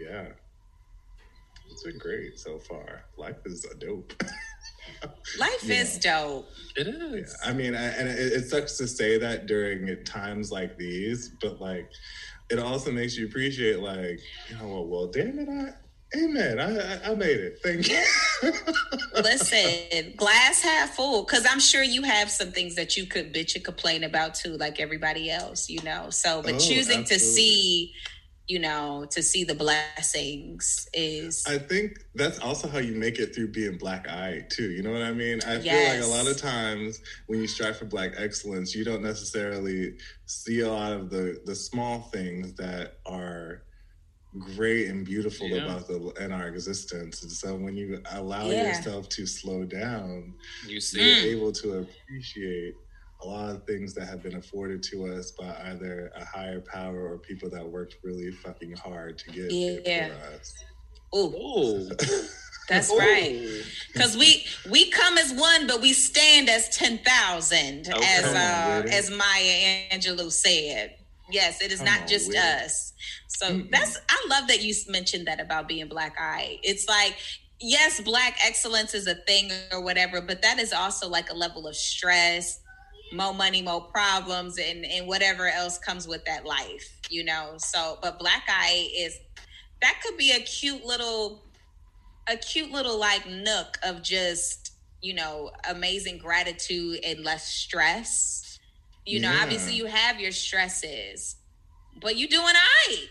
Yeah. 0.00 0.28
It's 1.72 1.82
been 1.84 1.98
great 1.98 2.38
so 2.38 2.58
far. 2.58 3.04
Life 3.16 3.38
is 3.46 3.64
a 3.64 3.74
dope. 3.74 4.12
Life 5.38 5.64
Yeah. 5.64 5.80
is 5.80 5.98
dope. 5.98 6.50
It 6.76 6.86
is. 6.86 7.34
Yeah. 7.42 7.50
I 7.50 7.52
mean, 7.54 7.74
I, 7.74 7.84
and 7.84 8.08
it, 8.08 8.18
it 8.18 8.48
sucks 8.50 8.76
to 8.78 8.86
say 8.86 9.18
that 9.18 9.46
during 9.46 10.04
times 10.04 10.52
like 10.52 10.76
these, 10.76 11.30
but 11.40 11.60
like, 11.60 11.88
it 12.50 12.58
also 12.58 12.92
makes 12.92 13.16
you 13.16 13.26
appreciate, 13.26 13.80
like, 13.80 14.20
you 14.50 14.56
know, 14.58 14.66
well, 14.68 14.86
well 14.86 15.06
damn 15.06 15.38
it, 15.38 15.48
I, 15.48 16.18
amen, 16.18 16.60
I, 16.60 17.08
I, 17.08 17.12
I 17.12 17.14
made 17.14 17.38
it. 17.40 17.58
Thank 17.62 17.88
you. 17.88 18.02
Listen, 19.22 20.12
glass 20.16 20.60
half 20.62 20.94
full, 20.94 21.24
because 21.24 21.46
I'm 21.48 21.60
sure 21.60 21.82
you 21.82 22.02
have 22.02 22.30
some 22.30 22.52
things 22.52 22.74
that 22.74 22.96
you 22.96 23.06
could 23.06 23.32
bitch 23.32 23.54
and 23.54 23.64
complain 23.64 24.04
about 24.04 24.34
too, 24.34 24.56
like 24.58 24.78
everybody 24.80 25.30
else, 25.30 25.70
you 25.70 25.80
know. 25.82 26.10
So, 26.10 26.42
but 26.42 26.54
Oh, 26.54 26.58
choosing 26.58 27.04
to 27.04 27.18
see, 27.18 27.94
you 28.52 28.58
know, 28.58 29.06
to 29.10 29.22
see 29.22 29.44
the 29.44 29.54
blessings 29.54 30.86
is 30.94 31.44
I 31.46 31.58
think 31.58 31.92
that's 32.14 32.38
also 32.40 32.68
how 32.68 32.78
you 32.78 32.94
make 32.94 33.18
it 33.18 33.34
through 33.34 33.48
being 33.52 33.78
black 33.78 34.06
aight 34.06 34.50
too. 34.50 34.70
You 34.70 34.82
know 34.82 34.92
what 34.92 35.02
I 35.02 35.12
mean? 35.12 35.40
I 35.42 35.58
feel 35.58 35.82
like 35.84 36.00
a 36.00 36.06
lot 36.06 36.26
of 36.28 36.36
times 36.36 37.00
when 37.28 37.40
you 37.40 37.46
strive 37.48 37.78
for 37.78 37.86
black 37.86 38.12
excellence, 38.16 38.74
you 38.74 38.84
don't 38.84 39.02
necessarily 39.02 39.94
see 40.26 40.60
a 40.60 40.68
lot 40.70 40.92
of 40.92 41.10
the 41.10 41.40
the 41.46 41.54
small 41.54 42.02
things 42.14 42.54
that 42.56 42.98
are 43.06 43.62
great 44.56 44.88
and 44.88 45.04
beautiful 45.04 45.48
Yeah. 45.48 45.62
about 45.62 45.88
the 45.88 45.98
in 46.24 46.32
our 46.32 46.48
existence. 46.48 47.22
And 47.22 47.32
so 47.32 47.56
when 47.56 47.76
you 47.76 48.00
allow 48.12 48.50
Yeah. 48.50 48.68
yourself 48.68 49.08
to 49.10 49.26
slow 49.26 49.64
down, 49.64 50.34
You 50.68 50.80
see 50.80 51.00
Mm. 51.00 51.06
you're 51.06 51.32
able 51.36 51.52
to 51.52 51.68
appreciate 51.84 52.74
a 53.24 53.28
lot 53.28 53.50
of 53.50 53.64
things 53.66 53.94
that 53.94 54.06
have 54.08 54.22
been 54.22 54.36
afforded 54.36 54.82
to 54.84 55.06
us 55.06 55.32
by 55.32 55.54
either 55.66 56.10
a 56.16 56.24
higher 56.24 56.60
power 56.60 57.08
or 57.12 57.18
people 57.18 57.48
that 57.50 57.64
worked 57.66 57.96
really 58.02 58.30
fucking 58.32 58.72
hard 58.76 59.18
to 59.18 59.30
get 59.30 59.44
it 59.50 59.84
for 60.10 60.34
us. 60.34 60.54
ooh, 61.14 61.32
Oh, 61.36 61.88
that's 62.68 62.90
right. 62.90 63.62
Because 63.92 64.16
we 64.16 64.44
we 64.70 64.90
come 64.90 65.18
as 65.18 65.32
one, 65.32 65.66
but 65.66 65.80
we 65.82 65.92
stand 65.92 66.48
as 66.48 66.68
ten 66.76 66.98
thousand, 66.98 67.88
Okay. 67.92 68.04
as 68.16 68.22
Come 68.24 68.36
on, 68.36 68.36
uh, 68.36 68.82
as 68.92 69.10
Maya 69.10 69.88
Angelou 69.92 70.30
said. 70.30 70.96
Yes, 71.30 71.62
it 71.62 71.72
is 71.72 71.78
Come 71.78 71.86
not 71.86 72.00
on, 72.02 72.06
just 72.08 72.28
with 72.28 72.36
us. 72.38 72.92
So 73.28 73.46
Mm-mm. 73.50 73.70
that's 73.70 73.98
I 74.08 74.26
love 74.28 74.48
that 74.48 74.62
you 74.62 74.74
mentioned 74.88 75.26
that 75.26 75.40
about 75.40 75.68
being 75.68 75.88
black 75.88 76.18
aight. 76.18 76.60
It's 76.62 76.88
like 76.88 77.16
yes, 77.60 78.00
black 78.00 78.38
excellence 78.44 78.94
is 78.94 79.06
a 79.06 79.14
thing 79.14 79.50
or 79.72 79.82
whatever, 79.82 80.20
but 80.20 80.42
that 80.42 80.58
is 80.58 80.72
also 80.72 81.08
like 81.08 81.30
a 81.30 81.34
level 81.34 81.66
of 81.66 81.76
stress, 81.76 82.58
more 83.12 83.34
money, 83.34 83.62
more 83.62 83.82
problems, 83.82 84.58
and 84.58 84.84
and 84.84 85.06
whatever 85.06 85.48
else 85.48 85.78
comes 85.78 86.08
with 86.08 86.24
that 86.26 86.44
life, 86.46 86.98
you 87.10 87.24
know. 87.24 87.54
So, 87.58 87.98
but 88.02 88.18
black 88.18 88.48
aight 88.48 88.90
is 88.98 89.18
that 89.82 90.00
could 90.04 90.16
be 90.16 90.32
a 90.32 90.40
cute 90.40 90.84
little 90.84 91.44
a 92.28 92.36
cute 92.36 92.70
little 92.70 92.98
like 92.98 93.28
nook 93.28 93.78
of 93.84 94.02
just 94.02 94.72
you 95.00 95.14
know 95.14 95.50
amazing 95.68 96.18
gratitude 96.18 97.00
and 97.04 97.24
less 97.24 97.46
stress 97.48 98.60
you 99.04 99.20
know 99.20 99.30
Yeah. 99.32 99.42
obviously 99.42 99.74
you 99.74 99.86
have 99.86 100.20
your 100.20 100.30
stresses 100.32 101.36
but 102.00 102.16
you 102.16 102.28
doing 102.28 102.44
all 102.44 102.52
right 102.88 103.08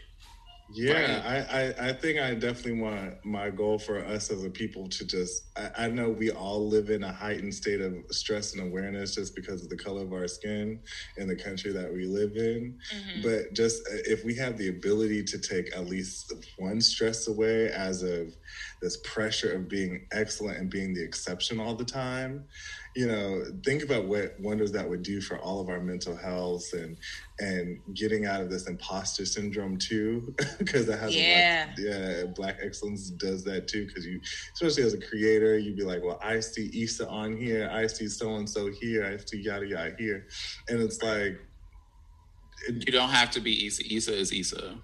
Yeah, 0.73 1.21
I, 1.25 1.59
I, 1.59 1.89
I 1.89 1.93
think 1.93 2.19
I 2.19 2.33
definitely 2.33 2.79
want 2.81 3.25
my 3.25 3.49
goal 3.49 3.77
for 3.77 3.99
us 3.99 4.31
as 4.31 4.45
a 4.45 4.49
people 4.49 4.87
to 4.89 5.05
just 5.05 5.43
I, 5.57 5.85
I 5.85 5.87
know 5.89 6.09
we 6.09 6.31
all 6.31 6.67
live 6.67 6.89
in 6.89 7.03
a 7.03 7.11
heightened 7.11 7.53
state 7.53 7.81
of 7.81 7.93
stress 8.11 8.53
and 8.53 8.61
awareness 8.61 9.15
just 9.15 9.35
because 9.35 9.63
of 9.63 9.69
the 9.69 9.77
color 9.77 10.01
of 10.03 10.13
our 10.13 10.27
skin 10.27 10.79
and 11.17 11.29
the 11.29 11.35
country 11.35 11.71
that 11.73 11.91
we 11.91 12.05
live 12.05 12.35
in. 12.35 12.77
Mhm. 12.93 13.23
But 13.23 13.53
just 13.53 13.81
uh, 13.87 13.97
if 14.05 14.23
we 14.23 14.35
have 14.35 14.57
the 14.57 14.69
ability 14.69 15.23
to 15.25 15.37
take 15.39 15.75
at 15.75 15.87
least 15.87 16.33
one 16.57 16.79
stress 16.81 17.27
away 17.27 17.69
as 17.69 18.03
of 18.03 18.33
this 18.81 18.97
pressure 19.03 19.53
of 19.53 19.67
being 19.67 20.07
excellent 20.11 20.57
and 20.57 20.69
being 20.69 20.93
the 20.93 21.03
exception 21.03 21.59
all 21.59 21.75
the 21.75 21.85
time, 21.85 22.45
you 22.95 23.07
know, 23.07 23.43
think 23.65 23.83
about 23.83 24.05
what 24.05 24.33
wonders 24.39 24.71
that 24.73 24.89
would 24.89 25.01
do 25.03 25.21
for 25.21 25.37
all 25.39 25.61
of 25.61 25.69
our 25.69 25.79
mental 25.81 26.15
health 26.15 26.65
and 26.73 26.97
and 27.39 27.79
getting 27.95 28.25
out 28.27 28.41
of 28.41 28.51
this 28.51 28.67
imposter 28.67 29.25
syndrome 29.25 29.75
too, 29.77 30.35
because 30.59 30.85
that 30.85 30.99
has 30.99 31.15
Yeah. 31.15 31.65
a 31.65 31.67
lot, 31.69 31.79
yeah, 31.79 32.23
black 32.35 32.57
excellence 32.61 33.09
does 33.11 33.43
that 33.45 33.67
too. 33.67 33.87
Because 33.87 34.05
you, 34.05 34.19
especially 34.53 34.83
as 34.83 34.93
a 34.93 34.99
creator, 35.01 35.40
you'd 35.57 35.77
be 35.77 35.83
like, 35.83 36.03
well, 36.03 36.19
I 36.23 36.39
see 36.39 36.69
Issa 36.83 37.07
on 37.07 37.35
here, 37.37 37.69
I 37.71 37.87
see 37.87 38.07
so 38.07 38.35
and 38.35 38.49
so 38.49 38.69
here, 38.71 39.05
I 39.05 39.17
see 39.23 39.41
yada 39.41 39.65
yada 39.67 39.95
here, 39.97 40.27
and 40.69 40.79
it's 40.81 41.01
like, 41.01 41.39
You 42.69 42.91
don't 42.91 43.09
have 43.09 43.31
to 43.31 43.39
be 43.41 43.65
Issa. 43.67 43.83
Issa 43.93 44.13
is 44.17 44.31
Issa. 44.31 44.75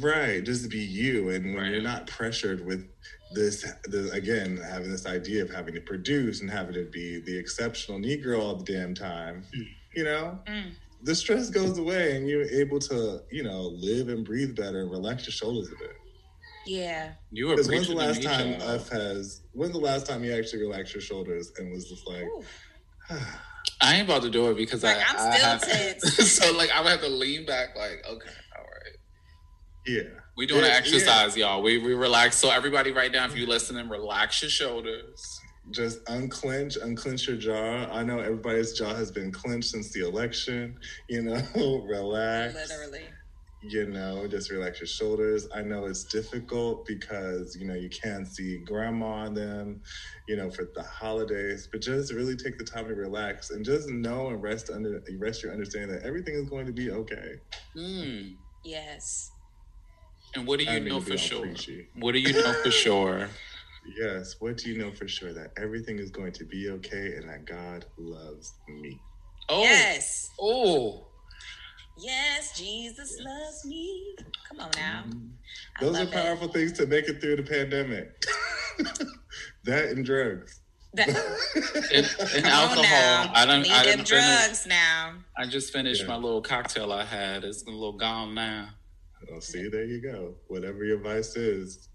Right, 0.00 0.42
just 0.44 0.70
be 0.70 0.78
you, 0.78 1.28
and 1.30 1.54
when 1.54 1.70
you're 1.70 1.82
not 1.82 2.06
pressured 2.06 2.64
with 2.64 2.86
this, 3.34 3.62
the, 3.84 4.10
again, 4.12 4.56
having 4.56 4.90
this 4.90 5.06
idea 5.06 5.42
of 5.42 5.50
having 5.50 5.74
to 5.74 5.80
produce 5.80 6.40
and 6.40 6.50
having 6.50 6.74
to 6.74 6.84
be 6.84 7.20
the 7.20 7.36
exceptional 7.36 7.98
Negro 7.98 8.38
all 8.40 8.56
the 8.56 8.64
damn 8.64 8.94
time, 8.94 9.44
you 9.94 10.04
know, 10.04 10.38
Mm. 10.46 10.72
the 11.02 11.14
stress 11.14 11.50
goes 11.50 11.78
away, 11.78 12.16
and 12.16 12.26
you're 12.28 12.48
able 12.50 12.78
to, 12.80 13.22
you 13.30 13.42
know, 13.42 13.60
live 13.62 14.08
and 14.08 14.24
breathe 14.24 14.56
better 14.56 14.80
and 14.80 14.90
relax 14.90 15.26
your 15.26 15.32
shoulders 15.32 15.68
a 15.68 15.76
bit. 15.76 15.96
Yeah. 16.66 17.12
You 17.30 17.46
were 17.48 17.52
Because 17.54 17.68
when's 17.68 17.88
the 17.88 17.94
preaching 17.94 17.98
to 17.98 18.06
last 18.06 18.22
time 18.38 18.58
child. 18.60 18.80
F 18.80 18.88
has? 18.90 19.40
When's 19.52 19.72
the 19.72 19.78
last 19.78 20.06
time 20.06 20.24
you 20.24 20.32
actually 20.34 20.62
relaxed 20.62 20.94
your 20.94 21.02
shoulders 21.02 21.52
and 21.58 21.70
was 21.72 21.88
just 21.88 22.06
like, 22.06 22.24
I 23.80 23.96
ain't 23.96 24.08
about 24.08 24.22
to 24.22 24.30
do 24.30 24.50
it 24.50 24.56
because 24.56 24.82
Like, 24.82 24.96
I, 24.96 25.00
I'm 25.08 25.16
I 25.32 25.36
still 25.36 25.46
have 25.46 25.62
tense. 25.62 26.32
so 26.40 26.52
like 26.56 26.70
I 26.70 26.80
would 26.80 26.90
have 26.90 27.00
to 27.00 27.08
lean 27.08 27.44
back. 27.46 27.76
Like 27.76 28.04
okay, 28.08 28.30
all 28.56 28.64
right. 28.64 28.96
yeah, 29.86 30.02
We 30.36 30.46
doing 30.46 30.60
Yeah, 30.62 30.68
an 30.68 30.72
exercise, 30.76 31.36
y'all. 31.36 31.62
We 31.62 31.78
we 31.78 31.94
relax. 31.94 32.36
So 32.36 32.50
everybody, 32.50 32.92
right 32.92 33.12
now, 33.12 33.24
if 33.26 33.36
you 33.36 33.46
listening, 33.46 33.88
relax 33.88 34.42
your 34.42 34.50
shoulders. 34.50 35.40
just 35.70 35.98
unclench, 36.08 36.76
unclench 36.76 37.26
your 37.26 37.36
jaw. 37.36 37.86
I 37.90 38.02
know 38.04 38.18
everybody's 38.20 38.72
jaw 38.74 38.94
has 38.94 39.10
been 39.10 39.32
clenched 39.32 39.70
since 39.70 39.92
the 39.92 40.06
election. 40.06 40.76
You 41.08 41.22
know, 41.22 41.42
relax. 41.88 42.54
Literally. 42.54 43.04
You 43.66 43.86
know, 43.86 44.26
just 44.26 44.50
relax 44.50 44.80
your 44.80 44.86
shoulders. 44.86 45.48
I 45.54 45.62
know 45.62 45.86
it's 45.86 46.04
difficult 46.04 46.86
because 46.86 47.56
you 47.56 47.66
know 47.66 47.74
you 47.74 47.88
can't 47.88 48.26
see 48.26 48.58
grandma 48.58 49.24
and 49.24 49.36
them, 49.36 49.80
you 50.28 50.36
know, 50.36 50.50
for 50.50 50.68
the 50.74 50.82
holidays. 50.82 51.66
But 51.70 51.80
just 51.80 52.12
really 52.12 52.36
take 52.36 52.58
the 52.58 52.64
time 52.64 52.86
to 52.88 52.94
relax 52.94 53.50
and 53.50 53.64
just 53.64 53.88
know 53.88 54.28
and 54.28 54.42
rest 54.42 54.68
under 54.70 55.02
rest 55.18 55.42
your 55.42 55.52
understanding 55.52 55.96
that 55.96 56.04
everything 56.04 56.34
is 56.34 56.48
going 56.48 56.66
to 56.66 56.72
be 56.72 56.90
okay. 56.90 57.36
Mm. 57.74 58.36
Yes. 58.64 59.30
And 60.34 60.46
what 60.46 60.58
do 60.58 60.66
you 60.66 60.80
mean 60.80 60.88
know 60.88 61.00
for 61.00 61.16
sure? 61.16 61.42
preachy. 61.42 61.88
What 61.98 62.12
do 62.12 62.18
you 62.18 62.32
know 62.34 62.52
for 62.52 62.70
sure? 62.70 63.28
Yes. 64.00 64.36
What 64.40 64.56
do 64.56 64.70
you 64.70 64.78
know 64.78 64.92
for 64.92 65.06
sure 65.06 65.34
that 65.34 65.52
everything 65.58 65.98
is 65.98 66.10
going 66.10 66.32
to 66.32 66.44
be 66.46 66.70
okay 66.70 67.16
and 67.16 67.28
that 67.28 67.44
God 67.44 67.84
loves 67.98 68.54
me? 68.66 68.98
Oh, 69.50 69.60
Yes. 69.60 70.30
oh, 70.40 71.06
Yes, 72.04 72.58
Jesus 72.58 73.18
loves 73.20 73.64
me. 73.64 74.14
Come 74.48 74.60
on 74.60 74.70
now. 74.76 75.04
Mm-hmm. 75.06 75.26
I 75.78 75.80
Those 75.84 75.96
are 75.96 75.98
love 76.04 76.08
it. 76.08 76.12
powerful 76.14 76.48
things 76.48 76.72
to 76.72 76.86
make 76.86 77.08
it 77.08 77.20
through 77.20 77.36
the 77.36 77.42
pandemic. 77.42 78.22
that 79.64 79.84
and 79.86 80.04
drugs. 80.04 80.60
That- 80.92 81.08
and, 81.92 82.06
and 82.36 82.44
Come 82.44 82.52
on 82.52 82.68
alcohol. 82.70 82.82
now. 82.84 83.32
I 83.34 83.46
don't. 83.46 83.62
Need 83.62 83.72
I 83.72 83.84
them 83.86 83.96
done 83.98 84.04
drugs 84.04 84.62
finished- 84.62 84.66
now. 84.68 85.14
I 85.36 85.46
just 85.46 85.72
finished 85.72 86.02
Yeah. 86.02 86.08
my 86.08 86.16
little 86.16 86.42
cocktail 86.42 86.92
I 86.92 87.04
had. 87.04 87.42
It's 87.44 87.62
a 87.66 87.70
little 87.70 87.96
gone 87.96 88.34
now. 88.34 88.68
Oh, 89.32 89.40
see, 89.40 89.68
there 89.68 89.84
you 89.84 90.02
go. 90.02 90.34
Whatever 90.48 90.84
your 90.84 90.98
vice 91.00 91.34
is. 91.36 91.88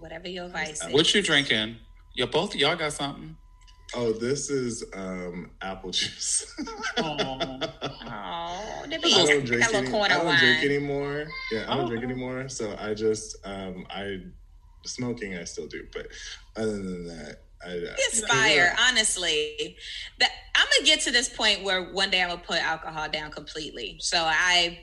Whatever 0.00 0.28
your 0.28 0.48
vice 0.48 0.84
is. 0.84 0.92
What 0.92 1.14
you 1.14 1.22
drinking? 1.22 1.76
Yeah, 2.16 2.26
both 2.26 2.56
y'all 2.56 2.74
got 2.76 2.92
something. 2.92 3.36
Oh, 3.94 4.12
this 4.12 4.48
is 4.50 4.84
um, 4.94 5.50
apple 5.60 5.90
juice. 5.90 6.46
Oh, 6.98 8.84
there 8.88 8.98
I 9.04 9.24
don't 9.26 9.44
drink, 9.44 9.62
any, 9.74 9.86
I 9.88 10.08
don't 10.08 10.38
drink 10.38 10.64
anymore. 10.64 11.26
Yeah, 11.52 11.64
I 11.68 11.76
don't 11.76 11.84
Oh. 11.84 11.88
drink 11.88 12.04
anymore. 12.04 12.48
So 12.48 12.74
I 12.78 12.94
just 12.94 13.36
um, 13.44 13.86
I 13.90 14.18
smoking 14.86 15.36
I 15.36 15.44
still 15.44 15.66
do, 15.66 15.86
but 15.92 16.06
other 16.56 16.72
than 16.72 17.06
that, 17.06 17.36
I 17.64 17.80
Inspire, 18.12 18.74
honestly. 18.88 19.76
That 20.18 20.30
I'm 20.54 20.66
gonna 20.76 20.86
get 20.86 21.00
to 21.02 21.10
this 21.10 21.28
point 21.28 21.62
where 21.62 21.92
one 21.92 22.10
day 22.10 22.22
I'm 22.22 22.30
gonna 22.30 22.42
put 22.42 22.62
alcohol 22.62 23.08
down 23.08 23.30
completely. 23.30 23.96
So 24.00 24.18
I, 24.18 24.80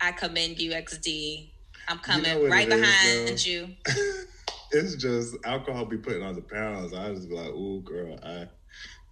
I 0.00 0.12
commend 0.12 0.58
you, 0.58 0.72
XD. 0.72 1.52
I'm 1.88 1.98
coming 1.98 2.40
what 2.40 2.50
right 2.50 2.68
behind 2.68 3.28
though? 3.28 3.34
you. 3.44 3.68
It's 4.72 4.94
just 4.96 5.36
alcohol 5.44 5.84
be 5.86 5.98
putting 5.98 6.22
on 6.22 6.34
the 6.34 6.42
pounds. 6.42 6.92
I 6.94 7.12
just 7.14 7.28
be 7.28 7.34
like, 7.34 7.48
ooh, 7.50 7.82
girl, 7.82 8.18
I 8.22 8.46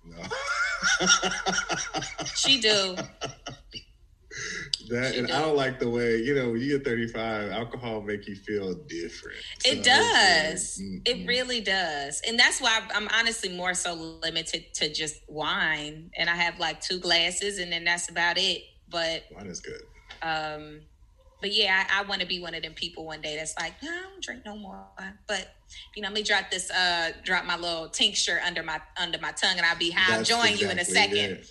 no. 0.05 0.23
She 2.37 2.61
do. 2.61 2.97
That 4.91 5.15
She 5.15 5.19
and 5.21 5.29
do. 5.29 5.33
I 5.35 5.41
don't 5.41 5.57
like 5.57 5.81
the 5.81 5.89
way 5.89 6.19
you 6.19 6.35
know 6.35 6.51
when 6.53 6.61
you 6.61 6.77
get 6.79 6.85
35, 6.87 7.51
alcohol 7.51 8.03
make 8.03 8.29
you 8.29 8.37
feel 8.37 8.75
different. 8.89 9.39
So 9.61 9.73
It 9.73 9.83
does. 9.83 10.79
like, 10.81 11.09
It 11.09 11.27
really 11.27 11.61
does. 11.63 12.21
And 12.27 12.39
that's 12.39 12.61
why 12.61 12.83
I'm 12.95 13.09
honestly 13.17 13.49
more 13.49 13.73
so 13.75 13.95
limited 14.23 14.75
to 14.75 14.93
just 14.93 15.17
wine. 15.29 16.11
And 16.17 16.29
I 16.29 16.37
have 16.37 16.61
like 16.61 16.81
two 16.81 16.99
glasses 17.01 17.59
and 17.59 17.73
then 17.73 17.85
that's 17.85 18.11
about 18.11 18.37
it. 18.39 18.63
But 18.91 19.25
wine 19.35 19.47
is 19.47 19.61
good. 19.61 19.81
um 20.23 20.83
but 21.41 21.53
yeah, 21.53 21.85
I, 21.91 22.01
I 22.01 22.05
want 22.05 22.21
to 22.21 22.27
be 22.27 22.41
one 22.41 22.55
of 22.55 22.63
them 22.63 22.73
people 22.75 23.05
one 23.05 23.21
day 23.21 23.37
that's 23.37 23.55
like, 23.59 23.75
no, 23.83 23.91
I 23.91 24.03
don't 24.03 24.23
drink 24.23 24.43
no 24.45 24.57
more. 24.57 24.85
But 25.27 25.55
you 25.95 26.03
know, 26.03 26.09
let 26.09 26.15
me 26.15 26.23
drop 26.23 26.51
this 26.51 26.71
uh 26.71 27.13
drop 27.25 27.45
my 27.45 27.57
little 27.57 27.89
tincture 27.89 28.41
under 28.45 28.63
my 28.63 28.81
under 28.97 29.19
my 29.19 29.33
tongue 29.33 29.57
and 29.57 29.67
I'll 29.67 29.77
be 29.77 29.91
high. 29.91 30.13
I'll 30.13 30.19
That's 30.19 30.29
join 30.29 30.57
you 30.57 30.71
in 30.71 30.79
a 30.79 30.85
second. 30.85 31.17
it. 31.17 31.51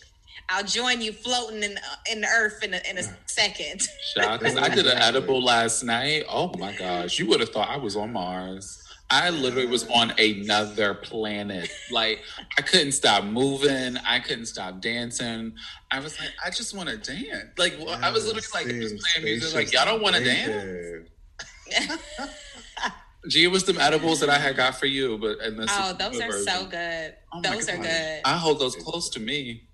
I'll 0.50 0.64
join 0.64 1.02
you 1.02 1.12
floating 1.12 1.64
in 1.64 1.78
in 2.12 2.22
the 2.22 2.28
earth 2.28 2.64
in 2.64 2.74
a, 2.74 2.82
in 2.90 2.98
a 2.98 3.04
second. 3.26 3.88
Shout 4.14 4.40
because 4.40 4.58
I 4.58 4.70
did 4.74 4.86
an 4.86 4.98
edible 4.98 5.44
last 5.44 5.84
night. 5.84 6.24
Oh 6.30 6.52
my 6.58 6.74
gosh, 6.74 7.18
you 7.20 7.28
would 7.28 7.40
have 7.40 7.50
thought 7.50 7.70
I 7.70 7.78
was 7.78 7.96
on 7.96 8.14
Mars. 8.14 8.85
I 9.10 9.30
literally 9.30 9.68
was 9.68 9.88
on 9.88 10.14
another 10.18 10.96
planet. 10.96 11.70
Like 11.92 12.22
I 12.58 12.62
couldn't 12.62 12.94
stop 12.94 13.24
moving. 13.24 13.98
I 13.98 14.20
couldn't 14.20 14.48
stop 14.48 14.82
dancing. 14.82 15.54
I 15.92 16.00
was 16.00 16.20
like, 16.20 16.32
I 16.44 16.50
just 16.50 16.76
want 16.76 16.90
to 16.90 16.98
dance. 16.98 17.50
Like 17.58 17.76
well, 17.80 18.00
I 18.02 18.12
was 18.12 18.26
literally 18.26 18.42
like, 18.54 18.82
just 18.82 18.98
playing 18.98 19.26
music. 19.26 19.54
Like 19.56 19.72
y'all 19.72 19.86
don't 19.86 20.02
want 20.02 20.16
to 20.16 20.24
dance. 20.24 21.10
Gee, 23.28 23.44
it 23.44 23.48
was 23.48 23.64
them 23.64 23.80
edibles 23.80 24.20
that 24.20 24.30
I 24.30 24.38
had 24.38 24.56
got 24.56 24.76
for 24.76 24.86
you, 24.86 25.18
but 25.18 25.40
and 25.40 25.58
this 25.58 25.72
oh, 25.72 25.92
is 25.92 25.98
those 25.98 26.18
the 26.18 26.26
are 26.26 26.32
so 26.32 26.66
good. 26.66 27.16
Oh 27.34 27.42
my 27.42 27.50
those 27.50 27.70
are 27.70 27.78
good. 27.78 28.22
I 28.24 28.38
hold 28.38 28.60
those 28.60 28.76
close 28.76 29.10
to 29.12 29.20
me. 29.20 29.68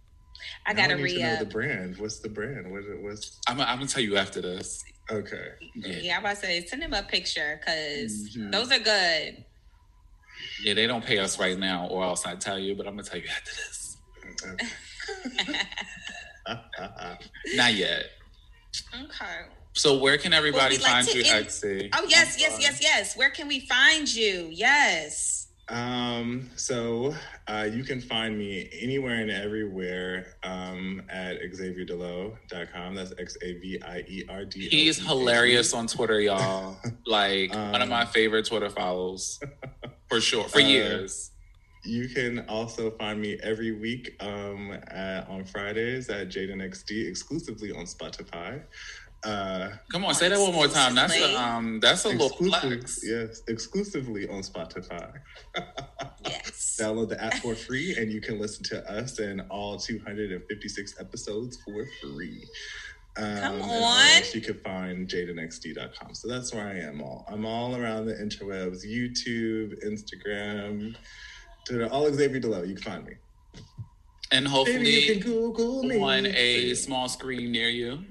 I 0.65 0.73
Now 0.73 0.87
gotta 0.87 0.95
need 1.01 1.15
to 1.15 1.23
know 1.23 1.33
up. 1.33 1.39
the 1.39 1.45
brand. 1.45 1.97
What's 1.97 2.19
the 2.19 2.29
brand? 2.29 2.71
What 2.71 2.83
it 2.83 3.01
was? 3.01 3.39
I'm, 3.47 3.59
I'm 3.59 3.77
gonna 3.77 3.87
tell 3.87 4.03
you 4.03 4.17
after 4.17 4.41
this. 4.41 4.83
Okay. 5.11 5.49
Yeah, 5.75 6.15
I'm 6.17 6.21
about 6.23 6.35
to 6.37 6.41
say 6.45 6.65
send 6.65 6.83
him 6.83 6.93
a 6.93 7.03
picture 7.03 7.59
because 7.59 8.29
Mhm. 8.35 8.51
those 8.51 8.71
are 8.71 8.79
good. 8.79 9.43
Yeah, 10.63 10.73
they 10.73 10.87
don't 10.87 11.03
pay 11.05 11.19
us 11.19 11.37
right 11.39 11.57
now, 11.57 11.87
or 11.87 12.03
else 12.03 12.25
I'd 12.25 12.39
tell 12.41 12.57
you. 12.57 12.75
But 12.75 12.87
I'm 12.87 12.95
gonna 12.95 13.07
tell 13.07 13.19
you 13.19 13.27
after 13.29 13.51
this. 13.55 13.97
Not 17.55 17.73
yet. 17.73 18.05
Okay. 18.93 19.41
So 19.73 19.97
where 19.99 20.17
can 20.17 20.33
everybody 20.33 20.61
Well, 20.61 20.69
we'd 20.69 20.81
like 20.83 21.05
find 21.05 21.07
you, 21.15 21.23
end- 21.25 21.45
XD? 21.47 21.89
Oh 21.93 22.05
yes, 22.07 22.37
yes, 22.39 22.57
yes, 22.59 22.79
yes. 22.81 23.15
Where 23.17 23.29
can 23.29 23.47
we 23.47 23.59
find 23.61 24.11
you? 24.13 24.49
Yes. 24.51 25.40
Um, 25.71 26.49
so 26.57 27.15
uh, 27.47 27.67
you 27.71 27.83
can 27.85 28.01
find 28.01 28.37
me 28.37 28.69
anywhere 28.81 29.21
and 29.21 29.31
everywhere 29.31 30.35
um, 30.43 31.01
at 31.09 31.37
xavierdleau.com. 31.41 32.95
That's 32.95 33.13
X 33.17 33.37
A 33.41 33.53
V 33.53 33.81
I 33.81 33.99
E 33.99 34.23
R 34.29 34.43
D. 34.45 34.67
He's 34.67 34.99
hilarious 34.99 35.73
on 35.73 35.87
Twitter, 35.87 36.19
y'all. 36.19 36.77
Like 37.07 37.53
one 37.53 37.75
of 37.75 37.81
Um, 37.83 37.89
my 37.89 38.05
favorite 38.05 38.45
Twitter 38.45 38.69
follows, 38.69 39.39
for 40.09 40.19
sure, 40.21 40.43
for 40.45 40.59
Uh, 40.59 40.61
years. 40.61 41.31
You 41.83 42.07
can 42.09 42.45
also 42.47 42.91
find 42.91 43.19
me 43.19 43.39
every 43.41 43.71
week 43.71 44.15
um, 44.19 44.77
at, 44.89 45.27
on 45.27 45.45
Fridays 45.45 46.09
at 46.09 46.29
Jade 46.29 46.51
and 46.51 46.61
XD 46.61 47.07
exclusively 47.07 47.71
on 47.71 47.85
Spotify. 47.85 48.61
Uh, 49.23 49.69
Come 49.91 50.03
on, 50.05 50.15
say 50.15 50.29
that 50.29 50.39
one 50.39 50.53
more 50.53 50.67
time. 50.67 50.95
That's 50.95 51.15
a 51.15 51.39
um, 51.39 51.79
that's 51.79 52.05
a 52.05 52.09
little 52.09 52.27
exclusively, 52.27 52.77
flex. 52.77 52.99
yes, 53.03 53.41
exclusively 53.47 54.27
on 54.29 54.41
Spotify. 54.41 55.11
Yes. 56.23 56.77
Download 56.79 57.09
the 57.09 57.21
app 57.23 57.33
for 57.35 57.55
free, 57.55 57.95
and 57.97 58.11
you 58.11 58.21
can 58.21 58.39
listen 58.39 58.63
to 58.65 58.87
us 58.91 59.17
and 59.17 59.41
all 59.49 59.75
256 59.77 60.99
episodes 60.99 61.57
for 61.65 61.83
free. 61.99 62.45
Um, 63.17 63.25
Come 63.41 63.53
and 63.55 63.61
on. 63.63 64.21
You 64.33 64.41
can 64.41 64.53
find 64.59 65.07
jadenxd.com. 65.07 66.13
So 66.13 66.27
that's 66.27 66.53
where 66.53 66.67
I 66.67 66.75
am. 66.79 67.01
All 67.01 67.25
I'm 67.27 67.43
all 67.45 67.75
around 67.75 68.05
the 68.05 68.13
interwebs: 68.13 68.85
YouTube, 68.85 69.83
Instagram, 69.83 70.95
Twitter. 71.67 71.87
All 71.87 72.11
Xavier 72.13 72.39
DLeau. 72.39 72.67
You 72.67 72.75
can 72.75 72.83
find 72.83 73.05
me. 73.05 73.13
And 74.31 74.45
Maybe 74.45 74.49
hopefully 74.55 74.99
you 74.99 75.13
can 75.13 75.23
Google 75.23 75.83
me. 75.83 75.99
on 75.99 76.25
a 76.27 76.73
small 76.75 77.09
screen 77.09 77.51
near 77.51 77.69
you. 77.69 78.05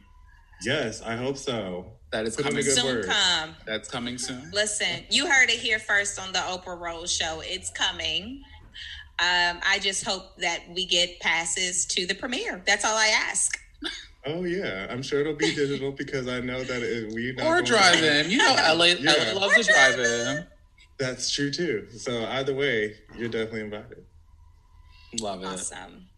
Yes, 0.65 1.03
I 1.03 1.16
hope 1.16 1.37
so. 1.37 1.87
That 2.12 2.27
is 2.27 2.35
Put 2.37 2.47
in 2.47 2.49
a 2.49 2.51
coming 2.51 2.65
good 2.65 2.74
Soon 2.77 2.85
word. 2.87 3.07
come. 3.07 3.55
That's 3.66 3.89
coming 3.89 4.19
soon. 4.19 4.51
Listen, 4.53 5.05
you 5.11 5.27
heard 5.28 5.49
it 5.49 5.59
here 5.61 5.78
first 5.78 6.19
on 6.20 6.32
the 6.32 6.41
Oprah 6.41 6.78
Rose 6.78 7.12
Show. 7.12 7.41
It's 7.45 7.70
coming. 7.70 8.43
Um, 9.20 9.61
I 9.66 9.78
just 9.81 10.05
hope 10.05 10.37
that 10.39 10.61
we 10.74 10.87
get 10.87 11.20
passes 11.20 11.85
to 11.87 12.07
the 12.07 12.15
premiere. 12.15 12.62
That's 12.66 12.85
all 12.85 12.97
I 12.97 13.09
ask. 13.28 13.57
Oh 14.27 14.45
yeah, 14.45 14.87
I'm 14.91 15.03
sure 15.03 15.20
it'll 15.20 15.35
be 15.35 15.55
digital 15.55 15.93
because 15.93 16.27
I 16.28 16.41
know 16.41 16.62
that 16.65 16.82
it, 16.82 17.12
we 17.15 17.32
not 17.32 17.47
Or 17.47 17.53
going- 17.55 17.65
drive 17.65 18.03
in. 18.03 18.31
You 18.31 18.39
know, 18.39 18.55
LA, 18.74 18.85
Yeah. 18.99 19.32
LA 19.32 19.41
loves 19.41 19.55
to 19.66 19.73
drive 19.73 19.99
in. 19.99 20.47
That's 20.99 21.31
true 21.31 21.51
too. 21.51 21.87
So 21.97 22.27
either 22.27 22.55
way, 22.55 22.97
you're 23.16 23.28
definitely 23.31 23.61
invited. 23.62 24.05
Love 25.20 25.43
it. 25.43 25.47
Awesome. 25.47 26.09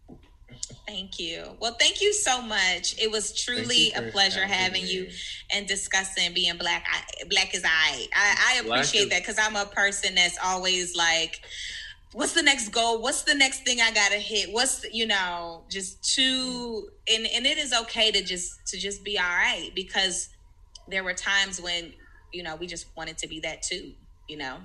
Thank 0.87 1.19
you. 1.19 1.57
Well, 1.61 1.77
thank 1.79 2.01
you 2.01 2.13
so 2.13 2.43
much. 2.43 2.99
It 2.99 3.11
was 3.11 3.33
truly 3.33 3.93
a 3.93 4.03
pleasure 4.11 4.47
having 4.47 4.87
you 4.87 5.09
and 5.51 5.67
discussing 5.67 6.33
being 6.35 6.57
black. 6.57 6.85
I, 6.91 7.25
black 7.29 7.55
is 7.55 7.65
I. 7.65 8.07
I, 8.15 8.55
I 8.55 8.61
appreciate 8.61 9.11
that 9.11 9.21
because 9.21 9.39
I'm 9.39 9.57
a 9.57 9.67
person 9.67 10.15
that's 10.15 10.39
always 10.43 10.97
like, 10.97 11.41
what's 12.13 12.33
the 12.33 12.43
next 12.43 12.71
goal? 12.71 13.01
What's 13.01 13.23
the 13.23 13.35
next 13.35 13.65
thing 13.65 13.81
I 13.81 13.93
gotta 13.93 14.17
hit? 14.17 14.53
What's 14.53 14.85
you 14.93 15.07
know 15.07 15.65
just 15.71 16.03
to 16.15 16.89
and 17.13 17.27
and 17.27 17.47
it 17.47 17.59
is 17.59 17.73
okay 17.73 18.11
to 18.11 18.23
just 18.23 18.67
to 18.69 18.79
just 18.79 19.05
be 19.05 19.19
all 19.19 19.25
right 19.25 19.71
because 19.75 20.29
there 20.89 21.05
were 21.05 21.15
times 21.15 21.61
when 21.61 21.93
you 22.33 22.43
know 22.43 22.57
we 22.57 22.67
just 22.67 22.87
wanted 22.97 23.19
to 23.19 23.29
be 23.29 23.41
that 23.41 23.63
too. 23.63 23.93
You 24.29 24.37
know. 24.39 24.59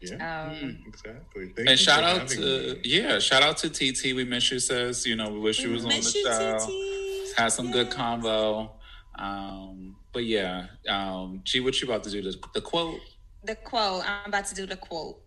Yeah, 0.00 0.44
Um, 0.50 0.78
exactly. 0.86 1.52
Thank 1.56 1.68
And 1.70 1.78
shout 1.78 2.04
out 2.04 2.28
to 2.28 2.40
me. 2.40 2.80
yeah, 2.84 3.18
shout 3.18 3.42
out 3.42 3.56
to 3.58 3.70
TT. 3.70 4.14
We 4.14 4.24
miss 4.24 4.50
you, 4.50 4.58
sis. 4.58 5.06
You 5.06 5.16
know, 5.16 5.30
we 5.30 5.38
wish 5.38 5.60
you 5.60 5.70
was 5.70 5.84
on 5.84 5.90
the 5.90 5.96
Miss 5.96 6.14
you, 6.14 6.22
show. 6.24 6.58
TT. 6.58 7.38
Had 7.38 7.48
some 7.48 7.70
good 7.72 7.86
Yes. 7.88 7.96
convo. 7.96 8.70
Um, 9.18 9.96
but 10.12 10.24
yeah, 10.24 10.66
um, 10.88 11.40
G, 11.44 11.60
what 11.60 11.80
you 11.80 11.88
about 11.88 12.04
to 12.04 12.10
do? 12.10 12.22
The, 12.22 12.36
the 12.54 12.60
quote. 12.60 13.00
the 13.44 13.54
quote 13.54 14.02
i'm 14.08 14.26
about 14.28 14.44
to 14.46 14.54
do 14.56 14.66
the 14.66 14.76
quote 14.76 15.20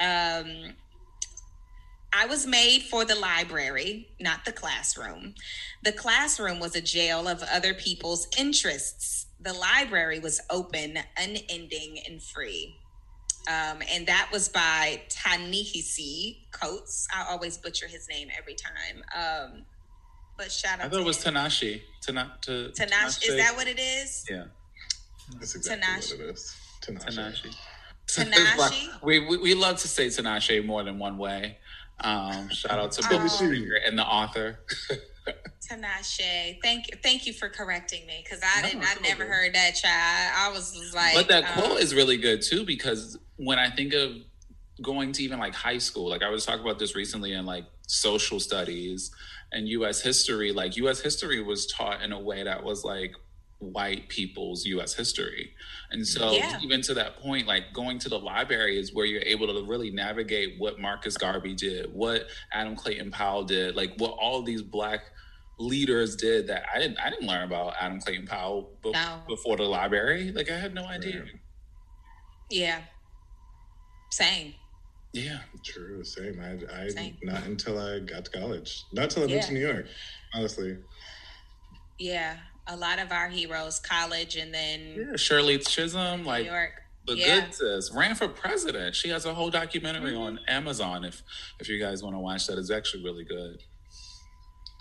um 0.00 0.48
i 2.12 2.24
was 2.26 2.46
made 2.46 2.80
for 2.90 3.04
the 3.04 3.14
library 3.14 4.08
not 4.18 4.44
the 4.46 4.52
classroom 4.52 5.34
the 5.84 5.92
classroom 5.92 6.58
was 6.58 6.74
a 6.74 6.80
jail 6.80 7.28
of 7.28 7.42
other 7.52 7.74
people's 7.74 8.28
interests 8.38 9.26
the 9.40 9.52
library 9.52 10.18
was 10.18 10.40
open 10.48 10.98
unending 11.18 11.98
and 12.08 12.22
free 12.22 12.74
um, 13.48 13.82
and 13.92 14.06
that 14.06 14.28
was 14.32 14.48
by 14.48 15.00
Ta-Nehisi 15.08 16.50
Coates. 16.50 17.06
I 17.14 17.26
always 17.30 17.56
butcher 17.58 17.86
his 17.86 18.08
name 18.08 18.28
every 18.38 18.54
time. 18.54 19.02
Um, 19.14 19.62
but 20.36 20.50
shout 20.52 20.80
out 20.80 20.86
I 20.86 20.88
thought 20.88 20.96
to 20.96 21.00
it 21.02 21.04
was 21.04 21.22
him. 21.22 21.34
Tanashi. 21.34 21.80
Tana, 22.02 22.32
to, 22.42 22.70
Tanash. 22.78 23.26
Is 23.26 23.36
that 23.36 23.54
what 23.56 23.66
it 23.66 23.78
is? 23.78 24.24
Yeah, 24.30 24.44
That's 25.38 25.54
exactly 25.54 25.86
Tanash. 25.86 26.18
what 26.18 26.28
it 26.28 26.34
is. 26.34 26.54
Tanashi. 26.82 27.56
Tanashi. 28.06 28.32
Tanashi? 28.32 28.88
we, 29.02 29.26
we 29.26 29.38
we 29.38 29.54
love 29.54 29.78
to 29.78 29.88
say 29.88 30.06
Tanashi 30.08 30.64
more 30.64 30.82
than 30.84 30.98
one 30.98 31.18
way. 31.18 31.58
Um, 32.00 32.48
shout 32.50 32.78
out 32.78 32.92
to 32.92 33.02
Oh. 33.06 33.08
Billy 33.08 33.68
and 33.86 33.98
the 33.98 34.04
author. 34.04 34.60
Tinashe, 35.68 36.58
thank 36.62 36.88
you, 36.88 36.96
thank 37.02 37.26
you 37.26 37.32
for 37.32 37.48
correcting 37.48 38.06
me 38.06 38.22
because 38.22 38.40
I 38.44 38.62
No, 38.62 38.68
didn't. 38.68 38.84
I 38.84 38.94
never 39.02 39.24
good. 39.24 39.32
heard 39.32 39.54
that 39.54 39.74
child. 39.74 40.32
I 40.36 40.50
was 40.56 40.72
just 40.76 40.94
like, 40.94 41.14
but 41.14 41.26
that 41.28 41.44
um, 41.44 41.62
quote 41.64 41.80
is 41.80 41.94
really 41.94 42.16
good 42.16 42.42
too 42.42 42.64
because 42.64 43.18
when 43.36 43.58
I 43.58 43.70
think 43.70 43.92
of 43.94 44.12
going 44.82 45.12
to 45.12 45.22
even 45.22 45.38
like 45.38 45.54
high 45.54 45.78
school, 45.78 46.08
like 46.10 46.22
I 46.22 46.28
was 46.30 46.44
talking 46.44 46.62
about 46.62 46.78
this 46.78 46.94
recently 46.94 47.32
in 47.32 47.46
like 47.46 47.64
social 47.86 48.40
studies 48.40 49.10
and 49.52 49.68
U.S. 49.68 50.00
history. 50.00 50.52
Like 50.52 50.76
U.S. 50.76 51.00
history 51.00 51.42
was 51.42 51.66
taught 51.66 52.02
in 52.02 52.12
a 52.12 52.20
way 52.20 52.42
that 52.42 52.62
was 52.62 52.84
like 52.84 53.14
white 53.58 54.06
people's 54.10 54.66
U.S. 54.66 54.94
history, 54.94 55.52
and 55.90 56.06
so 56.06 56.20
mm-hmm. 56.20 56.34
Yeah. 56.34 56.58
even 56.62 56.82
to 56.82 56.94
that 56.94 57.16
point, 57.18 57.46
like 57.46 57.72
going 57.72 57.98
to 58.00 58.08
the 58.08 58.18
library 58.18 58.78
is 58.78 58.92
where 58.92 59.06
you're 59.06 59.22
able 59.22 59.46
to 59.46 59.66
really 59.66 59.90
navigate 59.90 60.56
what 60.58 60.78
Marcus 60.78 61.16
Garvey 61.16 61.54
did, 61.54 61.92
what 61.92 62.26
Adam 62.52 62.76
Clayton 62.76 63.10
Powell 63.10 63.44
did, 63.44 63.74
like 63.76 63.94
what 63.98 64.10
all 64.20 64.42
these 64.42 64.62
black 64.62 65.00
leaders 65.58 66.16
did 66.16 66.46
that 66.48 66.64
I 66.74 66.78
didn't 66.78 66.98
I 66.98 67.08
didn't 67.08 67.26
learn 67.26 67.44
about 67.44 67.74
Adam 67.80 67.98
Clayton 67.98 68.26
Powell 68.26 68.72
be- 68.82 68.90
No. 68.92 69.22
before 69.26 69.56
the 69.56 69.62
library. 69.62 70.32
Like 70.32 70.50
I 70.50 70.58
had 70.58 70.74
no 70.74 70.84
idea. 70.84 71.24
yeah, 72.50 72.82
same. 74.16 74.54
Yeah. 75.12 75.38
True, 75.64 76.04
same. 76.04 76.40
I, 76.40 76.82
I 76.84 76.88
Same. 76.88 77.16
not 77.22 77.44
until 77.44 77.78
I 77.78 78.00
got 78.00 78.24
to 78.26 78.30
college. 78.30 78.84
Not 78.92 79.04
until 79.04 79.22
I 79.24 79.26
moved 79.26 79.34
Yeah. 79.36 79.46
to 79.46 79.52
New 79.54 79.60
York. 79.66 79.86
Honestly, 80.34 80.76
Yeah, 81.98 82.36
a 82.66 82.76
lot 82.76 82.98
of 82.98 83.10
our 83.12 83.28
heroes, 83.28 83.78
college, 83.80 84.36
and 84.36 84.52
then 84.52 84.80
Yeah, 85.10 85.16
Shirley 85.16 85.58
Chisholm, 85.58 86.20
New 86.22 86.26
like 86.26 86.46
York. 86.46 86.82
the 87.06 87.16
yeah. 87.16 87.40
good 87.40 87.54
sis, 87.54 87.90
ran 87.94 88.14
for 88.14 88.28
president. 88.28 88.94
She 88.94 89.08
has 89.10 89.24
a 89.24 89.32
whole 89.34 89.50
documentary 89.50 90.12
Mm-hmm. 90.12 90.20
on 90.20 90.40
Amazon. 90.48 91.04
If 91.04 91.22
if 91.60 91.68
you 91.68 91.78
guys 91.78 92.02
want 92.02 92.14
to 92.14 92.20
watch 92.20 92.46
that, 92.48 92.58
it's 92.58 92.70
actually 92.70 93.04
really 93.04 93.24
good. 93.24 93.62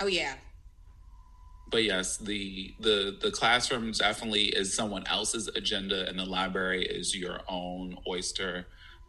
Oh 0.02 0.08
yeah, 0.08 0.36
But 1.72 1.84
yes, 1.86 2.18
the 2.18 2.74
the 2.82 3.18
the 3.22 3.32
classroom 3.32 3.92
definitely 3.92 4.46
is 4.62 4.76
someone 4.76 5.06
else's 5.08 5.48
agenda, 5.50 6.08
and 6.10 6.20
the 6.20 6.26
library 6.26 6.84
is 6.86 7.16
your 7.16 7.40
own 7.48 7.98
oyster. 8.08 8.66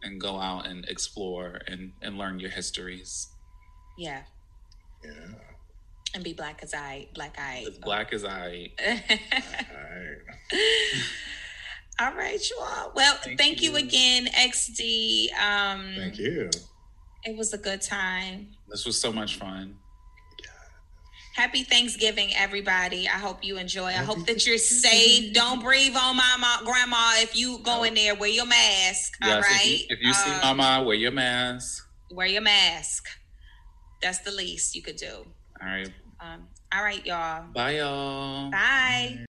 And 0.07 0.19
go 0.21 0.39
out 0.39 0.65
and 0.65 0.85
explore 0.87 1.59
and 1.67 1.91
and 2.01 2.17
learn 2.17 2.39
your 2.39 2.49
histories. 2.49 3.27
yeah, 3.97 4.21
yeah. 5.03 5.11
and 6.15 6.23
be 6.23 6.33
black 6.33 6.61
as 6.63 6.73
I, 6.73 7.07
black 7.13 7.37
I. 7.37 7.65
As 7.67 7.77
black 7.77 8.13
as 8.13 8.23
I. 8.23 8.71
All 8.79 8.95
right. 9.91 10.17
All 11.99 12.13
right, 12.13 12.39
you 12.49 12.57
all. 12.61 12.91
Well, 12.95 13.15
Thank 13.23 13.39
thank, 13.39 13.61
you. 13.63 13.71
you. 13.71 13.77
again, 13.77 14.27
XD. 14.27 15.33
Um, 15.33 15.93
Thank 15.97 16.19
you. 16.19 16.49
It 17.25 17.35
was 17.35 17.53
a 17.53 17.57
good 17.57 17.81
time. 17.81 18.49
This 18.69 18.85
was 18.85 19.01
so 19.01 19.11
much 19.11 19.37
fun. 19.37 19.75
Happy 21.37 21.63
Thanksgiving, 21.63 22.31
everybody. 22.35 23.07
I 23.07 23.11
hope 23.19 23.43
you 23.43 23.57
enjoy. 23.59 23.85
I 23.85 24.01
hope 24.03 24.25
that 24.25 24.47
you're 24.47 24.57
safe. 24.57 25.33
Don't 25.33 25.61
breathe 25.61 25.95
on 25.95 26.15
my 26.17 26.35
ma- 26.39 26.63
grandma 26.65 27.11
if 27.17 27.35
you 27.37 27.59
go 27.59 27.83
in 27.83 27.93
there. 27.93 28.15
Wear 28.15 28.27
your 28.31 28.47
mask. 28.47 29.13
all 29.21 29.29
Yes, 29.29 29.43
right. 29.43 29.61
if 29.63 29.79
you, 29.81 29.85
if 29.89 29.99
you 30.01 30.13
see 30.15 30.31
Um, 30.31 30.57
Mama, 30.57 30.83
wear 30.83 30.95
your 30.95 31.11
mask. 31.11 31.87
wear 32.09 32.25
your 32.25 32.41
mask. 32.41 33.05
That's 34.01 34.17
the 34.19 34.31
least 34.31 34.75
you 34.75 34.81
could 34.81 34.95
do. 34.95 35.27
All 35.61 35.67
right. 35.67 35.91
Um, 36.19 36.47
all 36.73 36.83
right, 36.83 37.05
y'all. 37.05 37.45
Bye, 37.53 37.77
y'all. 37.77 38.49
Bye. 38.49 39.19